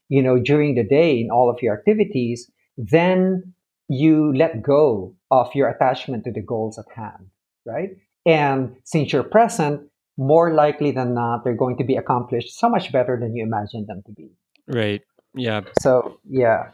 you 0.09 0.22
know, 0.22 0.38
during 0.38 0.76
the 0.76 0.88
day 0.98 1.20
in 1.20 1.28
all 1.30 1.50
of 1.50 1.59
your 1.60 1.76
activities, 1.76 2.50
then 2.78 3.52
you 3.90 4.32
let 4.34 4.62
go 4.62 5.14
of 5.30 5.54
your 5.54 5.68
attachment 5.68 6.24
to 6.24 6.32
the 6.32 6.40
goals 6.40 6.78
at 6.78 6.86
hand, 6.96 7.26
right? 7.66 7.90
And 8.24 8.76
since 8.84 9.12
you're 9.12 9.24
present, 9.24 9.91
more 10.26 10.52
likely 10.54 10.90
than 10.92 11.14
not, 11.14 11.44
they're 11.44 11.56
going 11.56 11.76
to 11.78 11.84
be 11.84 11.96
accomplished 11.96 12.58
so 12.58 12.68
much 12.68 12.92
better 12.92 13.18
than 13.20 13.34
you 13.34 13.42
imagined 13.44 13.86
them 13.86 14.02
to 14.06 14.12
be. 14.12 14.30
Right. 14.66 15.02
Yeah. 15.34 15.62
So 15.80 16.18
yeah, 16.28 16.70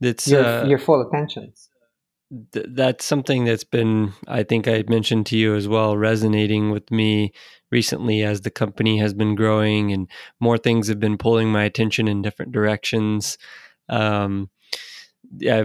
It's 0.00 0.28
your 0.28 0.44
uh, 0.44 0.66
your 0.66 0.78
full 0.78 1.00
attention. 1.06 1.52
th- 2.52 2.66
that's 2.70 3.04
something 3.04 3.44
that's 3.44 3.64
been 3.64 4.12
i 4.26 4.42
think 4.42 4.66
i 4.66 4.82
mentioned 4.88 5.24
to 5.26 5.36
you 5.38 5.54
as 5.54 5.68
well 5.68 5.96
resonating 5.96 6.70
with 6.70 6.90
me 6.90 7.32
recently 7.70 8.22
as 8.22 8.40
the 8.40 8.50
company 8.50 8.98
has 8.98 9.14
been 9.14 9.34
growing 9.36 9.92
and 9.92 10.08
more 10.40 10.58
things 10.58 10.88
have 10.88 10.98
been 11.00 11.16
pulling 11.18 11.48
my 11.50 11.62
attention 11.64 12.08
in 12.08 12.22
different 12.22 12.52
directions 12.52 13.38
um, 13.88 14.50
yeah 15.38 15.64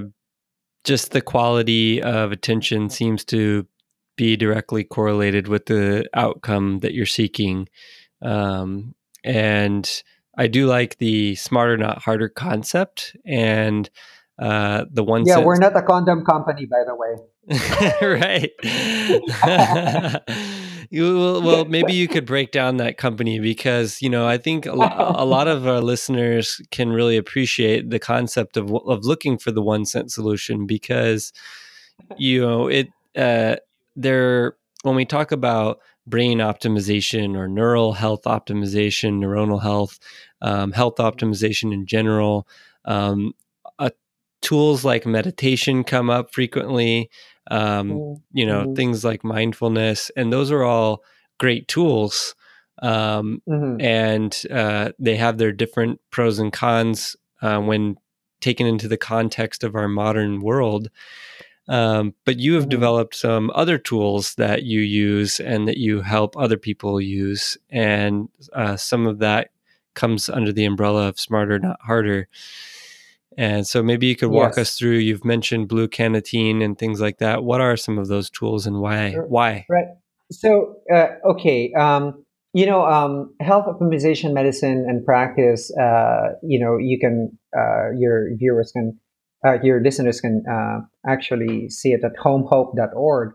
just 0.83 1.11
the 1.11 1.21
quality 1.21 2.01
of 2.01 2.31
attention 2.31 2.89
seems 2.89 3.25
to 3.25 3.65
be 4.21 4.35
directly 4.35 4.83
correlated 4.83 5.47
with 5.47 5.65
the 5.65 6.07
outcome 6.13 6.79
that 6.79 6.93
you're 6.93 7.05
seeking 7.05 7.67
um, 8.21 8.93
and 9.23 10.03
i 10.37 10.47
do 10.47 10.67
like 10.67 10.97
the 10.97 11.35
smarter 11.35 11.77
not 11.77 12.01
harder 12.01 12.29
concept 12.29 13.15
and 13.25 13.89
uh, 14.41 14.85
the 14.91 15.03
one 15.03 15.23
Yeah, 15.25 15.37
we're 15.39 15.59
not 15.59 15.77
a 15.77 15.83
condom 15.83 16.25
company, 16.25 16.65
by 16.65 16.83
the 16.83 16.95
way. 16.95 17.15
right. 18.01 18.51
you 20.89 21.17
well, 21.17 21.41
well, 21.43 21.65
maybe 21.65 21.93
you 21.93 22.07
could 22.07 22.25
break 22.25 22.51
down 22.51 22.77
that 22.77 22.97
company 22.97 23.39
because 23.39 24.01
you 24.01 24.09
know 24.09 24.27
I 24.27 24.39
think 24.39 24.65
a, 24.65 24.73
lo- 24.73 25.13
a 25.15 25.25
lot 25.25 25.47
of 25.47 25.67
our 25.67 25.79
listeners 25.79 26.59
can 26.71 26.89
really 26.91 27.17
appreciate 27.17 27.91
the 27.91 27.99
concept 27.99 28.57
of 28.57 28.73
of 28.73 29.05
looking 29.05 29.37
for 29.37 29.51
the 29.51 29.61
one 29.61 29.85
cent 29.85 30.11
solution 30.11 30.65
because 30.65 31.31
you 32.17 32.41
know 32.41 32.67
it 32.67 32.89
uh, 33.15 33.57
there 33.95 34.55
when 34.83 34.95
we 34.95 35.05
talk 35.05 35.31
about 35.31 35.79
brain 36.07 36.39
optimization 36.39 37.35
or 37.37 37.47
neural 37.47 37.93
health 37.93 38.23
optimization, 38.23 39.19
neuronal 39.19 39.61
health, 39.61 39.99
um, 40.41 40.71
health 40.71 40.95
optimization 40.95 41.73
in 41.73 41.85
general. 41.85 42.47
Um, 42.85 43.33
uh, 43.77 43.89
tools 44.41 44.83
like 44.83 45.05
meditation 45.05 45.83
come 45.83 46.09
up 46.09 46.33
frequently 46.33 47.09
um, 47.51 48.17
you 48.33 48.45
know 48.45 48.65
Mhm. 48.65 48.75
things 48.75 49.03
like 49.03 49.23
mindfulness 49.23 50.09
and 50.15 50.31
those 50.33 50.51
are 50.51 50.63
all 50.63 51.03
great 51.39 51.67
tools 51.67 52.35
um, 52.81 53.41
Mhm. 53.47 53.81
and 53.81 54.43
uh, 54.51 54.91
they 54.97 55.15
have 55.15 55.37
their 55.37 55.51
different 55.51 55.99
pros 56.09 56.39
and 56.39 56.51
cons 56.53 57.15
uh, 57.41 57.59
when 57.59 57.97
taken 58.39 58.65
into 58.65 58.87
the 58.87 58.97
context 58.97 59.63
of 59.63 59.75
our 59.75 59.87
modern 59.87 60.41
world 60.41 60.89
um, 61.71 62.13
but 62.25 62.39
you 62.39 62.53
have 62.55 62.65
Mhm. 62.65 62.69
developed 62.69 63.15
some 63.15 63.51
other 63.55 63.77
tools 63.77 64.35
that 64.35 64.63
you 64.63 64.81
use 64.81 65.39
and 65.39 65.67
that 65.67 65.77
you 65.77 66.01
help 66.01 66.35
other 66.35 66.57
people 66.57 66.99
use 66.99 67.57
and 67.69 68.29
uh, 68.53 68.75
some 68.75 69.07
of 69.07 69.19
that 69.19 69.49
comes 69.93 70.29
under 70.29 70.53
the 70.53 70.65
umbrella 70.65 71.07
of 71.07 71.19
smarter 71.19 71.57
not 71.59 71.79
harder 71.81 72.27
and 73.37 73.65
so 73.65 73.81
maybe 73.81 74.07
you 74.07 74.15
could 74.15 74.29
walk 74.29 74.49
Yes. 74.49 74.57
us 74.57 74.77
through. 74.77 74.97
You've 74.97 75.23
mentioned 75.23 75.69
blue 75.69 75.87
canatine 75.87 76.63
and 76.63 76.77
things 76.77 76.99
like 76.99 77.19
that. 77.19 77.43
What 77.43 77.61
are 77.61 77.77
some 77.77 77.97
of 77.97 78.07
those 78.09 78.29
tools 78.29 78.67
and 78.67 78.81
why? 78.81 79.13
Why? 79.13 79.65
Right. 79.69 79.85
So, 80.31 80.75
uh, 80.93 81.07
okay, 81.25 81.71
um, 81.73 82.25
you 82.53 82.65
know, 82.65 82.85
um, 82.85 83.33
health 83.39 83.65
optimization 83.67 84.33
medicine 84.33 84.85
and 84.87 85.05
practice. 85.05 85.71
Uh, 85.77 86.33
you 86.43 86.59
know, 86.59 86.77
you 86.77 86.99
can 86.99 87.37
uh, 87.57 87.91
your 87.97 88.35
viewers 88.35 88.71
can, 88.73 88.99
uh, 89.45 89.57
your 89.63 89.81
listeners 89.81 90.21
can 90.21 90.43
uh, 90.49 90.79
actually 91.07 91.69
see 91.69 91.93
it 91.93 92.03
at 92.03 92.15
homehope.org. 92.23 93.33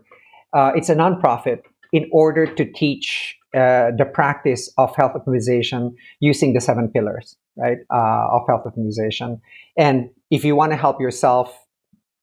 Uh, 0.53 0.71
it's 0.75 0.89
a 0.89 0.95
nonprofit 0.95 1.61
in 1.91 2.09
order 2.11 2.45
to 2.45 2.65
teach 2.73 3.37
uh, 3.53 3.91
the 3.97 4.05
practice 4.05 4.71
of 4.77 4.95
health 4.95 5.13
optimization 5.13 5.93
using 6.19 6.53
the 6.53 6.61
seven 6.61 6.89
pillars, 6.89 7.35
right, 7.57 7.77
uh, 7.93 8.27
of 8.31 8.41
health 8.47 8.63
optimization. 8.65 9.39
And 9.77 10.09
if 10.31 10.43
you 10.43 10.55
want 10.55 10.71
to 10.71 10.77
help 10.77 10.99
yourself 11.01 11.57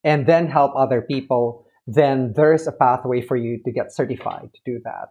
and 0.02 0.26
then 0.26 0.46
help 0.46 0.72
other 0.76 1.02
people, 1.02 1.66
then 1.86 2.32
there's 2.36 2.66
a 2.66 2.72
pathway 2.72 3.20
for 3.20 3.36
you 3.36 3.60
to 3.64 3.72
get 3.72 3.92
certified 3.92 4.50
to 4.54 4.60
do 4.64 4.80
that. 4.84 5.08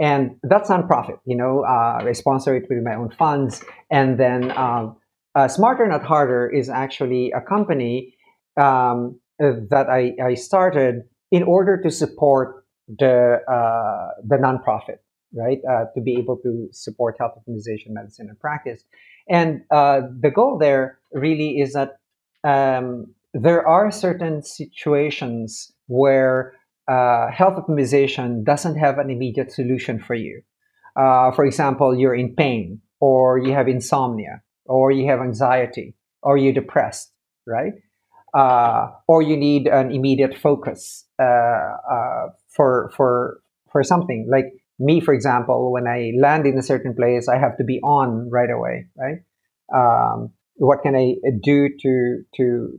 And 0.00 0.36
that's 0.42 0.68
nonprofit, 0.68 1.18
you 1.24 1.36
know, 1.36 1.64
uh, 1.64 2.04
I 2.04 2.12
sponsor 2.12 2.54
it 2.56 2.64
with 2.68 2.82
my 2.82 2.94
own 2.94 3.10
funds. 3.10 3.64
And 3.90 4.18
then 4.18 4.52
uh, 4.52 5.48
Smarter 5.48 5.86
Not 5.86 6.04
Harder 6.04 6.48
is 6.48 6.68
actually 6.68 7.32
a 7.32 7.40
company 7.40 8.15
um, 8.56 9.20
uh, 9.42 9.52
that 9.70 9.88
I, 9.90 10.14
I 10.22 10.34
started 10.34 11.02
in 11.30 11.42
order 11.42 11.80
to 11.82 11.90
support 11.90 12.64
the, 12.88 13.38
uh, 13.48 14.20
the 14.26 14.36
nonprofit, 14.36 14.98
right? 15.34 15.58
Uh, 15.68 15.86
to 15.94 16.00
be 16.00 16.16
able 16.16 16.36
to 16.38 16.68
support 16.72 17.16
health 17.18 17.32
optimization, 17.36 17.90
medicine, 17.90 18.28
and 18.28 18.38
practice. 18.40 18.82
And 19.28 19.62
uh, 19.70 20.02
the 20.20 20.30
goal 20.30 20.58
there 20.58 20.98
really 21.12 21.60
is 21.60 21.72
that 21.72 21.98
um, 22.44 23.14
there 23.34 23.66
are 23.66 23.90
certain 23.90 24.42
situations 24.42 25.72
where 25.88 26.54
uh, 26.88 27.30
health 27.30 27.54
optimization 27.56 28.44
doesn't 28.44 28.76
have 28.76 28.98
an 28.98 29.10
immediate 29.10 29.52
solution 29.52 29.98
for 29.98 30.14
you. 30.14 30.42
Uh, 30.94 31.32
for 31.32 31.44
example, 31.44 31.94
you're 31.94 32.14
in 32.14 32.34
pain, 32.34 32.80
or 33.00 33.38
you 33.38 33.52
have 33.52 33.68
insomnia, 33.68 34.40
or 34.64 34.90
you 34.90 35.06
have 35.06 35.20
anxiety, 35.20 35.94
or 36.22 36.38
you're 36.38 36.52
depressed, 36.52 37.12
right? 37.46 37.74
Uh, 38.36 38.90
or 39.08 39.22
you 39.22 39.36
need 39.36 39.66
an 39.66 39.90
immediate 39.90 40.36
focus 40.36 41.06
uh, 41.18 41.24
uh, 41.24 42.26
for 42.54 42.90
for 42.94 43.40
for 43.72 43.82
something. 43.82 44.28
Like 44.30 44.52
me, 44.78 45.00
for 45.00 45.14
example, 45.14 45.72
when 45.72 45.86
I 45.86 46.12
land 46.20 46.46
in 46.46 46.58
a 46.58 46.62
certain 46.62 46.94
place, 46.94 47.28
I 47.28 47.38
have 47.38 47.56
to 47.56 47.64
be 47.64 47.80
on 47.82 48.28
right 48.30 48.50
away, 48.50 48.86
right? 48.98 49.18
Um, 49.74 50.32
what 50.56 50.82
can 50.82 50.94
I 50.94 51.14
do 51.42 51.68
to 51.80 52.22
to 52.36 52.78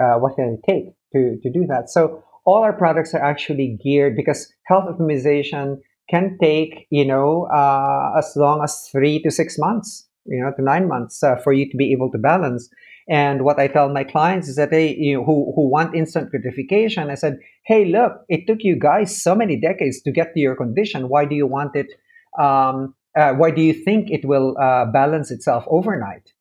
uh, 0.00 0.18
what 0.18 0.36
can 0.36 0.58
I 0.58 0.70
take 0.70 0.84
to 1.12 1.38
to 1.42 1.50
do 1.50 1.66
that? 1.68 1.90
So 1.90 2.22
all 2.46 2.62
our 2.62 2.72
products 2.72 3.14
are 3.14 3.22
actually 3.22 3.78
geared 3.82 4.16
because 4.16 4.52
health 4.66 4.84
optimization 4.88 5.80
can 6.08 6.36
take 6.40 6.86
you 6.90 7.04
know 7.04 7.46
uh, 7.52 8.18
as 8.18 8.32
long 8.36 8.62
as 8.62 8.88
three 8.90 9.22
to 9.22 9.30
six 9.30 9.56
months, 9.58 10.08
you 10.26 10.42
know, 10.42 10.52
to 10.56 10.62
nine 10.62 10.88
months 10.88 11.22
uh, 11.22 11.36
for 11.36 11.52
you 11.52 11.70
to 11.70 11.76
be 11.76 11.92
able 11.92 12.10
to 12.10 12.18
balance. 12.18 12.68
And 13.08 13.44
what 13.44 13.58
I 13.58 13.68
tell 13.68 13.88
my 13.90 14.04
clients 14.04 14.48
is 14.48 14.56
that 14.56 14.70
they, 14.70 14.94
you 14.94 15.16
know, 15.16 15.24
who 15.24 15.52
who 15.54 15.68
want 15.68 15.94
instant 15.94 16.30
gratification, 16.30 17.10
I 17.10 17.14
said, 17.14 17.38
hey, 17.66 17.84
look, 17.84 18.12
it 18.28 18.46
took 18.46 18.60
you 18.62 18.76
guys 18.78 19.22
so 19.22 19.34
many 19.34 19.60
decades 19.60 20.00
to 20.02 20.12
get 20.12 20.32
to 20.34 20.40
your 20.40 20.56
condition. 20.56 21.08
Why 21.08 21.24
do 21.26 21.34
you 21.34 21.46
want 21.46 21.76
it? 21.76 21.88
Um, 22.38 22.94
uh, 23.16 23.34
why 23.34 23.50
do 23.50 23.60
you 23.62 23.74
think 23.74 24.10
it 24.10 24.24
will 24.24 24.56
uh, 24.58 24.86
balance 24.86 25.30
itself 25.30 25.64
overnight? 25.68 26.32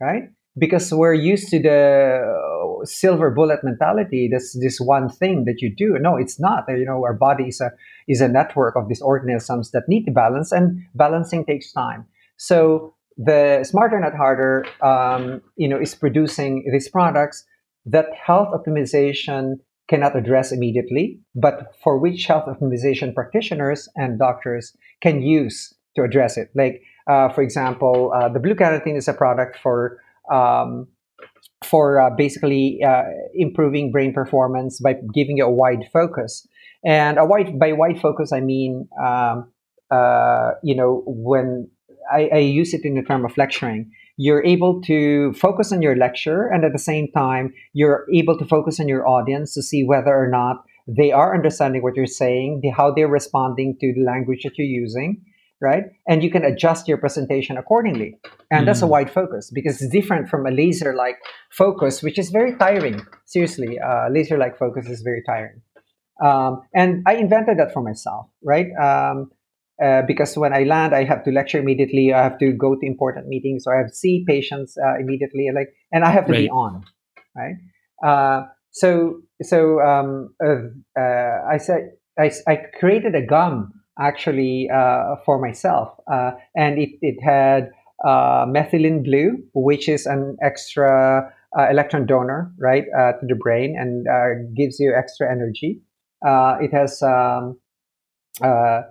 Right? 0.00 0.30
because 0.58 0.92
we're 0.92 1.14
used 1.14 1.48
to 1.50 1.60
the 1.60 2.80
silver 2.84 3.30
bullet 3.30 3.60
mentality. 3.62 4.28
That's 4.30 4.58
this 4.58 4.78
one 4.80 5.08
thing 5.08 5.44
that 5.44 5.60
you 5.60 5.74
do. 5.74 5.98
No, 6.00 6.16
it's 6.16 6.40
not. 6.40 6.64
You 6.68 6.84
know, 6.84 7.04
our 7.04 7.14
body 7.14 7.48
is 7.48 7.60
a 7.60 7.70
is 8.08 8.20
a 8.20 8.28
network 8.28 8.76
of 8.76 8.88
these 8.88 9.02
organisms 9.02 9.70
that 9.72 9.88
need 9.88 10.04
to 10.04 10.12
balance, 10.12 10.52
and 10.52 10.80
balancing 10.94 11.44
takes 11.44 11.72
time. 11.72 12.06
So 12.36 12.94
the 13.16 13.64
smarter 13.64 13.98
not 13.98 14.14
harder, 14.14 14.66
um, 14.82 15.40
you 15.56 15.68
know, 15.68 15.78
is 15.78 15.94
producing 15.94 16.68
these 16.72 16.88
products 16.88 17.44
that 17.86 18.06
health 18.14 18.48
optimization 18.52 19.54
cannot 19.88 20.16
address 20.16 20.52
immediately, 20.52 21.20
but 21.34 21.74
for 21.82 21.98
which 21.98 22.26
health 22.26 22.44
optimization 22.46 23.14
practitioners 23.14 23.88
and 23.94 24.18
doctors 24.18 24.76
can 25.00 25.22
use 25.22 25.72
to 25.94 26.02
address 26.02 26.36
it. 26.36 26.50
Like, 26.54 26.82
uh, 27.08 27.28
for 27.30 27.42
example, 27.42 28.12
uh, 28.14 28.28
the 28.28 28.40
blue 28.40 28.54
canatine 28.54 28.96
is 28.96 29.08
a 29.08 29.14
product 29.14 29.58
for 29.62 30.00
um, 30.30 30.88
for 31.64 32.00
uh, 32.00 32.10
basically 32.10 32.80
uh, 32.86 33.04
improving 33.34 33.90
brain 33.90 34.12
performance 34.12 34.80
by 34.80 34.94
giving 35.14 35.38
you 35.38 35.44
a 35.44 35.50
wide 35.50 35.84
focus. 35.92 36.46
And 36.84 37.18
a 37.18 37.24
wide 37.24 37.58
by 37.58 37.72
wide 37.72 38.00
focus, 38.00 38.32
I 38.32 38.40
mean, 38.40 38.88
um, 39.02 39.50
uh, 39.90 40.50
you 40.62 40.74
know, 40.74 41.02
when 41.06 41.70
I, 42.12 42.28
I 42.32 42.38
use 42.38 42.74
it 42.74 42.84
in 42.84 42.94
the 42.94 43.02
term 43.02 43.24
of 43.24 43.36
lecturing, 43.36 43.90
you're 44.16 44.44
able 44.44 44.80
to 44.82 45.32
focus 45.34 45.72
on 45.72 45.82
your 45.82 45.96
lecture, 45.96 46.46
and 46.46 46.64
at 46.64 46.72
the 46.72 46.78
same 46.78 47.08
time, 47.12 47.52
you're 47.74 48.06
able 48.12 48.38
to 48.38 48.44
focus 48.44 48.80
on 48.80 48.88
your 48.88 49.06
audience 49.06 49.52
to 49.54 49.62
see 49.62 49.84
whether 49.84 50.14
or 50.14 50.28
not 50.30 50.64
they 50.88 51.12
are 51.12 51.34
understanding 51.34 51.82
what 51.82 51.96
you're 51.96 52.06
saying, 52.06 52.60
the, 52.62 52.70
how 52.70 52.92
they're 52.92 53.08
responding 53.08 53.76
to 53.80 53.92
the 53.92 54.02
language 54.02 54.42
that 54.44 54.56
you're 54.56 54.66
using, 54.66 55.20
right? 55.60 55.84
And 56.08 56.22
you 56.22 56.30
can 56.30 56.44
adjust 56.44 56.88
your 56.88 56.96
presentation 56.96 57.58
accordingly. 57.58 58.18
And 58.50 58.62
mm. 58.62 58.66
that's 58.66 58.82
a 58.82 58.86
mm. 58.86 58.90
wide 58.90 59.10
focus 59.10 59.50
because 59.52 59.82
it's 59.82 59.92
different 59.92 60.28
from 60.28 60.46
a 60.46 60.50
laser 60.50 60.94
like 60.94 61.16
focus, 61.50 62.02
which 62.02 62.18
is 62.18 62.30
very 62.30 62.56
tiring. 62.56 63.04
Seriously, 63.24 63.78
uh, 63.78 64.08
laser 64.10 64.38
like 64.38 64.58
focus 64.58 64.86
is 64.86 65.02
very 65.02 65.22
tiring. 65.26 65.60
Um, 66.24 66.62
and 66.74 67.02
I 67.06 67.16
invented 67.16 67.58
that 67.58 67.72
for 67.72 67.82
myself, 67.82 68.28
right? 68.42 68.68
Um, 68.80 69.30
uh, 69.82 70.02
because 70.06 70.36
when 70.36 70.54
I 70.54 70.62
land, 70.62 70.94
I 70.94 71.04
have 71.04 71.24
to 71.24 71.30
lecture 71.30 71.58
immediately. 71.58 72.12
I 72.12 72.22
have 72.22 72.38
to 72.38 72.52
go 72.52 72.74
to 72.74 72.86
important 72.86 73.28
meetings, 73.28 73.64
or 73.66 73.74
I 73.74 73.82
have 73.82 73.88
to 73.88 73.94
see 73.94 74.24
patients 74.26 74.76
uh, 74.78 74.98
immediately, 74.98 75.48
like, 75.54 75.74
and 75.92 76.04
I 76.04 76.10
have 76.10 76.26
to 76.26 76.32
right. 76.32 76.44
be 76.44 76.50
on, 76.50 76.84
right? 77.36 77.56
Uh, 78.02 78.46
so, 78.70 79.20
so 79.42 79.80
um, 79.80 80.34
uh, 80.44 81.00
uh, 81.00 81.42
I 81.50 81.58
said 81.58 81.92
I, 82.18 82.30
I 82.46 82.56
created 82.78 83.14
a 83.14 83.22
gum 83.22 83.72
actually 83.98 84.68
for 85.24 85.38
myself, 85.38 85.98
and 86.54 86.78
it 86.78 86.90
it 87.02 87.22
had 87.22 87.70
methylene 88.04 89.04
blue, 89.04 89.42
which 89.54 89.88
is 89.88 90.06
an 90.06 90.36
extra 90.42 91.32
electron 91.70 92.06
donor, 92.06 92.52
right, 92.58 92.84
to 92.84 93.26
the 93.26 93.34
brain, 93.34 93.76
and 93.78 94.56
gives 94.56 94.78
you 94.80 94.94
extra 94.94 95.30
energy. 95.30 95.80
it 96.24 96.72
has 96.72 97.02
um, 97.02 97.58
uh, 98.42 98.82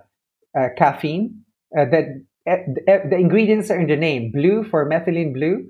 caffeine. 0.76 1.42
Uh, 1.76 1.84
that 1.84 2.04
uh, 2.48 3.08
the 3.10 3.16
ingredients 3.16 3.70
are 3.70 3.78
in 3.78 3.88
the 3.88 3.96
name. 3.96 4.30
Blue 4.32 4.64
for 4.64 4.88
methylene 4.88 5.34
blue. 5.34 5.66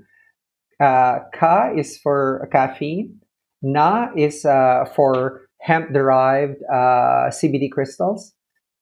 Ka 0.80 1.70
is 1.76 1.98
for 1.98 2.48
caffeine. 2.52 3.18
Na 3.62 4.08
is 4.16 4.42
for 4.42 5.48
hemp 5.60 5.92
derived 5.92 6.62
CBD 6.70 7.70
crystals, 7.70 8.34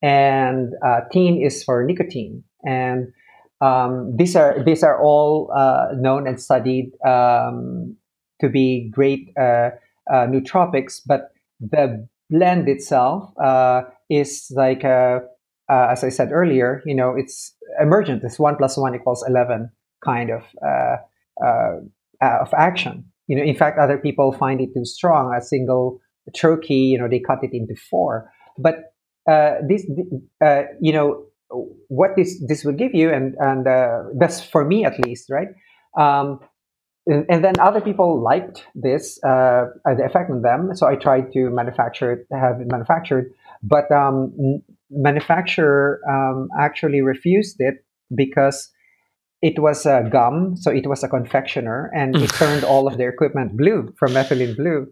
and 0.02 0.72
teen 1.12 1.40
is 1.40 1.62
for 1.62 1.84
nicotine. 1.84 2.42
And 2.66 3.12
um, 3.60 4.16
these 4.16 4.34
are 4.34 4.62
these 4.64 4.82
are 4.82 5.00
all 5.00 5.48
known 5.96 6.26
and 6.26 6.40
studied 6.40 6.90
um, 7.06 7.96
to 8.40 8.48
be 8.48 8.90
great 8.92 9.32
uh, 9.38 9.70
uh, 10.10 10.26
nootropics, 10.26 11.00
but 11.06 11.30
the 11.60 12.06
blend 12.30 12.68
itself 12.68 13.30
uh, 13.38 13.82
is 14.10 14.52
like 14.54 14.84
a 14.84 15.20
uh, 15.68 15.88
as 15.90 16.04
I 16.04 16.08
said 16.08 16.30
earlier, 16.32 16.82
you 16.84 16.94
know, 16.94 17.14
it's 17.16 17.54
emergent. 17.80 18.22
It's 18.24 18.38
one 18.38 18.56
plus 18.56 18.76
one 18.76 18.94
equals 18.94 19.24
eleven 19.26 19.70
kind 20.04 20.30
of 20.30 20.42
uh, 20.64 20.96
uh, 21.44 21.80
uh, 22.22 22.38
of 22.42 22.52
action. 22.54 23.04
You 23.26 23.36
know, 23.36 23.42
in 23.42 23.56
fact, 23.56 23.78
other 23.78 23.96
people 23.96 24.32
find 24.32 24.60
it 24.60 24.74
too 24.74 24.84
strong. 24.84 25.34
A 25.34 25.40
single 25.40 26.00
turkey, 26.36 26.74
you 26.74 26.98
know, 26.98 27.08
they 27.08 27.20
cut 27.20 27.38
it 27.42 27.50
into 27.52 27.74
four. 27.90 28.30
But 28.58 28.92
uh, 29.28 29.54
this, 29.66 29.86
uh, 30.44 30.64
you 30.80 30.92
know, 30.92 31.24
what 31.88 32.10
this 32.16 32.42
this 32.46 32.64
will 32.64 32.74
give 32.74 32.94
you, 32.94 33.10
and 33.10 33.34
and 33.38 33.66
that's 34.18 34.42
for 34.44 34.64
me 34.64 34.84
at 34.84 34.98
least, 35.06 35.30
right? 35.30 35.48
Um, 35.98 36.40
and, 37.06 37.26
and, 37.28 37.44
then 37.44 37.60
other 37.60 37.80
people 37.82 38.20
liked 38.20 38.64
this, 38.74 39.20
the 39.20 39.70
effect 39.84 40.30
on 40.30 40.42
them. 40.42 40.74
So 40.74 40.88
I 40.88 40.96
tried 40.96 41.32
to 41.34 41.50
manufacture 41.50 42.12
it, 42.12 42.26
have 42.32 42.60
it 42.60 42.66
manufactured. 42.70 43.30
But 43.62 43.90
um, 43.92 44.62
manufacturer 44.94 46.00
um, 46.08 46.48
actually 46.58 47.00
refused 47.00 47.56
it 47.58 47.84
because 48.14 48.70
it 49.42 49.58
was 49.58 49.84
a 49.84 50.08
gum, 50.10 50.56
so 50.56 50.70
it 50.70 50.86
was 50.86 51.04
a 51.04 51.08
confectioner, 51.08 51.90
and 51.94 52.16
it 52.16 52.30
turned 52.38 52.64
all 52.64 52.86
of 52.86 52.96
their 52.96 53.10
equipment 53.10 53.56
blue 53.56 53.92
from 53.98 54.12
methylene 54.12 54.56
blue. 54.56 54.86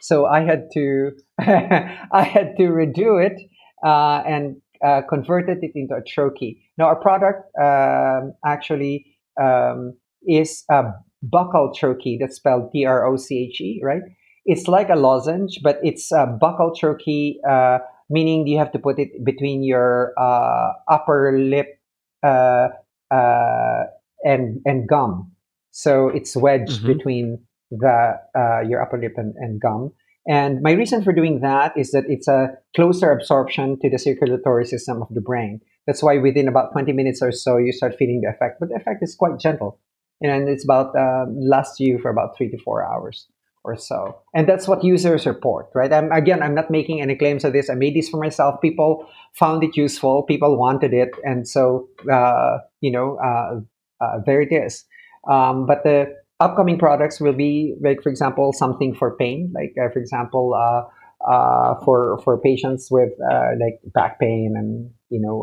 So 0.00 0.26
I 0.26 0.40
had 0.40 0.68
to 0.74 1.10
I 1.40 2.22
had 2.22 2.56
to 2.56 2.64
redo 2.64 3.24
it 3.24 3.38
uh, 3.84 4.22
and 4.26 4.56
uh, 4.84 5.02
converted 5.08 5.58
it 5.62 5.72
into 5.74 5.94
a 5.94 6.02
troche. 6.02 6.56
Now 6.78 6.86
our 6.86 7.00
product 7.00 7.50
um, 7.60 8.32
actually 8.46 9.06
um, 9.40 9.94
is 10.26 10.64
a 10.70 10.84
buccal 11.24 11.74
troche 11.76 12.18
that's 12.20 12.36
spelled 12.36 12.70
T 12.72 12.86
R 12.86 13.06
O 13.06 13.16
C 13.16 13.48
H 13.50 13.60
E, 13.60 13.80
right? 13.84 14.02
It's 14.46 14.68
like 14.68 14.88
a 14.88 14.96
lozenge, 14.96 15.58
but 15.62 15.78
it's 15.82 16.10
a 16.12 16.26
buccal 16.40 16.74
troche 16.74 17.34
uh, 17.48 17.78
meaning 18.10 18.46
you 18.46 18.58
have 18.58 18.72
to 18.72 18.78
put 18.78 18.98
it 18.98 19.24
between 19.24 19.62
your 19.62 20.12
uh, 20.18 20.72
upper 20.88 21.38
lip 21.38 21.80
uh, 22.22 22.68
uh, 23.10 23.84
and 24.24 24.60
and 24.64 24.88
gum. 24.88 25.32
So 25.70 26.08
it's 26.08 26.36
wedged 26.36 26.80
mm-hmm. 26.80 26.86
between 26.86 27.44
the 27.70 28.18
uh, 28.36 28.60
your 28.68 28.82
upper 28.82 28.98
lip 28.98 29.14
and, 29.16 29.34
and 29.36 29.60
gum. 29.60 29.92
And 30.26 30.60
my 30.60 30.72
reason 30.72 31.02
for 31.02 31.12
doing 31.12 31.40
that 31.40 31.72
is 31.76 31.92
that 31.92 32.04
it's 32.08 32.28
a 32.28 32.50
closer 32.76 33.12
absorption 33.12 33.78
to 33.80 33.88
the 33.88 33.98
circulatory 33.98 34.66
system 34.66 35.00
of 35.00 35.08
the 35.10 35.22
brain. 35.22 35.60
That's 35.86 36.02
why 36.02 36.18
within 36.18 36.48
about 36.48 36.72
20 36.72 36.92
minutes 36.92 37.22
or 37.22 37.32
so, 37.32 37.56
you 37.56 37.72
start 37.72 37.96
feeling 37.96 38.20
the 38.20 38.28
effect. 38.28 38.60
But 38.60 38.68
the 38.68 38.74
effect 38.74 39.02
is 39.02 39.14
quite 39.14 39.40
gentle. 39.40 39.80
And 40.20 40.46
it's 40.46 40.64
about, 40.64 40.94
uh, 40.94 41.24
lasts 41.30 41.80
you 41.80 41.98
for 41.98 42.10
about 42.10 42.36
three 42.36 42.50
to 42.50 42.58
four 42.58 42.84
hours 42.84 43.26
or 43.64 43.76
so. 43.76 44.18
And 44.34 44.48
that's 44.48 44.66
what 44.66 44.82
users 44.84 45.26
report, 45.26 45.68
right? 45.74 45.92
I'm, 45.92 46.10
again, 46.12 46.42
I'm 46.42 46.54
not 46.54 46.70
making 46.70 47.00
any 47.00 47.16
claims 47.16 47.44
of 47.44 47.52
this. 47.52 47.68
I 47.68 47.74
made 47.74 47.94
this 47.94 48.08
for 48.08 48.18
myself. 48.18 48.60
People 48.60 49.06
found 49.34 49.62
it 49.62 49.76
useful. 49.76 50.22
People 50.22 50.56
wanted 50.56 50.94
it. 50.94 51.10
And 51.24 51.46
so, 51.46 51.88
uh, 52.10 52.58
you 52.80 52.90
know, 52.90 53.18
uh, 53.18 53.60
uh, 54.04 54.18
there 54.24 54.40
it 54.40 54.52
is. 54.52 54.84
Um, 55.28 55.66
but 55.66 55.82
the 55.84 56.14
upcoming 56.40 56.78
products 56.78 57.20
will 57.20 57.32
be, 57.32 57.74
like, 57.82 58.02
for 58.02 58.08
example, 58.08 58.52
something 58.52 58.94
for 58.94 59.16
pain, 59.16 59.52
like, 59.54 59.74
uh, 59.80 59.90
for 59.92 59.98
example, 59.98 60.54
uh, 60.54 60.88
uh, 61.28 61.74
for 61.84 62.20
for 62.22 62.38
patients 62.38 62.88
with 62.92 63.10
like 63.58 63.80
back 63.92 64.20
pain 64.20 64.54
and 64.56 64.88
you 65.10 65.20
know 65.20 65.42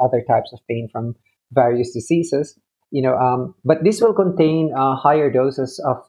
other 0.00 0.22
types 0.28 0.52
of 0.52 0.60
pain 0.70 0.88
from 0.92 1.16
various 1.50 1.92
diseases. 1.92 2.56
You 2.92 3.02
know, 3.02 3.16
um, 3.16 3.54
but 3.64 3.82
this 3.82 4.00
will 4.00 4.14
contain 4.14 4.72
higher 4.76 5.28
doses 5.28 5.82
of 5.84 6.06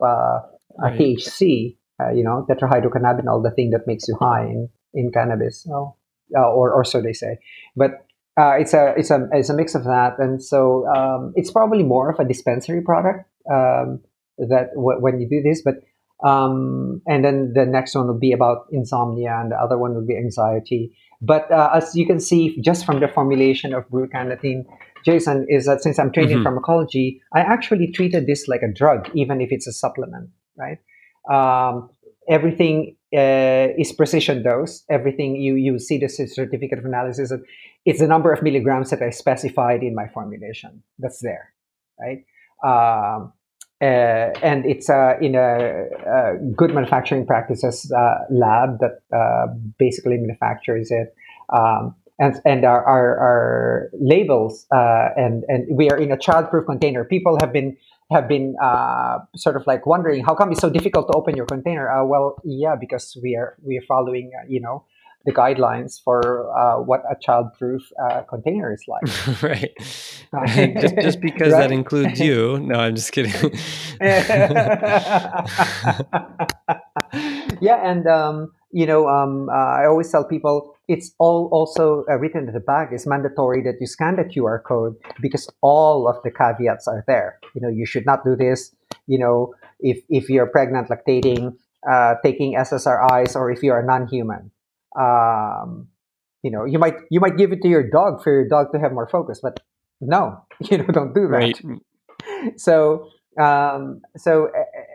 right. 0.77 0.99
THC, 0.99 1.77
uh, 2.01 2.11
you 2.11 2.23
know, 2.23 2.45
tetrahydrocannabinol, 2.49 3.43
the 3.43 3.51
thing 3.55 3.71
that 3.71 3.87
makes 3.87 4.07
you 4.07 4.17
high 4.19 4.43
in, 4.43 4.69
in 4.93 5.11
cannabis, 5.11 5.67
uh, 5.69 6.39
or, 6.39 6.71
or 6.71 6.83
so 6.83 7.01
they 7.01 7.13
say. 7.13 7.37
But 7.75 8.05
uh, 8.35 8.55
it's 8.59 8.73
a 8.73 8.93
it's 8.97 9.11
a 9.11 9.27
it's 9.31 9.49
a 9.49 9.53
mix 9.53 9.75
of 9.75 9.83
that, 9.83 10.17
and 10.17 10.43
so 10.43 10.87
um, 10.87 11.33
it's 11.35 11.51
probably 11.51 11.83
more 11.83 12.09
of 12.09 12.19
a 12.19 12.25
dispensary 12.25 12.81
product 12.81 13.29
um, 13.51 14.01
that 14.39 14.71
w- 14.75 14.99
when 14.99 15.21
you 15.21 15.29
do 15.29 15.41
this. 15.47 15.61
But 15.61 15.75
um, 16.27 17.01
and 17.05 17.23
then 17.23 17.53
the 17.53 17.65
next 17.65 17.93
one 17.93 18.07
will 18.07 18.17
be 18.17 18.31
about 18.31 18.65
insomnia, 18.71 19.37
and 19.39 19.51
the 19.51 19.55
other 19.55 19.77
one 19.77 19.93
will 19.93 20.05
be 20.05 20.17
anxiety. 20.17 20.97
But 21.21 21.51
uh, 21.51 21.69
as 21.75 21.95
you 21.95 22.07
can 22.07 22.19
see, 22.19 22.59
just 22.59 22.85
from 22.85 23.01
the 23.01 23.07
formulation 23.07 23.73
of 23.73 23.87
blue 23.89 24.07
canatine, 24.07 24.65
Jason, 25.05 25.45
is 25.47 25.67
that 25.67 25.83
since 25.83 25.99
I'm 25.99 26.11
trained 26.11 26.29
mm-hmm. 26.29 26.39
in 26.39 26.43
pharmacology, 26.43 27.21
I 27.33 27.41
actually 27.41 27.91
treated 27.91 28.25
this 28.25 28.47
like 28.47 28.61
a 28.63 28.73
drug, 28.73 29.09
even 29.13 29.41
if 29.41 29.51
it's 29.51 29.67
a 29.67 29.71
supplement 29.71 30.31
right? 30.57 30.79
Um, 31.29 31.89
everything 32.27 32.95
uh, 33.15 33.67
is 33.77 33.91
precision 33.91 34.43
dose. 34.43 34.83
Everything 34.89 35.35
you 35.35 35.55
you 35.55 35.79
see 35.79 35.97
the 35.97 36.09
certificate 36.09 36.79
of 36.79 36.85
analysis. 36.85 37.31
It's 37.85 37.99
the 37.99 38.07
number 38.07 38.31
of 38.31 38.41
milligrams 38.41 38.89
that 38.91 39.01
I 39.01 39.09
specified 39.09 39.83
in 39.83 39.93
my 39.93 40.07
formulation. 40.07 40.83
That's 40.99 41.19
there, 41.19 41.53
right? 41.99 42.25
Um, 42.63 43.33
uh, 43.81 44.31
and 44.41 44.65
it's 44.65 44.89
uh, 44.89 45.15
in 45.21 45.35
a, 45.35 45.87
a, 46.07 46.37
good 46.55 46.73
manufacturing 46.73 47.25
practices 47.25 47.91
uh, 47.91 48.15
lab 48.29 48.79
that 48.79 49.01
uh, 49.13 49.47
basically 49.77 50.17
manufactures 50.17 50.89
it. 50.89 51.13
Um, 51.49 51.93
and 52.19 52.39
and 52.45 52.63
our, 52.63 52.83
our, 52.85 53.17
our 53.17 53.89
labels 53.99 54.65
uh, 54.71 55.09
and 55.17 55.43
and 55.47 55.65
we 55.75 55.89
are 55.89 55.97
in 55.97 56.11
a 56.11 56.17
childproof 56.17 56.65
container. 56.65 57.03
People 57.03 57.37
have 57.41 57.51
been 57.51 57.75
have 58.13 58.27
been 58.27 58.55
uh, 58.61 59.19
sort 59.35 59.55
of 59.55 59.65
like 59.67 59.85
wondering 59.85 60.23
how 60.23 60.35
come 60.35 60.51
it's 60.51 60.61
so 60.61 60.69
difficult 60.69 61.07
to 61.11 61.17
open 61.17 61.35
your 61.35 61.45
container. 61.45 61.91
Uh, 61.91 62.05
well, 62.05 62.35
yeah, 62.43 62.75
because 62.79 63.17
we 63.21 63.35
are 63.35 63.57
we 63.63 63.77
are 63.77 63.85
following, 63.87 64.31
uh, 64.37 64.45
you 64.47 64.61
know, 64.61 64.85
the 65.25 65.31
guidelines 65.31 66.01
for 66.03 66.49
uh, 66.57 66.81
what 66.81 67.03
a 67.09 67.15
child-proof 67.19 67.81
uh, 68.03 68.21
container 68.23 68.73
is 68.73 68.83
like. 68.87 69.41
right. 69.43 69.71
just, 70.81 70.95
just 70.95 71.21
because 71.21 71.53
right? 71.53 71.61
that 71.61 71.71
includes 71.71 72.19
you. 72.19 72.59
No, 72.59 72.75
I'm 72.75 72.95
just 72.95 73.11
kidding. 73.11 73.33
yeah, 77.61 77.89
and 77.89 78.07
um, 78.07 78.51
you 78.71 78.85
know, 78.85 79.07
um, 79.07 79.49
uh, 79.49 79.53
I 79.53 79.85
always 79.85 80.11
tell 80.11 80.25
people 80.25 80.72
it's 80.87 81.13
all 81.17 81.49
also 81.51 82.05
uh, 82.09 82.15
written 82.17 82.47
at 82.47 82.53
the 82.53 82.59
back. 82.59 82.89
It's 82.91 83.07
mandatory 83.07 83.63
that 83.63 83.75
you 83.79 83.87
scan 83.87 84.17
the 84.17 84.23
QR 84.23 84.61
code 84.63 84.95
because 85.21 85.49
all 85.61 86.07
of 86.07 86.17
the 86.23 86.31
caveats 86.31 86.87
are 86.87 87.03
there. 87.07 87.39
You 87.55 87.61
know, 87.61 87.69
you 87.69 87.85
should 87.85 88.05
not 88.05 88.23
do 88.25 88.35
this. 88.35 88.75
You 89.07 89.19
know, 89.19 89.53
if 89.79 89.99
if 90.09 90.29
you're 90.29 90.47
pregnant, 90.47 90.89
lactating, 90.89 91.55
uh, 91.89 92.15
taking 92.23 92.55
SSRIs, 92.55 93.35
or 93.35 93.51
if 93.51 93.63
you 93.63 93.71
are 93.71 93.83
non-human 93.83 94.51
um, 94.99 95.87
you 96.41 96.51
know, 96.51 96.65
you 96.65 96.79
might 96.79 96.95
you 97.09 97.19
might 97.19 97.37
give 97.37 97.51
it 97.51 97.61
to 97.61 97.67
your 97.67 97.89
dog 97.89 98.21
for 98.21 98.31
your 98.31 98.47
dog 98.47 98.71
to 98.73 98.79
have 98.79 98.91
more 98.91 99.07
focus, 99.07 99.39
but 99.41 99.59
no, 100.01 100.45
you 100.59 100.77
know, 100.77 100.85
don't 100.85 101.13
do 101.13 101.27
that. 101.27 101.37
Right. 101.37 101.59
So 102.57 103.09
um, 103.39 104.01
so 104.17 104.49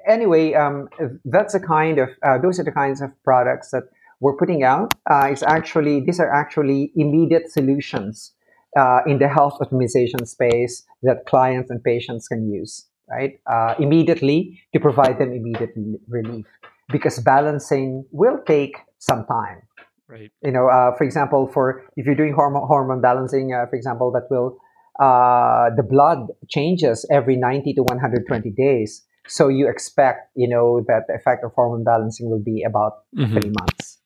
anyway, 0.06 0.55
um, 0.55 0.89
that's 1.24 1.55
the 1.55 1.60
kind 1.60 1.98
of 1.98 2.10
uh, 2.23 2.39
those 2.39 2.59
are 2.60 2.65
the 2.65 2.73
kinds 2.73 3.01
of 3.01 3.10
products 3.23 3.70
that 3.70 3.85
we're 4.20 4.36
putting 4.36 4.62
out. 4.62 4.95
Uh, 5.11 5.28
it's 5.31 5.43
actually 5.43 6.01
these 6.01 6.20
are 6.20 6.32
actually 6.32 6.93
immediate 6.97 7.51
solutions 7.51 8.32
uh, 8.77 9.01
in 9.07 9.19
the 9.19 9.28
health 9.28 9.59
optimization 9.61 10.27
space 10.27 10.85
that 11.03 11.27
clients 11.27 11.70
and 11.70 11.82
patients 11.82 12.28
can 12.28 12.51
use 12.51 12.86
right 13.11 13.40
uh, 13.51 13.74
immediately 13.78 14.61
to 14.74 14.81
provide 14.81 15.19
them 15.19 15.32
immediate 15.32 15.70
relief 16.09 16.47
because 16.90 17.19
balancing 17.20 18.05
will 18.12 18.39
take 18.47 18.77
some 18.99 19.24
time 19.27 19.62
Right. 20.09 20.32
You 20.43 20.53
know, 20.53 20.69
uh, 20.69 20.97
for 20.97 21.05
example, 21.05 21.51
for 21.53 21.85
if 21.97 22.07
you're 22.07 22.15
doing 22.15 22.32
hormone 22.32 22.66
hormone 22.66 23.03
balancing, 23.03 23.53
uh, 23.53 23.66
for 23.66 23.77
example, 23.77 24.11
that 24.12 24.27
will 24.31 24.59
uh, 24.99 25.69
the 25.77 25.82
blood 25.82 26.28
changes 26.49 27.07
every 27.11 27.36
90 27.36 27.74
to 27.74 27.82
120 27.82 28.51
days. 28.51 29.05
So 29.28 29.49
you 29.49 29.69
expect, 29.69 30.31
you 30.35 30.49
know, 30.49 30.82
that 30.89 31.03
the 31.09 31.15
effect 31.15 31.45
of 31.45 31.53
hormone 31.55 31.85
balancing 31.85 32.31
will 32.31 32.43
be 32.43 32.65
about 32.66 33.05
mm-hmm. 33.16 33.32
three 33.35 33.51
months. 33.51 33.98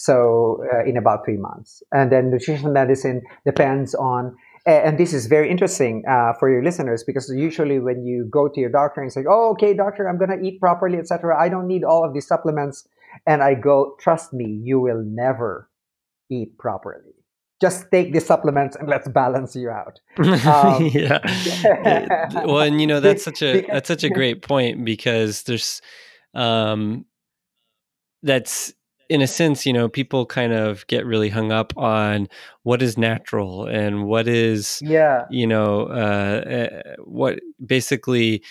So 0.00 0.64
uh, 0.72 0.84
in 0.88 0.96
about 0.96 1.26
three 1.26 1.36
months, 1.36 1.82
and 1.92 2.10
then 2.10 2.30
nutrition 2.30 2.72
medicine 2.72 3.22
depends 3.44 3.94
on. 3.94 4.34
And 4.66 4.98
this 4.98 5.14
is 5.14 5.26
very 5.26 5.50
interesting 5.50 6.04
uh, 6.08 6.34
for 6.38 6.50
your 6.50 6.62
listeners 6.62 7.02
because 7.02 7.32
usually 7.34 7.78
when 7.78 8.04
you 8.04 8.28
go 8.30 8.46
to 8.46 8.60
your 8.60 8.70
doctor 8.70 9.00
and 9.00 9.10
say, 9.12 9.24
"Oh, 9.28 9.50
okay, 9.52 9.74
doctor, 9.74 10.08
I'm 10.08 10.18
going 10.18 10.30
to 10.30 10.40
eat 10.46 10.60
properly, 10.60 10.98
etc. 10.98 11.34
I 11.38 11.48
don't 11.48 11.66
need 11.66 11.82
all 11.84 12.04
of 12.04 12.12
these 12.14 12.26
supplements." 12.26 12.86
And 13.26 13.42
I 13.42 13.54
go, 13.54 13.96
trust 14.00 14.32
me, 14.32 14.60
you 14.62 14.80
will 14.80 15.02
never 15.04 15.68
eat 16.30 16.56
properly. 16.58 17.12
Just 17.60 17.90
take 17.90 18.12
the 18.12 18.20
supplements 18.20 18.76
and 18.76 18.88
let's 18.88 19.08
balance 19.08 19.54
you 19.54 19.68
out. 19.70 20.00
Um, 20.18 20.86
yeah. 20.86 21.20
well, 22.46 22.60
and 22.60 22.80
you 22.80 22.86
know 22.86 23.00
that's 23.00 23.24
such 23.24 23.42
a 23.42 23.66
that's 23.66 23.88
such 23.88 24.04
a 24.04 24.10
great 24.10 24.42
point 24.42 24.84
because 24.84 25.42
there's, 25.42 25.82
um, 26.34 27.04
that's 28.22 28.72
in 29.10 29.20
a 29.20 29.26
sense, 29.26 29.66
you 29.66 29.72
know, 29.72 29.88
people 29.88 30.24
kind 30.24 30.52
of 30.52 30.86
get 30.86 31.04
really 31.04 31.28
hung 31.28 31.50
up 31.50 31.76
on 31.76 32.28
what 32.62 32.80
is 32.80 32.96
natural 32.96 33.66
and 33.66 34.04
what 34.04 34.28
is, 34.28 34.80
yeah, 34.82 35.26
you 35.30 35.48
know, 35.48 35.88
uh, 35.88 36.68
uh, 36.70 36.94
what 37.04 37.40
basically 37.64 38.42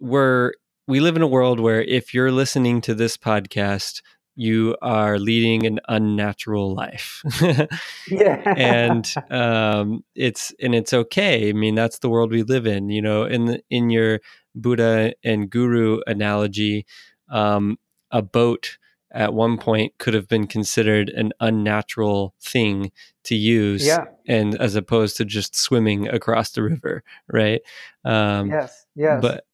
we're 0.00 0.52
we 0.86 1.00
live 1.00 1.16
in 1.16 1.22
a 1.22 1.26
world 1.26 1.58
where 1.58 1.82
if 1.82 2.12
you're 2.12 2.30
listening 2.30 2.82
to 2.82 2.94
this 2.94 3.16
podcast, 3.16 4.02
you 4.36 4.76
are 4.82 5.18
leading 5.18 5.64
an 5.64 5.80
unnatural 5.88 6.74
life. 6.74 7.22
yeah. 8.10 8.54
and 8.58 9.14
um, 9.30 10.04
it's 10.14 10.52
and 10.60 10.74
it's 10.74 10.92
okay. 10.92 11.48
I 11.48 11.52
mean, 11.54 11.74
that's 11.74 12.00
the 12.00 12.10
world 12.10 12.30
we 12.30 12.42
live 12.42 12.66
in. 12.66 12.90
You 12.90 13.00
know, 13.00 13.24
in 13.24 13.46
the, 13.46 13.62
in 13.70 13.88
your 13.88 14.20
Buddha 14.54 15.14
and 15.24 15.48
Guru 15.48 16.00
analogy, 16.06 16.84
um, 17.30 17.78
a 18.10 18.20
boat 18.20 18.76
at 19.14 19.32
one 19.32 19.56
point 19.56 19.92
could 19.98 20.12
have 20.12 20.28
been 20.28 20.46
considered 20.46 21.08
an 21.08 21.32
unnatural 21.40 22.34
thing 22.42 22.90
to 23.22 23.34
use 23.34 23.86
yeah. 23.86 24.04
and 24.26 24.60
as 24.60 24.74
opposed 24.74 25.16
to 25.16 25.24
just 25.24 25.56
swimming 25.56 26.08
across 26.08 26.50
the 26.50 26.62
river 26.62 27.02
right 27.32 27.62
um, 28.04 28.50
yes 28.50 28.86
yes 28.94 29.22
but 29.22 29.44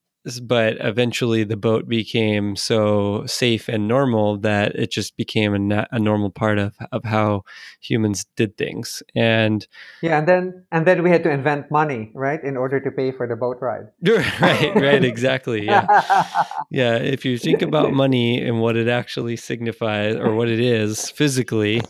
but 0.43 0.77
eventually 0.81 1.45
the 1.45 1.57
boat 1.57 1.89
became 1.89 2.55
so 2.55 3.25
safe 3.27 3.69
and 3.69 3.89
normal 3.89 4.37
that 4.39 4.75
it 4.75 4.91
just 4.91 5.17
became 5.17 5.55
a, 5.55 5.59
na- 5.59 5.87
a 5.91 5.99
normal 5.99 6.31
part 6.31 6.59
of, 6.59 6.77
of 6.93 7.05
how 7.05 7.43
humans 7.81 8.27
did 8.37 8.57
things. 8.57 9.03
And 9.15 9.67
yeah 10.03 10.19
and 10.19 10.29
then 10.29 10.67
and 10.71 10.87
then 10.87 11.03
we 11.03 11.11
had 11.11 11.23
to 11.25 11.31
invent 11.31 11.71
money 11.71 12.11
right 12.15 12.43
in 12.45 12.57
order 12.57 12.81
to 12.81 12.91
pay 12.91 13.13
for 13.13 13.27
the 13.27 13.37
boat 13.37 13.59
ride. 13.61 13.89
Right 14.41 14.75
right 14.75 15.05
exactly 15.05 15.65
yeah. 15.65 15.87
Yeah 16.71 16.97
if 16.97 17.25
you 17.25 17.39
think 17.39 17.63
about 17.63 17.93
money 17.93 18.41
and 18.43 18.61
what 18.61 18.77
it 18.77 18.89
actually 18.89 19.37
signifies 19.37 20.17
or 20.17 20.35
what 20.35 20.49
it 20.49 20.61
is 20.61 21.11
physically 21.11 21.81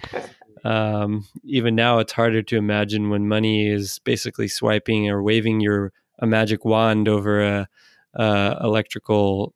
um, 0.65 1.27
even 1.45 1.75
now 1.75 1.99
it's 1.99 2.13
harder 2.13 2.43
to 2.43 2.57
imagine 2.57 3.11
when 3.11 3.29
money 3.29 3.69
is 3.69 3.99
basically 4.05 4.49
swiping 4.49 5.09
or 5.09 5.23
waving 5.23 5.61
your 5.61 5.93
a 6.19 6.27
magic 6.27 6.65
wand 6.65 7.09
over 7.09 7.43
a 7.43 7.69
uh, 8.19 8.57
electrical 8.63 9.55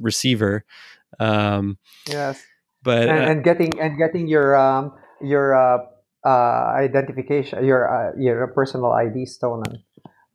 receiver. 0.00 0.64
Um, 1.18 1.78
yes, 2.08 2.42
but 2.82 3.08
and, 3.08 3.18
uh, 3.18 3.30
and, 3.30 3.44
getting 3.44 3.80
and 3.80 3.98
getting 3.98 4.28
your 4.28 4.56
um, 4.56 4.92
your 5.20 5.54
uh, 5.54 5.78
uh, 6.26 6.72
identification, 6.76 7.64
your 7.64 7.88
uh, 7.88 8.12
your 8.18 8.46
personal 8.48 8.92
ID 8.92 9.26
stolen. 9.26 9.82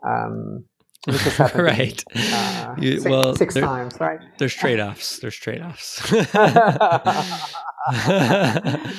Um, 0.06 0.66
right. 1.56 2.04
Uh, 2.16 2.76
you, 2.80 3.00
six, 3.00 3.06
well, 3.06 3.36
six 3.36 3.54
times, 3.54 4.00
right? 4.00 4.20
There's 4.40 4.54
trade 4.62 4.80
offs. 4.80 5.20
There's 5.20 5.36
trade 5.36 5.62
offs. 5.62 6.02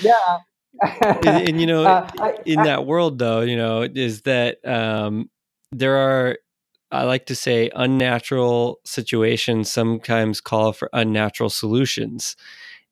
yeah. 0.02 0.38
and, 1.02 1.48
and, 1.48 1.60
you 1.60 1.66
know, 1.66 1.84
uh, 1.84 2.09
I, 2.20 2.34
in 2.44 2.60
I, 2.60 2.64
that 2.64 2.86
world, 2.86 3.18
though, 3.18 3.40
you 3.40 3.56
know, 3.56 3.82
is 3.82 4.22
that 4.22 4.59
um, 4.64 5.28
there 5.72 5.97
are 5.97 6.38
I 6.91 7.03
like 7.05 7.27
to 7.27 7.35
say 7.35 7.71
unnatural 7.75 8.81
situations 8.85 9.71
sometimes 9.71 10.41
call 10.41 10.73
for 10.73 10.89
unnatural 10.93 11.51
solutions. 11.51 12.37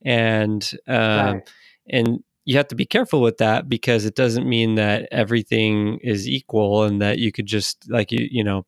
And 0.05 0.69
um, 0.87 1.37
right. 1.37 1.51
and 1.89 2.25
you 2.45 2.57
have 2.57 2.69
to 2.69 2.75
be 2.75 2.85
careful 2.85 3.21
with 3.21 3.39
that 3.39 3.69
because 3.69 4.05
it 4.05 4.15
doesn't 4.15 4.49
mean 4.49 4.75
that 4.75 5.09
everything 5.11 5.99
is 6.03 6.29
equal 6.29 6.85
and 6.85 7.01
that 7.01 7.19
you 7.19 7.33
could 7.33 7.47
just 7.47 7.91
like 7.91 8.13
you 8.13 8.29
you 8.31 8.45
know 8.45 8.67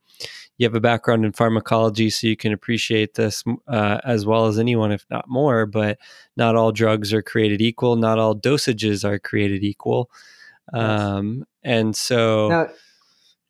you 0.57 0.65
have 0.66 0.74
a 0.74 0.81
background 0.81 1.24
in 1.24 1.32
pharmacology 1.32 2.09
so 2.09 2.27
you 2.27 2.36
can 2.36 2.53
appreciate 2.53 3.15
this 3.15 3.44
uh, 3.69 3.98
as 4.05 4.24
well 4.24 4.47
as 4.47 4.59
anyone 4.59 4.93
if 4.93 5.05
not 5.11 5.28
more 5.28 5.66
but 5.66 5.98
not 6.36 6.57
all 6.57 6.73
drugs 6.73 7.12
are 7.12 7.23
created 7.23 7.61
equal 7.61 7.97
not 7.97 8.19
all 8.19 8.35
dosages 8.35 9.05
are 9.05 9.19
created 9.19 9.62
equal 9.62 10.11
um, 10.73 11.44
and 11.62 11.94
so 11.94 12.48
now, 12.48 12.69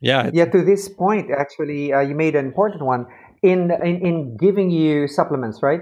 yeah. 0.00 0.30
Yeah. 0.32 0.46
To 0.46 0.62
this 0.64 0.88
point, 0.88 1.30
actually, 1.30 1.92
uh, 1.92 2.00
you 2.00 2.14
made 2.14 2.34
an 2.34 2.46
important 2.46 2.84
one 2.84 3.06
in, 3.42 3.70
in 3.82 4.06
in 4.06 4.36
giving 4.36 4.70
you 4.70 5.08
supplements, 5.08 5.62
right? 5.62 5.80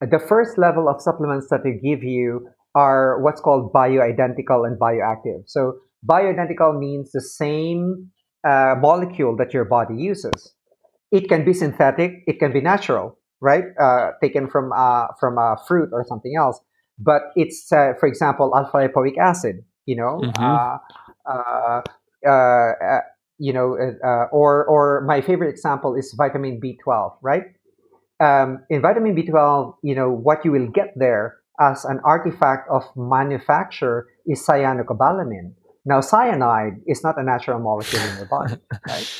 The 0.00 0.18
first 0.18 0.58
level 0.58 0.88
of 0.88 1.00
supplements 1.00 1.48
that 1.50 1.62
they 1.64 1.72
give 1.72 2.02
you 2.02 2.48
are 2.74 3.22
what's 3.22 3.40
called 3.40 3.72
bioidentical 3.72 4.66
and 4.66 4.78
bioactive. 4.78 5.44
So 5.46 5.78
bioidentical 6.04 6.78
means 6.78 7.12
the 7.12 7.22
same 7.22 8.10
uh, 8.46 8.74
molecule 8.80 9.36
that 9.36 9.54
your 9.54 9.64
body 9.64 9.94
uses. 9.96 10.54
It 11.10 11.28
can 11.28 11.44
be 11.44 11.54
synthetic. 11.54 12.24
It 12.26 12.38
can 12.40 12.52
be 12.52 12.60
natural, 12.60 13.18
right? 13.40 13.64
Uh, 13.80 14.10
taken 14.20 14.48
from 14.50 14.72
uh, 14.72 15.06
from 15.20 15.38
a 15.38 15.56
fruit 15.66 15.90
or 15.92 16.04
something 16.08 16.34
else. 16.38 16.60
But 16.98 17.22
it's, 17.34 17.72
uh, 17.72 17.94
for 17.98 18.06
example, 18.06 18.52
alpha 18.56 18.76
lipoic 18.76 19.16
acid. 19.18 19.64
You 19.86 19.96
know, 19.96 20.20
mm-hmm. 20.22 20.42
You 23.38 23.52
know, 23.52 23.76
uh, 23.76 24.06
uh, 24.06 24.26
or 24.30 24.64
or 24.64 25.02
my 25.06 25.20
favorite 25.20 25.50
example 25.50 25.94
is 25.96 26.14
vitamin 26.16 26.60
B12, 26.60 27.16
right? 27.22 27.44
Um, 28.20 28.64
in 28.70 28.80
vitamin 28.80 29.16
B12, 29.16 29.74
you 29.82 29.94
know, 29.94 30.10
what 30.10 30.44
you 30.44 30.52
will 30.52 30.68
get 30.68 30.94
there 30.96 31.38
as 31.60 31.84
an 31.84 32.00
artifact 32.04 32.68
of 32.70 32.84
manufacture 32.96 34.06
is 34.26 34.46
cyanocobalamin. 34.46 35.54
Now, 35.84 36.00
cyanide 36.00 36.80
is 36.86 37.02
not 37.02 37.18
a 37.18 37.22
natural 37.22 37.58
molecule 37.60 38.02
in 38.02 38.16
your 38.16 38.26
body, 38.26 38.56
right? 38.88 39.10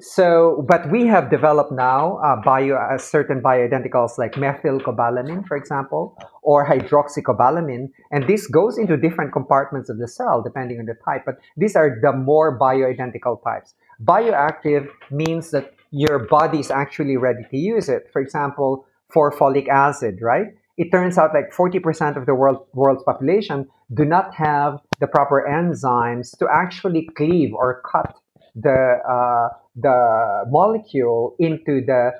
So, 0.00 0.64
but 0.66 0.90
we 0.90 1.06
have 1.06 1.30
developed 1.30 1.72
now 1.72 2.16
uh, 2.18 2.40
bio, 2.42 2.76
uh, 2.76 2.96
certain 2.96 3.42
bioidenticals 3.42 4.16
like 4.16 4.32
methylcobalamin, 4.32 5.46
for 5.46 5.56
example, 5.56 6.16
or 6.42 6.66
hydroxycobalamin, 6.66 7.90
and 8.10 8.26
this 8.26 8.46
goes 8.46 8.78
into 8.78 8.96
different 8.96 9.32
compartments 9.32 9.90
of 9.90 9.98
the 9.98 10.08
cell 10.08 10.42
depending 10.42 10.78
on 10.78 10.86
the 10.86 10.94
type. 11.04 11.24
But 11.26 11.36
these 11.56 11.76
are 11.76 11.98
the 12.00 12.12
more 12.12 12.58
bioidentical 12.58 13.42
types. 13.44 13.74
Bioactive 14.02 14.88
means 15.10 15.50
that 15.50 15.74
your 15.90 16.20
body 16.20 16.60
is 16.60 16.70
actually 16.70 17.16
ready 17.16 17.42
to 17.50 17.56
use 17.58 17.88
it. 17.88 18.08
For 18.12 18.22
example, 18.22 18.86
for 19.12 19.32
folic 19.32 19.68
acid, 19.68 20.20
right? 20.22 20.46
It 20.78 20.90
turns 20.90 21.18
out 21.18 21.34
like 21.34 21.52
40% 21.52 22.16
of 22.16 22.24
the 22.24 22.34
world, 22.34 22.66
world's 22.72 23.02
population 23.02 23.68
do 23.92 24.04
not 24.04 24.34
have 24.34 24.78
the 25.00 25.06
proper 25.06 25.46
enzymes 25.50 26.36
to 26.38 26.46
actually 26.50 27.08
cleave 27.16 27.52
or 27.52 27.82
cut 27.90 28.14
the, 28.54 28.98
uh, 29.06 29.48
the 29.76 30.44
molecule 30.48 31.36
into 31.38 31.80
the 31.84 32.12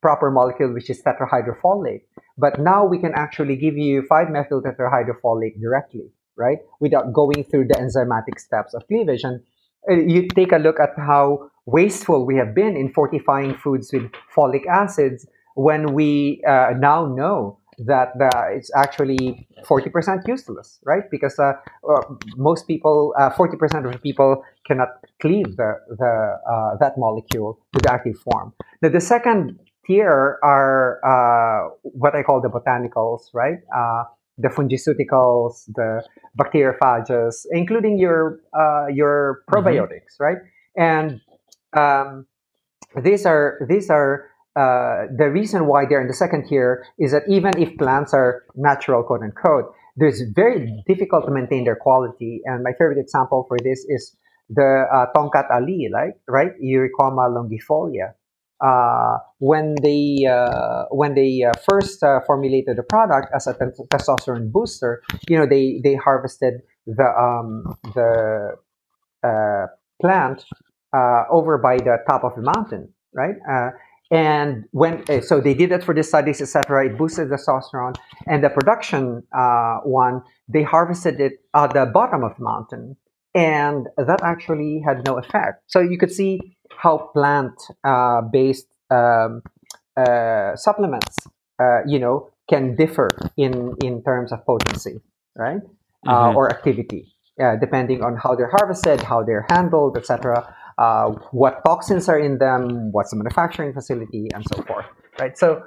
proper 0.00 0.30
molecule, 0.30 0.72
which 0.72 0.90
is 0.90 1.02
tetrahydrofolate. 1.02 2.02
But 2.38 2.60
now 2.60 2.84
we 2.84 2.98
can 2.98 3.12
actually 3.14 3.56
give 3.56 3.76
you 3.76 4.02
5-methyl 4.02 4.62
tetrahydrofolate 4.62 5.60
directly, 5.60 6.10
right? 6.36 6.58
Without 6.80 7.12
going 7.12 7.44
through 7.44 7.68
the 7.68 7.74
enzymatic 7.74 8.38
steps 8.38 8.74
of 8.74 8.86
cleavage. 8.88 9.22
And 9.22 9.40
uh, 9.90 9.94
you 9.94 10.28
take 10.28 10.52
a 10.52 10.58
look 10.58 10.80
at 10.80 10.90
how 10.96 11.50
wasteful 11.66 12.26
we 12.26 12.36
have 12.36 12.54
been 12.54 12.76
in 12.76 12.92
fortifying 12.92 13.54
foods 13.54 13.92
with 13.92 14.10
folic 14.34 14.66
acids 14.66 15.26
when 15.54 15.94
we 15.94 16.42
uh, 16.46 16.72
now 16.78 17.06
know 17.06 17.58
that 17.78 18.12
uh, 18.20 18.44
it's 18.50 18.70
actually 18.76 19.46
40% 19.64 20.26
useless, 20.26 20.78
right? 20.84 21.04
Because 21.10 21.38
uh, 21.38 21.52
uh 21.88 22.02
most 22.36 22.66
people, 22.66 23.14
40% 23.18 23.34
uh, 23.34 23.86
of 23.86 23.92
the 23.92 23.98
people 23.98 24.42
cannot 24.66 24.88
cleave 25.20 25.56
the, 25.56 25.74
the, 25.88 26.38
uh, 26.50 26.76
that 26.78 26.96
molecule 26.98 27.58
to 27.72 27.80
the 27.82 27.92
active 27.92 28.18
form. 28.18 28.52
Now, 28.82 28.90
the 28.90 29.00
second 29.00 29.58
tier 29.86 30.38
are 30.42 31.72
what 31.82 32.14
I 32.14 32.22
call 32.22 32.40
the 32.40 32.48
botanicals, 32.48 33.28
right? 33.32 33.58
the 34.36 34.48
fungiceuticals, 34.48 35.66
the 35.76 36.02
bacteriophages, 36.36 37.46
including 37.52 37.98
your 37.98 38.40
your 38.92 39.42
mm-hmm. 39.48 39.54
probiotics, 39.54 40.18
mm-hmm. 40.18 40.24
right? 40.24 40.38
And 40.76 41.20
um, 41.76 42.26
these 43.02 43.26
are 43.26 43.60
these 43.68 43.90
are 43.90 44.30
uh, 44.56 45.06
the 45.16 45.30
reason 45.30 45.66
why 45.66 45.84
they're 45.88 46.00
in 46.00 46.06
the 46.08 46.14
second 46.14 46.46
tier 46.48 46.84
is 46.98 47.12
that 47.12 47.22
even 47.28 47.52
if 47.58 47.76
plants 47.76 48.14
are 48.14 48.44
natural, 48.54 49.02
quote 49.02 49.22
unquote, 49.22 49.72
there's 49.96 50.22
very 50.34 50.82
difficult 50.86 51.24
to 51.26 51.32
maintain 51.32 51.64
their 51.64 51.76
quality. 51.76 52.40
And 52.44 52.62
my 52.62 52.72
favorite 52.72 52.98
example 52.98 53.44
for 53.48 53.58
this 53.62 53.84
is 53.88 54.16
the 54.48 54.84
uh, 54.92 55.06
Tongkat 55.16 55.50
Ali, 55.50 55.88
right? 55.92 56.14
Right, 56.28 56.52
Eurycoma 56.62 57.28
longifolia. 57.30 58.14
Uh, 58.64 59.18
when 59.38 59.74
they 59.82 60.24
uh, 60.30 60.84
when 60.90 61.14
they 61.14 61.42
uh, 61.42 61.52
first 61.68 62.02
uh, 62.02 62.20
formulated 62.26 62.76
the 62.76 62.82
product 62.82 63.28
as 63.34 63.46
a 63.46 63.54
testosterone 63.92 64.50
booster, 64.52 65.02
you 65.28 65.36
know 65.36 65.46
they 65.46 65.80
they 65.82 65.94
harvested 65.94 66.62
the 66.86 67.04
um, 67.04 67.76
the 67.94 68.56
plant 70.00 70.44
over 71.30 71.58
by 71.58 71.76
the 71.76 71.98
top 72.08 72.22
of 72.22 72.34
the 72.36 72.42
mountain, 72.42 72.88
right? 73.12 73.34
And 74.14 74.66
when 74.70 75.02
eh, 75.08 75.20
so 75.20 75.40
they 75.40 75.54
did 75.54 75.70
that 75.72 75.82
for 75.82 75.92
the 75.92 76.04
studies, 76.04 76.40
etc. 76.40 76.86
It 76.86 76.96
boosted 76.96 77.30
the 77.30 77.34
testosterone, 77.34 77.96
and 78.28 78.44
the 78.44 78.48
production 78.48 79.24
uh, 79.36 79.78
one 79.82 80.22
they 80.48 80.62
harvested 80.62 81.18
it 81.20 81.32
at 81.52 81.74
the 81.74 81.86
bottom 81.86 82.22
of 82.22 82.36
the 82.36 82.44
mountain, 82.44 82.96
and 83.34 83.88
that 83.96 84.22
actually 84.22 84.80
had 84.86 85.04
no 85.04 85.18
effect. 85.18 85.64
So 85.66 85.80
you 85.80 85.98
could 85.98 86.12
see 86.12 86.38
how 86.76 87.10
plant-based 87.12 88.68
uh, 88.88 88.94
um, 88.94 89.42
uh, 89.96 90.54
supplements, 90.54 91.16
uh, 91.60 91.80
you 91.84 91.98
know, 91.98 92.30
can 92.48 92.76
differ 92.76 93.10
in 93.36 93.74
in 93.82 94.00
terms 94.04 94.30
of 94.30 94.46
potency, 94.46 95.00
right, 95.34 95.62
uh, 96.06 96.12
mm-hmm. 96.12 96.36
or 96.36 96.50
activity, 96.50 97.16
uh, 97.42 97.56
depending 97.56 98.04
on 98.04 98.14
how 98.16 98.36
they're 98.36 98.54
harvested, 98.58 99.00
how 99.00 99.24
they're 99.24 99.46
handled, 99.50 99.96
etc 99.96 100.54
uh, 100.78 101.10
what 101.30 101.64
toxins 101.64 102.08
are 102.08 102.18
in 102.18 102.38
them, 102.38 102.90
what's 102.92 103.10
the 103.10 103.16
manufacturing 103.16 103.72
facility, 103.72 104.28
and 104.34 104.44
so 104.52 104.62
forth. 104.62 104.86
Right. 105.18 105.38
So 105.38 105.62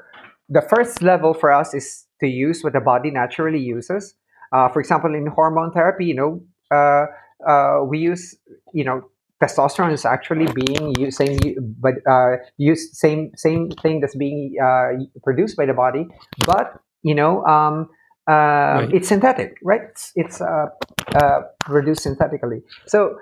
the 0.49 0.61
first 0.61 1.01
level 1.01 1.33
for 1.33 1.51
us 1.51 1.73
is 1.73 2.05
to 2.21 2.27
use 2.27 2.63
what 2.63 2.73
the 2.73 2.81
body 2.81 3.11
naturally 3.11 3.59
uses. 3.59 4.15
Uh, 4.51 4.69
for 4.69 4.79
example, 4.79 5.13
in 5.13 5.27
hormone 5.27 5.71
therapy, 5.71 6.05
you 6.05 6.15
know, 6.15 6.41
uh, 6.71 7.05
uh 7.47 7.83
we 7.83 7.99
use, 7.99 8.35
you 8.73 8.83
know, 8.83 9.09
testosterone 9.41 9.93
is 9.93 10.05
actually 10.05 10.47
being 10.53 10.95
used 10.97 11.17
same, 11.17 11.37
but 11.79 11.95
uh, 12.09 12.37
used 12.57 12.95
same 12.95 13.31
same 13.35 13.69
thing 13.69 14.01
that's 14.01 14.15
being 14.15 14.55
uh, 14.61 14.89
produced 15.23 15.55
by 15.55 15.65
the 15.65 15.73
body, 15.73 16.07
but 16.45 16.81
you 17.03 17.15
know. 17.15 17.45
Um, 17.45 17.89
right. 18.27 18.89
It's 18.93 19.07
synthetic, 19.07 19.57
right? 19.63 19.81
It's, 19.83 20.11
it's 20.15 20.41
produced 21.61 22.01
synthetically. 22.01 22.61
So 22.85 23.17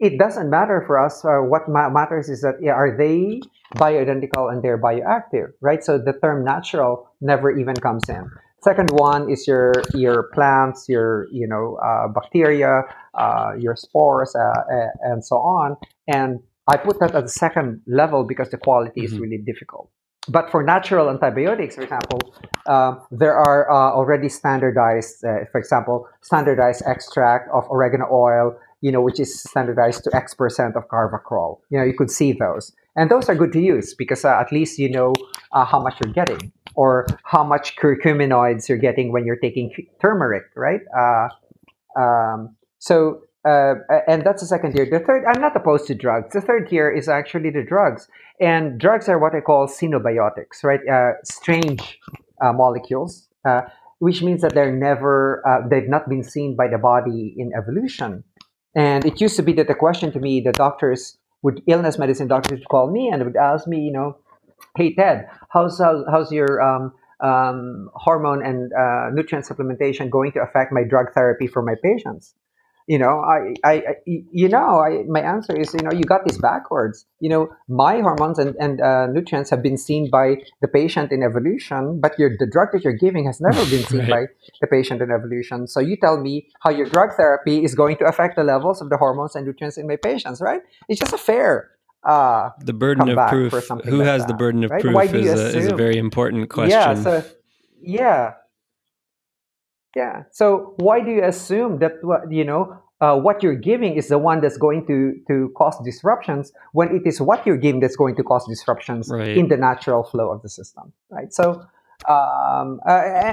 it 0.00 0.18
doesn't 0.18 0.48
matter 0.48 0.82
for 0.86 0.98
us. 0.98 1.24
Uh, 1.24 1.38
what 1.38 1.68
ma- 1.68 1.90
matters 1.90 2.28
is 2.28 2.40
that 2.40 2.54
yeah, 2.60 2.72
are 2.72 2.96
they 2.96 3.40
bioidentical 3.76 4.50
and 4.50 4.62
they're 4.62 4.80
bioactive, 4.80 5.52
right? 5.60 5.84
So 5.84 5.98
the 5.98 6.14
term 6.14 6.42
natural 6.42 7.08
never 7.20 7.50
even 7.50 7.76
comes 7.76 8.08
in. 8.08 8.28
Second 8.62 8.90
one 8.92 9.30
is 9.30 9.46
your 9.46 9.72
your 9.94 10.24
plants, 10.34 10.86
your 10.88 11.28
you 11.30 11.46
know 11.46 11.78
uh, 11.84 12.08
bacteria, 12.08 12.82
uh, 13.14 13.52
your 13.58 13.76
spores, 13.76 14.34
uh, 14.34 14.88
and 15.02 15.24
so 15.24 15.36
on. 15.36 15.76
And 16.08 16.40
I 16.66 16.76
put 16.76 16.98
that 17.00 17.14
at 17.14 17.24
the 17.24 17.30
second 17.30 17.80
level 17.86 18.24
because 18.24 18.50
the 18.50 18.58
quality 18.58 19.02
mm-hmm. 19.02 19.14
is 19.14 19.20
really 19.20 19.38
difficult. 19.38 19.90
But 20.28 20.50
for 20.50 20.62
natural 20.62 21.08
antibiotics, 21.08 21.76
for 21.76 21.82
example, 21.82 22.20
uh, 22.66 22.96
there 23.10 23.34
are 23.34 23.70
uh, 23.70 23.96
already 23.96 24.28
standardized, 24.28 25.20
for 25.20 25.58
example, 25.58 26.06
standardized 26.20 26.82
extract 26.86 27.48
of 27.52 27.64
oregano 27.70 28.06
oil 28.12 28.54
you 28.80 28.90
know, 28.90 29.00
which 29.00 29.20
is 29.20 29.42
standardized 29.42 30.04
to 30.04 30.14
X 30.14 30.34
percent 30.34 30.76
of 30.76 30.88
carvacrol. 30.88 31.60
You 31.70 31.78
know, 31.78 31.84
you 31.84 31.94
could 31.94 32.10
see 32.10 32.32
those. 32.32 32.72
And 32.96 33.10
those 33.10 33.28
are 33.28 33.34
good 33.34 33.52
to 33.52 33.60
use 33.60 33.94
because 33.94 34.24
uh, 34.24 34.38
at 34.40 34.50
least 34.52 34.78
you 34.78 34.90
know 34.90 35.14
uh, 35.52 35.64
how 35.64 35.80
much 35.80 35.94
you're 36.02 36.12
getting 36.12 36.52
or 36.74 37.06
how 37.24 37.44
much 37.44 37.76
curcuminoids 37.76 38.68
you're 38.68 38.78
getting 38.78 39.12
when 39.12 39.24
you're 39.24 39.36
taking 39.36 39.70
turmeric, 40.00 40.44
right? 40.56 40.80
Uh, 40.96 41.28
um, 41.98 42.56
so, 42.78 43.22
uh, 43.46 43.74
and 44.08 44.24
that's 44.24 44.42
the 44.42 44.48
second 44.48 44.74
tier. 44.74 44.86
The 44.90 45.00
third, 45.00 45.24
I'm 45.26 45.40
not 45.40 45.56
opposed 45.56 45.86
to 45.88 45.94
drugs. 45.94 46.32
The 46.32 46.40
third 46.40 46.68
tier 46.68 46.90
is 46.90 47.08
actually 47.08 47.50
the 47.50 47.62
drugs. 47.62 48.08
And 48.40 48.78
drugs 48.78 49.08
are 49.08 49.18
what 49.18 49.34
I 49.34 49.40
call 49.40 49.66
xenobiotics, 49.68 50.64
right? 50.64 50.80
Uh, 50.88 51.12
strange 51.24 51.98
uh, 52.42 52.52
molecules 52.52 53.28
which 54.00 54.22
means 54.22 54.40
that 54.40 54.54
they're 54.54 54.74
never 54.74 55.42
they've 55.70 55.88
not 55.88 56.08
been 56.08 56.24
seen 56.24 56.56
by 56.56 56.66
the 56.66 56.78
body 56.78 57.34
in 57.36 57.52
evolution 57.56 58.24
and 58.74 59.04
it 59.04 59.20
used 59.20 59.36
to 59.36 59.42
be 59.42 59.52
that 59.54 59.68
the 59.68 59.74
question 59.74 60.12
to 60.12 60.20
me, 60.20 60.40
the 60.40 60.52
doctors 60.52 61.18
would 61.42 61.62
illness 61.66 61.98
medicine 61.98 62.28
doctors 62.28 62.58
would 62.58 62.68
call 62.68 62.90
me 62.90 63.08
and 63.08 63.24
would 63.24 63.36
ask 63.36 63.66
me, 63.66 63.78
you 63.78 63.92
know, 63.92 64.18
hey 64.76 64.94
Ted, 64.94 65.26
how's 65.50 65.78
how's, 65.80 66.30
your 66.32 66.60
um, 66.62 66.92
um, 67.20 67.90
hormone 67.94 68.44
and 68.44 68.72
uh, 68.72 69.10
nutrient 69.12 69.46
supplementation 69.46 70.10
going 70.10 70.32
to 70.32 70.40
affect 70.40 70.72
my 70.72 70.84
drug 70.84 71.06
therapy 71.14 71.46
for 71.46 71.62
my 71.62 71.74
patients? 71.82 72.34
You 72.90 72.98
know 72.98 73.22
I, 73.22 73.54
I, 73.62 73.74
I 73.90 73.94
you 74.06 74.48
know 74.48 74.82
I, 74.82 75.04
my 75.16 75.20
answer 75.20 75.54
is 75.56 75.72
you 75.72 75.82
know 75.86 75.92
you 75.92 76.02
got 76.02 76.26
this 76.26 76.38
backwards. 76.38 77.06
You 77.20 77.30
know 77.30 77.42
my 77.68 78.00
hormones 78.00 78.38
and, 78.40 78.56
and 78.58 78.80
uh, 78.80 79.06
nutrients 79.06 79.48
have 79.50 79.62
been 79.62 79.78
seen 79.78 80.10
by 80.10 80.42
the 80.60 80.66
patient 80.66 81.12
in 81.12 81.22
evolution 81.22 82.00
but 82.00 82.18
your 82.18 82.30
the 82.36 82.48
drug 82.50 82.68
that 82.72 82.82
you're 82.82 83.00
giving 83.06 83.24
has 83.26 83.40
never 83.40 83.62
been 83.70 83.84
seen 83.84 84.00
right. 84.10 84.10
by 84.10 84.50
the 84.60 84.66
patient 84.66 85.00
in 85.02 85.12
evolution. 85.12 85.68
So 85.68 85.78
you 85.78 85.96
tell 85.96 86.18
me 86.20 86.48
how 86.64 86.70
your 86.70 86.86
drug 86.86 87.10
therapy 87.16 87.62
is 87.62 87.76
going 87.76 87.96
to 87.98 88.06
affect 88.06 88.34
the 88.34 88.42
levels 88.42 88.82
of 88.82 88.90
the 88.90 88.96
hormones 88.96 89.36
and 89.36 89.46
nutrients 89.46 89.78
in 89.78 89.86
my 89.86 89.96
patients 89.96 90.40
right? 90.40 90.62
It's 90.88 90.98
just 90.98 91.12
a 91.12 91.22
fair 91.30 91.70
uh, 92.02 92.50
the 92.64 92.72
burden 92.72 93.08
of 93.08 93.28
proof. 93.28 93.52
who 93.52 93.98
like 93.98 94.06
has 94.06 94.22
that, 94.22 94.28
the 94.28 94.34
burden 94.34 94.64
of 94.64 94.70
right? 94.72 94.82
proof 94.82 95.14
is 95.14 95.38
a, 95.38 95.58
is 95.58 95.66
a 95.68 95.76
very 95.76 95.98
important 95.98 96.50
question. 96.50 96.70
yeah 96.70 96.94
so 96.94 97.24
yeah 97.80 98.34
yeah. 99.96 100.24
So 100.30 100.74
why 100.76 101.00
do 101.00 101.10
you 101.10 101.24
assume 101.24 101.78
that 101.78 101.92
you 102.30 102.44
know 102.44 102.78
uh, 103.00 103.16
what 103.16 103.42
you're 103.42 103.54
giving 103.54 103.94
is 103.94 104.08
the 104.08 104.18
one 104.18 104.40
that's 104.40 104.56
going 104.56 104.86
to 104.86 105.14
to 105.28 105.52
cause 105.56 105.76
disruptions 105.84 106.52
when 106.72 106.94
it 106.94 107.06
is 107.06 107.20
what 107.20 107.46
you're 107.46 107.56
giving 107.56 107.80
that's 107.80 107.96
going 107.96 108.16
to 108.16 108.22
cause 108.22 108.46
disruptions 108.46 109.08
right. 109.10 109.36
in 109.36 109.48
the 109.48 109.56
natural 109.56 110.02
flow 110.02 110.30
of 110.30 110.42
the 110.42 110.48
system, 110.48 110.92
right? 111.10 111.32
So. 111.32 111.64
Um, 112.08 112.80
uh, 112.88 112.92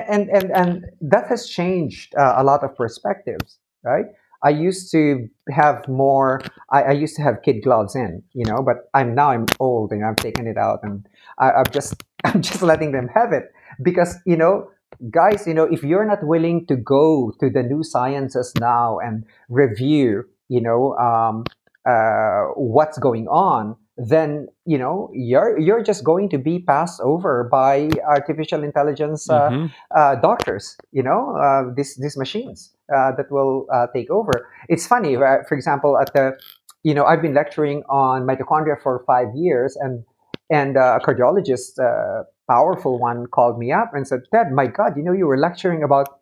and 0.10 0.28
and 0.30 0.52
and 0.52 0.86
that 1.00 1.28
has 1.30 1.48
changed 1.48 2.14
uh, 2.16 2.34
a 2.36 2.44
lot 2.44 2.66
of 2.66 2.76
perspectives, 2.76 3.60
right? 3.82 4.08
I 4.44 4.50
used 4.50 4.92
to 4.92 5.30
have 5.50 5.88
more. 5.88 6.42
I, 6.70 6.84
I, 6.84 6.92
used 6.92 7.16
to 7.16 7.22
have 7.24 7.42
kid 7.44 7.64
gloves 7.64 7.96
in, 7.96 8.24
you 8.34 8.46
know, 8.46 8.62
but 8.62 8.90
I'm 8.94 9.16
now 9.16 9.32
I'm 9.32 9.46
old 9.60 9.92
and 9.92 10.06
I've 10.06 10.18
taken 10.18 10.48
it 10.48 10.58
out, 10.58 10.80
and 10.84 11.08
I, 11.40 11.52
I'm 11.52 11.72
just 11.72 12.04
I'm 12.26 12.42
just 12.42 12.62
letting 12.62 12.92
them 12.92 13.08
have 13.14 13.32
it 13.32 13.54
because 13.82 14.16
you 14.26 14.36
know 14.36 14.70
guys, 15.12 15.48
you 15.48 15.54
know, 15.54 15.64
if 15.64 15.84
you're 15.84 16.06
not 16.06 16.24
willing 16.24 16.66
to 16.68 16.76
go 16.76 17.34
to 17.40 17.50
the 17.50 17.64
new 17.64 17.84
sciences 17.84 18.54
now 18.60 19.00
and 19.00 19.26
review, 19.50 20.24
you 20.50 20.62
know, 20.62 20.96
um, 20.98 21.44
uh, 21.86 22.52
what's 22.56 22.98
going 22.98 23.28
on, 23.28 23.76
then 23.98 24.48
you 24.66 24.78
know 24.78 25.10
you're 25.12 25.58
you're 25.58 25.82
just 25.82 26.04
going 26.04 26.30
to 26.30 26.38
be 26.38 26.60
passed 26.60 27.02
over 27.02 27.48
by 27.52 27.90
artificial 28.08 28.64
intelligence 28.64 29.28
uh, 29.28 29.50
mm-hmm. 29.50 29.66
uh, 29.98 30.16
doctors. 30.16 30.78
You 30.92 31.02
know, 31.02 31.36
uh, 31.36 31.74
these 31.76 31.96
these 31.96 32.16
machines 32.16 32.76
uh, 32.96 33.14
that 33.18 33.32
will 33.32 33.66
uh, 33.74 33.88
take 33.96 34.12
over. 34.12 34.48
It's 34.70 34.86
funny, 34.86 35.16
for 35.16 35.50
example, 35.52 35.98
at 35.98 36.14
the 36.14 36.38
you 36.84 36.94
know 36.94 37.06
I've 37.06 37.24
been 37.24 37.34
lecturing 37.34 37.82
on 37.90 38.28
mitochondria 38.28 38.80
for 38.80 39.04
five 39.08 39.30
years, 39.34 39.76
and 39.78 40.04
and 40.50 40.78
uh, 40.78 41.00
a 41.02 41.06
cardiologist, 41.06 41.80
uh, 41.80 42.24
powerful 42.48 43.00
one, 43.00 43.28
called 43.28 43.60
me 43.60 43.72
up 43.72 43.92
and 43.94 44.08
said, 44.08 44.22
"Ted, 44.32 44.52
my 44.52 44.68
God, 44.68 44.98
you 44.98 45.04
know 45.04 45.14
you 45.14 45.28
were 45.28 45.38
lecturing 45.38 45.84
about 45.84 46.20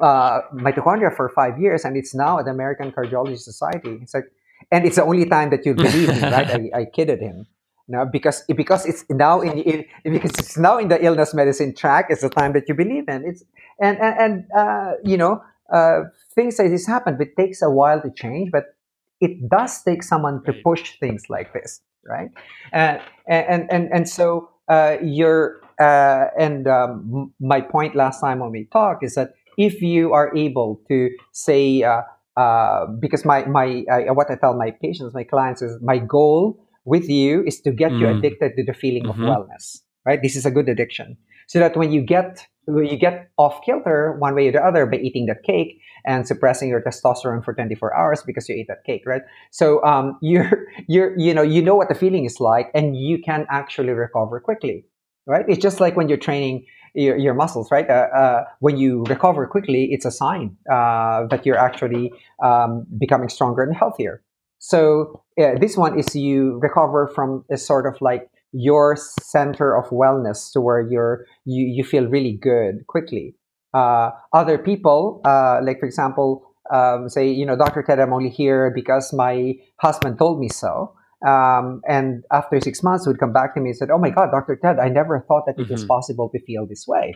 uh, 0.00 0.40
mitochondria 0.54 1.14
for 1.14 1.28
five 1.28 1.58
years, 1.60 1.84
and 1.84 1.96
it's 1.96 2.14
now 2.14 2.38
at 2.38 2.44
the 2.46 2.50
American 2.50 2.92
Cardiology 2.92 3.38
Society." 3.38 3.98
It's 4.02 4.14
like, 4.14 4.30
and 4.70 4.86
it's 4.86 4.96
the 4.96 5.04
only 5.04 5.26
time 5.26 5.50
that 5.50 5.66
you 5.66 5.74
believe 5.74 6.08
me, 6.08 6.20
right? 6.22 6.50
I, 6.50 6.70
I 6.80 6.84
kidded 6.84 7.20
him. 7.20 7.46
No, 7.88 8.04
because 8.04 8.42
because 8.56 8.84
it's 8.84 9.04
now 9.10 9.40
in, 9.40 9.58
in, 9.58 9.84
because 10.04 10.32
it's 10.38 10.58
now 10.58 10.78
in 10.78 10.88
the 10.88 11.02
illness 11.04 11.32
medicine 11.34 11.74
track. 11.74 12.06
It's 12.10 12.22
the 12.22 12.30
time 12.30 12.52
that 12.54 12.68
you 12.68 12.74
believe 12.74 13.08
in. 13.08 13.24
It's 13.24 13.44
and 13.80 13.98
and, 13.98 14.18
and 14.18 14.44
uh, 14.56 14.92
you 15.04 15.16
know 15.16 15.42
uh, 15.72 16.00
things 16.34 16.58
like 16.58 16.70
this 16.70 16.86
happen. 16.86 17.16
But 17.16 17.28
it 17.28 17.36
takes 17.36 17.62
a 17.62 17.70
while 17.70 18.00
to 18.02 18.10
change, 18.10 18.50
but 18.50 18.74
it 19.20 19.48
does 19.48 19.82
take 19.84 20.02
someone 20.02 20.42
to 20.44 20.52
push 20.64 20.98
things 20.98 21.30
like 21.30 21.52
this, 21.52 21.80
right? 22.04 22.30
Uh, 22.72 22.98
and 23.28 23.70
and 23.70 23.88
and 23.92 24.08
so 24.08 24.50
uh, 24.68 24.96
you're 25.02 25.60
uh, 25.78 26.26
and 26.38 26.66
um, 26.66 27.32
my 27.40 27.60
point 27.60 27.94
last 27.94 28.20
time 28.20 28.40
when 28.40 28.50
we 28.50 28.64
talked 28.72 29.04
is 29.04 29.14
that 29.14 29.34
if 29.58 29.82
you 29.82 30.12
are 30.12 30.34
able 30.36 30.80
to 30.88 31.10
say 31.32 31.82
uh, 31.82 32.02
uh, 32.36 32.86
because 32.86 33.24
my 33.24 33.44
my 33.46 33.84
what 34.08 34.30
I 34.30 34.36
tell 34.36 34.54
my 34.54 34.70
patients, 34.70 35.14
my 35.14 35.24
clients 35.24 35.62
is 35.62 35.80
my 35.82 35.98
goal 35.98 36.58
with 36.84 37.08
you 37.08 37.42
is 37.44 37.60
to 37.62 37.72
get 37.72 37.92
mm. 37.92 38.00
you 38.00 38.08
addicted 38.08 38.56
to 38.56 38.64
the 38.64 38.74
feeling 38.74 39.04
mm-hmm. 39.04 39.24
of 39.24 39.28
wellness, 39.28 39.80
right? 40.04 40.20
This 40.22 40.36
is 40.36 40.46
a 40.46 40.50
good 40.50 40.68
addiction, 40.68 41.16
so 41.46 41.58
that 41.58 41.76
when 41.76 41.92
you 41.92 42.00
get 42.00 42.46
you 42.66 42.96
get 42.96 43.30
off 43.36 43.60
kilter 43.64 44.16
one 44.18 44.34
way 44.34 44.48
or 44.48 44.52
the 44.52 44.64
other 44.64 44.86
by 44.86 44.98
eating 44.98 45.26
that 45.26 45.42
cake 45.44 45.80
and 46.04 46.26
suppressing 46.26 46.68
your 46.68 46.80
testosterone 46.82 47.44
for 47.44 47.54
24 47.54 47.96
hours 47.96 48.22
because 48.26 48.48
you 48.48 48.54
ate 48.54 48.68
that 48.68 48.84
cake 48.84 49.02
right? 49.06 49.22
So 49.50 49.84
um, 49.84 50.18
you're 50.22 50.66
you're 50.88 51.18
you 51.18 51.32
know 51.34 51.42
you 51.42 51.62
know 51.62 51.74
what 51.74 51.88
the 51.88 51.94
feeling 51.94 52.24
is 52.24 52.40
like 52.40 52.70
and 52.74 52.96
you 52.96 53.18
can 53.22 53.46
actually 53.50 53.90
recover 53.90 54.40
quickly 54.40 54.84
right? 55.26 55.44
It's 55.48 55.62
just 55.62 55.80
like 55.80 55.96
when 55.96 56.08
you're 56.08 56.18
training 56.18 56.66
your, 56.94 57.16
your 57.16 57.34
muscles 57.34 57.70
right? 57.70 57.88
Uh, 57.88 58.08
uh, 58.14 58.44
when 58.60 58.76
you 58.76 59.04
recover 59.04 59.46
quickly 59.46 59.88
it's 59.92 60.04
a 60.04 60.10
sign 60.10 60.56
uh, 60.70 61.26
that 61.26 61.44
you're 61.44 61.58
actually 61.58 62.12
um, 62.42 62.86
becoming 62.98 63.28
stronger 63.28 63.62
and 63.62 63.74
healthier. 63.74 64.22
So 64.58 65.22
this 65.36 65.76
one 65.76 65.98
is 65.98 66.16
you 66.16 66.58
recover 66.62 67.06
from 67.06 67.44
a 67.50 67.56
sort 67.56 67.86
of 67.86 68.00
like 68.00 68.30
your 68.52 68.96
center 68.96 69.76
of 69.76 69.88
wellness 69.90 70.52
to 70.52 70.60
where 70.60 70.80
you're 70.80 71.26
you, 71.44 71.66
you 71.66 71.84
feel 71.84 72.06
really 72.06 72.32
good 72.32 72.86
quickly 72.86 73.34
uh, 73.74 74.10
other 74.32 74.58
people 74.58 75.20
uh, 75.24 75.60
like 75.62 75.78
for 75.80 75.86
example 75.86 76.42
um, 76.72 77.08
say 77.08 77.28
you 77.28 77.44
know 77.44 77.56
dr 77.56 77.82
ted 77.82 78.00
i'm 78.00 78.12
only 78.12 78.30
here 78.30 78.72
because 78.74 79.12
my 79.12 79.54
husband 79.80 80.18
told 80.18 80.40
me 80.40 80.48
so 80.48 80.94
um, 81.26 81.80
and 81.88 82.22
after 82.32 82.60
six 82.60 82.82
months 82.82 83.06
would 83.06 83.18
come 83.18 83.32
back 83.32 83.54
to 83.54 83.60
me 83.60 83.70
and 83.70 83.78
said 83.78 83.90
oh 83.90 83.98
my 83.98 84.10
god 84.10 84.30
dr 84.30 84.56
ted 84.62 84.78
i 84.78 84.88
never 84.88 85.24
thought 85.28 85.44
that 85.46 85.52
mm-hmm. 85.52 85.62
it 85.62 85.70
was 85.70 85.82
mm-hmm. 85.82 85.88
possible 85.88 86.28
to 86.30 86.40
feel 86.44 86.66
this 86.66 86.86
way 86.86 87.14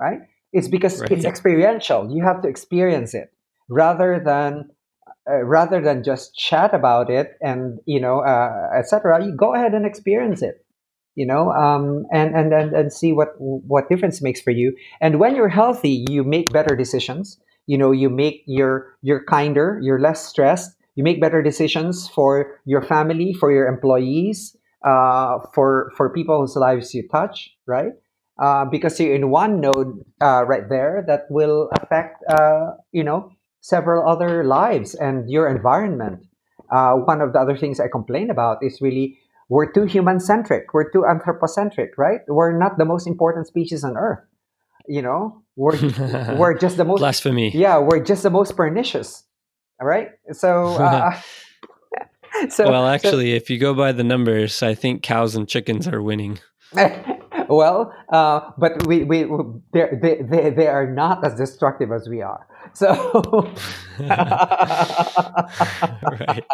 right 0.00 0.20
it's 0.52 0.68
because 0.68 1.00
right. 1.00 1.10
it's 1.12 1.24
experiential 1.24 2.10
you 2.10 2.24
have 2.24 2.42
to 2.42 2.48
experience 2.48 3.14
it 3.14 3.32
rather 3.68 4.20
than 4.24 4.68
uh, 5.30 5.44
rather 5.44 5.80
than 5.80 6.02
just 6.02 6.34
chat 6.34 6.74
about 6.74 7.10
it 7.10 7.36
and 7.40 7.78
you 7.86 8.00
know 8.00 8.20
uh, 8.20 8.68
etc 8.76 9.24
you 9.24 9.34
go 9.36 9.54
ahead 9.54 9.72
and 9.74 9.86
experience 9.86 10.42
it 10.42 10.64
you 11.14 11.26
know 11.26 11.50
um, 11.52 12.04
and, 12.12 12.34
and 12.34 12.52
and 12.52 12.72
and 12.72 12.92
see 12.92 13.12
what 13.12 13.28
what 13.38 13.88
difference 13.88 14.22
makes 14.22 14.40
for 14.40 14.50
you. 14.50 14.74
And 15.00 15.18
when 15.18 15.36
you're 15.36 15.48
healthy 15.48 16.04
you 16.08 16.24
make 16.24 16.52
better 16.52 16.76
decisions. 16.76 17.38
You 17.66 17.78
know 17.78 17.92
you 17.92 18.10
make 18.10 18.42
your 18.46 18.96
you're 19.02 19.22
kinder 19.24 19.78
you're 19.82 20.00
less 20.00 20.26
stressed. 20.26 20.74
You 20.96 21.04
make 21.04 21.20
better 21.20 21.42
decisions 21.42 22.08
for 22.08 22.58
your 22.64 22.82
family 22.82 23.32
for 23.32 23.52
your 23.52 23.68
employees 23.68 24.56
uh, 24.84 25.38
for 25.54 25.92
for 25.96 26.10
people 26.10 26.40
whose 26.40 26.56
lives 26.56 26.94
you 26.94 27.06
touch 27.08 27.50
right? 27.66 27.92
Uh, 28.40 28.64
because 28.64 28.98
you're 28.98 29.14
in 29.14 29.30
one 29.30 29.60
node 29.60 30.00
uh, 30.22 30.44
right 30.46 30.68
there 30.68 31.04
that 31.06 31.26
will 31.30 31.68
affect 31.80 32.24
uh, 32.28 32.72
you 32.90 33.04
know 33.04 33.30
several 33.60 34.08
other 34.08 34.44
lives 34.44 34.94
and 34.94 35.30
your 35.30 35.46
environment. 35.48 36.24
Uh, 36.72 36.94
one 36.94 37.20
of 37.20 37.32
the 37.32 37.38
other 37.38 37.56
things 37.56 37.80
i 37.80 37.88
complain 37.88 38.30
about 38.30 38.58
is 38.62 38.80
really 38.80 39.18
we're 39.50 39.70
too 39.70 39.84
human 39.84 40.20
centric. 40.20 40.72
We're 40.72 40.88
too 40.90 41.04
anthropocentric, 41.04 41.98
right? 41.98 42.20
We're 42.28 42.56
not 42.56 42.78
the 42.78 42.84
most 42.84 43.06
important 43.06 43.48
species 43.48 43.84
on 43.84 43.96
Earth. 43.96 44.20
You 44.88 45.02
know, 45.02 45.42
we're 45.56 45.76
we're 46.38 46.56
just 46.56 46.78
the 46.78 46.84
most 46.84 47.00
blasphemy. 47.00 47.50
Yeah, 47.50 47.78
we're 47.78 48.02
just 48.02 48.22
the 48.22 48.30
most 48.30 48.56
pernicious. 48.56 49.24
All 49.80 49.86
right. 49.86 50.08
So. 50.32 50.78
Uh, 50.80 51.20
so 52.48 52.70
well, 52.70 52.86
actually, 52.86 53.32
so, 53.32 53.36
if 53.36 53.50
you 53.50 53.58
go 53.58 53.74
by 53.74 53.90
the 53.90 54.04
numbers, 54.04 54.62
I 54.62 54.74
think 54.74 55.02
cows 55.02 55.34
and 55.34 55.48
chickens 55.48 55.88
are 55.88 56.00
winning. 56.00 56.38
well, 57.48 57.92
uh, 58.12 58.40
but 58.56 58.86
we, 58.86 59.02
we, 59.02 59.26
they, 59.72 60.22
they, 60.22 60.50
they 60.50 60.66
are 60.68 60.86
not 60.86 61.24
as 61.24 61.34
destructive 61.34 61.90
as 61.90 62.08
we 62.08 62.22
are. 62.22 62.46
So, 62.74 63.52
right. 64.00 66.44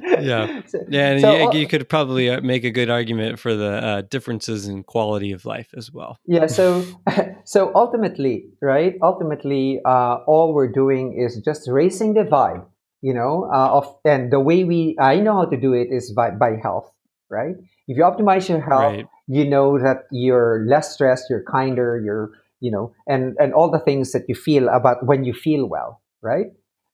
Yeah. 0.00 0.62
Yeah. 0.88 1.10
And 1.10 1.20
so, 1.20 1.36
you, 1.36 1.48
uh, 1.48 1.52
you, 1.52 1.66
could 1.66 1.88
probably 1.88 2.30
uh, 2.30 2.40
make 2.40 2.64
a 2.64 2.70
good 2.70 2.90
argument 2.90 3.38
for 3.38 3.54
the 3.54 3.72
uh, 3.72 4.02
differences 4.02 4.66
in 4.66 4.82
quality 4.82 5.32
of 5.32 5.44
life 5.44 5.68
as 5.76 5.92
well. 5.92 6.18
Yeah. 6.26 6.46
So, 6.46 6.84
so 7.44 7.72
ultimately, 7.74 8.46
right? 8.60 8.94
Ultimately, 9.02 9.80
uh, 9.84 10.18
all 10.26 10.54
we're 10.54 10.72
doing 10.72 11.18
is 11.18 11.40
just 11.44 11.68
raising 11.68 12.14
the 12.14 12.22
vibe, 12.22 12.64
you 13.02 13.14
know, 13.14 13.48
uh, 13.52 13.78
of, 13.78 13.96
and 14.04 14.32
the 14.32 14.40
way 14.40 14.64
we, 14.64 14.96
I 15.00 15.20
know 15.20 15.34
how 15.34 15.44
to 15.46 15.56
do 15.56 15.74
it 15.74 15.88
is 15.90 16.12
by, 16.12 16.30
by 16.30 16.56
health, 16.62 16.90
right? 17.28 17.56
If 17.88 17.96
you 17.96 18.02
optimize 18.02 18.48
your 18.48 18.60
health, 18.60 18.96
right. 18.96 19.06
you 19.28 19.44
know 19.44 19.78
that 19.78 20.06
you're 20.10 20.64
less 20.66 20.94
stressed, 20.94 21.26
you're 21.30 21.44
kinder, 21.44 22.00
you're, 22.04 22.32
you 22.60 22.70
know, 22.70 22.92
and 23.06 23.36
and 23.38 23.52
all 23.54 23.70
the 23.70 23.78
things 23.78 24.12
that 24.12 24.24
you 24.28 24.34
feel 24.34 24.68
about 24.68 25.04
when 25.06 25.24
you 25.24 25.34
feel 25.34 25.66
well, 25.66 26.02
right? 26.22 26.46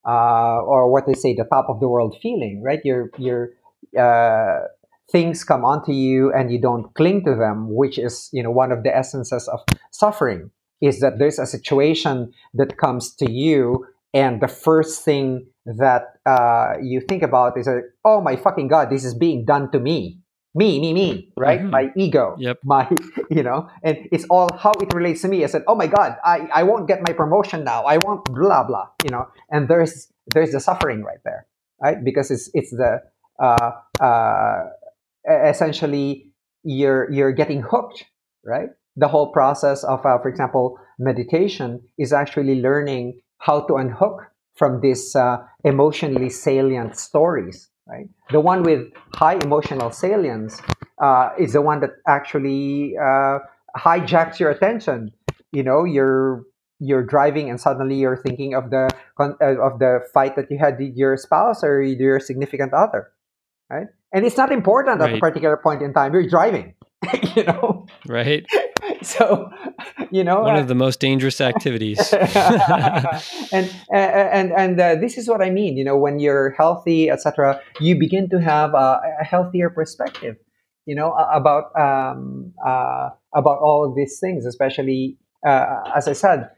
Uh, 0.07 0.61
or 0.63 0.91
what 0.91 1.07
they 1.07 1.15
say, 1.15 1.35
the 1.35 1.45
top 1.45 1.67
of 1.69 1.81
the 1.81 1.89
world 1.89 2.17
feeling, 2.23 2.63
right? 2.63 2.81
Your 2.85 3.11
your 3.19 3.51
uh, 3.99 4.67
things 5.11 5.45
come 5.45 5.65
onto 5.65 5.93
you 5.93 6.33
and 6.33 6.53
you 6.53 6.61
don't 6.61 6.93
cling 6.95 7.25
to 7.25 7.35
them, 7.35 7.75
which 7.75 7.99
is 7.99 8.29
you 8.33 8.43
know 8.43 8.51
one 8.51 8.73
of 8.73 8.83
the 8.83 8.95
essences 8.95 9.49
of 9.49 9.61
suffering 9.91 10.51
is 10.81 10.99
that 11.01 11.19
there's 11.19 11.39
a 11.39 11.47
situation 11.47 12.33
that 12.55 12.77
comes 12.77 13.15
to 13.15 13.31
you 13.31 13.87
and 14.15 14.43
the 14.43 14.49
first 14.49 15.05
thing 15.05 15.47
that 15.65 16.17
uh, 16.27 16.75
you 16.83 17.01
think 17.01 17.23
about 17.23 17.57
is 17.57 17.67
that 17.67 17.83
oh 18.05 18.21
my 18.21 18.37
fucking 18.37 18.69
god 18.69 18.91
this 18.91 19.05
is 19.05 19.15
being 19.15 19.45
done 19.45 19.71
to 19.71 19.79
me 19.79 20.19
me, 20.55 20.81
me, 20.81 20.93
me, 20.93 21.33
right? 21.37 21.61
Mm-hmm. 21.61 21.71
My 21.71 21.91
ego, 21.97 22.37
yep. 22.39 22.59
my, 22.65 22.89
you 23.31 23.43
know, 23.43 23.69
and 23.83 23.97
it's 24.13 24.25
all 24.29 24.49
how 24.59 24.73
it 24.81 24.93
relates 24.95 25.23
to 25.23 25.29
me. 25.29 25.45
I 25.45 25.47
said, 25.47 25.63
oh 25.67 25.75
my 25.75 25.87
God, 25.87 26.17
I, 26.25 26.49
I 26.53 26.63
won't 26.65 26.87
get 26.87 27.01
my 27.07 27.15
promotion 27.15 27.65
now. 27.65 27.85
I 27.85 27.99
won't 27.99 28.25
blah, 28.27 28.65
blah, 28.65 28.89
you 29.05 29.11
know, 29.11 29.29
and 29.51 29.69
there's, 29.69 30.13
there's 30.35 30.53
the 30.53 30.61
suffering 30.61 31.03
right 31.03 31.21
there, 31.25 31.47
right? 31.81 32.05
Because 32.05 32.31
it's, 32.31 32.51
it's 32.53 32.71
the, 32.71 33.01
uh, 33.43 33.71
uh, 34.01 34.65
essentially 35.27 36.31
you're, 36.65 37.11
you're 37.11 37.33
getting 37.33 37.63
hooked, 37.63 38.05
right? 38.45 38.69
The 38.97 39.09
whole 39.09 39.33
process 39.33 39.85
of, 39.85 40.05
uh, 40.05 40.19
for 40.19 40.29
example, 40.29 40.79
meditation 40.99 41.81
is 41.99 42.13
actually 42.13 42.61
learning 42.61 43.21
how 43.39 43.67
to 43.67 43.77
unhook 43.77 44.27
from 44.55 44.83
these 44.83 45.17
uh, 45.17 45.39
emotionally 45.65 46.29
salient 46.29 46.99
stories 46.99 47.71
right? 47.87 48.09
The 48.31 48.41
one 48.41 48.63
with 48.63 48.89
high 49.15 49.39
emotional 49.43 49.91
salience 49.91 50.61
uh, 51.03 51.31
is 51.39 51.53
the 51.53 51.63
one 51.63 51.81
that 51.81 51.91
actually 52.07 52.95
uh, 52.97 53.39
hijacks 53.77 54.39
your 54.39 54.51
attention. 54.51 55.13
You 55.53 55.63
know, 55.63 55.85
you're 55.85 56.45
you're 56.79 57.05
driving 57.05 57.49
and 57.49 57.61
suddenly 57.61 57.97
you're 57.97 58.17
thinking 58.17 58.55
of 58.55 58.71
the 58.71 58.89
uh, 59.21 59.31
of 59.61 59.79
the 59.79 60.01
fight 60.13 60.35
that 60.37 60.51
you 60.51 60.59
had 60.59 60.79
with 60.79 60.97
your 60.97 61.17
spouse 61.17 61.63
or 61.63 61.81
your 61.83 62.19
significant 62.19 62.73
other, 62.75 63.13
right? 63.71 63.87
And 64.13 64.27
it's 64.27 64.37
not 64.37 64.53
important 64.53 65.01
right. 65.01 65.11
at 65.11 65.17
a 65.17 65.21
particular 65.21 65.57
point 65.57 65.83
in 65.83 65.95
time. 65.95 66.13
You're 66.13 66.29
driving, 66.29 66.75
you 67.37 67.45
know, 67.45 67.87
right? 68.07 68.45
so 69.17 69.51
you 70.11 70.23
know 70.23 70.41
one 70.41 70.57
uh, 70.57 70.61
of 70.61 70.69
the 70.69 70.75
most 70.75 71.01
dangerous 71.01 71.41
activities 71.41 72.13
and 73.53 73.71
and 73.93 74.53
and 74.53 74.81
uh, 74.81 74.95
this 74.97 75.19
is 75.19 75.29
what 75.29 75.43
i 75.43 75.51
mean 75.51 75.77
you 75.77 75.85
know 75.85 75.97
when 75.97 76.19
you're 76.19 76.51
healthy 76.51 77.11
etc 77.11 77.61
you 77.81 77.99
begin 77.99 78.29
to 78.29 78.41
have 78.41 78.75
a, 78.75 79.01
a, 79.21 79.25
healthier 79.25 79.71
perspective 79.71 80.37
you 80.87 80.95
know 80.95 81.13
about 81.13 81.65
um, 81.79 82.53
uh, 82.67 83.09
about 83.35 83.59
all 83.59 83.87
of 83.89 83.97
these 83.97 84.19
things 84.21 84.47
especially 84.47 85.17
uh, 85.47 85.83
as 85.97 86.09
i 86.09 86.13
said 86.13 86.49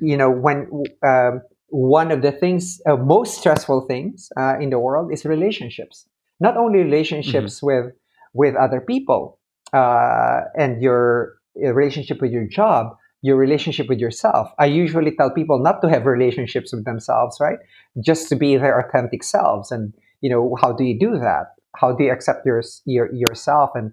you 0.00 0.16
know 0.16 0.30
when 0.30 0.68
um, 1.06 1.40
one 1.68 2.10
of 2.10 2.22
the 2.22 2.32
things 2.32 2.80
uh, 2.86 2.96
most 2.96 3.38
stressful 3.38 3.86
things 3.86 4.28
uh, 4.38 4.58
in 4.60 4.70
the 4.70 4.78
world 4.78 5.12
is 5.12 5.24
relationships 5.24 6.06
not 6.40 6.56
only 6.56 6.78
relationships 6.78 7.56
mm-hmm. 7.58 7.66
with 7.66 7.92
with 8.34 8.56
other 8.56 8.80
people 8.80 9.38
and 9.72 10.82
your 10.82 11.41
relationship 11.56 12.20
with 12.20 12.32
your 12.32 12.46
job, 12.46 12.96
your 13.22 13.36
relationship 13.36 13.88
with 13.88 13.98
yourself. 13.98 14.50
I 14.58 14.66
usually 14.66 15.14
tell 15.14 15.30
people 15.30 15.58
not 15.58 15.80
to 15.82 15.88
have 15.88 16.06
relationships 16.06 16.72
with 16.72 16.84
themselves, 16.84 17.38
right? 17.40 17.58
Just 18.04 18.28
to 18.30 18.36
be 18.36 18.56
their 18.56 18.80
authentic 18.80 19.22
selves. 19.22 19.70
And, 19.70 19.94
you 20.20 20.30
know, 20.30 20.56
how 20.60 20.72
do 20.72 20.84
you 20.84 20.98
do 20.98 21.18
that? 21.18 21.54
how 21.76 21.92
do 21.92 22.04
you 22.04 22.12
accept 22.12 22.44
your, 22.44 22.62
your 22.84 23.12
yourself 23.12 23.70
and 23.74 23.92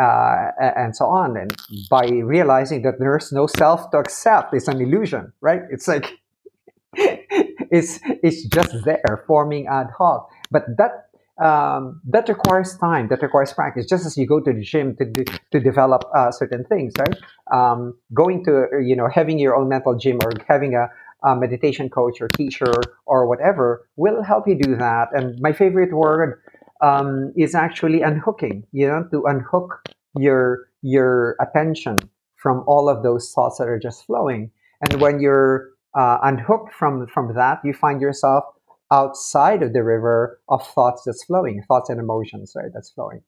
uh, 0.00 0.50
and 0.58 0.94
so 0.94 1.06
on. 1.06 1.36
And 1.36 1.54
by 1.90 2.06
realizing 2.08 2.82
that 2.82 2.98
there's 2.98 3.32
no 3.32 3.46
self 3.46 3.90
to 3.90 3.98
accept, 3.98 4.54
it's 4.54 4.68
an 4.68 4.80
illusion, 4.80 5.32
right? 5.40 5.62
It's 5.70 5.88
like 5.88 6.18
it's 6.94 8.00
it's 8.04 8.44
just 8.44 8.84
there 8.84 9.24
forming 9.26 9.66
ad 9.66 9.88
hoc. 9.96 10.28
But 10.50 10.64
that 10.78 11.09
um, 11.40 12.00
that 12.04 12.28
requires 12.28 12.76
time. 12.76 13.08
That 13.08 13.22
requires 13.22 13.52
practice. 13.52 13.86
Just 13.86 14.04
as 14.04 14.16
you 14.16 14.26
go 14.26 14.40
to 14.40 14.52
the 14.52 14.60
gym 14.60 14.96
to 14.96 15.24
to 15.52 15.60
develop 15.60 16.04
uh, 16.14 16.30
certain 16.30 16.64
things, 16.64 16.92
right? 16.98 17.16
Um, 17.52 17.94
going 18.12 18.44
to 18.44 18.68
you 18.84 18.94
know 18.94 19.08
having 19.08 19.38
your 19.38 19.56
own 19.56 19.68
mental 19.68 19.96
gym 19.96 20.18
or 20.24 20.32
having 20.48 20.74
a, 20.74 20.88
a 21.26 21.34
meditation 21.36 21.88
coach 21.88 22.20
or 22.20 22.28
teacher 22.28 22.72
or 23.06 23.26
whatever 23.26 23.88
will 23.96 24.22
help 24.22 24.46
you 24.46 24.56
do 24.56 24.76
that. 24.76 25.08
And 25.12 25.40
my 25.40 25.52
favorite 25.52 25.92
word 25.94 26.40
um, 26.82 27.32
is 27.36 27.54
actually 27.54 28.02
unhooking. 28.02 28.66
You 28.72 28.88
know, 28.88 29.08
to 29.10 29.24
unhook 29.24 29.82
your 30.18 30.68
your 30.82 31.36
attention 31.40 31.98
from 32.36 32.64
all 32.66 32.88
of 32.88 33.02
those 33.02 33.32
thoughts 33.32 33.58
that 33.58 33.68
are 33.68 33.78
just 33.78 34.04
flowing. 34.06 34.50
And 34.80 35.00
when 35.00 35.20
you're 35.20 35.70
uh, 35.94 36.18
unhooked 36.22 36.74
from 36.74 37.06
from 37.06 37.34
that, 37.34 37.60
you 37.64 37.72
find 37.72 38.00
yourself 38.00 38.44
outside 38.90 39.62
of 39.62 39.72
the 39.72 39.82
river 39.82 40.40
of 40.48 40.66
thoughts 40.66 41.02
that's 41.04 41.24
flowing, 41.24 41.62
thoughts 41.68 41.90
and 41.90 42.00
emotions, 42.00 42.52
right? 42.56 42.70
That's 42.72 42.90
flowing. 42.90 43.22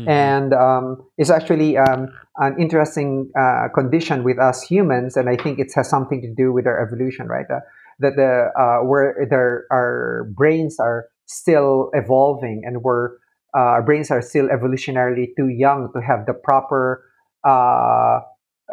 Mm-hmm. 0.00 0.08
And 0.10 0.52
um, 0.52 1.02
it's 1.16 1.30
actually 1.30 1.78
um, 1.78 2.08
an 2.36 2.60
interesting 2.60 3.30
uh, 3.38 3.68
condition 3.74 4.24
with 4.24 4.38
us 4.38 4.62
humans, 4.62 5.16
and 5.16 5.28
I 5.28 5.36
think 5.36 5.58
it 5.58 5.72
has 5.74 5.88
something 5.88 6.20
to 6.20 6.34
do 6.34 6.52
with 6.52 6.66
our 6.66 6.86
evolution, 6.86 7.28
right? 7.28 7.46
Uh, 7.50 7.60
that 8.00 8.16
the 8.16 8.50
uh, 8.60 8.84
where 8.84 9.26
there, 9.30 9.64
our 9.70 10.30
brains 10.36 10.78
are 10.78 11.06
still 11.24 11.90
evolving, 11.94 12.62
and 12.66 12.82
we're 12.82 13.12
uh, 13.56 13.72
our 13.76 13.82
brains 13.82 14.10
are 14.10 14.20
still 14.20 14.48
evolutionarily 14.48 15.28
too 15.34 15.48
young 15.48 15.90
to 15.94 16.02
have 16.02 16.26
the 16.26 16.34
proper 16.34 17.02
uh, 17.46 18.20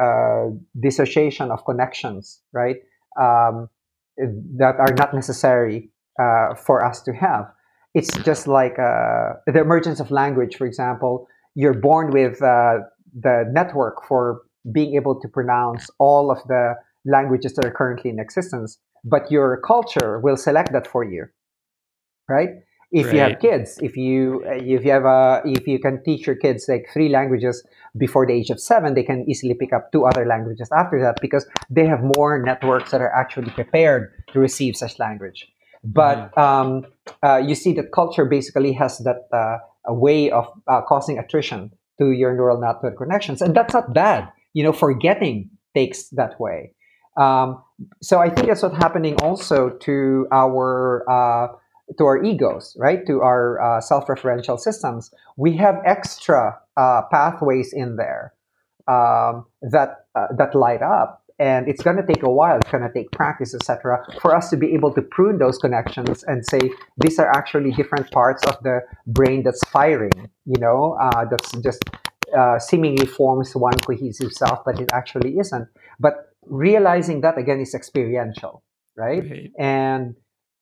uh, 0.02 0.50
dissociation 0.82 1.52
of 1.52 1.64
connections, 1.64 2.42
right? 2.52 2.78
Um, 3.18 3.70
that 4.18 4.76
are 4.78 4.94
not 4.94 5.14
necessary 5.14 5.90
uh, 6.20 6.56
for 6.56 6.86
us 6.86 7.02
to 7.04 7.14
have. 7.14 7.52
It's 7.94 8.12
just 8.24 8.48
like 8.48 8.80
uh, 8.80 9.34
the 9.46 9.62
emergence 9.62 10.00
of 10.00 10.10
language, 10.12 10.56
for 10.56 10.66
example. 10.66 11.28
You're 11.56 11.76
born 11.76 12.12
with 12.12 12.42
uh, 12.42 12.80
the 13.14 13.46
network 13.52 14.06
for 14.08 14.42
being 14.72 14.96
able 14.96 15.20
to 15.20 15.28
pronounce 15.28 15.90
all 16.00 16.32
of 16.32 16.40
the 16.48 16.76
languages 17.06 17.54
that 17.54 17.66
are 17.66 17.72
currently 17.72 18.10
in 18.10 18.20
existence, 18.20 18.80
but 19.04 19.30
your 19.32 19.62
culture 19.62 20.20
will 20.20 20.38
select 20.38 20.72
that 20.72 20.88
for 20.88 21.04
you, 21.04 21.26
right? 22.28 22.50
If 22.92 23.08
right. 23.08 23.14
you 23.16 23.20
have 23.22 23.40
kids, 23.40 23.80
if 23.82 23.98
you 23.98 24.44
if 24.46 24.86
you 24.86 24.92
have 24.92 25.06
a 25.06 25.42
if 25.46 25.68
you 25.68 25.80
can 25.80 26.04
teach 26.04 26.28
your 26.28 26.36
kids 26.36 26.66
like 26.70 26.86
three 26.94 27.10
languages 27.10 27.66
before 27.98 28.28
the 28.28 28.34
age 28.34 28.52
of 28.52 28.60
seven, 28.60 28.94
they 28.94 29.02
can 29.04 29.26
easily 29.28 29.56
pick 29.56 29.74
up 29.74 29.92
two 29.92 30.06
other 30.06 30.26
languages 30.28 30.70
after 30.72 31.02
that 31.02 31.18
because 31.20 31.48
they 31.72 31.88
have 31.88 32.02
more 32.16 32.42
networks 32.42 32.92
that 32.92 33.02
are 33.02 33.12
actually 33.12 33.50
prepared 33.50 34.14
to 34.32 34.40
receive 34.40 34.76
such 34.76 35.00
language. 35.00 35.48
But 35.84 36.32
mm-hmm. 36.32 36.40
um, 36.40 36.86
uh, 37.24 37.38
you 37.38 37.56
see 37.56 37.74
that 37.74 37.92
culture 37.92 38.26
basically 38.26 38.74
has 38.74 39.00
that 39.00 39.28
uh, 39.34 39.58
a 39.86 39.94
way 39.94 40.32
of 40.32 40.48
uh, 40.68 40.82
causing 40.88 41.20
attrition 41.20 41.72
to 42.00 42.12
your 42.12 42.34
neural 42.34 42.60
network 42.60 42.98
connections, 42.98 43.42
and 43.42 43.56
that's 43.56 43.74
not 43.74 43.94
bad. 43.94 44.32
You 44.54 44.64
know, 44.64 44.72
forgetting 44.72 45.50
takes 45.76 46.10
that 46.10 46.40
way. 46.40 46.74
Um, 47.18 47.62
so 48.02 48.20
I 48.20 48.30
think 48.30 48.48
that's 48.48 48.64
what's 48.64 48.78
happening 48.78 49.16
also 49.22 49.70
to 49.70 50.28
our 50.32 51.04
uh, 51.10 51.48
to 51.98 52.06
our 52.06 52.24
egos, 52.24 52.76
right? 52.80 53.06
To 53.06 53.22
our 53.22 53.62
uh, 53.62 53.82
self-referential 53.82 54.60
systems. 54.60 55.12
We 55.36 55.58
have 55.58 55.76
extra 55.86 56.60
uh, 56.78 57.02
pathways 57.12 57.74
in 57.74 57.98
there 57.98 58.34
um, 58.88 59.46
that 59.62 60.06
that 60.16 60.56
light 60.56 60.82
up 60.82 61.23
and 61.40 61.68
it's 61.68 61.82
going 61.82 61.98
to 61.98 62.06
take 62.06 62.24
a 62.24 62.30
while 62.30 62.58
it's 62.58 62.72
going 62.72 62.84
to 62.84 62.94
take 62.94 63.12
practice 63.12 63.54
etc 63.54 64.04
for 64.22 64.36
us 64.36 64.50
to 64.50 64.58
be 64.58 64.74
able 64.74 64.94
to 64.94 65.02
prune 65.02 65.38
those 65.38 65.58
connections 65.58 66.24
and 66.24 66.46
say 66.46 66.60
these 66.98 67.20
are 67.20 67.30
actually 67.30 67.72
different 67.72 68.10
parts 68.12 68.44
of 68.46 68.56
the 68.64 68.80
brain 69.08 69.44
that's 69.44 69.64
firing 69.70 70.30
you 70.46 70.60
know 70.60 70.98
uh, 71.02 71.26
that's 71.26 71.52
just 71.62 71.84
uh, 72.38 72.58
seemingly 72.58 73.06
forms 73.06 73.56
one 73.56 73.78
cohesive 73.80 74.32
self 74.32 74.60
but 74.66 74.80
it 74.80 74.90
actually 74.94 75.38
isn't 75.40 75.68
but 76.00 76.30
realizing 76.46 77.22
that 77.22 77.38
again 77.38 77.60
is 77.60 77.74
experiential 77.74 78.64
right, 78.96 79.24
right. 79.30 79.52
and 79.58 80.16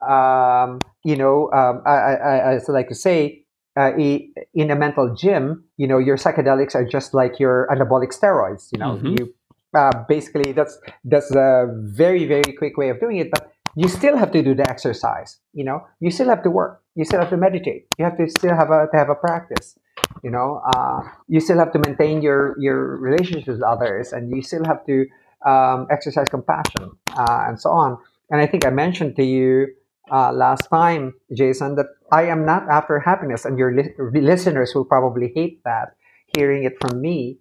um, 0.08 0.80
you 1.04 1.16
know 1.16 1.52
um, 1.52 1.82
I, 1.86 1.92
I, 1.92 2.56
I 2.56 2.60
like 2.70 2.90
to 2.90 2.96
say 2.96 3.46
uh, 3.78 3.92
in 3.96 4.70
a 4.70 4.76
mental 4.76 5.16
gym, 5.16 5.64
you 5.78 5.88
know, 5.88 5.98
your 5.98 6.18
psychedelics 6.18 6.76
are 6.76 6.86
just 6.86 7.14
like 7.14 7.40
your 7.40 7.68
anabolic 7.72 8.12
steroids. 8.12 8.68
You 8.74 8.80
know, 8.80 8.96
mm-hmm. 8.98 9.16
you 9.18 9.34
uh, 9.74 9.92
basically 10.08 10.52
that's 10.52 10.80
that's 11.06 11.32
a 11.36 11.68
very 11.72 12.26
very 12.26 12.54
quick 12.54 12.78
way 12.78 12.90
of 12.90 13.00
doing 13.00 13.18
it 13.18 13.30
but 13.32 13.52
you 13.76 13.88
still 13.88 14.18
have 14.18 14.32
to 14.32 14.44
do 14.44 14.54
the 14.54 14.70
exercise 14.70 15.40
you 15.54 15.64
know? 15.64 15.86
You 16.00 16.12
still 16.12 16.30
have 16.30 16.44
to 16.44 16.50
work. 16.50 16.82
You 16.96 17.06
still 17.06 17.20
have 17.20 17.30
to 17.30 17.38
meditate. 17.38 17.88
You 17.98 18.06
have 18.06 18.18
to 18.18 18.30
still 18.30 18.56
have 18.56 18.70
a 18.72 18.88
to 18.92 18.98
have 18.98 19.10
a 19.10 19.16
practice 19.16 19.78
you 20.24 20.32
know? 20.32 20.62
Uh, 20.74 21.04
you 21.28 21.40
still 21.40 21.58
have 21.58 21.72
to 21.74 21.80
maintain 21.80 22.22
your 22.22 22.56
your 22.60 22.98
relationships 22.98 23.48
with 23.48 23.62
others 23.62 24.14
and 24.14 24.32
you 24.36 24.42
still 24.42 24.66
have 24.66 24.86
to 24.86 25.06
um, 25.46 25.88
exercise 25.90 26.30
compassion 26.30 26.92
uh, 27.18 27.46
and 27.48 27.60
so 27.60 27.70
on. 27.70 27.98
And 28.30 28.40
i 28.40 28.48
think 28.48 28.66
i 28.66 28.70
mentioned 28.70 29.16
to 29.18 29.24
you 29.24 29.68
uh, 30.10 30.32
last 30.32 30.70
time 30.70 31.14
jason 31.34 31.76
that 31.76 31.88
i 32.12 32.24
am 32.24 32.46
not 32.46 32.64
after 32.70 33.00
happiness 33.00 33.44
and 33.44 33.58
your 33.60 33.76
li- 33.76 33.94
listeners 34.22 34.72
will 34.74 34.86
probably 34.86 35.32
hate 35.36 35.62
that 35.66 35.96
hearing 36.36 36.64
it 36.64 36.80
from 36.80 37.02
me 37.02 37.38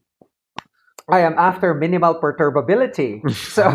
I 1.11 1.21
am 1.21 1.35
after 1.39 1.75
minimal 1.75 2.15
perturbability. 2.15 3.21
So, 3.51 3.67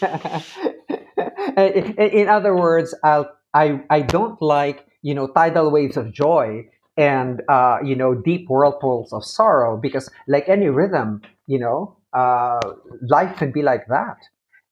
in, 1.56 2.28
other 2.28 2.56
words, 2.56 2.94
I'll, 3.04 3.30
I 3.54 3.82
I 3.90 4.00
don't 4.02 4.40
like 4.40 4.86
you 5.02 5.14
know 5.14 5.28
tidal 5.28 5.70
waves 5.70 5.96
of 5.96 6.12
joy 6.12 6.66
and 6.96 7.42
uh, 7.48 7.78
you 7.84 7.94
know 7.94 8.14
deep 8.14 8.48
whirlpools 8.48 9.12
of 9.12 9.24
sorrow 9.24 9.76
because 9.76 10.08
like 10.28 10.48
any 10.48 10.68
rhythm, 10.68 11.22
you 11.46 11.58
know, 11.58 11.96
uh, 12.12 12.60
life 13.08 13.36
can 13.36 13.52
be 13.52 13.62
like 13.62 13.86
that. 13.88 14.16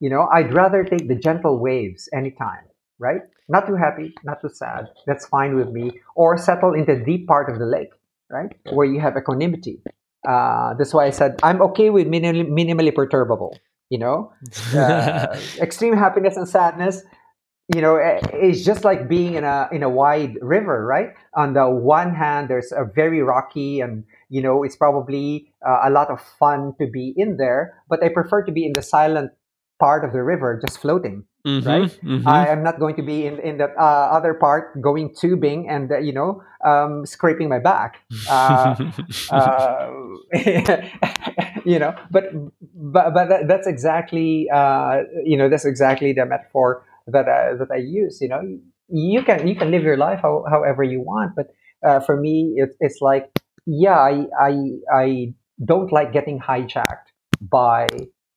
You 0.00 0.10
know, 0.10 0.28
I'd 0.32 0.54
rather 0.54 0.84
take 0.84 1.08
the 1.08 1.16
gentle 1.16 1.58
waves 1.58 2.08
anytime, 2.14 2.64
right? 2.98 3.22
Not 3.48 3.66
too 3.66 3.74
happy, 3.74 4.14
not 4.24 4.40
too 4.40 4.50
sad. 4.52 4.86
That's 5.06 5.26
fine 5.26 5.56
with 5.56 5.70
me. 5.70 6.00
Or 6.14 6.38
settle 6.38 6.72
in 6.74 6.84
the 6.84 6.96
deep 6.96 7.26
part 7.26 7.50
of 7.50 7.58
the 7.58 7.66
lake, 7.66 7.90
right, 8.30 8.52
where 8.72 8.86
you 8.86 9.00
have 9.00 9.16
equanimity 9.16 9.82
uh, 10.26 10.74
that's 10.74 10.94
why 10.94 11.06
I 11.06 11.10
said 11.10 11.38
I'm 11.42 11.60
okay 11.62 11.90
with 11.90 12.06
minimally, 12.06 12.48
minimally 12.48 12.94
perturbable. 12.94 13.58
You 13.90 13.98
know, 13.98 14.32
uh, 14.74 15.38
extreme 15.60 15.94
happiness 15.96 16.36
and 16.36 16.48
sadness. 16.48 17.02
You 17.74 17.82
know, 17.82 17.96
eh, 17.96 18.20
it's 18.32 18.64
just 18.64 18.84
like 18.84 19.08
being 19.08 19.34
in 19.34 19.44
a 19.44 19.68
in 19.72 19.82
a 19.82 19.88
wide 19.88 20.36
river, 20.40 20.86
right? 20.86 21.10
On 21.34 21.52
the 21.52 21.68
one 21.68 22.14
hand, 22.14 22.48
there's 22.48 22.72
a 22.72 22.84
very 22.84 23.22
rocky, 23.22 23.80
and 23.80 24.04
you 24.28 24.42
know, 24.42 24.62
it's 24.62 24.76
probably 24.76 25.52
uh, 25.66 25.80
a 25.84 25.90
lot 25.90 26.10
of 26.10 26.20
fun 26.38 26.74
to 26.80 26.86
be 26.86 27.12
in 27.16 27.36
there. 27.36 27.74
But 27.88 28.02
I 28.02 28.08
prefer 28.08 28.42
to 28.44 28.52
be 28.52 28.64
in 28.64 28.72
the 28.72 28.82
silent 28.82 29.32
part 29.78 30.04
of 30.04 30.12
the 30.12 30.22
river, 30.22 30.60
just 30.64 30.80
floating. 30.80 31.24
Mm-hmm, 31.48 31.68
right? 31.68 31.90
Mm-hmm. 32.04 32.28
I 32.28 32.48
am 32.48 32.62
not 32.62 32.78
going 32.78 32.96
to 32.96 33.02
be 33.02 33.24
in, 33.26 33.38
in 33.38 33.56
the 33.56 33.68
uh, 33.78 34.12
other 34.12 34.34
part 34.34 34.80
going 34.82 35.14
tubing 35.14 35.68
and, 35.68 35.90
uh, 35.90 35.98
you 35.98 36.12
know, 36.12 36.42
um, 36.64 37.06
scraping 37.06 37.48
my 37.48 37.58
back. 37.58 38.02
Uh, 38.28 38.76
uh 39.30 39.90
you 41.64 41.78
know, 41.78 41.94
but, 42.10 42.24
but, 42.74 43.14
but 43.14 43.28
that, 43.28 43.48
that's 43.48 43.66
exactly, 43.66 44.48
uh, 44.52 44.98
you 45.24 45.38
know, 45.38 45.48
that's 45.48 45.64
exactly 45.64 46.12
the 46.12 46.26
metaphor 46.26 46.84
that, 47.06 47.26
I, 47.28 47.54
that 47.54 47.68
I 47.72 47.76
use, 47.76 48.20
you 48.20 48.28
know, 48.28 48.42
you 48.88 49.22
can, 49.22 49.48
you 49.48 49.54
can 49.54 49.70
live 49.70 49.82
your 49.82 49.96
life 49.96 50.20
how, 50.20 50.44
however 50.50 50.82
you 50.82 51.00
want. 51.00 51.34
But 51.34 51.54
uh, 51.82 52.00
for 52.00 52.16
me, 52.16 52.54
it, 52.56 52.76
it's 52.80 53.00
like, 53.00 53.30
yeah, 53.64 53.98
I, 53.98 54.26
I, 54.38 54.52
I 54.92 55.34
don't 55.64 55.90
like 55.92 56.12
getting 56.12 56.40
hijacked 56.40 57.08
by 57.40 57.88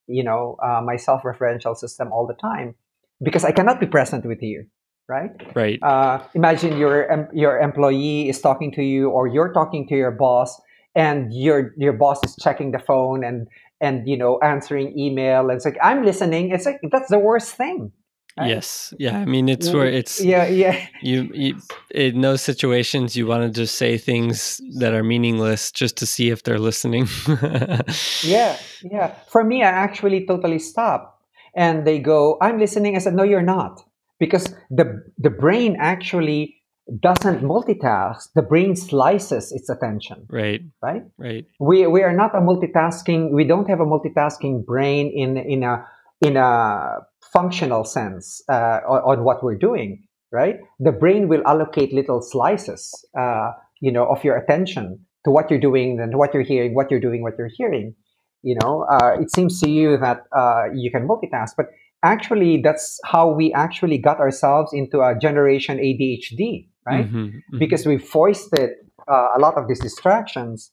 you 0.08 0.24
know 0.24 0.58
uh, 0.62 0.82
my 0.84 0.96
self-referential 0.96 1.76
system 1.76 2.12
all 2.12 2.28
the 2.28 2.34
time 2.36 2.76
because 3.22 3.44
I 3.44 3.52
cannot 3.52 3.80
be 3.80 3.86
present 3.86 4.26
with 4.26 4.42
you, 4.42 4.66
right? 5.08 5.32
Right. 5.56 5.80
Uh, 5.82 6.24
imagine 6.34 6.78
your 6.78 7.30
your 7.34 7.60
employee 7.60 8.30
is 8.30 8.42
talking 8.42 8.72
to 8.74 8.84
you, 8.84 9.10
or 9.10 9.28
you're 9.28 9.54
talking 9.54 9.88
to 9.88 9.96
your 9.96 10.12
boss, 10.12 10.60
and 10.96 11.34
your 11.34 11.74
your 11.78 11.94
boss 11.94 12.20
is 12.26 12.36
checking 12.38 12.72
the 12.72 12.80
phone 12.80 13.24
and 13.24 13.48
and 13.80 14.08
you 14.08 14.18
know 14.18 14.40
answering 14.40 14.98
email. 14.98 15.50
And 15.50 15.58
it's 15.58 15.66
like 15.66 15.78
I'm 15.82 16.04
listening. 16.06 16.52
It's 16.52 16.66
like 16.66 16.80
that's 16.92 17.10
the 17.10 17.20
worst 17.20 17.56
thing. 17.56 17.92
Right? 18.40 18.48
Yes. 18.48 18.94
Yeah. 18.98 19.18
I 19.18 19.26
mean, 19.26 19.50
it's 19.50 19.74
where 19.74 19.88
it's 19.88 20.22
yeah, 20.22 20.48
yeah. 20.48 20.88
You, 21.02 21.30
you 21.34 21.60
in 21.94 22.22
those 22.22 22.42
situations, 22.42 23.14
you 23.16 23.28
want 23.28 23.44
to 23.44 23.50
just 23.50 23.76
say 23.76 23.98
things 23.98 24.62
that 24.78 24.94
are 24.94 25.04
meaningless 25.04 25.70
just 25.70 25.98
to 25.98 26.06
see 26.06 26.30
if 26.30 26.44
they're 26.44 26.58
listening. 26.58 27.10
yeah, 28.24 28.58
yeah. 28.84 29.16
For 29.28 29.44
me, 29.44 29.64
I 29.64 29.70
actually 29.70 30.26
totally 30.26 30.60
stop 30.60 31.21
and 31.56 31.86
they 31.86 32.00
go, 32.00 32.38
I'm 32.42 32.60
listening. 32.60 32.96
I 32.96 33.00
said, 33.00 33.14
No, 33.14 33.24
you're 33.24 33.42
not. 33.42 33.82
Because 34.20 34.54
the 34.70 35.04
the 35.18 35.30
brain 35.30 35.78
actually 35.80 36.62
doesn't 37.00 37.42
multitask. 37.42 38.30
The 38.36 38.42
brain 38.42 38.76
slices 38.76 39.52
its 39.52 39.70
attention. 39.70 40.26
Right. 40.30 40.62
Right. 40.82 41.04
Right. 41.18 41.46
We 41.60 41.88
we 41.88 42.04
are 42.04 42.16
not 42.16 42.36
a 42.36 42.40
multitasking. 42.40 43.32
We 43.32 43.46
don't 43.46 43.70
have 43.70 43.80
a 43.80 43.86
multitasking 43.86 44.66
brain 44.66 45.12
in 45.16 45.38
in 45.38 45.64
a 45.64 45.86
in 46.22 46.38
a 46.38 47.00
functional 47.34 47.84
sense 47.84 48.44
uh, 48.50 48.80
on, 48.88 49.20
on, 49.20 49.24
what 49.24 49.44
we're 49.44 49.58
doing. 49.58 50.04
Right. 50.32 50.58
The 50.80 50.92
brain 50.92 51.28
will 51.28 51.46
allocate 51.46 51.94
little 51.94 52.22
slices, 52.22 52.94
uh, 53.20 53.52
you 53.82 53.92
know, 53.92 54.06
of 54.06 54.24
your 54.24 54.38
attention 54.38 55.06
to 55.26 55.32
what 55.32 55.50
you're 55.50 55.60
doing 55.60 56.00
and 56.00 56.18
what 56.18 56.34
you're 56.34 56.44
hearing, 56.44 56.74
what 56.74 56.90
you're 56.90 57.02
doing, 57.02 57.22
what 57.22 57.34
you're 57.38 57.52
hearing. 57.54 57.96
You 58.44 58.58
know, 58.62 58.86
uh, 58.92 59.18
it 59.20 59.32
seems 59.34 59.60
to 59.62 59.70
you 59.70 59.98
that 59.98 60.24
uh, 60.36 60.66
you 60.74 60.92
can 60.92 61.08
multitask, 61.08 61.52
but 61.56 61.68
actually, 62.04 62.62
that's 62.64 63.00
how 63.06 63.32
we 63.32 63.54
actually 63.54 63.98
got 63.98 64.20
ourselves 64.20 64.74
into 64.74 65.02
a 65.02 65.16
generation 65.20 65.78
ADHD 65.78 66.68
right? 66.86 67.08
Mm-hmm, 67.08 67.26
mm-hmm. 67.26 67.58
Because 67.58 67.86
we 67.86 67.98
foisted 67.98 68.72
uh, 69.08 69.28
a 69.36 69.40
lot 69.40 69.58
of 69.58 69.68
these 69.68 69.80
distractions 69.80 70.72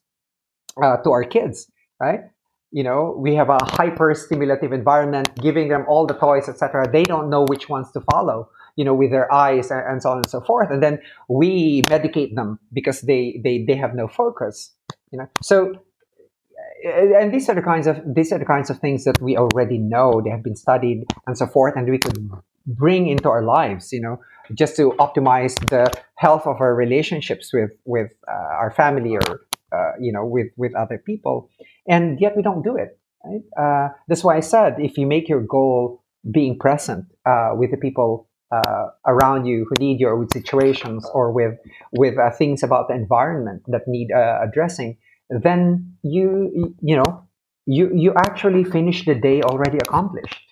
uh, 0.81 0.97
to 0.97 1.11
our 1.11 1.23
kids, 1.23 1.69
right? 1.99 2.21
You 2.71 2.83
know, 2.83 3.15
we 3.17 3.33
have 3.35 3.49
a 3.49 3.57
hyper 3.63 4.13
stimulative 4.13 4.71
environment, 4.73 5.29
giving 5.41 5.69
them 5.69 5.85
all 5.87 6.05
the 6.05 6.13
toys, 6.13 6.47
etc. 6.47 6.89
They 6.91 7.03
don't 7.03 7.29
know 7.29 7.45
which 7.47 7.67
ones 7.67 7.91
to 7.93 8.01
follow, 8.11 8.49
you 8.75 8.85
know, 8.85 8.93
with 8.93 9.09
their 9.09 9.31
eyes 9.33 9.71
and 9.71 10.01
so 10.01 10.11
on 10.11 10.17
and 10.17 10.29
so 10.29 10.41
forth. 10.41 10.69
And 10.69 10.81
then 10.81 10.99
we 11.27 11.81
medicate 11.83 12.35
them 12.35 12.59
because 12.71 13.01
they 13.01 13.41
they 13.43 13.65
they 13.67 13.75
have 13.75 13.95
no 13.95 14.07
focus, 14.07 14.71
you 15.11 15.17
know. 15.17 15.27
So 15.41 15.73
and 16.83 17.33
these 17.33 17.49
are 17.49 17.55
the 17.55 17.61
kinds 17.61 17.87
of 17.87 18.01
these 18.05 18.31
are 18.31 18.39
the 18.39 18.45
kinds 18.45 18.69
of 18.69 18.79
things 18.79 19.03
that 19.03 19.21
we 19.21 19.37
already 19.37 19.77
know. 19.77 20.21
They 20.23 20.29
have 20.29 20.43
been 20.43 20.55
studied 20.55 21.05
and 21.27 21.37
so 21.37 21.47
forth 21.47 21.75
and 21.75 21.89
we 21.89 21.97
could 21.97 22.17
bring 22.65 23.07
into 23.07 23.29
our 23.29 23.41
lives 23.41 23.91
you 23.91 23.99
know 23.99 24.19
just 24.53 24.75
to 24.75 24.91
optimize 24.99 25.55
the 25.69 25.91
health 26.15 26.45
of 26.45 26.61
our 26.61 26.75
relationships 26.75 27.51
with 27.53 27.71
with 27.85 28.11
uh, 28.27 28.31
our 28.31 28.71
family 28.71 29.15
or 29.15 29.41
uh, 29.71 29.91
you 29.99 30.11
know 30.11 30.25
with 30.25 30.47
with 30.57 30.75
other 30.75 30.97
people. 30.97 31.49
And 31.87 32.19
yet 32.21 32.35
we 32.35 32.43
don't 32.43 32.63
do 32.63 32.75
it 32.75 32.99
right? 33.25 33.41
Uh, 33.57 33.89
that's 34.07 34.23
why 34.23 34.37
i 34.37 34.39
said 34.39 34.75
if 34.79 34.97
you 34.97 35.05
make 35.05 35.27
your 35.27 35.41
goal 35.41 36.03
being 36.31 36.57
present 36.57 37.05
uh, 37.25 37.51
with 37.53 37.71
the 37.71 37.77
people 37.77 38.27
uh, 38.51 38.87
around 39.05 39.45
you 39.45 39.65
who 39.69 39.75
need 39.79 39.99
you 39.99 40.07
or 40.07 40.17
with 40.17 40.31
situations 40.31 41.05
or 41.13 41.31
with 41.31 41.53
with 41.93 42.17
uh, 42.17 42.31
things 42.31 42.63
about 42.63 42.87
the 42.87 42.95
environment 42.95 43.61
that 43.67 43.81
need 43.87 44.09
addressing 44.11 44.97
then 45.29 45.95
you 46.03 46.75
you 46.81 46.95
know 46.95 47.23
you 47.65 47.91
you 47.93 48.13
actually 48.17 48.63
finish 48.63 49.05
the 49.05 49.15
day 49.15 49.41
already 49.41 49.77
accomplished 49.77 50.45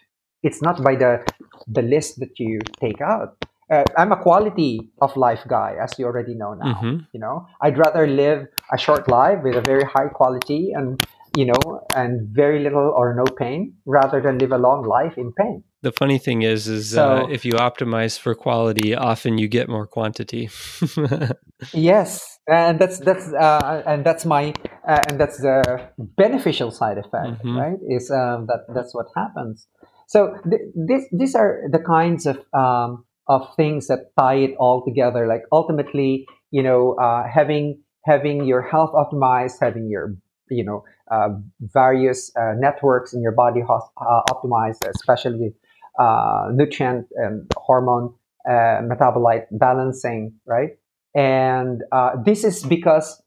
it's 0.43 0.61
not 0.61 0.83
by 0.83 0.95
the 0.95 1.23
the 1.67 1.81
list 1.81 2.19
that 2.19 2.39
you 2.39 2.59
take 2.79 3.01
out 3.01 3.37
uh, 3.69 3.83
I'm 3.97 4.11
a 4.11 4.17
quality 4.17 4.89
of 5.01 5.15
life 5.17 5.41
guy, 5.47 5.75
as 5.81 5.99
you 5.99 6.05
already 6.05 6.33
know 6.35 6.53
now. 6.53 6.73
Mm-hmm. 6.75 6.97
You 7.11 7.19
know, 7.19 7.45
I'd 7.61 7.77
rather 7.77 8.07
live 8.07 8.47
a 8.71 8.77
short 8.77 9.09
life 9.09 9.39
with 9.43 9.55
a 9.55 9.61
very 9.61 9.83
high 9.83 10.07
quality 10.07 10.71
and 10.73 11.05
you 11.35 11.45
know 11.45 11.81
and 11.93 12.29
very 12.29 12.63
little 12.63 12.93
or 12.95 13.13
no 13.13 13.25
pain, 13.25 13.73
rather 13.85 14.21
than 14.21 14.37
live 14.37 14.53
a 14.53 14.57
long 14.57 14.83
life 14.83 15.17
in 15.17 15.33
pain. 15.33 15.63
The 15.81 15.91
funny 15.91 16.17
thing 16.17 16.41
is, 16.41 16.67
is 16.67 16.91
so, 16.91 17.17
uh, 17.17 17.27
if 17.27 17.45
you 17.45 17.53
optimize 17.53 18.17
for 18.17 18.33
quality, 18.33 18.95
often 18.95 19.37
you 19.37 19.47
get 19.47 19.69
more 19.69 19.85
quantity. 19.85 20.49
yes, 21.73 22.36
and 22.47 22.79
that's 22.79 22.99
that's 22.99 23.31
uh, 23.33 23.83
and 23.85 24.05
that's 24.05 24.25
my 24.25 24.53
uh, 24.87 25.01
and 25.07 25.19
that's 25.19 25.37
the 25.37 25.89
beneficial 25.97 26.71
side 26.71 26.97
effect, 26.97 27.43
mm-hmm. 27.43 27.57
right? 27.57 27.77
Is 27.89 28.09
um, 28.09 28.47
that 28.47 28.65
that's 28.73 28.93
what 28.93 29.07
happens. 29.15 29.67
So 30.07 30.35
th- 30.49 30.61
this 30.75 31.05
these 31.11 31.35
are 31.35 31.61
the 31.69 31.79
kinds 31.79 32.25
of 32.25 32.37
um, 32.53 33.05
of 33.27 33.53
things 33.55 33.87
that 33.87 34.11
tie 34.17 34.35
it 34.35 34.55
all 34.59 34.83
together. 34.85 35.27
Like 35.27 35.43
ultimately, 35.51 36.25
you 36.51 36.63
know, 36.63 36.93
uh, 36.95 37.27
having 37.27 37.81
having 38.05 38.45
your 38.45 38.61
health 38.61 38.91
optimized, 38.93 39.55
having 39.59 39.89
your 39.89 40.15
you 40.49 40.63
know 40.63 40.83
uh, 41.11 41.29
various 41.59 42.31
uh, 42.37 42.53
networks 42.57 43.13
in 43.13 43.21
your 43.21 43.33
body 43.33 43.59
ho- 43.59 43.91
uh, 43.97 44.21
optimized, 44.31 44.87
especially 44.95 45.37
with 45.37 45.53
uh, 45.99 46.47
nutrient 46.53 47.07
and 47.15 47.51
hormone 47.57 48.13
uh, 48.47 48.79
metabolite 48.81 49.45
balancing, 49.51 50.33
right? 50.45 50.77
And 51.15 51.83
this 52.25 52.43
is 52.43 52.63
because 52.63 53.21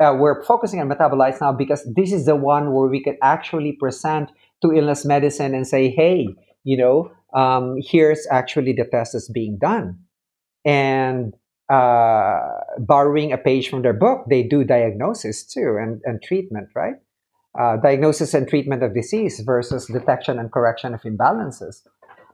we're 0.00 0.44
focusing 0.44 0.80
on 0.80 0.88
metabolites 0.88 1.40
now 1.40 1.52
because 1.52 1.86
this 1.94 2.12
is 2.12 2.26
the 2.26 2.36
one 2.36 2.72
where 2.72 2.88
we 2.88 3.02
can 3.02 3.16
actually 3.22 3.72
present 3.72 4.30
to 4.62 4.72
illness 4.72 5.04
medicine 5.04 5.54
and 5.54 5.66
say, 5.66 5.90
hey, 5.90 6.28
you 6.64 6.76
know, 6.76 7.10
um, 7.34 7.76
here's 7.78 8.26
actually 8.30 8.72
the 8.72 8.84
test 8.84 9.12
that's 9.12 9.28
being 9.30 9.58
done. 9.58 9.98
And 10.64 11.34
uh, 11.68 12.40
borrowing 12.78 13.32
a 13.32 13.38
page 13.38 13.68
from 13.68 13.82
their 13.82 13.92
book, 13.92 14.24
they 14.30 14.42
do 14.42 14.64
diagnosis 14.64 15.44
too 15.44 15.76
and, 15.80 16.00
and 16.04 16.22
treatment, 16.22 16.68
right? 16.74 16.94
Uh, 17.58 17.76
diagnosis 17.76 18.34
and 18.34 18.48
treatment 18.48 18.82
of 18.82 18.94
disease 18.94 19.40
versus 19.40 19.86
detection 19.86 20.38
and 20.38 20.52
correction 20.52 20.94
of 20.94 21.02
imbalances. 21.02 21.82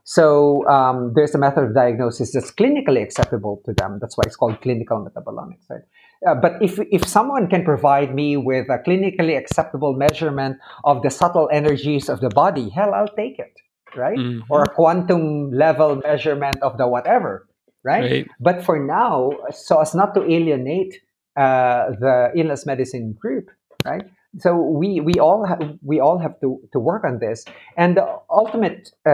So 0.03 0.67
um, 0.67 1.13
there's 1.15 1.33
a 1.33 1.37
method 1.37 1.63
of 1.63 1.73
diagnosis 1.73 2.33
that's 2.33 2.51
clinically 2.51 3.01
acceptable 3.01 3.61
to 3.65 3.73
them. 3.73 3.99
That's 4.01 4.17
why 4.17 4.23
it's 4.25 4.35
called 4.35 4.61
clinical 4.61 5.05
metabolomics, 5.05 5.69
right? 5.69 5.81
Uh, 6.27 6.35
but 6.35 6.61
if 6.61 6.79
if 6.91 7.05
someone 7.07 7.47
can 7.49 7.63
provide 7.63 8.13
me 8.15 8.37
with 8.37 8.69
a 8.69 8.79
clinically 8.85 9.37
acceptable 9.37 9.93
measurement 9.93 10.57
of 10.83 11.03
the 11.03 11.09
subtle 11.09 11.49
energies 11.51 12.09
of 12.09 12.21
the 12.21 12.29
body, 12.29 12.69
hell, 12.69 12.93
I'll 12.93 13.15
take 13.15 13.39
it 13.39 13.53
right? 13.95 14.17
Mm-hmm. 14.17 14.41
Or 14.49 14.63
a 14.63 14.69
quantum 14.69 15.51
level 15.51 15.95
measurement 15.97 16.61
of 16.61 16.77
the 16.77 16.87
whatever, 16.87 17.47
right? 17.83 18.01
right? 18.01 18.27
But 18.39 18.63
for 18.63 18.79
now, 18.79 19.31
so 19.51 19.79
as 19.81 19.95
not 19.95 20.13
to 20.15 20.23
alienate 20.23 20.95
uh, 21.35 21.91
the 21.99 22.31
illness 22.35 22.65
medicine 22.65 23.15
group, 23.19 23.49
right? 23.85 24.03
So 24.39 24.55
we 24.55 24.99
we 24.99 25.13
all 25.19 25.45
have 25.45 25.77
we 25.81 25.99
all 25.99 26.17
have 26.17 26.39
to 26.41 26.59
to 26.73 26.79
work 26.79 27.03
on 27.03 27.19
this. 27.19 27.45
And 27.77 27.97
the 27.97 28.19
ultimate, 28.29 28.89
uh, 29.05 29.09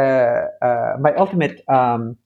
uh, 0.65 0.95
my 0.99 1.13
ultimate 1.15 1.61
um, 1.67 2.17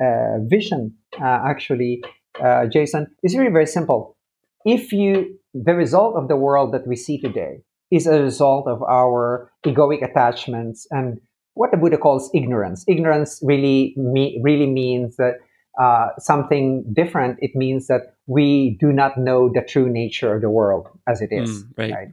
uh, 0.00 0.38
vision, 0.42 0.94
uh, 1.20 1.40
actually, 1.46 2.02
uh, 2.42 2.66
Jason, 2.66 3.06
is 3.22 3.36
really 3.36 3.52
very 3.52 3.66
simple. 3.66 4.16
If 4.64 4.92
you 4.92 5.38
the 5.54 5.74
result 5.74 6.16
of 6.16 6.28
the 6.28 6.36
world 6.36 6.72
that 6.72 6.86
we 6.86 6.96
see 6.96 7.18
today 7.18 7.62
is 7.90 8.06
a 8.06 8.22
result 8.22 8.66
of 8.66 8.82
our 8.82 9.50
egoic 9.66 10.02
attachments 10.02 10.86
and 10.90 11.20
what 11.54 11.70
the 11.70 11.76
Buddha 11.76 11.98
calls 11.98 12.30
ignorance. 12.34 12.84
Ignorance 12.88 13.40
really 13.42 13.94
me, 13.96 14.40
really 14.42 14.66
means 14.66 15.16
that 15.16 15.34
uh, 15.78 16.08
something 16.18 16.84
different. 16.92 17.38
It 17.40 17.54
means 17.54 17.86
that 17.88 18.14
we 18.26 18.78
do 18.80 18.92
not 18.92 19.18
know 19.18 19.50
the 19.52 19.62
true 19.62 19.90
nature 19.90 20.34
of 20.34 20.40
the 20.40 20.50
world 20.50 20.88
as 21.06 21.20
it 21.20 21.30
is. 21.32 21.50
Mm, 21.50 21.68
right. 21.76 21.92
right. 21.92 22.08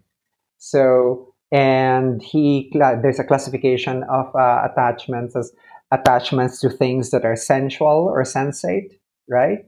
So, 0.60 1.34
and 1.52 2.22
he 2.22 2.72
there's 2.76 3.20
a 3.20 3.24
classification 3.24 4.04
of 4.04 4.34
uh, 4.36 4.68
attachments 4.72 5.36
as 5.36 5.52
attachments 5.92 6.60
to 6.62 6.70
things 6.70 7.10
that 7.10 7.26
are 7.26 7.36
sensual 7.36 8.12
or 8.14 8.24
sensate, 8.24 9.00
right? 9.28 9.60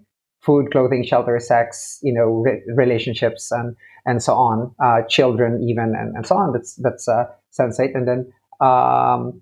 Food, 0.42 0.72
clothing, 0.72 1.04
shelter, 1.04 1.40
sex, 1.40 2.00
you 2.04 2.14
know, 2.14 2.28
re- 2.28 2.62
relationships, 2.76 3.52
and 3.52 3.76
and 4.06 4.22
so 4.22 4.34
on. 4.34 4.76
Uh, 4.80 5.02
children, 5.08 5.64
even, 5.64 5.96
and, 5.96 6.16
and 6.16 6.28
so 6.28 6.36
on. 6.36 6.54
That's 6.54 6.76
that's 6.76 7.08
uh, 7.08 7.26
sensate, 7.58 7.96
and 7.96 8.08
then 8.08 8.34
um, 8.60 9.42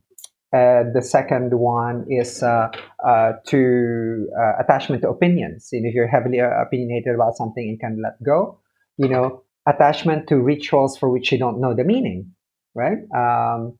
uh, 0.51 0.83
the 0.93 1.01
second 1.01 1.53
one 1.53 2.05
is 2.09 2.41
uh, 2.41 2.69
uh, 3.05 3.33
to 3.47 4.27
uh, 4.37 4.63
attachment 4.63 5.01
to 5.01 5.09
opinions. 5.09 5.69
And 5.71 5.85
if 5.85 5.93
you're 5.93 6.07
heavily 6.07 6.39
opinionated 6.39 7.15
about 7.15 7.35
something 7.35 7.67
and 7.69 7.79
can 7.79 8.01
let 8.01 8.21
go, 8.23 8.59
you 8.97 9.07
know, 9.07 9.43
attachment 9.69 10.27
to 10.29 10.35
rituals 10.37 10.97
for 10.97 11.09
which 11.09 11.31
you 11.31 11.37
don't 11.37 11.61
know 11.61 11.75
the 11.75 11.83
meaning, 11.83 12.33
right? 12.73 12.99
Um, 13.15 13.77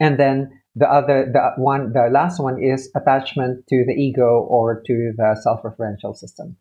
and 0.00 0.18
then 0.18 0.62
the 0.74 0.90
other, 0.90 1.30
the 1.32 1.62
one, 1.62 1.92
the 1.92 2.08
last 2.10 2.40
one 2.40 2.62
is 2.62 2.90
attachment 2.94 3.66
to 3.68 3.84
the 3.86 3.92
ego 3.92 4.46
or 4.48 4.82
to 4.86 5.12
the 5.16 5.36
self-referential 5.42 6.16
system. 6.16 6.56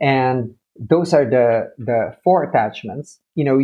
And 0.00 0.54
those 0.78 1.14
are 1.14 1.24
the 1.24 1.72
the 1.78 2.16
four 2.24 2.42
attachments. 2.42 3.20
You 3.34 3.44
know, 3.44 3.58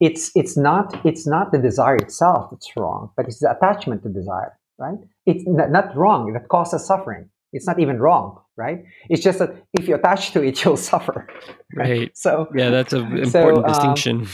it's 0.00 0.32
it's 0.34 0.56
not 0.56 1.00
it's 1.06 1.26
not 1.26 1.52
the 1.52 1.58
desire 1.58 1.96
itself 1.96 2.50
that's 2.50 2.70
wrong, 2.76 3.10
but 3.16 3.26
it's 3.26 3.40
the 3.40 3.50
attachment 3.56 4.02
to 4.02 4.08
desire, 4.08 4.58
right? 4.78 4.98
It's 5.26 5.44
not 5.46 5.96
wrong 5.96 6.32
that 6.32 6.48
causes 6.48 6.86
suffering. 6.86 7.30
It's 7.52 7.66
not 7.66 7.78
even 7.80 7.98
wrong, 7.98 8.40
right? 8.56 8.84
It's 9.08 9.22
just 9.22 9.38
that 9.38 9.64
if 9.78 9.88
you 9.88 9.94
attach 9.94 10.32
to 10.32 10.42
it, 10.42 10.64
you'll 10.64 10.76
suffer. 10.76 11.26
Right. 11.74 11.90
right. 11.90 12.16
So 12.16 12.48
yeah, 12.54 12.70
that's 12.70 12.92
an 12.92 13.18
important 13.26 13.30
so, 13.30 13.64
um, 13.64 13.94
distinction. 13.94 14.28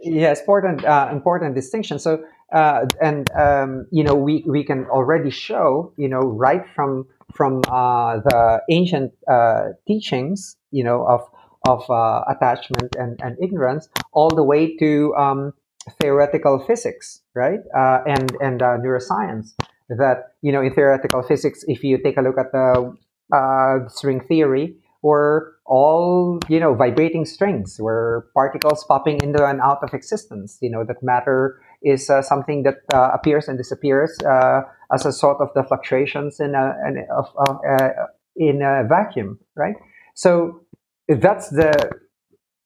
Yes, 0.00 0.40
important 0.40 0.84
uh, 0.84 1.08
important 1.12 1.54
distinction. 1.54 1.98
So 1.98 2.24
uh, 2.52 2.86
and 3.00 3.30
um, 3.32 3.86
you 3.90 4.02
know 4.02 4.14
we 4.14 4.44
we 4.46 4.64
can 4.64 4.86
already 4.86 5.30
show 5.30 5.92
you 5.96 6.08
know 6.08 6.20
right 6.20 6.64
from 6.74 7.06
from 7.34 7.62
uh, 7.68 8.18
the 8.20 8.62
ancient 8.70 9.12
uh, 9.30 9.68
teachings 9.86 10.56
you 10.70 10.82
know 10.82 11.06
of 11.06 11.22
of 11.68 11.88
uh, 11.90 12.24
attachment 12.28 12.96
and, 12.96 13.20
and 13.22 13.36
ignorance, 13.42 13.88
all 14.12 14.30
the 14.30 14.42
way 14.42 14.76
to 14.78 15.14
um, 15.14 15.52
theoretical 16.00 16.58
physics, 16.66 17.20
right? 17.34 17.60
Uh, 17.76 18.00
and 18.06 18.36
and 18.40 18.62
uh, 18.62 18.78
neuroscience. 18.78 19.52
That 19.98 20.34
you 20.40 20.52
know, 20.52 20.62
in 20.62 20.72
theoretical 20.72 21.22
physics, 21.22 21.64
if 21.66 21.82
you 21.82 21.98
take 22.02 22.16
a 22.16 22.22
look 22.22 22.38
at 22.38 22.52
the 22.52 22.96
uh, 23.34 23.88
string 23.88 24.20
theory, 24.20 24.76
we're 25.02 25.52
all 25.66 26.38
you 26.48 26.60
know 26.60 26.74
vibrating 26.74 27.24
strings 27.24 27.78
we're 27.80 28.22
particles 28.34 28.84
popping 28.84 29.20
into 29.22 29.44
and 29.44 29.60
out 29.60 29.78
of 29.82 29.94
existence. 29.94 30.58
You 30.60 30.70
know 30.70 30.84
that 30.84 31.02
matter 31.02 31.60
is 31.82 32.10
uh, 32.10 32.22
something 32.22 32.64
that 32.64 32.76
uh, 32.92 33.10
appears 33.14 33.48
and 33.48 33.56
disappears 33.56 34.16
uh, 34.26 34.62
as 34.92 35.06
a 35.06 35.12
sort 35.12 35.40
of 35.40 35.48
the 35.54 35.62
fluctuations 35.62 36.40
in 36.40 36.54
a, 36.54 36.74
in, 36.86 37.06
of, 37.16 37.26
uh, 37.38 37.88
in 38.36 38.62
a 38.62 38.86
vacuum 38.86 39.38
right? 39.56 39.76
So 40.14 40.60
that's 41.08 41.48
the 41.50 41.90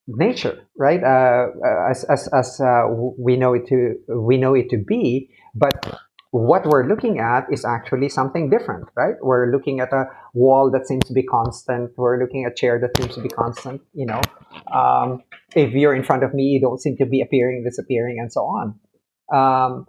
nature 0.07 0.67
right? 0.77 1.03
Uh, 1.03 1.47
as, 1.89 2.03
as, 2.05 2.27
as 2.33 2.59
uh, 2.59 2.83
we 3.17 3.37
know 3.37 3.53
it 3.53 3.67
to 3.67 3.95
we 4.09 4.37
know 4.37 4.53
it 4.53 4.69
to 4.69 4.77
be 4.77 5.29
but 5.53 5.99
what 6.35 6.65
we're 6.65 6.85
looking 6.85 7.19
at 7.19 7.45
is 7.49 7.63
actually 7.63 8.09
something 8.09 8.49
different, 8.49 8.89
right? 8.95 9.15
We're 9.21 9.51
looking 9.51 9.79
at 9.79 9.93
a 9.93 10.05
wall 10.33 10.69
that 10.71 10.85
seems 10.85 11.05
to 11.05 11.13
be 11.13 11.23
constant. 11.23 11.91
We're 11.95 12.19
looking 12.19 12.43
at 12.43 12.51
a 12.51 12.55
chair 12.55 12.77
that 12.77 12.97
seems 12.97 13.15
to 13.15 13.21
be 13.21 13.29
constant. 13.29 13.81
You 13.93 14.07
know, 14.07 14.21
um, 14.73 15.23
if 15.55 15.71
you're 15.71 15.95
in 15.95 16.03
front 16.03 16.23
of 16.23 16.33
me, 16.33 16.43
you 16.43 16.59
don't 16.59 16.81
seem 16.81 16.97
to 16.97 17.05
be 17.05 17.21
appearing, 17.21 17.63
disappearing, 17.63 18.17
and 18.19 18.33
so 18.33 18.41
on. 18.41 18.75
Um, 19.33 19.85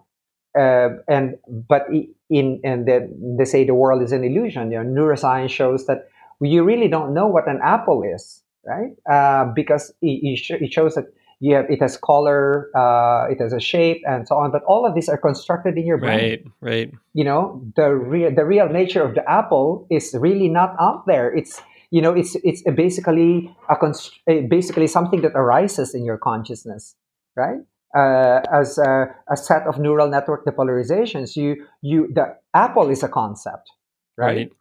uh, 0.57 0.91
and 1.09 1.37
but 1.69 1.87
in 2.31 2.61
and 2.63 2.87
the, 2.87 3.13
they 3.37 3.45
say 3.45 3.65
the 3.65 3.75
world 3.75 4.01
is 4.03 4.13
an 4.13 4.23
illusion. 4.23 4.71
You 4.71 4.85
know, 4.85 5.03
neuroscience 5.03 5.51
shows 5.51 5.87
that 5.87 6.09
you 6.41 6.63
really 6.63 6.87
don't 6.87 7.13
know 7.13 7.27
what 7.27 7.49
an 7.49 7.59
apple 7.61 8.05
is, 8.05 8.41
right? 8.65 8.93
Uh, 9.11 9.47
because 9.53 9.93
it, 10.01 10.39
it 10.61 10.73
shows 10.73 10.95
that 10.95 11.07
you 11.41 11.55
have 11.55 11.71
it 11.71 11.81
has 11.83 11.97
color, 11.97 12.71
uh, 12.75 13.31
it 13.31 13.41
has 13.41 13.53
a 13.53 13.61
shape, 13.61 14.03
and 14.07 14.27
so 14.27 14.37
on. 14.37 14.51
But 14.51 14.63
all 14.65 14.87
of 14.87 14.95
these 14.95 15.09
are 15.09 15.19
constructed 15.19 15.77
in 15.77 15.87
your 15.87 15.99
brain. 15.99 16.19
Right, 16.19 16.45
right. 16.61 16.95
You 17.15 17.25
know, 17.25 17.63
the 17.77 17.91
real 17.91 18.35
the 18.35 18.45
real 18.45 18.69
nature 18.69 19.03
of 19.03 19.15
the 19.15 19.29
apple 19.31 19.87
is 19.91 20.15
really 20.19 20.49
not 20.49 20.75
out 20.81 21.07
there. 21.07 21.35
It's 21.35 21.61
you 21.91 22.01
know, 22.01 22.13
it's 22.13 22.37
it's 22.43 22.63
basically 22.75 23.55
a 23.69 23.77
const- 23.77 24.19
basically 24.49 24.87
something 24.87 25.21
that 25.23 25.33
arises 25.35 25.95
in 25.95 26.05
your 26.05 26.19
consciousness, 26.19 26.95
right? 27.37 27.59
Uh, 27.97 28.43
as 28.53 28.77
a, 28.79 29.07
a, 29.31 29.37
set 29.37 29.67
of 29.67 29.79
neural 29.79 30.09
network 30.09 30.45
depolarizations, 30.45 31.37
you 31.37 31.65
you 31.83 32.13
the 32.13 32.37
apple 32.53 32.91
is 32.91 33.03
a 33.03 33.09
concept, 33.09 33.71
right? 34.19 34.27
right. 34.37 34.53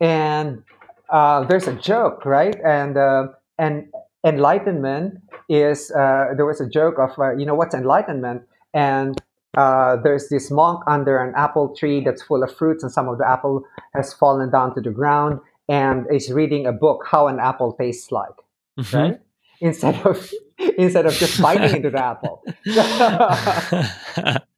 And 0.00 0.64
uh, 1.10 1.44
there's 1.44 1.68
a 1.68 1.74
joke, 1.74 2.24
right? 2.24 2.56
And 2.64 2.96
uh, 2.96 3.28
and 3.58 3.86
enlightenment 4.24 5.20
is 5.48 5.90
uh, 5.90 6.28
there 6.36 6.46
was 6.46 6.60
a 6.60 6.68
joke 6.68 6.98
of 6.98 7.18
uh, 7.18 7.34
you 7.36 7.46
know 7.46 7.54
what's 7.54 7.74
enlightenment? 7.74 8.42
And 8.74 9.20
uh, 9.56 9.96
there's 9.96 10.28
this 10.28 10.50
monk 10.50 10.82
under 10.86 11.18
an 11.22 11.34
apple 11.36 11.74
tree 11.76 12.02
that's 12.02 12.22
full 12.22 12.42
of 12.42 12.54
fruits 12.54 12.82
and 12.82 12.90
some 12.90 13.08
of 13.08 13.18
the 13.18 13.28
apple 13.28 13.64
has 13.94 14.12
fallen 14.14 14.50
down 14.50 14.74
to 14.74 14.80
the 14.80 14.90
ground 14.90 15.40
and 15.68 16.06
is 16.10 16.32
reading 16.32 16.66
a 16.66 16.72
book 16.72 17.04
how 17.10 17.28
an 17.28 17.38
apple 17.38 17.76
tastes 17.78 18.10
like 18.10 18.30
mm-hmm. 18.78 18.96
right? 18.96 19.20
Instead 19.60 20.06
of 20.06 20.32
instead 20.78 21.06
of 21.06 21.12
just 21.14 21.40
biting 21.40 21.76
into 21.76 21.90
the 21.90 22.02
apple 22.02 22.42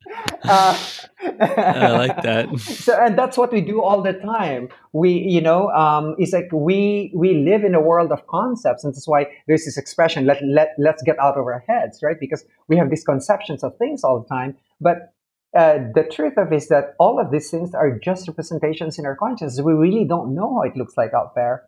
uh, 0.45 0.79
I 1.41 1.91
like 1.91 2.23
that. 2.23 2.59
So, 2.61 2.99
and 3.01 3.19
that's 3.19 3.37
what 3.37 3.53
we 3.53 3.61
do 3.61 3.83
all 3.83 4.03
the 4.03 4.13
time. 4.13 4.69
We, 4.93 5.13
you 5.13 5.41
know, 5.41 5.69
um, 5.71 6.15
it's 6.19 6.33
like 6.33 6.49
we 6.53 7.13
we 7.15 7.35
live 7.35 7.65
in 7.65 7.75
a 7.75 7.81
world 7.81 8.13
of 8.13 8.27
concepts, 8.27 8.85
and 8.85 8.95
that's 8.95 9.09
why 9.09 9.27
there's 9.47 9.65
this 9.65 9.77
expression: 9.77 10.27
let 10.27 10.43
let 10.45 10.75
let's 10.79 11.03
get 11.03 11.19
out 11.19 11.37
of 11.37 11.45
our 11.45 11.65
heads, 11.67 12.01
right? 12.03 12.17
Because 12.19 12.45
we 12.69 12.77
have 12.77 12.91
these 12.91 13.05
conceptions 13.05 13.65
of 13.65 13.77
things 13.79 14.05
all 14.05 14.21
the 14.21 14.29
time, 14.29 14.57
but. 14.81 15.11
Uh, 15.57 15.79
the 15.95 16.03
truth 16.03 16.37
of 16.37 16.53
it 16.53 16.57
is 16.57 16.67
that 16.67 16.97
all 16.99 17.21
of 17.21 17.31
these 17.31 17.49
things 17.49 17.77
are 17.77 17.97
just 18.01 18.27
representations 18.27 18.99
in 18.99 19.07
our 19.07 19.15
consciousness. 19.15 19.65
We 19.65 19.73
really 19.73 20.05
don't 20.05 20.35
know 20.35 20.53
how 20.53 20.63
it 20.63 20.77
looks 20.77 20.97
like 20.97 21.15
out 21.15 21.37
there, 21.37 21.63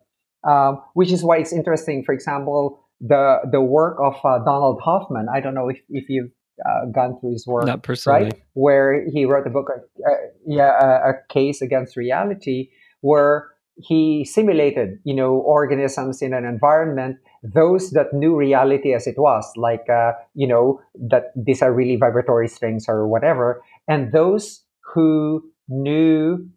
um, 0.45 0.81
which 0.93 1.09
is 1.09 1.23
why 1.23 1.37
it's 1.37 1.53
interesting. 1.53 2.03
For 2.03 2.13
example, 2.13 2.83
the 2.99 3.39
the 3.49 3.61
work 3.61 3.97
of 4.01 4.15
uh, 4.25 4.43
Donald 4.43 4.81
Hoffman. 4.83 5.27
I 5.33 5.39
don't 5.39 5.53
know 5.53 5.69
if, 5.69 5.79
if 5.89 6.09
you've 6.09 6.31
uh, 6.65 6.85
gone 6.93 7.19
through 7.19 7.33
his 7.33 7.45
work, 7.45 7.65
Not 7.65 7.83
personally. 7.83 8.25
right? 8.25 8.41
Where 8.53 9.05
he 9.09 9.25
wrote 9.25 9.47
a 9.47 9.49
book, 9.49 9.67
uh, 9.69 10.11
yeah, 10.45 10.73
a, 10.79 11.11
a, 11.11 11.13
case 11.29 11.61
against 11.61 11.95
reality, 11.95 12.69
where 13.01 13.49
he 13.77 14.25
simulated, 14.25 14.99
you 15.03 15.13
know, 15.13 15.35
organisms 15.35 16.21
in 16.21 16.33
an 16.33 16.45
environment, 16.45 17.17
those 17.43 17.91
that 17.91 18.13
knew 18.13 18.35
reality 18.35 18.93
as 18.93 19.05
it 19.05 19.15
was, 19.17 19.45
like, 19.55 19.87
uh, 19.89 20.13
you 20.33 20.47
know, 20.47 20.81
that 20.95 21.31
these 21.35 21.61
are 21.61 21.71
really 21.71 21.95
vibratory 21.95 22.47
strings 22.47 22.85
or 22.87 23.07
whatever, 23.07 23.61
and 23.87 24.11
those 24.11 24.63
who 24.93 25.43
knew 25.67 26.49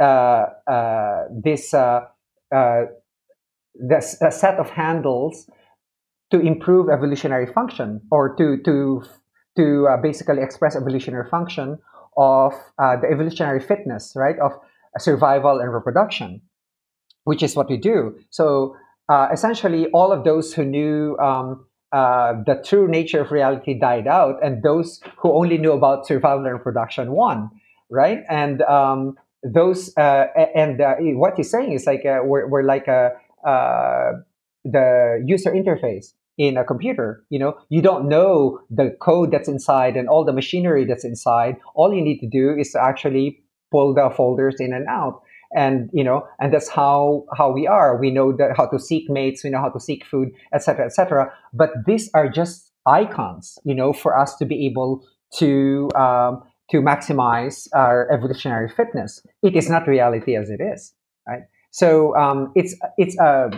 uh, 0.00 0.46
uh, 0.66 1.24
this 1.30 1.74
uh, 1.74 2.00
this 3.74 4.16
a 4.22 4.30
set 4.30 4.58
of 4.58 4.70
handles 4.70 5.50
to 6.30 6.40
improve 6.40 6.88
evolutionary 6.88 7.46
function 7.46 8.00
or 8.10 8.34
to 8.36 8.56
to 8.64 9.02
to 9.56 9.88
uh, 9.88 9.96
basically 9.96 10.42
express 10.42 10.76
evolutionary 10.76 11.28
function 11.28 11.78
of 12.16 12.52
uh, 12.78 12.96
the 12.96 13.08
evolutionary 13.10 13.60
fitness, 13.60 14.12
right, 14.16 14.38
of 14.38 14.52
survival 14.98 15.60
and 15.60 15.72
reproduction, 15.72 16.40
which 17.24 17.42
is 17.42 17.54
what 17.54 17.68
we 17.68 17.76
do. 17.76 18.18
So 18.30 18.76
uh, 19.08 19.28
essentially, 19.32 19.86
all 19.88 20.12
of 20.12 20.24
those 20.24 20.54
who 20.54 20.64
knew 20.64 21.16
um, 21.18 21.66
uh, 21.92 22.34
the 22.46 22.62
true 22.64 22.88
nature 22.88 23.20
of 23.20 23.30
reality 23.30 23.78
died 23.78 24.06
out, 24.06 24.42
and 24.42 24.62
those 24.62 25.00
who 25.18 25.32
only 25.32 25.58
knew 25.58 25.72
about 25.72 26.06
survival 26.06 26.44
and 26.44 26.54
reproduction 26.54 27.12
won, 27.12 27.50
right? 27.90 28.20
And 28.28 28.62
um, 28.62 29.16
those 29.42 29.96
uh, 29.96 30.26
and 30.54 30.80
uh, 30.80 30.94
what 30.98 31.34
he's 31.36 31.50
saying 31.50 31.72
is 31.72 31.86
like 31.86 32.02
we're, 32.04 32.48
we're 32.48 32.64
like 32.64 32.88
a 32.88 33.12
the 34.64 35.22
user 35.24 35.52
interface 35.52 36.12
in 36.38 36.56
a 36.56 36.64
computer 36.64 37.24
you 37.30 37.38
know? 37.38 37.54
You 37.68 37.82
don't 37.82 38.08
know 38.08 38.60
the 38.70 38.96
code 39.00 39.30
that's 39.30 39.48
inside 39.48 39.96
and 39.96 40.08
all 40.08 40.24
the 40.24 40.32
machinery 40.32 40.84
that's 40.84 41.04
inside. 41.04 41.56
All 41.74 41.92
you 41.92 42.02
need 42.02 42.18
to 42.20 42.28
do 42.28 42.54
is 42.58 42.72
to 42.72 42.82
actually 42.82 43.42
pull 43.70 43.94
the 43.94 44.10
folders 44.16 44.56
in 44.58 44.72
and 44.72 44.86
out. 44.88 45.22
And 45.54 45.88
you 45.92 46.02
know 46.02 46.26
and 46.40 46.52
that's 46.52 46.68
how 46.68 47.24
how 47.36 47.52
we 47.52 47.66
are. 47.66 47.98
We 47.98 48.10
know 48.10 48.32
that 48.36 48.56
how 48.56 48.66
to 48.66 48.78
seek 48.78 49.08
mates 49.08 49.44
we 49.44 49.50
know 49.50 49.60
how 49.60 49.70
to 49.70 49.80
seek 49.80 50.04
food 50.04 50.30
etc 50.52 50.86
etc 50.86 51.32
but 51.54 51.70
these 51.86 52.10
are 52.14 52.28
just 52.28 52.72
icons 52.84 53.56
you 53.64 53.74
know 53.74 53.92
for 53.92 54.18
us 54.18 54.36
to 54.38 54.44
be 54.44 54.66
able 54.66 55.04
to 55.38 55.88
um, 55.94 56.42
to 56.70 56.78
maximize 56.78 57.68
our 57.72 58.10
evolutionary 58.12 58.68
fitness. 58.68 59.24
It 59.42 59.54
is 59.54 59.70
not 59.70 59.86
reality 59.86 60.36
as 60.36 60.50
it 60.50 60.60
is 60.60 60.92
right? 61.26 61.42
So 61.70 62.16
um, 62.16 62.52
it's 62.54 62.74
it's 62.96 63.18
a 63.18 63.50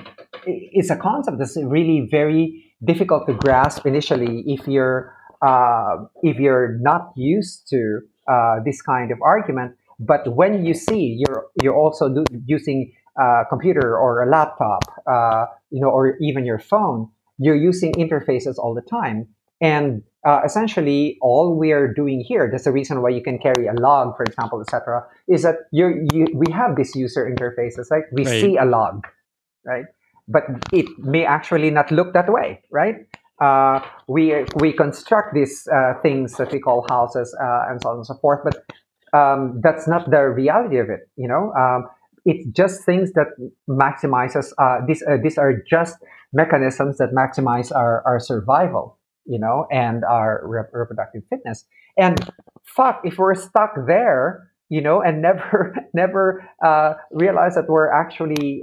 it's 0.45 0.91
a 0.91 0.97
concept 0.97 1.39
that's 1.39 1.57
really 1.57 2.09
very 2.11 2.65
difficult 2.85 3.27
to 3.27 3.35
grasp 3.35 3.87
initially 3.87 4.45
if 4.47 4.67
you're 4.67 5.15
uh, 5.43 5.97
if 6.23 6.39
you're 6.39 6.79
not 6.81 7.13
used 7.17 7.69
to 7.69 8.01
uh, 8.31 8.57
this 8.65 8.83
kind 8.83 9.11
of 9.11 9.19
argument. 9.23 9.75
But 10.01 10.35
when 10.37 10.65
you 10.65 10.75
see 10.75 11.17
you're 11.19 11.47
you're 11.63 11.77
also 11.77 12.09
do, 12.09 12.25
using 12.47 12.93
a 13.19 13.43
computer 13.49 13.99
or 13.99 14.23
a 14.23 14.29
laptop, 14.29 14.83
uh, 15.07 15.47
you 15.71 15.81
know, 15.81 15.91
or 15.91 16.17
even 16.21 16.45
your 16.45 16.59
phone, 16.59 17.09
you're 17.39 17.57
using 17.57 17.93
interfaces 17.95 18.59
all 18.59 18.75
the 18.75 18.83
time. 18.83 19.27
And 19.61 20.03
uh, 20.25 20.43
essentially, 20.45 21.19
all 21.21 21.57
we 21.57 21.73
are 21.73 21.93
doing 21.93 22.21
here, 22.21 22.49
that's 22.51 22.65
the 22.65 22.73
reason 22.73 23.03
why 23.03 23.11
you 23.11 23.23
can 23.23 23.39
carry 23.39 23.67
a 23.67 23.73
log, 23.73 24.17
for 24.17 24.23
example, 24.23 24.61
etc., 24.61 25.05
is 25.27 25.43
that 25.43 25.57
you're, 25.73 26.03
you 26.13 26.27
we 26.35 26.53
have 26.53 26.77
these 26.77 26.95
user 26.95 27.29
interfaces, 27.29 27.91
right? 27.91 28.05
We 28.13 28.25
right. 28.25 28.41
see 28.41 28.57
a 28.57 28.65
log, 28.65 29.07
right? 29.65 29.87
But 30.29 30.45
it 30.73 30.87
may 30.99 31.25
actually 31.25 31.71
not 31.71 31.91
look 31.91 32.13
that 32.13 32.31
way, 32.31 32.61
right? 32.71 32.97
Uh, 33.41 33.81
we 34.09 34.45
we 34.57 34.73
construct 34.73 35.33
these 35.35 35.67
uh, 35.73 35.95
things 36.03 36.35
that 36.37 36.53
we 36.53 36.59
call 36.59 36.85
houses 36.89 37.35
uh, 37.41 37.71
and 37.71 37.81
so 37.81 37.91
on 37.91 37.97
and 37.97 38.07
so 38.07 38.15
forth, 38.15 38.41
but 38.45 39.19
um, 39.19 39.61
that's 39.63 39.89
not 39.89 40.11
the 40.11 40.29
reality 40.29 40.79
of 40.79 40.91
it. 40.91 41.09
You 41.17 41.29
know, 41.29 41.53
um, 41.55 41.87
it's 42.25 42.45
just 42.51 42.85
things 42.85 43.13
that 43.13 43.29
maximizes. 43.69 44.53
Uh, 44.59 44.85
these 44.87 45.03
uh, 45.03 45.17
these 45.23 45.39
are 45.39 45.55
just 45.69 45.97
mechanisms 46.33 46.99
that 46.99 47.11
maximize 47.13 47.75
our, 47.75 48.03
our 48.07 48.21
survival. 48.21 48.99
You 49.25 49.39
know, 49.39 49.67
and 49.71 50.05
our 50.05 50.41
rep- 50.43 50.71
reproductive 50.73 51.23
fitness. 51.29 51.67
And 51.99 52.19
fuck, 52.65 53.03
if 53.05 53.19
we're 53.19 53.35
stuck 53.35 53.75
there, 53.87 54.51
you 54.71 54.81
know, 54.81 55.03
and 55.03 55.21
never 55.23 55.77
never 55.93 56.49
uh, 56.65 56.95
realize 57.13 57.55
that 57.55 57.69
we're 57.69 57.93
actually 57.93 58.63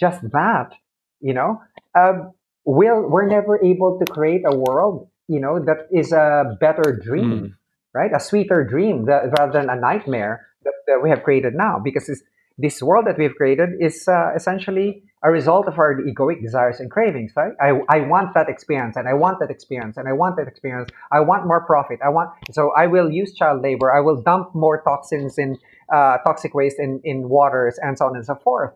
just 0.00 0.22
that 0.32 0.72
you 1.20 1.34
know? 1.34 1.60
Um, 1.94 2.32
we'll, 2.64 3.08
we're 3.08 3.26
never 3.26 3.62
able 3.64 3.98
to 3.98 4.06
create 4.12 4.42
a 4.44 4.56
world 4.56 5.08
you 5.28 5.40
know 5.40 5.58
that 5.58 5.88
is 5.92 6.12
a 6.12 6.56
better 6.60 6.98
dream 7.02 7.30
mm. 7.30 7.52
right? 7.94 8.10
A 8.14 8.20
sweeter 8.20 8.64
dream 8.64 9.06
that, 9.06 9.32
rather 9.38 9.52
than 9.52 9.70
a 9.70 9.76
nightmare 9.76 10.46
that, 10.64 10.74
that, 10.86 11.00
we 11.02 11.10
have 11.10 11.22
created 11.22 11.54
now 11.54 11.80
because 11.82 12.10
this 12.58 12.82
world 12.82 13.06
that 13.06 13.18
we've 13.18 13.34
created 13.34 13.70
is 13.80 14.06
uh, 14.08 14.32
essentially 14.34 15.02
a 15.24 15.30
result 15.30 15.66
of 15.66 15.78
our 15.78 16.00
egoic 16.02 16.42
desires 16.42 16.78
and 16.78 16.90
cravings 16.90 17.32
right? 17.36 17.52
I, 17.60 17.80
I 17.88 18.00
want 18.06 18.34
that 18.34 18.48
experience 18.48 18.96
and 18.96 19.08
i 19.08 19.14
want 19.14 19.40
that 19.40 19.50
experience 19.50 19.96
and 19.96 20.08
i 20.08 20.12
want 20.12 20.36
that 20.36 20.46
experience. 20.46 20.90
I 21.10 21.20
want 21.20 21.46
more 21.46 21.64
profit. 21.64 21.98
I 22.04 22.10
want 22.10 22.30
so 22.52 22.72
i 22.76 22.86
will 22.86 23.10
use 23.10 23.34
child 23.34 23.62
labor. 23.62 23.92
I 23.92 24.00
will 24.00 24.22
dump 24.22 24.54
more 24.54 24.82
toxins 24.82 25.38
in 25.38 25.58
uh, 25.92 26.18
toxic 26.18 26.54
waste 26.54 26.78
in, 26.78 27.00
in 27.04 27.28
waters 27.28 27.78
and 27.82 27.96
so 27.98 28.06
on 28.06 28.16
and 28.16 28.24
so 28.24 28.34
forth. 28.34 28.72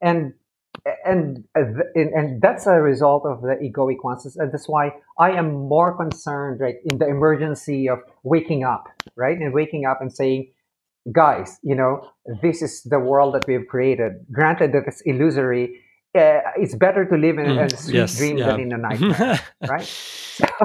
And 0.00 0.34
and 1.04 1.44
and 1.94 2.42
that's 2.42 2.66
a 2.66 2.80
result 2.80 3.24
of 3.26 3.42
the 3.42 3.56
egoic 3.62 4.02
ones 4.04 4.36
and 4.36 4.52
that's 4.52 4.68
why 4.68 4.90
i 5.18 5.30
am 5.30 5.52
more 5.68 5.96
concerned 5.96 6.60
right 6.60 6.76
in 6.84 6.98
the 6.98 7.06
emergency 7.06 7.88
of 7.88 7.98
waking 8.22 8.64
up 8.64 8.88
right? 9.16 9.38
And 9.38 9.52
waking 9.52 9.86
up 9.86 10.00
and 10.00 10.12
saying 10.12 10.52
guys 11.12 11.58
you 11.62 11.74
know 11.74 12.08
this 12.42 12.62
is 12.62 12.82
the 12.82 12.98
world 12.98 13.34
that 13.34 13.46
we've 13.46 13.66
created. 13.68 14.12
Granted 14.32 14.72
that 14.72 14.84
it's 14.86 15.00
illusory 15.02 15.82
uh, 16.14 16.40
it's 16.56 16.74
better 16.74 17.04
to 17.04 17.16
live 17.16 17.36
in, 17.38 17.44
mm, 17.44 17.64
a 17.64 17.76
sweet 17.76 17.94
yes, 17.94 18.16
dream 18.16 18.38
yeah. 18.38 18.46
than 18.46 18.60
in 18.60 18.72
a 18.72 18.78
nightmare 18.88 19.40
right? 19.68 20.02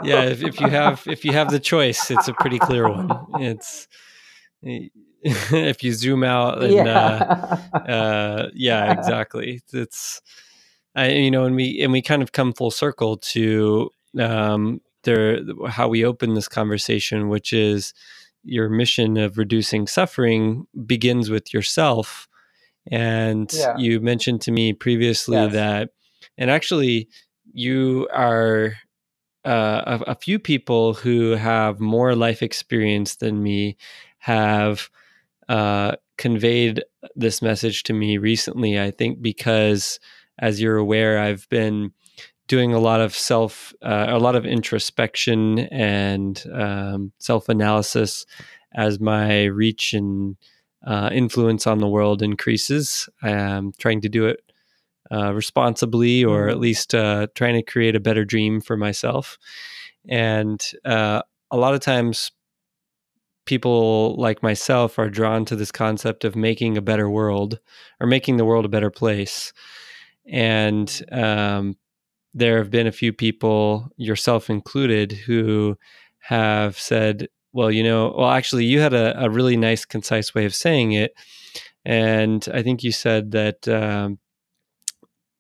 Yeah 0.03 0.23
if, 0.23 0.43
if 0.43 0.59
you 0.59 0.67
have 0.67 1.03
if 1.07 1.25
you 1.25 1.33
have 1.33 1.51
the 1.51 1.59
choice 1.59 2.09
it's 2.09 2.27
a 2.27 2.33
pretty 2.33 2.59
clear 2.59 2.89
one. 2.89 3.09
It's 3.39 3.87
if 5.23 5.83
you 5.83 5.93
zoom 5.93 6.23
out 6.23 6.63
and 6.63 6.73
yeah, 6.73 7.59
uh, 7.73 7.77
uh, 7.77 8.49
yeah 8.53 8.91
exactly 8.99 9.61
it's 9.71 10.21
I, 10.95 11.09
you 11.09 11.31
know 11.31 11.45
and 11.45 11.55
we 11.55 11.79
and 11.81 11.91
we 11.91 12.01
kind 12.01 12.23
of 12.23 12.31
come 12.31 12.53
full 12.53 12.71
circle 12.71 13.17
to 13.17 13.91
um 14.19 14.81
there 15.03 15.39
how 15.67 15.87
we 15.87 16.03
open 16.03 16.33
this 16.33 16.47
conversation 16.47 17.29
which 17.29 17.53
is 17.53 17.93
your 18.43 18.67
mission 18.67 19.17
of 19.17 19.37
reducing 19.37 19.85
suffering 19.85 20.65
begins 20.85 21.29
with 21.29 21.53
yourself 21.53 22.27
and 22.87 23.51
yeah. 23.53 23.77
you 23.77 23.99
mentioned 23.99 24.41
to 24.41 24.51
me 24.51 24.73
previously 24.73 25.37
yes. 25.37 25.53
that 25.53 25.89
and 26.37 26.49
actually 26.49 27.07
you 27.53 28.07
are 28.11 28.73
uh, 29.45 29.99
a, 30.07 30.11
a, 30.11 30.15
few 30.15 30.37
people 30.37 30.93
who 30.93 31.31
have 31.31 31.79
more 31.79 32.15
life 32.15 32.43
experience 32.43 33.15
than 33.15 33.41
me 33.41 33.75
have 34.19 34.89
uh, 35.51 35.95
conveyed 36.17 36.81
this 37.15 37.41
message 37.41 37.83
to 37.83 37.93
me 37.93 38.17
recently. 38.17 38.79
I 38.79 38.89
think 38.89 39.21
because, 39.21 39.99
as 40.39 40.61
you're 40.61 40.77
aware, 40.77 41.19
I've 41.19 41.47
been 41.49 41.91
doing 42.47 42.73
a 42.73 42.79
lot 42.79 43.01
of 43.01 43.13
self, 43.13 43.73
uh, 43.81 44.05
a 44.07 44.17
lot 44.17 44.37
of 44.37 44.45
introspection 44.45 45.59
and 45.59 46.41
um, 46.53 47.11
self 47.19 47.49
analysis 47.49 48.25
as 48.73 49.01
my 49.01 49.43
reach 49.43 49.93
and 49.93 50.37
uh, 50.87 51.09
influence 51.11 51.67
on 51.67 51.79
the 51.79 51.87
world 51.87 52.21
increases. 52.21 53.09
I'm 53.21 53.73
trying 53.77 53.99
to 54.01 54.09
do 54.09 54.27
it 54.27 54.39
uh, 55.11 55.33
responsibly, 55.33 56.23
or 56.23 56.47
at 56.47 56.53
mm-hmm. 56.53 56.61
least 56.61 56.95
uh, 56.95 57.27
trying 57.35 57.55
to 57.55 57.71
create 57.71 57.97
a 57.97 57.99
better 57.99 58.23
dream 58.23 58.61
for 58.61 58.77
myself. 58.77 59.37
And 60.07 60.61
uh, 60.85 61.23
a 61.51 61.57
lot 61.57 61.73
of 61.73 61.81
times, 61.81 62.31
people 63.45 64.15
like 64.17 64.43
myself 64.43 64.99
are 64.99 65.09
drawn 65.09 65.45
to 65.45 65.55
this 65.55 65.71
concept 65.71 66.23
of 66.23 66.35
making 66.35 66.77
a 66.77 66.81
better 66.81 67.09
world 67.09 67.59
or 67.99 68.07
making 68.07 68.37
the 68.37 68.45
world 68.45 68.65
a 68.65 68.69
better 68.69 68.91
place. 68.91 69.53
And 70.25 71.01
um, 71.11 71.77
there 72.33 72.57
have 72.59 72.69
been 72.69 72.87
a 72.87 72.91
few 72.91 73.11
people, 73.11 73.91
yourself 73.97 74.49
included, 74.49 75.11
who 75.11 75.77
have 76.19 76.79
said, 76.79 77.27
well, 77.53 77.71
you 77.71 77.83
know, 77.83 78.13
well, 78.17 78.29
actually, 78.29 78.65
you 78.65 78.79
had 78.79 78.93
a, 78.93 79.25
a 79.25 79.29
really 79.29 79.57
nice, 79.57 79.85
concise 79.85 80.33
way 80.33 80.45
of 80.45 80.55
saying 80.55 80.93
it. 80.93 81.13
And 81.83 82.47
I 82.53 82.61
think 82.61 82.83
you 82.83 82.91
said 82.91 83.31
that 83.31 83.67
um, 83.67 84.19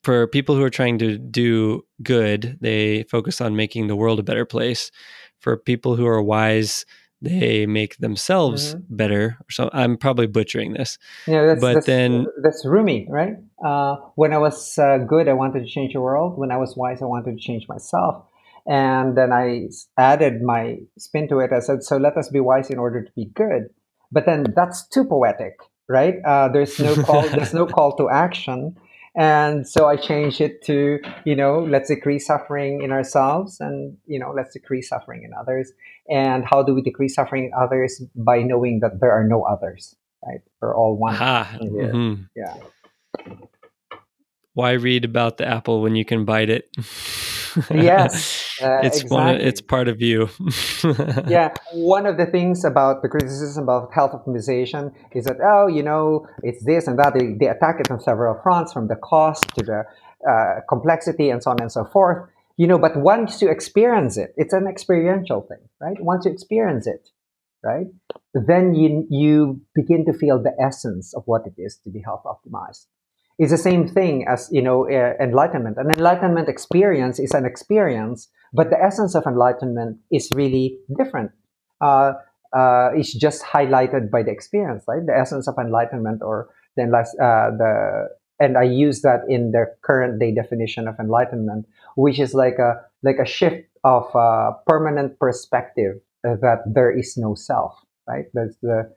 for 0.03 0.27
people 0.27 0.55
who 0.55 0.63
are 0.63 0.69
trying 0.71 0.97
to 0.99 1.17
do 1.17 1.85
good, 2.01 2.57
they 2.59 3.03
focus 3.03 3.39
on 3.39 3.55
making 3.55 3.87
the 3.87 3.95
world 3.95 4.19
a 4.19 4.23
better 4.23 4.45
place. 4.45 4.91
For 5.39 5.57
people 5.57 5.95
who 5.95 6.05
are 6.05 6.21
wise, 6.21 6.85
they 7.21 7.65
make 7.65 7.97
themselves 7.97 8.75
mm-hmm. 8.75 8.95
better. 8.95 9.37
So 9.49 9.69
I'm 9.73 9.97
probably 9.97 10.27
butchering 10.27 10.73
this. 10.73 10.97
Yeah, 11.27 11.45
that's, 11.45 11.61
but 11.61 11.73
that's, 11.75 11.85
then 11.85 12.25
that's 12.41 12.65
Rumi, 12.65 13.07
right? 13.09 13.35
Uh, 13.63 13.97
when 14.15 14.33
I 14.33 14.39
was 14.39 14.77
uh, 14.77 14.97
good, 14.97 15.27
I 15.27 15.33
wanted 15.33 15.59
to 15.59 15.67
change 15.67 15.93
the 15.93 16.01
world. 16.01 16.37
When 16.37 16.51
I 16.51 16.57
was 16.57 16.75
wise, 16.75 17.01
I 17.01 17.05
wanted 17.05 17.37
to 17.37 17.41
change 17.41 17.67
myself. 17.67 18.25
And 18.67 19.17
then 19.17 19.31
I 19.31 19.69
added 19.97 20.41
my 20.41 20.77
spin 20.97 21.27
to 21.29 21.39
it. 21.39 21.51
I 21.51 21.59
said, 21.59 21.83
"So 21.83 21.97
let 21.97 22.15
us 22.17 22.29
be 22.29 22.39
wise 22.39 22.69
in 22.69 22.77
order 22.77 23.03
to 23.03 23.11
be 23.15 23.25
good." 23.33 23.69
But 24.11 24.25
then 24.25 24.45
that's 24.55 24.87
too 24.87 25.05
poetic, 25.05 25.55
right? 25.87 26.15
Uh, 26.25 26.49
there's 26.49 26.79
no 26.79 26.95
call. 26.95 27.27
there's 27.29 27.53
no 27.53 27.65
call 27.75 27.95
to 27.97 28.09
action. 28.09 28.75
And 29.15 29.67
so 29.67 29.87
I 29.87 29.97
changed 29.97 30.39
it 30.39 30.63
to, 30.65 30.99
you 31.25 31.35
know, 31.35 31.59
let's 31.59 31.89
decrease 31.89 32.25
suffering 32.25 32.81
in 32.81 32.91
ourselves 32.91 33.59
and, 33.59 33.97
you 34.05 34.17
know, 34.19 34.31
let's 34.35 34.53
decrease 34.53 34.87
suffering 34.87 35.23
in 35.23 35.31
others. 35.37 35.71
And 36.09 36.45
how 36.45 36.63
do 36.63 36.73
we 36.73 36.81
decrease 36.81 37.15
suffering 37.15 37.45
in 37.45 37.51
others? 37.59 38.01
By 38.15 38.41
knowing 38.41 38.79
that 38.81 39.01
there 39.01 39.11
are 39.11 39.27
no 39.27 39.43
others, 39.43 39.95
right? 40.25 40.41
We're 40.61 40.75
all 40.75 40.95
one. 40.97 41.15
Mm-hmm. 41.15 42.23
Yeah. 42.35 42.55
Why 44.53 44.71
read 44.71 45.05
about 45.05 45.37
the 45.37 45.47
apple 45.47 45.81
when 45.81 45.95
you 45.95 46.03
can 46.03 46.25
bite 46.25 46.49
it? 46.49 46.69
yes, 47.71 48.57
uh, 48.61 48.79
it's 48.83 49.01
exactly. 49.01 49.15
one. 49.15 49.35
It's 49.35 49.61
part 49.61 49.87
of 49.87 50.01
you. 50.01 50.29
yeah, 51.27 51.53
one 51.71 52.05
of 52.05 52.17
the 52.17 52.25
things 52.25 52.65
about 52.65 53.01
the 53.01 53.07
criticism 53.07 53.63
about 53.63 53.93
health 53.93 54.11
optimization 54.11 54.93
is 55.13 55.23
that 55.25 55.37
oh, 55.41 55.67
you 55.67 55.83
know, 55.83 56.27
it's 56.43 56.65
this 56.65 56.87
and 56.87 56.99
that. 56.99 57.13
They, 57.13 57.33
they 57.39 57.47
attack 57.47 57.77
it 57.79 57.89
on 57.89 58.01
several 58.01 58.39
fronts, 58.43 58.73
from 58.73 58.89
the 58.89 58.97
cost 58.97 59.47
to 59.55 59.63
the 59.63 59.83
uh, 60.29 60.61
complexity 60.67 61.29
and 61.29 61.41
so 61.41 61.51
on 61.51 61.61
and 61.61 61.71
so 61.71 61.85
forth. 61.85 62.29
You 62.57 62.67
know, 62.67 62.77
but 62.77 62.97
once 62.97 63.41
you 63.41 63.49
experience 63.49 64.17
it, 64.17 64.33
it's 64.35 64.53
an 64.53 64.67
experiential 64.67 65.41
thing, 65.41 65.69
right? 65.79 65.97
Once 66.01 66.25
you 66.25 66.31
experience 66.31 66.87
it, 66.87 67.07
right, 67.63 67.87
then 68.33 68.75
you 68.75 69.07
you 69.09 69.61
begin 69.73 70.05
to 70.07 70.13
feel 70.13 70.43
the 70.43 70.53
essence 70.61 71.13
of 71.13 71.23
what 71.25 71.43
it 71.47 71.53
is 71.57 71.79
to 71.85 71.89
be 71.89 72.01
health 72.05 72.23
optimized 72.25 72.87
is 73.41 73.51
the 73.51 73.57
same 73.57 73.87
thing 73.87 74.25
as 74.27 74.49
you 74.51 74.61
know 74.61 74.89
uh, 74.89 75.13
enlightenment. 75.21 75.77
An 75.77 75.89
enlightenment 75.89 76.47
experience 76.47 77.19
is 77.19 77.31
an 77.31 77.45
experience 77.45 78.29
but 78.53 78.69
the 78.69 78.81
essence 78.81 79.15
of 79.15 79.25
enlightenment 79.25 79.97
is 80.11 80.29
really 80.31 80.77
different. 80.97 81.31
Uh, 81.79 82.13
uh, 82.55 82.89
it's 82.93 83.13
just 83.13 83.43
highlighted 83.43 84.11
by 84.11 84.21
the 84.23 84.31
experience 84.31 84.83
right? 84.87 85.05
The 85.05 85.17
essence 85.17 85.47
of 85.47 85.55
enlightenment 85.57 86.21
or 86.21 86.49
the, 86.75 86.83
uh, 86.83 87.57
the 87.57 88.09
and 88.39 88.57
i 88.57 88.63
use 88.63 89.01
that 89.01 89.21
in 89.27 89.51
the 89.51 89.65
current 89.83 90.19
day 90.19 90.33
definition 90.33 90.87
of 90.87 90.95
enlightenment 90.99 91.67
which 91.95 92.17
is 92.17 92.33
like 92.33 92.57
a 92.59 92.81
like 93.03 93.17
a 93.21 93.25
shift 93.25 93.67
of 93.83 94.03
uh, 94.15 94.51
permanent 94.65 95.19
perspective 95.19 95.95
that 96.23 96.59
there 96.65 96.91
is 96.91 97.17
no 97.17 97.35
self 97.35 97.73
right? 98.07 98.25
That's 98.33 98.55
the 98.61 98.91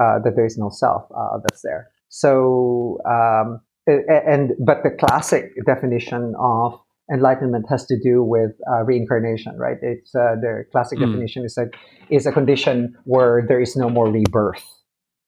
uh, 0.00 0.18
that 0.24 0.34
there 0.36 0.46
is 0.46 0.58
no 0.58 0.68
self 0.70 1.08
that's 1.44 1.62
there. 1.62 1.90
So 2.08 2.98
um, 3.06 3.60
and 3.86 4.52
but 4.64 4.82
the 4.82 4.90
classic 4.90 5.52
definition 5.64 6.34
of 6.38 6.78
enlightenment 7.12 7.66
has 7.68 7.86
to 7.86 7.96
do 7.98 8.22
with 8.22 8.50
uh, 8.70 8.82
reincarnation, 8.82 9.56
right? 9.56 9.76
It's 9.80 10.14
uh, 10.14 10.34
the 10.40 10.64
classic 10.72 10.98
mm. 10.98 11.06
definition 11.06 11.44
is 11.44 11.54
that 11.54 11.70
is 12.10 12.26
a 12.26 12.32
condition 12.32 12.96
where 13.04 13.44
there 13.46 13.60
is 13.60 13.76
no 13.76 13.88
more 13.88 14.10
rebirth, 14.10 14.64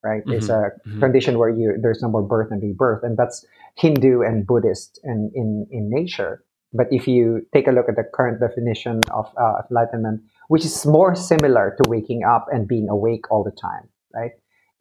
right? 0.03 0.23
Mm-hmm. 0.23 0.33
It's 0.33 0.49
a 0.49 0.71
mm-hmm. 0.87 1.01
condition 1.01 1.39
where 1.39 1.51
you 1.51 1.77
there's 1.81 2.03
no 2.03 2.09
more 2.09 2.23
birth 2.23 2.49
and 2.51 2.63
rebirth, 2.63 3.05
and 3.05 3.17
that's 3.17 3.47
Hindu 3.77 4.23
and 4.23 4.47
Buddhist 4.47 4.99
and 5.05 5.31
in 5.35 5.67
in 5.71 5.89
nature. 5.91 6.45
But 6.73 6.89
if 6.91 7.09
you 7.09 7.47
take 7.55 7.67
a 7.67 7.71
look 7.71 7.89
at 7.89 7.97
the 7.97 8.05
current 8.13 8.41
definition 8.41 9.01
of 9.11 9.27
uh, 9.41 9.63
enlightenment, 9.71 10.21
which 10.49 10.65
is 10.65 10.85
more 10.85 11.15
similar 11.15 11.75
to 11.81 11.89
waking 11.89 12.25
up 12.25 12.47
and 12.51 12.69
being 12.69 12.89
awake 12.91 13.31
all 13.31 13.43
the 13.43 13.53
time, 13.53 13.89
right? 14.15 14.33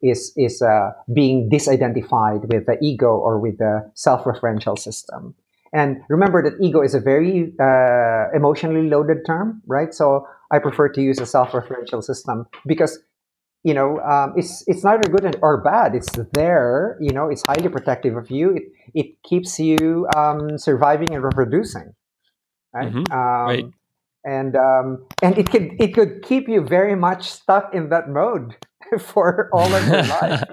Is 0.01 0.33
is 0.37 0.61
uh, 0.61 0.91
being 1.13 1.49
disidentified 1.49 2.47
with 2.53 2.65
the 2.65 2.77
ego 2.81 3.15
or 3.15 3.39
with 3.39 3.57
the 3.57 3.89
self-referential 3.95 4.77
system. 4.77 5.35
And 5.73 6.01
remember 6.09 6.41
that 6.43 6.63
ego 6.63 6.81
is 6.81 6.93
a 6.93 6.99
very 6.99 7.53
uh, 7.59 8.31
emotionally 8.33 8.89
loaded 8.89 9.25
term, 9.25 9.61
right? 9.67 9.93
So 9.93 10.27
I 10.51 10.59
prefer 10.59 10.89
to 10.89 11.01
use 11.01 11.19
a 11.19 11.25
self-referential 11.25 12.03
system 12.03 12.47
because 12.65 12.99
you 13.63 13.73
know 13.73 13.99
um, 13.99 14.33
it's 14.37 14.63
it's 14.67 14.83
neither 14.83 15.09
good 15.09 15.37
or 15.41 15.61
bad. 15.61 15.95
It's 15.95 16.09
there. 16.33 16.97
You 17.01 17.11
know, 17.11 17.29
it's 17.29 17.43
highly 17.45 17.69
protective 17.69 18.15
of 18.15 18.29
you. 18.29 18.51
It 18.55 18.63
it 18.93 19.23
keeps 19.23 19.59
you 19.59 20.07
um, 20.15 20.57
surviving 20.57 21.13
and 21.13 21.23
reproducing, 21.23 21.93
right? 22.73 22.93
Mm-hmm. 22.93 23.11
Um, 23.11 23.47
right. 23.47 23.65
And 24.23 24.55
um, 24.55 25.05
and 25.21 25.37
it 25.37 25.49
could 25.49 25.75
it 25.79 25.93
could 25.93 26.21
keep 26.21 26.47
you 26.49 26.61
very 26.61 26.95
much 26.95 27.29
stuck 27.31 27.73
in 27.73 27.89
that 27.89 28.09
mode 28.09 28.55
for 28.99 29.49
all 29.53 29.73
of 29.73 29.87
your 29.87 30.03
life. 30.03 30.43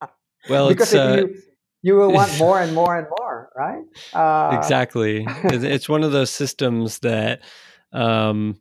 well, 0.48 0.68
because 0.68 0.94
uh, 0.94 1.16
you 1.18 1.42
you 1.82 1.94
will 1.96 2.12
want 2.12 2.38
more 2.38 2.60
and 2.60 2.74
more 2.74 2.96
and 2.96 3.06
more, 3.18 3.50
right? 3.56 3.84
Uh, 4.12 4.56
exactly. 4.56 5.24
it's 5.44 5.88
one 5.88 6.04
of 6.04 6.12
those 6.12 6.30
systems 6.30 7.00
that, 7.00 7.42
um, 7.92 8.60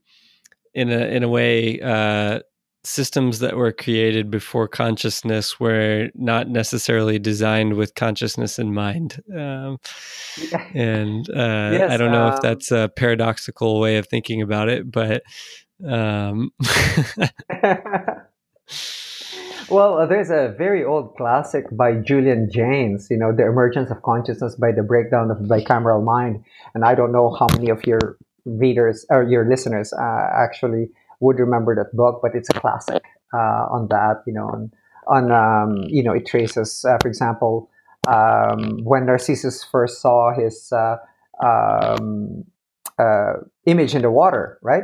in 0.74 0.90
a 0.90 1.00
in 1.00 1.24
a 1.24 1.30
way, 1.30 1.80
uh, 1.82 2.40
systems 2.86 3.40
that 3.40 3.58
were 3.58 3.74
created 3.74 4.32
before 4.32 4.68
consciousness 4.68 5.60
were 5.60 6.10
not 6.16 6.48
necessarily 6.48 7.20
designed 7.20 7.74
with 7.74 7.94
consciousness 7.96 8.58
in 8.58 8.74
mind. 8.74 9.22
Um, 9.36 9.80
and 10.74 11.30
uh, 11.30 11.70
yes, 11.74 11.92
I 11.92 11.98
don't 11.98 12.12
know 12.12 12.28
um, 12.28 12.34
if 12.34 12.42
that's 12.42 12.72
a 12.72 12.90
paradoxical 12.96 13.80
way 13.80 13.98
of 13.98 14.08
thinking 14.08 14.42
about 14.42 14.70
it, 14.70 14.90
but 14.90 15.24
um. 15.88 16.52
well, 19.70 19.98
uh, 20.00 20.06
there's 20.06 20.30
a 20.30 20.54
very 20.58 20.84
old 20.84 21.16
classic 21.16 21.66
by 21.72 21.94
Julian 21.96 22.50
Jaynes, 22.52 23.08
you 23.10 23.18
know, 23.18 23.32
The 23.36 23.46
Emergence 23.46 23.92
of 23.92 24.02
Consciousness 24.04 24.56
by 24.56 24.72
the 24.72 24.84
Breakdown 24.84 25.32
of 25.32 25.38
Bicameral 25.40 26.04
Mind. 26.04 26.44
And 26.74 26.84
I 26.86 26.96
don't 26.96 27.12
know 27.12 27.36
how 27.38 27.48
many 27.56 27.70
of 27.70 27.86
your 27.86 28.18
readers 28.46 29.06
or 29.10 29.24
your 29.24 29.48
listeners 29.48 29.94
uh, 29.94 30.30
actually 30.34 30.90
would 31.20 31.40
remember 31.40 31.76
that 31.76 31.96
book, 31.96 32.20
but 32.22 32.32
it's 32.34 32.50
a 32.50 32.54
classic 32.60 33.04
uh, 33.34 33.68
on 33.72 33.88
that, 33.90 34.24
you 34.26 34.34
know, 34.34 34.48
on, 34.48 34.72
on 35.08 35.32
um, 35.32 35.84
you 35.88 36.04
know, 36.04 36.14
it 36.14 36.26
traces, 36.26 36.84
uh, 36.86 36.98
for 37.02 37.08
example, 37.08 37.70
um, 38.08 38.80
when 38.84 39.06
Narcissus 39.06 39.64
first 39.64 40.02
saw 40.02 40.34
his 40.34 40.72
uh, 40.72 40.98
um, 41.46 42.44
uh, 42.98 43.34
image 43.66 43.94
in 43.96 44.02
the 44.02 44.12
water, 44.12 44.58
right? 44.64 44.84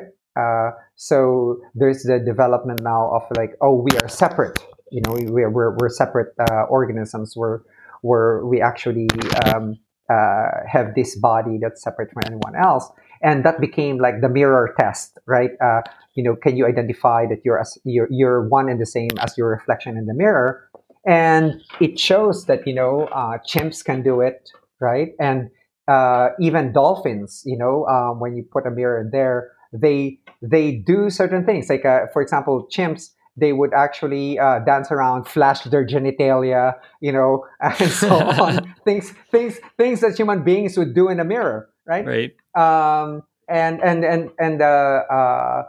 So 0.96 1.60
there's 1.74 2.04
the 2.04 2.20
development 2.20 2.82
now 2.82 3.12
of 3.14 3.24
like, 3.38 3.56
oh, 3.62 3.76
we 3.76 3.98
are 3.98 4.08
separate. 4.08 4.60
You 4.92 5.02
know, 5.06 5.14
we, 5.14 5.44
are 5.44 5.50
we're, 5.50 5.76
we're 5.78 5.90
separate 5.90 6.34
uh, 6.40 6.64
organisms. 6.70 7.36
We're, 7.36 7.60
we're 8.04 8.46
we 8.46 8.62
actually 8.62 9.08
um, 9.46 9.78
uh, 10.10 10.48
have 10.72 10.94
this 10.96 11.18
body 11.18 11.58
that's 11.62 11.82
separate 11.82 12.12
from 12.14 12.24
anyone 12.26 12.56
else, 12.56 12.90
and 13.22 13.44
that 13.44 13.60
became 13.60 13.98
like 13.98 14.22
the 14.22 14.30
mirror 14.30 14.74
test, 14.80 15.18
right? 15.26 15.52
Uh, 15.62 15.82
you 16.14 16.24
know, 16.24 16.36
can 16.36 16.56
you 16.56 16.66
identify 16.66 17.26
that 17.26 17.40
you're 17.44 17.60
as, 17.60 17.78
you're 17.84 18.08
you're 18.12 18.48
one 18.48 18.70
and 18.70 18.80
the 18.80 18.86
same 18.86 19.10
as 19.20 19.38
your 19.38 19.50
reflection 19.50 19.98
in 19.98 20.06
the 20.06 20.14
mirror? 20.14 20.70
And 21.08 21.62
it 21.82 22.00
shows 22.00 22.46
that 22.46 22.68
you 22.68 22.76
know 22.76 23.06
uh, 23.12 23.40
chimps 23.48 23.84
can 23.84 24.04
do 24.04 24.22
it, 24.22 24.50
right? 24.80 25.10
And 25.20 25.50
uh, 25.88 26.30
even 26.40 26.72
dolphins, 26.72 27.42
you 27.46 27.58
know, 27.58 27.86
um, 27.88 28.20
when 28.20 28.36
you 28.36 28.44
put 28.44 28.66
a 28.66 28.72
mirror 28.72 29.08
there, 29.12 29.52
they 29.81 30.19
they 30.41 30.76
do 30.76 31.10
certain 31.10 31.45
things. 31.45 31.69
Like, 31.69 31.85
uh, 31.85 32.07
for 32.14 32.22
example, 32.22 32.68
chimps, 32.72 33.11
they 33.38 33.53
would 33.53 33.73
actually 33.73 34.39
uh, 34.39 34.60
dance 34.60 34.91
around, 34.91 35.27
flash 35.27 35.64
their 35.64 35.85
genitalia, 35.85 36.76
you 37.02 37.11
know, 37.11 37.45
and 37.60 37.91
so 37.91 38.10
on. 38.10 38.76
things, 38.85 39.14
things, 39.31 39.60
things 39.77 40.02
that 40.02 40.18
human 40.18 40.43
beings 40.43 40.77
would 40.77 40.93
do 40.95 41.10
in 41.10 41.19
a 41.19 41.26
mirror, 41.26 41.69
right? 41.85 42.06
Right. 42.06 42.35
Um, 42.56 43.23
and 43.47 43.81
and 43.84 44.03
and 44.03 44.31
and 44.39 44.61
uh, 44.61 45.02
uh, 45.11 45.64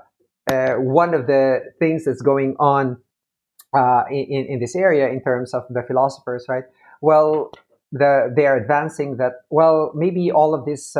uh 0.50 0.74
one 0.76 1.12
of 1.12 1.26
the 1.26 1.60
things 1.78 2.04
that's 2.06 2.22
going 2.22 2.56
on 2.58 2.96
uh, 3.76 4.04
in 4.10 4.46
in 4.48 4.60
this 4.60 4.74
area 4.74 5.08
in 5.08 5.22
terms 5.22 5.52
of 5.52 5.64
the 5.68 5.82
philosophers, 5.82 6.46
right? 6.48 6.64
Well, 7.02 7.50
the 7.92 8.32
they 8.34 8.46
are 8.46 8.56
advancing 8.56 9.18
that 9.18 9.42
well 9.50 9.92
maybe 9.94 10.30
all 10.30 10.54
of 10.54 10.64
this 10.64 10.96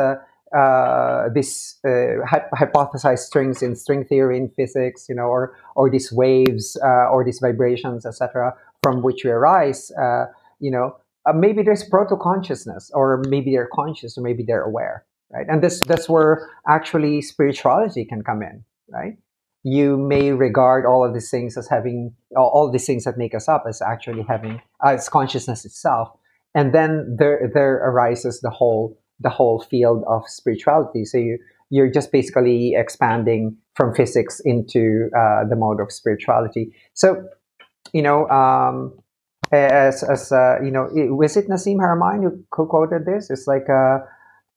uh, 0.55 1.29
this 1.33 1.77
uh, 1.85 2.23
hypothesized 2.55 3.19
strings 3.19 3.61
in 3.61 3.75
string 3.75 4.05
theory 4.05 4.37
in 4.37 4.49
physics, 4.49 5.07
you 5.09 5.15
know, 5.15 5.23
or 5.23 5.55
or 5.75 5.89
these 5.89 6.11
waves 6.11 6.77
uh, 6.83 7.09
or 7.11 7.25
these 7.25 7.39
vibrations, 7.39 8.05
etc., 8.05 8.53
from 8.81 9.01
which 9.01 9.23
we 9.25 9.31
arise, 9.31 9.91
uh, 10.01 10.25
you 10.59 10.71
know, 10.71 10.95
uh, 11.27 11.33
maybe 11.33 11.63
there's 11.63 11.83
proto 11.83 12.15
consciousness, 12.15 12.89
or 12.93 13.21
maybe 13.27 13.51
they're 13.51 13.69
conscious, 13.73 14.17
or 14.17 14.21
maybe 14.21 14.43
they're 14.47 14.63
aware, 14.63 15.05
right? 15.31 15.45
And 15.49 15.61
this 15.61 15.81
that's 15.81 16.07
where 16.07 16.49
actually 16.67 17.21
spirituality 17.21 18.05
can 18.05 18.23
come 18.23 18.41
in, 18.41 18.63
right? 18.89 19.17
You 19.63 19.97
may 19.97 20.31
regard 20.31 20.85
all 20.85 21.03
of 21.05 21.13
these 21.13 21.29
things 21.29 21.57
as 21.57 21.67
having 21.67 22.13
all 22.37 22.71
these 22.71 22.85
things 22.85 23.03
that 23.03 23.17
make 23.17 23.35
us 23.35 23.49
up 23.49 23.65
as 23.67 23.81
actually 23.81 24.23
having 24.23 24.61
as 24.85 25.09
consciousness 25.09 25.65
itself, 25.65 26.09
and 26.55 26.73
then 26.73 27.17
there 27.19 27.51
there 27.53 27.75
arises 27.75 28.39
the 28.39 28.49
whole 28.49 28.97
the 29.19 29.29
whole 29.29 29.61
field 29.61 30.03
of 30.07 30.23
spirituality. 30.27 31.05
So 31.05 31.17
you 31.17 31.39
you're 31.69 31.91
just 31.91 32.11
basically 32.11 32.75
expanding 32.75 33.57
from 33.75 33.93
physics 33.93 34.39
into 34.45 35.09
uh, 35.15 35.43
the 35.49 35.55
mode 35.55 35.81
of 35.81 35.91
spirituality. 35.91 36.73
So 36.93 37.27
you 37.93 38.01
know, 38.01 38.27
um, 38.29 38.93
as 39.51 40.03
as 40.03 40.31
uh, 40.31 40.57
you 40.63 40.71
know, 40.71 40.89
it, 40.95 41.11
was 41.11 41.37
it 41.37 41.49
Nassim 41.49 41.77
Haramein 41.77 42.23
who, 42.23 42.43
who 42.51 42.67
quoted 42.67 43.05
this? 43.05 43.29
It's 43.29 43.47
like 43.47 43.67
uh, 43.69 43.99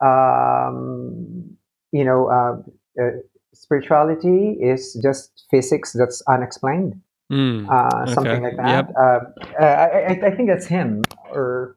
um, 0.05 1.57
you 1.93 2.05
know, 2.05 2.29
uh, 2.29 3.03
uh, 3.03 3.11
spirituality 3.53 4.57
is 4.61 4.99
just 5.03 5.47
physics 5.51 5.93
that's 5.93 6.23
unexplained. 6.29 7.01
Mm, 7.31 7.69
okay. 7.69 8.13
Something 8.13 8.43
like 8.43 8.57
that. 8.57 8.69
Yep. 8.69 8.95
Uh, 8.99 9.65
I, 9.65 10.27
I 10.27 10.37
think 10.37 10.49
that's 10.49 10.67
him, 10.67 11.03
or 11.31 11.77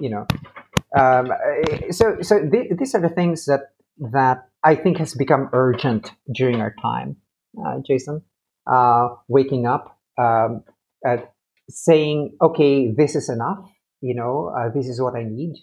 you 0.00 0.10
know, 0.10 0.26
um, 0.96 1.32
eh, 1.32 1.90
so 1.90 2.22
so 2.22 2.40
th- 2.48 2.72
these 2.78 2.94
are 2.94 3.00
the 3.00 3.08
things 3.08 3.44
that 3.46 3.72
that 4.12 4.48
I 4.64 4.74
think 4.74 4.98
has 4.98 5.14
become 5.14 5.50
urgent 5.52 6.12
during 6.32 6.60
our 6.60 6.74
time, 6.80 7.16
uh, 7.64 7.78
Jason. 7.86 8.22
Uh, 8.70 9.08
waking 9.28 9.66
up, 9.66 9.98
um, 10.18 10.62
saying, 11.70 12.36
"Okay, 12.42 12.90
this 12.90 13.16
is 13.16 13.28
enough. 13.28 13.64
You 14.00 14.14
know, 14.14 14.52
uh, 14.56 14.68
this 14.70 14.86
is 14.88 15.00
what 15.00 15.14
I 15.14 15.24
need." 15.24 15.54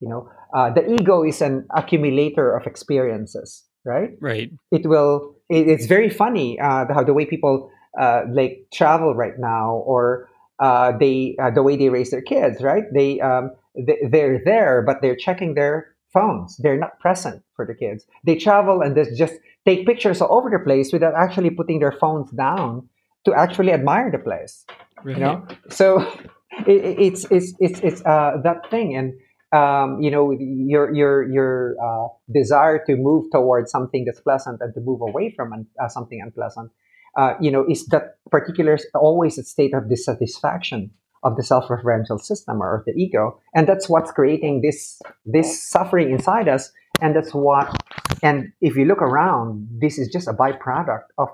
You 0.00 0.08
know, 0.08 0.28
uh, 0.54 0.70
the 0.70 0.92
ego 0.92 1.24
is 1.24 1.40
an 1.40 1.66
accumulator 1.74 2.56
of 2.56 2.66
experiences, 2.66 3.64
right? 3.84 4.10
Right. 4.20 4.50
It 4.70 4.86
will. 4.86 5.36
It, 5.48 5.68
it's 5.68 5.86
very 5.86 6.10
funny 6.10 6.58
uh, 6.60 6.86
how 6.92 7.02
the 7.02 7.14
way 7.14 7.26
people 7.26 7.70
uh, 7.98 8.22
like 8.30 8.66
travel 8.72 9.14
right 9.14 9.38
now, 9.38 9.82
or 9.86 10.28
they 10.60 11.36
the 11.54 11.62
way 11.62 11.76
they 11.76 11.88
raise 11.88 12.10
their 12.10 12.22
kids, 12.22 12.62
right? 12.62 12.84
They 12.92 13.20
um, 13.20 13.50
they're 13.74 14.40
there, 14.44 14.82
but 14.82 15.02
they're 15.02 15.16
checking 15.16 15.54
their 15.54 15.94
phones. 16.12 16.56
They're 16.58 16.78
not 16.78 17.00
present 17.00 17.42
for 17.56 17.66
the 17.66 17.74
kids. 17.74 18.06
They 18.24 18.36
travel 18.36 18.80
and 18.80 18.96
they 18.96 19.04
just 19.16 19.34
take 19.66 19.86
pictures 19.86 20.20
all 20.20 20.38
over 20.38 20.48
the 20.48 20.62
place 20.64 20.92
without 20.92 21.14
actually 21.14 21.50
putting 21.50 21.80
their 21.80 21.92
phones 21.92 22.30
down 22.30 22.88
to 23.24 23.34
actually 23.34 23.72
admire 23.72 24.10
the 24.10 24.18
place. 24.18 24.64
Right. 25.02 25.16
You 25.16 25.22
know, 25.22 25.46
so 25.68 26.00
it, 26.66 26.98
it's 26.98 27.26
it's 27.30 27.52
it's 27.58 27.80
it's 27.80 28.00
uh, 28.06 28.38
that 28.44 28.70
thing, 28.70 28.96
and 28.96 29.12
um, 29.52 30.00
you 30.00 30.10
know, 30.10 30.30
your 30.30 30.94
your 30.94 31.30
your 31.30 31.76
uh, 31.82 32.08
desire 32.32 32.82
to 32.86 32.96
move 32.96 33.26
towards 33.32 33.70
something 33.70 34.04
that's 34.04 34.20
pleasant 34.20 34.60
and 34.60 34.72
to 34.74 34.80
move 34.80 35.00
away 35.02 35.32
from 35.36 35.52
un- 35.52 35.66
uh, 35.82 35.88
something 35.88 36.20
unpleasant. 36.22 36.70
Uh, 37.16 37.34
you 37.40 37.50
know, 37.50 37.64
is 37.68 37.86
that 37.86 38.18
particular 38.30 38.78
always 38.94 39.38
a 39.38 39.44
state 39.44 39.74
of 39.74 39.88
dissatisfaction 39.88 40.90
of 41.24 41.36
the 41.36 41.42
self-referential 41.42 42.20
system 42.20 42.62
or 42.62 42.84
the 42.86 42.92
ego. 42.92 43.40
And 43.54 43.66
that's 43.66 43.88
what's 43.88 44.12
creating 44.12 44.62
this 44.62 45.00
this 45.24 45.62
suffering 45.62 46.10
inside 46.10 46.48
us. 46.48 46.70
And 47.00 47.16
that's 47.16 47.34
what 47.34 47.74
and 48.22 48.52
if 48.60 48.76
you 48.76 48.84
look 48.84 49.02
around 49.02 49.66
this 49.80 49.98
is 49.98 50.08
just 50.08 50.28
a 50.28 50.32
byproduct 50.32 51.08
of 51.18 51.28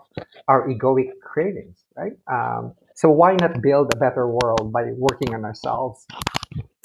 our 0.48 0.66
egoic 0.68 1.10
cravings 1.22 1.84
right? 1.96 2.12
Um, 2.30 2.74
so 2.94 3.10
why 3.10 3.36
not 3.40 3.62
build 3.62 3.92
a 3.94 3.96
better 3.96 4.28
world 4.28 4.72
by 4.72 4.92
working 4.96 5.34
on 5.34 5.44
ourselves? 5.44 6.06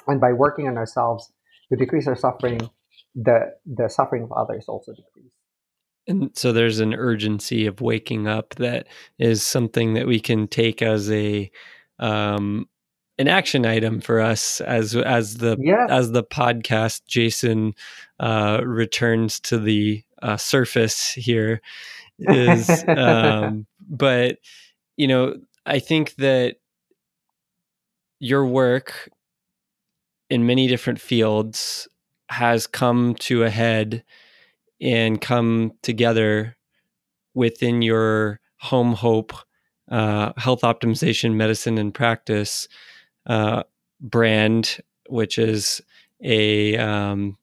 And 0.08 0.22
by 0.22 0.34
working 0.34 0.68
on 0.68 0.78
ourselves 0.78 1.32
to 1.70 1.76
decrease 1.76 2.08
our 2.08 2.16
suffering 2.16 2.60
the 3.16 3.54
the 3.66 3.88
suffering 3.88 4.24
of 4.24 4.32
others 4.34 4.66
also 4.68 4.92
decrease. 4.92 5.32
And 6.08 6.30
so 6.38 6.52
there's 6.52 6.80
an 6.80 6.94
urgency 6.94 7.66
of 7.66 7.82
waking 7.82 8.28
up 8.28 8.54
that 8.56 8.88
is 9.18 9.44
something 9.44 9.96
that 9.96 10.06
we 10.06 10.20
can 10.20 10.48
take 10.48 10.84
as 10.84 11.10
a 11.10 11.50
um, 11.98 12.68
an 13.18 13.28
action 13.28 13.66
item 13.66 14.02
for 14.02 14.20
us 14.20 14.62
as 14.62 14.96
as 14.96 15.38
the 15.38 15.58
yeah. 15.60 15.88
as 15.90 16.12
the 16.12 16.24
podcast 16.24 17.06
Jason 17.08 17.74
uh, 18.20 18.62
returns 18.64 19.40
to 19.42 19.58
the 19.58 20.04
uh, 20.22 20.38
surface 20.38 21.12
here 21.12 21.62
is 22.20 22.84
um, 22.88 23.66
but 23.90 24.38
you 24.98 25.08
know 25.08 25.36
I 25.66 25.80
think 25.80 26.16
that 26.16 26.58
your 28.20 28.46
work 28.46 29.10
in 30.30 30.46
many 30.46 30.68
different 30.68 31.00
fields 31.00 31.88
has 32.30 32.68
come 32.68 33.16
to 33.16 33.44
a 33.44 33.50
head 33.50 34.04
and 34.82 35.22
come 35.22 35.74
together 35.84 36.58
within 37.34 37.82
your 37.82 38.40
home 38.58 38.94
hope 38.94 39.34
uh, 39.92 40.34
health 40.38 40.62
optimization 40.62 41.36
medicine 41.36 41.78
and 41.78 41.94
practice 41.94 42.68
uh, 43.26 43.64
brand, 44.02 44.80
which 45.08 45.38
is 45.38 45.82
a 46.22 46.78
um, 46.78 47.38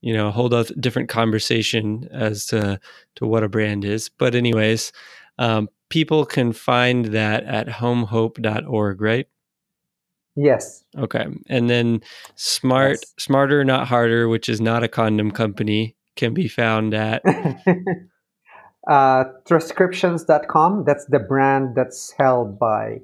you 0.00 0.12
know 0.12 0.28
a 0.28 0.30
whole 0.30 0.48
different 0.48 1.08
conversation 1.08 2.08
as 2.12 2.46
to 2.46 2.78
to 3.16 3.26
what 3.26 3.42
a 3.42 3.48
brand 3.48 3.84
is. 3.84 4.08
But 4.08 4.34
anyways, 4.34 4.92
um, 5.38 5.68
people 5.88 6.26
can 6.26 6.52
find 6.52 7.06
that 7.06 7.44
at 7.44 7.68
homehope.org, 7.68 9.00
right? 9.00 9.26
Yes. 10.36 10.84
Okay. 10.98 11.26
And 11.48 11.70
then 11.70 12.02
smart 12.34 12.98
yes. 13.00 13.14
smarter 13.18 13.64
not 13.64 13.86
harder, 13.86 14.28
which 14.28 14.48
is 14.48 14.60
not 14.60 14.82
a 14.82 14.88
condom 14.88 15.30
company, 15.30 15.96
can 16.16 16.34
be 16.34 16.48
found 16.48 16.92
at 16.92 17.22
uh 18.88 19.24
transcriptions.com. 19.46 20.84
That's 20.84 21.06
the 21.06 21.20
brand 21.20 21.76
that's 21.76 22.12
held 22.18 22.58
by 22.58 23.00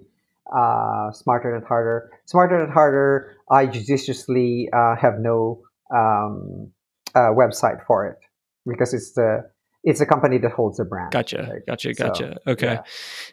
uh, 0.56 1.12
Smarter 1.12 1.54
and 1.54 1.64
Harder. 1.66 2.10
Smarter 2.26 2.62
and 2.62 2.72
Harder, 2.72 3.36
I 3.50 3.66
judiciously 3.66 4.68
uh, 4.72 4.96
have 4.96 5.14
no 5.20 5.62
um, 5.94 6.70
uh, 7.14 7.30
website 7.30 7.84
for 7.86 8.06
it 8.06 8.18
because 8.66 8.94
it's 8.94 9.12
the 9.12 9.50
it's 9.82 10.00
a 10.00 10.06
company 10.06 10.38
that 10.38 10.52
holds 10.52 10.76
the 10.76 10.84
brand. 10.84 11.10
Gotcha, 11.10 11.48
right? 11.50 11.62
gotcha, 11.66 11.94
So, 11.94 12.04
gotcha. 12.04 12.38
okay. 12.46 12.72
yeah. 12.74 12.82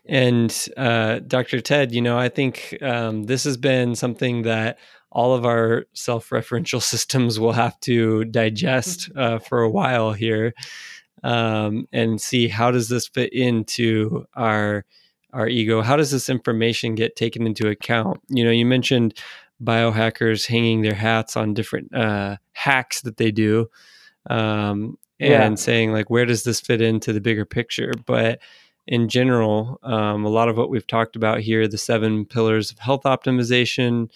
And 0.05 0.69
uh, 0.77 1.19
Dr. 1.19 1.59
Ted, 1.59 1.91
you 1.91 2.01
know, 2.01 2.17
I 2.17 2.29
think 2.29 2.77
um, 2.81 3.23
this 3.23 3.43
has 3.43 3.57
been 3.57 3.95
something 3.95 4.43
that 4.43 4.79
all 5.11 5.33
of 5.35 5.45
our 5.45 5.85
self-referential 5.93 6.81
systems 6.93 7.39
will 7.39 7.51
have 7.51 7.77
to 7.81 8.23
digest 8.25 9.09
uh, 9.15 9.39
for 9.39 9.61
a 9.61 9.69
while 9.69 10.13
here, 10.13 10.53
um, 11.23 11.87
and 11.91 12.21
see 12.21 12.47
how 12.47 12.71
does 12.71 12.87
this 12.87 13.07
fit 13.07 13.33
into 13.33 14.25
our 14.33 14.85
our 15.37 15.47
ego. 15.47 15.81
How 15.81 15.95
does 15.95 16.11
this 16.11 16.29
information 16.29 16.95
get 16.95 17.15
taken 17.15 17.45
into 17.47 17.69
account? 17.69 18.19
You 18.29 18.43
know, 18.43 18.51
you 18.51 18.65
mentioned 18.65 19.13
biohackers 19.63 20.47
hanging 20.47 20.81
their 20.81 20.93
hats 20.95 21.37
on 21.37 21.53
different 21.53 21.93
uh, 21.95 22.37
hacks 22.53 23.01
that 23.01 23.17
they 23.17 23.31
do. 23.31 23.69
Um, 24.29 24.97
and 25.19 25.31
Yeah. 25.31 25.55
saying 25.55 25.93
like 25.93 26.09
where 26.09 26.25
does 26.25 26.43
this 26.43 26.59
fit 26.61 26.81
into 26.81 27.11
the 27.11 27.21
bigger 27.21 27.43
picture 27.45 27.91
but 28.05 28.39
in 28.85 29.09
general 29.09 29.79
um, 29.81 30.25
a 30.25 30.29
lot 30.29 30.47
of 30.47 30.57
what 30.57 30.69
we've 30.69 30.85
talked 30.85 31.15
about 31.15 31.39
here 31.39 31.67
the 31.67 31.77
seven 31.77 32.23
pillars 32.25 32.71
of 32.71 32.77
health 32.77 33.03
optimization 33.03 34.11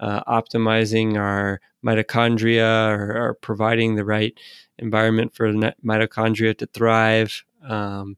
uh, 0.00 0.22
optimizing 0.24 1.18
our 1.18 1.60
mitochondria 1.84 2.88
or, 2.96 3.16
or 3.16 3.34
providing 3.34 3.96
the 3.96 4.04
right 4.04 4.38
environment 4.78 5.34
for 5.34 5.52
mitochondria 5.52 6.56
to 6.56 6.66
thrive 6.66 7.44
um, 7.68 8.16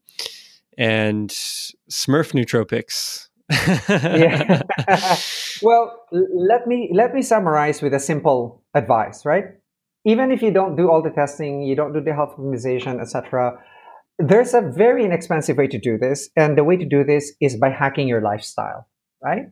and 0.79 1.31
smurf 1.31 2.33
nootropics 2.33 3.29
yeah. 3.51 4.63
well, 5.63 6.05
let 6.13 6.67
me 6.67 6.91
let 6.93 7.15
me 7.15 7.23
summarize 7.23 7.83
with 7.83 7.95
a 7.95 8.01
simple 8.01 8.63
advice, 8.75 9.25
right? 9.25 9.45
Even 10.05 10.31
if 10.31 10.43
you 10.43 10.51
don't 10.51 10.77
do 10.77 10.91
all 10.91 11.03
the 11.03 11.11
testing, 11.11 11.63
you 11.63 11.75
don't 11.75 11.93
do 11.93 12.01
the 12.01 12.15
health 12.15 12.35
optimization, 12.39 13.01
etc. 13.01 13.59
There's 14.19 14.55
a 14.55 14.61
very 14.61 15.05
inexpensive 15.05 15.57
way 15.57 15.67
to 15.69 15.79
do 15.79 15.99
this, 15.99 16.31
and 16.37 16.57
the 16.59 16.65
way 16.65 16.77
to 16.77 16.85
do 16.85 17.05
this 17.05 17.33
is 17.41 17.57
by 17.57 17.71
hacking 17.71 18.09
your 18.09 18.21
lifestyle, 18.21 18.89
right? 19.23 19.47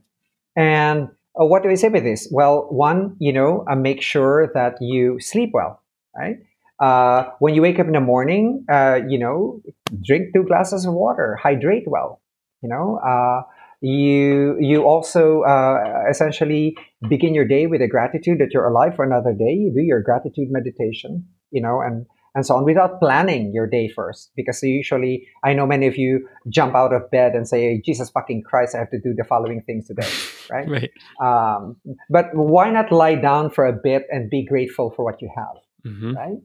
And 0.57 1.09
uh, 1.41 1.45
what 1.45 1.63
do 1.63 1.71
I 1.71 1.75
say 1.75 1.89
with 1.89 2.05
this? 2.05 2.29
Well, 2.31 2.67
one, 2.71 3.17
you 3.19 3.33
know, 3.33 3.65
uh, 3.71 3.77
make 3.77 4.03
sure 4.03 4.51
that 4.55 4.77
you 4.81 5.21
sleep 5.21 5.51
well, 5.53 5.83
right? 6.17 6.37
Uh, 6.79 7.31
when 7.39 7.55
you 7.55 7.63
wake 7.63 7.79
up 7.79 7.87
in 7.87 7.93
the 7.93 8.01
morning, 8.01 8.65
uh, 8.71 9.01
you 9.09 9.19
know, 9.19 9.61
drink 10.05 10.35
two 10.35 10.45
glasses 10.45 10.85
of 10.85 10.93
water, 10.93 11.39
hydrate 11.43 11.85
well, 11.87 12.21
you 12.63 12.69
know. 12.69 12.99
Uh, 12.99 13.43
you 13.81 14.57
you 14.59 14.85
also 14.85 15.43
uh, 15.43 16.05
essentially 16.11 16.77
begin 17.09 17.35
your 17.35 17.45
day 17.45 17.67
with 17.67 17.83
a 17.83 17.89
gratitude 17.89 18.39
that 18.39 18.53
you're 18.53 18.67
alive 18.67 18.97
for 18.97 19.05
another 19.05 19.33
day. 19.33 19.53
You 19.53 19.73
do 19.75 19.83
your 19.83 20.03
gratitude 20.03 20.49
meditation, 20.51 21.27
you 21.51 21.61
know, 21.61 21.81
and 21.81 22.07
and 22.35 22.45
so 22.45 22.57
on 22.57 22.65
without 22.65 23.01
planning 23.01 23.53
your 23.55 23.67
day 23.67 23.89
first. 23.89 24.33
Because 24.35 24.63
usually, 24.63 25.27
I 25.45 25.53
know 25.53 25.67
many 25.67 25.87
of 25.87 25.97
you 25.97 26.27
jump 26.49 26.75
out 26.75 26.95
of 26.95 27.11
bed 27.11 27.35
and 27.35 27.47
say, 27.47 27.81
"Jesus 27.85 28.09
fucking 28.11 28.43
Christ, 28.43 28.75
I 28.75 28.79
have 28.79 28.91
to 28.91 29.01
do 29.01 29.15
the 29.15 29.25
following 29.25 29.63
things 29.63 29.87
today," 29.87 30.09
right? 30.51 30.69
right 30.69 30.91
Um, 31.21 31.77
but 32.09 32.27
why 32.35 32.71
not 32.71 32.91
lie 32.93 33.15
down 33.15 33.51
for 33.51 33.67
a 33.67 33.73
bit 33.73 34.07
and 34.11 34.31
be 34.31 34.45
grateful 34.45 34.91
for 34.91 35.05
what 35.05 35.21
you 35.21 35.31
have, 35.37 35.57
hmm 35.85 36.15
right? 36.15 36.39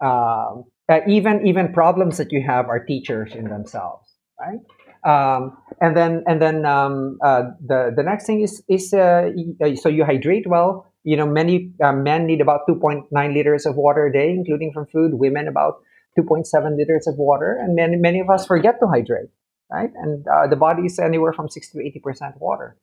Um, 0.00 0.64
even 1.06 1.46
even 1.46 1.72
problems 1.72 2.16
that 2.16 2.32
you 2.32 2.42
have 2.46 2.66
are 2.68 2.84
teachers 2.84 3.34
in 3.34 3.48
themselves, 3.48 4.08
right? 4.40 4.60
Um, 5.04 5.56
and 5.80 5.96
then 5.96 6.24
and 6.26 6.42
then 6.42 6.66
um, 6.66 7.18
uh, 7.22 7.42
the 7.64 7.92
the 7.94 8.02
next 8.02 8.26
thing 8.26 8.40
is 8.40 8.62
is 8.68 8.92
uh, 8.92 9.30
uh, 9.62 9.76
so 9.76 9.88
you 9.88 10.04
hydrate 10.04 10.46
well. 10.46 10.86
You 11.04 11.16
know, 11.16 11.26
many 11.26 11.72
uh, 11.82 11.92
men 11.92 12.26
need 12.26 12.40
about 12.40 12.66
2.9 12.68 13.08
liters 13.32 13.64
of 13.64 13.76
water 13.76 14.06
a 14.06 14.12
day, 14.12 14.30
including 14.30 14.72
from 14.72 14.86
food. 14.86 15.14
Women 15.14 15.48
about 15.48 15.76
2.7 16.18 16.76
liters 16.76 17.06
of 17.06 17.16
water, 17.16 17.56
and 17.60 17.76
many 17.76 17.96
many 17.96 18.20
of 18.20 18.28
us 18.28 18.46
forget 18.46 18.80
to 18.80 18.86
hydrate, 18.88 19.30
right? 19.70 19.90
And 19.94 20.26
uh, 20.26 20.48
the 20.48 20.56
body 20.56 20.82
is 20.82 20.98
anywhere 20.98 21.32
from 21.32 21.48
60 21.48 21.78
to 21.78 21.84
80 21.84 22.00
percent 22.00 22.34
water, 22.40 22.76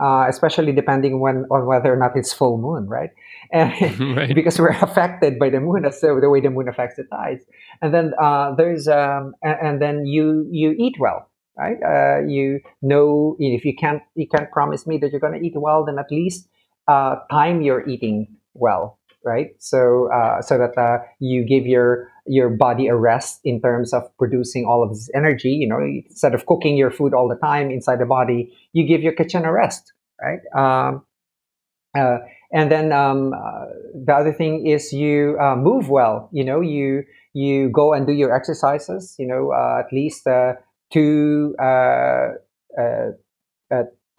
uh, 0.00 0.26
especially 0.28 0.72
depending 0.72 1.20
when 1.20 1.44
on 1.50 1.66
whether 1.66 1.92
or 1.92 1.96
not 1.96 2.16
it's 2.16 2.32
full 2.32 2.58
moon, 2.58 2.86
right? 2.86 3.10
And 3.52 4.16
right 4.16 4.32
because 4.32 4.60
we're 4.60 4.78
affected 4.80 5.38
by 5.38 5.50
the 5.50 5.58
moon. 5.58 5.82
That's 5.82 6.00
the, 6.00 6.14
way 6.30 6.40
the 6.40 6.50
moon 6.50 6.68
affects 6.68 6.96
the 6.96 7.02
tides. 7.04 7.44
And 7.82 7.92
then 7.92 8.12
uh, 8.20 8.54
there's 8.54 8.86
um, 8.86 9.34
and, 9.42 9.56
and 9.60 9.82
then 9.82 10.06
you 10.06 10.46
you 10.52 10.74
eat 10.78 10.94
well, 11.00 11.28
right? 11.58 11.78
Uh, 11.82 12.24
you 12.28 12.60
know 12.80 13.36
if 13.40 13.64
you 13.64 13.74
can't 13.74 14.02
you 14.14 14.28
can't 14.28 14.50
promise 14.52 14.86
me 14.86 14.98
that 14.98 15.10
you're 15.10 15.20
going 15.20 15.38
to 15.38 15.44
eat 15.44 15.54
well, 15.56 15.84
then 15.84 15.98
at 15.98 16.12
least 16.12 16.48
uh, 16.86 17.16
time 17.28 17.60
your 17.60 17.88
eating 17.88 18.28
well, 18.54 19.00
right? 19.24 19.50
So 19.58 20.08
uh, 20.12 20.42
so 20.42 20.56
that 20.58 20.78
uh, 20.78 20.98
you 21.18 21.44
give 21.44 21.66
your 21.66 22.08
your 22.30 22.48
body 22.48 22.86
a 22.86 22.94
rest 22.94 23.40
in 23.44 23.60
terms 23.60 23.92
of 23.92 24.02
producing 24.16 24.64
all 24.64 24.84
of 24.84 24.90
this 24.90 25.10
energy. 25.14 25.50
You 25.50 25.68
know, 25.68 25.80
instead 25.80 26.32
of 26.32 26.46
cooking 26.46 26.76
your 26.76 26.92
food 26.92 27.12
all 27.12 27.28
the 27.28 27.34
time 27.34 27.70
inside 27.70 27.98
the 27.98 28.06
body, 28.06 28.56
you 28.72 28.86
give 28.86 29.02
your 29.02 29.12
kitchen 29.12 29.44
a 29.44 29.52
rest, 29.52 29.92
right? 30.22 30.38
Um, 30.54 31.04
uh, 31.98 32.18
and 32.52 32.70
then 32.70 32.92
um, 32.92 33.32
uh, 33.32 33.66
the 34.06 34.14
other 34.14 34.32
thing 34.32 34.64
is 34.64 34.92
you 34.92 35.36
uh, 35.40 35.56
move 35.56 35.88
well. 35.88 36.28
You 36.32 36.44
know, 36.44 36.60
you 36.60 37.02
you 37.32 37.68
go 37.70 37.92
and 37.94 38.06
do 38.06 38.12
your 38.12 38.32
exercises. 38.32 39.16
You 39.18 39.26
know, 39.26 39.50
uh, 39.52 39.82
at 39.84 39.92
least 39.92 40.24
uh, 40.28 40.52
two 40.92 41.56
uh, 41.60 42.28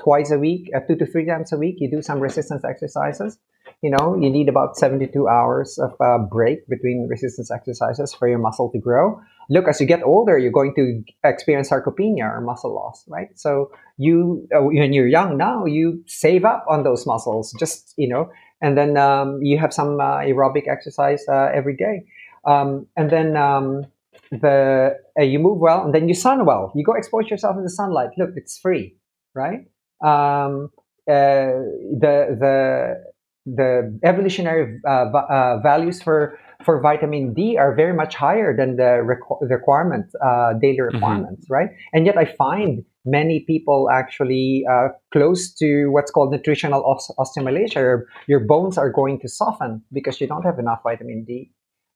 twice 0.03 0.31
a 0.31 0.37
week, 0.37 0.69
two 0.87 0.97
to 0.97 1.05
three 1.05 1.25
times 1.25 1.53
a 1.53 1.57
week. 1.57 1.75
You 1.79 1.89
do 1.89 2.01
some 2.01 2.19
resistance 2.19 2.65
exercises. 2.65 3.37
You 3.81 3.89
know, 3.89 4.15
you 4.15 4.29
need 4.29 4.47
about 4.47 4.77
seventy-two 4.77 5.27
hours 5.27 5.79
of 5.79 5.95
uh, 5.99 6.19
break 6.19 6.67
between 6.67 7.07
resistance 7.09 7.49
exercises 7.49 8.13
for 8.13 8.27
your 8.27 8.37
muscle 8.37 8.69
to 8.71 8.79
grow. 8.79 9.19
Look, 9.49 9.67
as 9.67 9.81
you 9.81 9.87
get 9.87 10.03
older, 10.03 10.37
you're 10.37 10.51
going 10.51 10.73
to 10.75 11.03
experience 11.23 11.69
sarcopenia 11.71 12.29
or 12.31 12.41
muscle 12.41 12.73
loss, 12.75 13.03
right? 13.07 13.29
So 13.35 13.71
you 14.01 14.47
uh, 14.55 14.63
when 14.63 14.93
you're 14.93 15.07
young 15.07 15.37
now 15.37 15.65
you 15.65 16.03
save 16.07 16.43
up 16.43 16.65
on 16.67 16.83
those 16.83 17.05
muscles 17.05 17.53
just 17.59 17.93
you 17.97 18.07
know 18.07 18.31
and 18.61 18.77
then 18.77 18.97
um, 18.97 19.39
you 19.43 19.57
have 19.57 19.73
some 19.73 19.99
uh, 19.99 20.17
aerobic 20.19 20.67
exercise 20.67 21.23
uh, 21.29 21.49
every 21.53 21.75
day 21.75 22.03
um, 22.45 22.87
and 22.97 23.11
then 23.11 23.37
um, 23.37 23.85
the 24.31 24.95
uh, 25.19 25.23
you 25.23 25.37
move 25.37 25.59
well 25.59 25.83
and 25.85 25.93
then 25.93 26.07
you 26.07 26.15
sun 26.15 26.45
well 26.45 26.71
you 26.75 26.83
go 26.83 26.93
expose 26.93 27.29
yourself 27.29 27.55
in 27.57 27.63
the 27.63 27.69
sunlight 27.69 28.09
look 28.17 28.31
it's 28.35 28.57
free 28.57 28.95
right 29.35 29.67
um, 30.03 30.71
uh, 31.07 31.61
the 32.03 32.15
the 32.39 33.10
the 33.45 33.99
evolutionary 34.03 34.79
uh, 34.87 35.05
uh, 35.11 35.59
values 35.61 36.01
for 36.01 36.37
for 36.63 36.79
vitamin 36.79 37.33
D 37.33 37.57
are 37.57 37.73
very 37.73 37.93
much 37.93 38.13
higher 38.15 38.55
than 38.55 38.75
the 38.75 39.01
requ- 39.01 39.41
requirements, 39.49 40.13
uh, 40.23 40.53
daily 40.61 40.81
requirements, 40.81 41.47
right? 41.49 41.69
And 41.93 42.05
yet, 42.05 42.17
I 42.17 42.25
find 42.25 42.83
many 43.03 43.39
people 43.39 43.89
actually 43.91 44.63
uh, 44.69 44.89
close 45.11 45.51
to 45.55 45.87
what's 45.87 46.11
called 46.11 46.31
nutritional 46.31 46.85
os- 46.85 47.11
osteomalacia. 47.17 47.75
Your, 47.75 48.05
your 48.27 48.39
bones 48.41 48.77
are 48.77 48.91
going 48.91 49.19
to 49.21 49.27
soften 49.27 49.81
because 49.91 50.21
you 50.21 50.27
don't 50.27 50.43
have 50.43 50.59
enough 50.59 50.81
vitamin 50.83 51.23
D, 51.25 51.51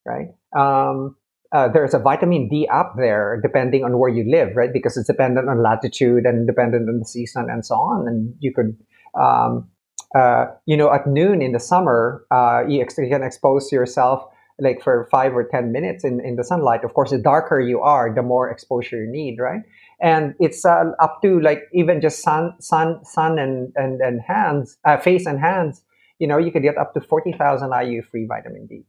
right? 0.06 0.30
Um, 0.58 1.16
uh, 1.52 1.68
there's 1.68 1.94
a 1.94 2.00
vitamin 2.00 2.50
D 2.50 2.68
up 2.72 2.96
there 2.98 3.40
depending 3.42 3.84
on 3.84 4.00
where 4.00 4.10
you 4.10 4.30
live, 4.30 4.56
right? 4.56 4.74
Because 4.74 4.98
it's 4.98 5.08
dependent 5.08 5.48
on 5.48 5.62
latitude 5.62 6.26
and 6.26 6.48
dependent 6.48 6.90
on 6.90 7.00
the 7.00 7.06
season 7.06 7.48
and 7.50 7.66
so 7.66 7.76
on. 7.76 8.08
And 8.08 8.34
you 8.40 8.52
could, 8.52 8.76
um, 9.20 9.70
uh, 10.16 10.46
you 10.66 10.78
know, 10.78 10.92
at 10.94 11.06
noon 11.08 11.42
in 11.42 11.52
the 11.52 11.60
summer, 11.60 12.26
uh, 12.32 12.64
you, 12.68 12.82
ex- 12.82 12.98
you 12.98 13.10
can 13.10 13.24
expose 13.24 13.72
yourself 13.72 14.24
like 14.60 14.82
for 14.82 15.08
five 15.12 15.36
or 15.36 15.44
ten 15.44 15.72
minutes 15.72 16.06
in, 16.06 16.22
in 16.26 16.38
the 16.38 16.44
sunlight. 16.44 16.84
Of 16.84 16.94
course, 16.94 17.12
the 17.12 17.18
darker 17.18 17.60
you 17.60 17.82
are, 17.82 18.14
the 18.14 18.22
more 18.22 18.50
exposure 18.50 19.04
you 19.04 19.12
need, 19.12 19.38
right? 19.40 19.62
And 20.02 20.34
it's 20.40 20.66
uh, 20.66 20.92
up 21.02 21.22
to 21.24 21.40
like 21.42 21.64
even 21.74 22.00
just 22.00 22.22
sun, 22.22 22.54
sun, 22.60 23.04
sun, 23.04 23.38
and 23.38 23.74
and 23.76 24.00
and 24.02 24.22
hands, 24.22 24.78
uh, 24.86 24.98
face 24.98 25.26
and 25.26 25.40
hands. 25.40 25.84
You 26.20 26.28
know, 26.28 26.38
you 26.38 26.52
could 26.52 26.64
get 26.64 26.78
up 26.78 26.94
to 26.94 27.02
forty 27.02 27.34
thousand 27.34 27.72
IU 27.74 28.02
free 28.02 28.26
vitamin 28.26 28.68
D. 28.68 28.84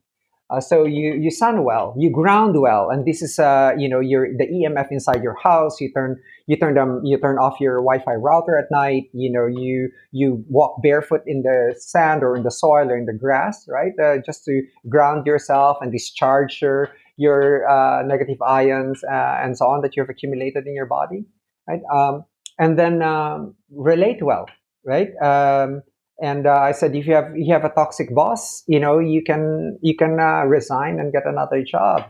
Uh, 0.48 0.60
so 0.60 0.84
you 0.84 1.14
you 1.14 1.30
sun 1.30 1.64
well, 1.64 1.92
you 1.98 2.08
ground 2.08 2.60
well, 2.60 2.88
and 2.88 3.04
this 3.04 3.20
is 3.20 3.38
uh, 3.38 3.72
you 3.76 3.88
know 3.88 3.98
your 3.98 4.28
the 4.38 4.46
EMF 4.46 4.88
inside 4.92 5.20
your 5.22 5.34
house. 5.42 5.80
You 5.80 5.92
turn 5.92 6.20
you 6.46 6.56
turn 6.56 6.74
them 6.74 7.00
you 7.04 7.18
turn 7.18 7.36
off 7.38 7.60
your 7.60 7.78
Wi-Fi 7.78 8.14
router 8.14 8.56
at 8.56 8.66
night. 8.70 9.10
You 9.12 9.32
know 9.32 9.46
you 9.46 9.90
you 10.12 10.44
walk 10.48 10.80
barefoot 10.82 11.22
in 11.26 11.42
the 11.42 11.74
sand 11.76 12.22
or 12.22 12.36
in 12.36 12.44
the 12.44 12.52
soil 12.52 12.88
or 12.88 12.96
in 12.96 13.06
the 13.06 13.12
grass, 13.12 13.66
right? 13.68 13.92
Uh, 14.00 14.18
just 14.24 14.44
to 14.44 14.62
ground 14.88 15.26
yourself 15.26 15.78
and 15.80 15.90
discharge 15.90 16.62
your 16.62 16.90
your 17.16 17.68
uh, 17.68 18.02
negative 18.02 18.40
ions 18.42 19.02
uh, 19.04 19.40
and 19.42 19.56
so 19.56 19.66
on 19.66 19.80
that 19.82 19.96
you've 19.96 20.08
accumulated 20.08 20.66
in 20.66 20.74
your 20.74 20.86
body, 20.86 21.24
right? 21.66 21.80
Um, 21.92 22.24
and 22.58 22.78
then 22.78 23.02
um, 23.02 23.54
relate 23.70 24.22
well, 24.22 24.46
right? 24.84 25.10
Um, 25.20 25.82
and 26.20 26.46
uh, 26.46 26.52
I 26.54 26.72
said, 26.72 26.94
if 26.94 27.06
you 27.06 27.14
have 27.14 27.36
you 27.36 27.52
have 27.52 27.64
a 27.64 27.70
toxic 27.70 28.14
boss, 28.14 28.62
you 28.66 28.80
know 28.80 28.98
you 28.98 29.22
can 29.22 29.78
you 29.82 29.96
can 29.96 30.18
uh, 30.20 30.44
resign 30.44 30.98
and 31.00 31.12
get 31.12 31.26
another 31.26 31.62
job. 31.62 32.04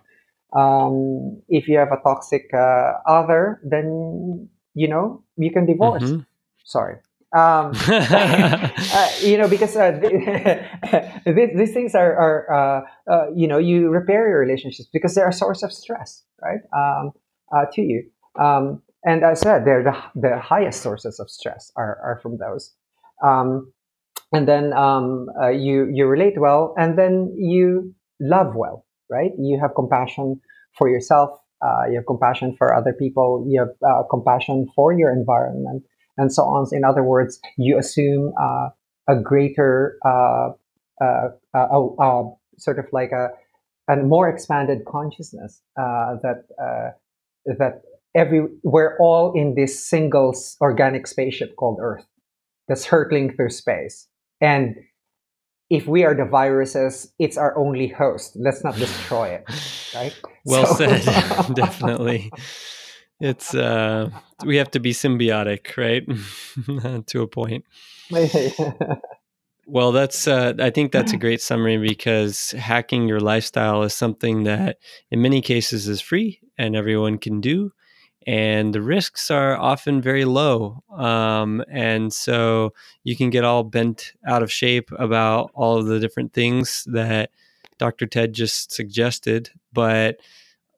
Um, 0.54 1.42
if 1.48 1.68
you 1.68 1.78
have 1.78 1.92
a 1.92 2.00
toxic 2.02 2.48
uh, 2.54 2.92
other, 3.06 3.60
then 3.64 4.48
you 4.74 4.88
know 4.88 5.24
you 5.36 5.50
can 5.50 5.66
divorce. 5.66 6.02
Mhm. 6.04 6.26
Sorry. 6.64 6.96
Um, 7.34 7.72
uh, 7.90 9.10
you 9.20 9.36
know, 9.36 9.48
because 9.48 9.76
uh, 9.76 9.90
these, 10.00 11.50
these 11.56 11.72
things 11.72 11.94
are, 11.94 12.14
are 12.16 12.52
uh, 12.52 13.12
uh, 13.12 13.26
you 13.34 13.46
know, 13.46 13.58
you 13.58 13.88
repair 13.90 14.28
your 14.28 14.40
relationships 14.40 14.88
because 14.92 15.14
they're 15.14 15.28
a 15.28 15.32
source 15.32 15.62
of 15.62 15.72
stress, 15.72 16.22
right, 16.42 16.60
um, 16.74 17.12
uh, 17.54 17.66
to 17.72 17.82
you. 17.82 18.04
Um, 18.40 18.82
and 19.04 19.22
as 19.24 19.42
I 19.42 19.42
said, 19.42 19.64
they're 19.64 19.82
the, 19.82 19.96
the 20.18 20.38
highest 20.38 20.82
sources 20.82 21.20
of 21.20 21.28
stress 21.30 21.72
are, 21.76 21.98
are 22.02 22.20
from 22.22 22.38
those. 22.38 22.74
Um, 23.22 23.72
and 24.32 24.46
then 24.48 24.72
um, 24.72 25.26
uh, 25.40 25.48
you 25.48 25.88
you 25.92 26.06
relate 26.06 26.38
well, 26.38 26.74
and 26.76 26.98
then 26.98 27.34
you 27.36 27.94
love 28.20 28.54
well, 28.54 28.84
right? 29.10 29.32
You 29.38 29.58
have 29.60 29.74
compassion 29.74 30.40
for 30.78 30.88
yourself. 30.88 31.30
you 31.90 31.96
have 31.96 32.06
compassion 32.06 32.54
for 32.58 32.74
other 32.74 32.92
people. 32.92 33.44
You 33.48 33.60
have 33.60 34.06
compassion 34.10 34.66
for 34.74 34.92
your 34.92 35.10
environment 35.10 35.82
and 36.16 36.32
so 36.32 36.42
on. 36.42 36.66
In 36.72 36.84
other 36.84 37.02
words, 37.02 37.38
you 37.56 37.78
assume 37.78 38.32
uh, 38.40 38.68
a 39.08 39.20
greater, 39.22 39.98
uh, 40.04 40.50
uh, 41.02 41.28
uh, 41.54 41.86
uh 42.00 42.22
sort 42.58 42.78
of 42.78 42.86
like 42.92 43.12
a, 43.12 43.28
a 43.88 43.96
more 43.96 44.28
expanded 44.28 44.84
consciousness 44.86 45.60
uh, 45.78 46.16
that 46.22 46.44
that 47.58 47.82
every 48.14 48.46
we're 48.64 48.96
all 48.98 49.32
in 49.34 49.54
this 49.54 49.86
single 49.86 50.34
organic 50.60 51.06
spaceship 51.06 51.54
called 51.56 51.78
Earth 51.80 52.04
that's 52.68 52.84
hurtling 52.84 53.34
through 53.34 53.50
space, 53.50 54.08
and 54.40 54.76
if 55.68 55.86
we 55.86 56.04
are 56.04 56.14
the 56.14 56.24
viruses, 56.24 57.12
it's 57.18 57.36
our 57.36 57.56
only 57.58 57.88
host. 57.88 58.36
Let's 58.36 58.62
not 58.62 58.76
destroy 58.76 59.28
it, 59.28 59.44
right? 59.94 60.14
Well 60.48 60.76
so. 60.76 60.96
said, 60.96 61.02
definitely 61.56 62.30
it's 63.20 63.54
uh 63.54 64.10
we 64.44 64.56
have 64.56 64.70
to 64.70 64.80
be 64.80 64.92
symbiotic 64.92 65.76
right 65.76 66.06
to 67.06 67.22
a 67.22 67.26
point 67.26 67.64
well 69.66 69.92
that's 69.92 70.28
uh, 70.28 70.52
i 70.60 70.70
think 70.70 70.92
that's 70.92 71.12
a 71.12 71.16
great 71.16 71.40
summary 71.40 71.78
because 71.78 72.50
hacking 72.52 73.08
your 73.08 73.20
lifestyle 73.20 73.82
is 73.82 73.94
something 73.94 74.44
that 74.44 74.78
in 75.10 75.22
many 75.22 75.40
cases 75.40 75.88
is 75.88 76.00
free 76.00 76.40
and 76.58 76.76
everyone 76.76 77.16
can 77.16 77.40
do 77.40 77.72
and 78.26 78.74
the 78.74 78.82
risks 78.82 79.30
are 79.30 79.56
often 79.56 80.02
very 80.02 80.24
low 80.24 80.82
um, 80.96 81.62
and 81.70 82.12
so 82.12 82.72
you 83.04 83.16
can 83.16 83.30
get 83.30 83.44
all 83.44 83.62
bent 83.62 84.12
out 84.26 84.42
of 84.42 84.50
shape 84.50 84.90
about 84.98 85.50
all 85.54 85.76
of 85.76 85.86
the 85.86 86.00
different 86.00 86.32
things 86.32 86.84
that 86.90 87.30
dr 87.78 88.06
ted 88.06 88.32
just 88.32 88.72
suggested 88.72 89.50
but 89.72 90.20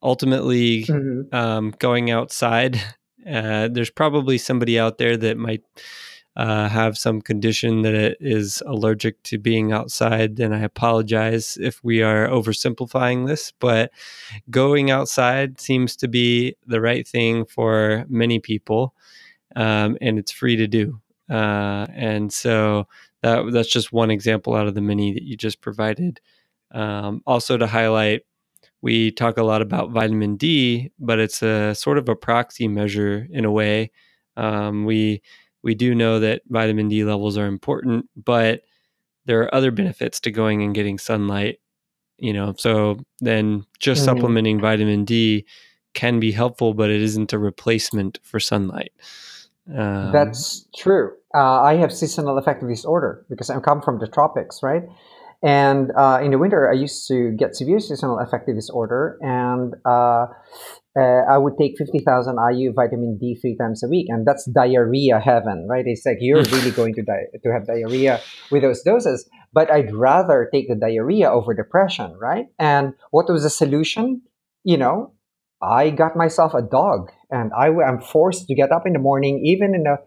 ultimately 0.03 0.85
mm-hmm. 0.85 1.35
um, 1.35 1.75
going 1.79 2.11
outside 2.11 2.77
uh, 3.31 3.69
there's 3.69 3.91
probably 3.91 4.39
somebody 4.39 4.79
out 4.79 4.99
there 4.99 5.17
that 5.17 5.37
might 5.37 5.63
uh, 6.39 6.69
have 6.69 6.97
some 6.97 7.21
condition 7.21 7.83
that 7.83 8.17
is 8.21 8.63
allergic 8.65 9.21
to 9.25 9.39
being 9.39 9.73
outside 9.73 10.39
and 10.39 10.55
i 10.55 10.61
apologize 10.61 11.59
if 11.61 11.83
we 11.83 12.01
are 12.01 12.29
oversimplifying 12.29 13.27
this 13.27 13.53
but 13.59 13.91
going 14.49 14.91
outside 14.91 15.61
seems 15.61 15.97
to 15.97 16.09
be 16.09 16.55
the 16.67 16.81
right 16.81 17.07
thing 17.07 17.45
for 17.45 18.07
many 18.09 18.39
people 18.39 18.95
um, 19.57 19.99
and 20.01 20.19
it's 20.19 20.33
free 20.33 20.57
to 20.57 20.69
do 20.69 21.01
uh, 21.29 21.87
and 21.93 22.33
so 22.33 22.87
that, 23.23 23.45
that's 23.53 23.69
just 23.69 23.93
one 23.93 24.11
example 24.11 24.55
out 24.55 24.69
of 24.69 24.75
the 24.75 24.81
many 24.81 25.13
that 25.13 25.25
you 25.25 25.37
just 25.37 25.61
provided 25.61 26.21
um, 26.73 27.21
also 27.27 27.59
to 27.59 27.67
highlight 27.67 28.23
we 28.81 29.11
talk 29.11 29.39
a 29.39 29.43
lot 29.43 29.61
about 29.61 29.91
vitamin 29.91 30.37
D, 30.37 30.93
but 31.01 31.19
it's 31.19 31.43
a 31.43 31.75
sort 31.75 31.99
of 31.99 32.09
a 32.09 32.15
proxy 32.15 32.69
measure 32.69 33.27
in 33.31 33.45
a 33.45 33.51
way. 33.51 33.91
Um, 34.37 34.85
we 34.85 35.21
we 35.63 35.75
do 35.75 35.95
know 35.95 36.21
that 36.21 36.43
vitamin 36.49 36.89
D 36.89 37.05
levels 37.05 37.37
are 37.37 37.47
important, 37.47 38.09
but 38.17 38.63
there 39.27 39.41
are 39.43 39.55
other 39.55 39.71
benefits 39.71 40.21
to 40.21 40.31
going 40.31 40.63
and 40.63 40.75
getting 40.75 40.99
sunlight. 40.99 41.61
You 42.19 42.33
know, 42.33 42.55
so 42.59 42.99
then 43.21 43.65
just 43.79 44.01
mm-hmm. 44.01 44.17
supplementing 44.17 44.61
vitamin 44.61 45.05
D 45.05 45.47
can 45.95 46.21
be 46.21 46.33
helpful, 46.33 46.75
but 46.75 46.91
it 46.91 47.01
isn't 47.01 47.33
a 47.33 47.39
replacement 47.39 48.19
for 48.23 48.41
sunlight. 48.41 48.93
Um, 49.69 50.13
That's 50.13 50.67
true. 50.77 51.13
Uh, 51.35 51.61
I 51.61 51.75
have 51.75 51.93
seasonal 51.93 52.39
affective 52.39 52.69
disorder 52.69 53.25
because 53.29 53.51
I 53.51 53.61
come 53.61 53.83
from 53.83 53.99
the 53.99 54.07
tropics, 54.07 54.63
right? 54.63 54.85
And 55.43 55.93
uh, 55.97 56.19
in 56.23 56.33
the 56.33 56.39
winter, 56.39 56.69
I 56.69 56.75
used 56.75 57.07
to 57.09 57.31
get 57.39 57.55
severe 57.55 57.79
seasonal 57.79 58.19
affective 58.19 58.57
disorder, 58.57 59.19
and 59.21 59.75
uh, 59.87 60.27
uh, 60.99 61.23
I 61.31 61.39
would 61.39 61.55
take 61.57 61.79
50,000 61.79 62.37
IU 62.53 62.73
vitamin 62.73 63.19
D 63.21 63.39
three 63.41 63.57
times 63.57 63.85
a 63.85 63.89
week, 63.89 64.07
and 64.09 64.27
that's 64.27 64.47
diarrhea 64.47 65.21
heaven, 65.21 65.69
right? 65.71 65.85
It's 65.87 66.05
like 66.05 66.17
you're 66.21 66.43
really 66.43 66.73
going 66.73 66.95
to 66.95 67.03
die 67.03 67.27
to 67.41 67.53
have 67.53 67.69
diarrhea 67.69 68.21
with 68.51 68.63
those 68.63 68.83
doses, 68.83 69.29
but 69.53 69.71
I'd 69.71 69.95
rather 69.95 70.49
take 70.53 70.69
the 70.69 70.75
diarrhea 70.75 71.31
over 71.31 71.55
depression, 71.55 72.17
right? 72.21 72.47
And 72.59 72.95
what 73.13 73.31
was 73.31 73.45
the 73.45 73.51
solution? 73.51 74.23
You 74.65 74.77
know, 74.77 75.13
I 75.63 75.91
got 75.91 76.17
myself 76.17 76.53
a 76.53 76.63
dog, 76.63 77.13
and 77.31 77.53
I 77.57 77.69
am 77.69 78.01
forced 78.01 78.49
to 78.49 78.57
get 78.57 78.73
up 78.73 78.87
in 78.87 78.93
the 78.93 78.99
morning, 78.99 79.41
even 79.45 79.73
in 79.73 79.85
the 79.85 79.99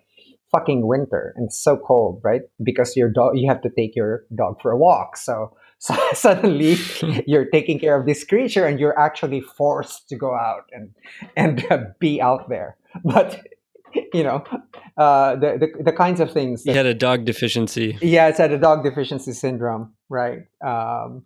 fucking 0.51 0.85
winter 0.85 1.33
and 1.35 1.47
it's 1.47 1.59
so 1.59 1.77
cold, 1.77 2.21
right? 2.23 2.41
Because 2.63 2.95
your 2.95 3.09
dog, 3.09 3.37
you 3.37 3.47
have 3.47 3.61
to 3.61 3.69
take 3.69 3.95
your 3.95 4.25
dog 4.35 4.61
for 4.61 4.71
a 4.71 4.77
walk. 4.77 5.17
So, 5.17 5.55
so 5.79 5.95
suddenly 6.13 6.77
you're 7.27 7.45
taking 7.45 7.79
care 7.79 7.99
of 7.99 8.05
this 8.05 8.23
creature 8.23 8.65
and 8.65 8.79
you're 8.79 8.97
actually 8.99 9.41
forced 9.41 10.09
to 10.09 10.15
go 10.15 10.35
out 10.35 10.69
and 10.71 10.91
and 11.35 11.65
uh, 11.71 11.85
be 11.99 12.21
out 12.21 12.49
there. 12.49 12.77
But 13.03 13.45
you 14.13 14.23
know, 14.23 14.43
uh, 14.97 15.35
the, 15.35 15.57
the 15.77 15.83
the 15.83 15.91
kinds 15.91 16.19
of 16.19 16.31
things. 16.31 16.63
That, 16.63 16.71
you 16.71 16.77
had 16.77 16.85
a 16.85 16.93
dog 16.93 17.25
deficiency. 17.25 17.97
Yeah, 18.01 18.27
it's 18.27 18.37
had 18.37 18.51
a 18.51 18.57
dog 18.57 18.83
deficiency 18.83 19.33
syndrome, 19.33 19.93
right? 20.07 20.43
Um, 20.63 21.25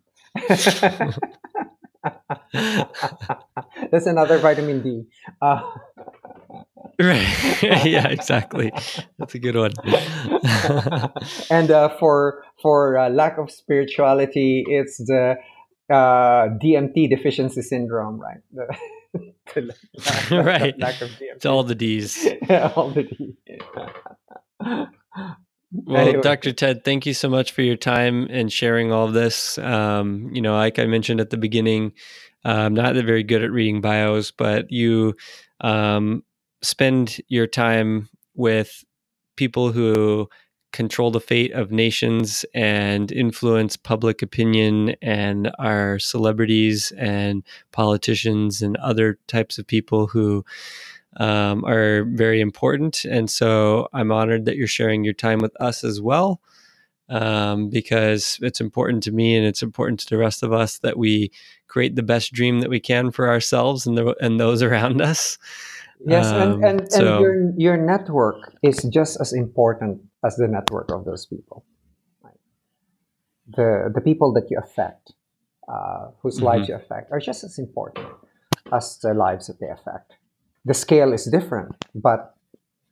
that's 3.91 4.05
another 4.05 4.37
vitamin 4.39 4.81
D. 4.81 5.03
Uh, 5.41 5.61
right. 6.99 7.85
Yeah 7.85 8.07
exactly. 8.07 8.71
That's 9.19 9.35
a 9.35 9.39
good 9.39 9.55
one. 9.55 9.73
And 11.49 11.71
uh, 11.71 11.89
for 11.97 12.43
for 12.61 12.97
uh, 12.97 13.09
lack 13.09 13.37
of 13.37 13.51
spirituality 13.51 14.63
it's 14.67 14.97
the 14.97 15.35
uh, 15.89 16.47
dmt 16.63 17.09
deficiency 17.09 17.61
syndrome 17.61 18.19
right? 18.19 18.41
The, 18.53 18.67
the 20.29 20.43
right. 20.43 20.77
lack 20.79 21.01
of 21.01 21.09
DMT. 21.09 21.35
it's 21.35 21.45
all 21.45 21.63
the 21.63 21.75
d's. 21.75 22.25
Yeah, 22.47 22.71
all 22.75 22.91
the 22.91 23.03
d's 23.03 23.35
well 25.71 26.07
anyway. 26.07 26.21
dr 26.21 26.53
ted 26.53 26.85
thank 26.85 27.05
you 27.05 27.13
so 27.13 27.27
much 27.29 27.51
for 27.51 27.61
your 27.61 27.75
time 27.75 28.27
and 28.29 28.51
sharing 28.51 28.93
all 28.93 29.07
this. 29.07 29.57
Um, 29.57 30.29
you 30.33 30.41
know 30.41 30.55
like 30.55 30.79
i 30.79 30.85
mentioned 30.85 31.19
at 31.19 31.29
the 31.29 31.37
beginning 31.37 31.91
i'm 32.45 32.73
not 32.73 32.95
very 32.95 33.23
good 33.23 33.43
at 33.43 33.51
reading 33.51 33.81
bios 33.81 34.31
but 34.31 34.71
you 34.71 35.15
um, 35.61 36.23
spend 36.65 37.21
your 37.27 37.47
time 37.47 38.09
with 38.35 38.83
people 39.35 39.71
who 39.71 40.29
control 40.75 41.09
the 41.09 41.21
fate 41.21 41.53
of 41.53 41.71
nations 41.71 42.43
and 42.53 43.09
influence 43.13 43.77
public 43.77 44.21
opinion 44.21 44.93
and 45.01 45.49
are 45.57 45.97
celebrities 45.99 46.91
and 46.97 47.43
politicians 47.71 48.61
and 48.61 48.75
other 48.77 49.17
types 49.27 49.57
of 49.57 49.65
people 49.65 50.05
who 50.07 50.43
um, 51.17 51.63
are 51.63 52.03
very 52.03 52.41
important. 52.41 53.05
And 53.05 53.29
so 53.29 53.87
I'm 53.93 54.11
honored 54.11 54.43
that 54.45 54.57
you're 54.57 54.67
sharing 54.67 55.05
your 55.05 55.13
time 55.13 55.39
with 55.39 55.55
us 55.61 55.85
as 55.85 56.01
well. 56.01 56.41
Um, 57.07 57.69
because 57.69 58.39
it's 58.41 58.59
important 58.59 59.03
to 59.03 59.11
me 59.11 59.37
and 59.37 59.45
it's 59.45 59.61
important 59.61 59.99
to 59.99 60.09
the 60.09 60.17
rest 60.17 60.41
of 60.41 60.51
us 60.51 60.79
that 60.79 60.97
we 60.97 61.31
create 61.67 61.95
the 61.95 62.01
best 62.01 62.33
dream 62.33 62.61
that 62.61 62.69
we 62.71 62.79
can 62.79 63.11
for 63.11 63.29
ourselves 63.29 63.85
and, 63.85 63.95
the, 63.95 64.15
and 64.19 64.39
those 64.39 64.63
around 64.69 65.01
us. 65.01 65.37
Yes, 66.05 66.27
um, 66.27 66.63
and, 66.63 66.81
and, 66.81 66.91
so, 66.91 66.99
and 66.99 67.21
your, 67.21 67.51
your 67.57 67.77
network 67.77 68.53
is 68.61 68.83
just 68.83 69.19
as 69.19 69.33
important 69.33 70.01
as 70.25 70.35
the 70.35 70.47
network 70.47 70.91
of 70.91 71.05
those 71.05 71.25
people. 71.25 71.65
Right? 72.23 72.33
The, 73.55 73.91
the 73.93 74.01
people 74.01 74.33
that 74.33 74.47
you 74.49 74.59
affect, 74.59 75.13
uh, 75.67 76.09
whose 76.21 76.37
mm-hmm. 76.37 76.45
lives 76.45 76.69
you 76.69 76.75
affect, 76.75 77.11
are 77.11 77.19
just 77.19 77.43
as 77.43 77.57
important 77.57 78.07
as 78.73 78.97
the 78.99 79.13
lives 79.13 79.47
that 79.47 79.59
they 79.59 79.69
affect. 79.69 80.13
The 80.65 80.73
scale 80.73 81.13
is 81.13 81.25
different, 81.25 81.75
but 81.93 82.35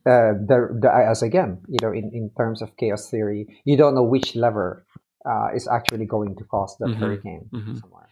uh, 0.06 0.34
the, 0.46 0.78
the, 0.82 0.92
as 0.94 1.24
again, 1.24 1.60
you 1.68 1.78
know, 1.82 1.92
in, 1.92 2.12
in 2.14 2.30
terms 2.38 2.62
of 2.62 2.76
chaos 2.78 3.10
theory, 3.10 3.62
you 3.66 3.78
don't 3.78 3.96
know 3.96 4.04
which 4.04 4.36
lever 4.36 4.86
uh, 5.26 5.48
is 5.56 5.68
actually 5.68 6.06
going 6.06 6.36
to 6.36 6.44
cause 6.44 6.76
that 6.80 6.88
mm-hmm. 6.88 7.00
hurricane 7.00 7.50
mm-hmm. 7.52 7.76
somewhere. 7.76 8.08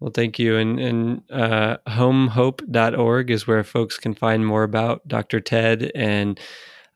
Well, 0.00 0.12
thank 0.12 0.38
you. 0.38 0.56
And, 0.56 0.78
and 0.78 1.22
uh, 1.30 1.78
homehope.org 1.88 3.30
is 3.30 3.46
where 3.46 3.64
folks 3.64 3.98
can 3.98 4.14
find 4.14 4.46
more 4.46 4.62
about 4.62 5.06
Dr. 5.08 5.40
Ted. 5.40 5.90
And 5.94 6.38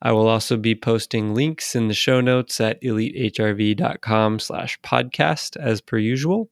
I 0.01 0.11
will 0.13 0.27
also 0.27 0.57
be 0.57 0.75
posting 0.75 1.33
links 1.33 1.75
in 1.75 1.87
the 1.87 1.93
show 1.93 2.21
notes 2.21 2.61
at 2.61 2.81
elitehrv.com 2.81 4.39
slash 4.39 4.79
podcast 4.81 5.57
as 5.57 5.81
per 5.81 5.97
usual. 5.97 6.49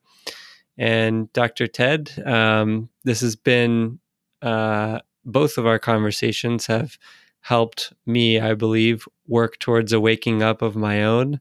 And 0.77 1.31
Dr. 1.33 1.67
Ted, 1.67 2.11
um, 2.25 2.89
this 3.03 3.21
has 3.21 3.35
been 3.35 3.99
uh, 4.41 4.99
both 5.23 5.57
of 5.57 5.65
our 5.65 5.79
conversations 5.79 6.65
have 6.65 6.97
helped 7.41 7.93
me, 8.05 8.39
I 8.39 8.53
believe, 8.53 9.07
work 9.27 9.59
towards 9.59 9.93
a 9.93 9.99
waking 9.99 10.43
up 10.43 10.61
of 10.61 10.75
my 10.75 11.03
own. 11.03 11.39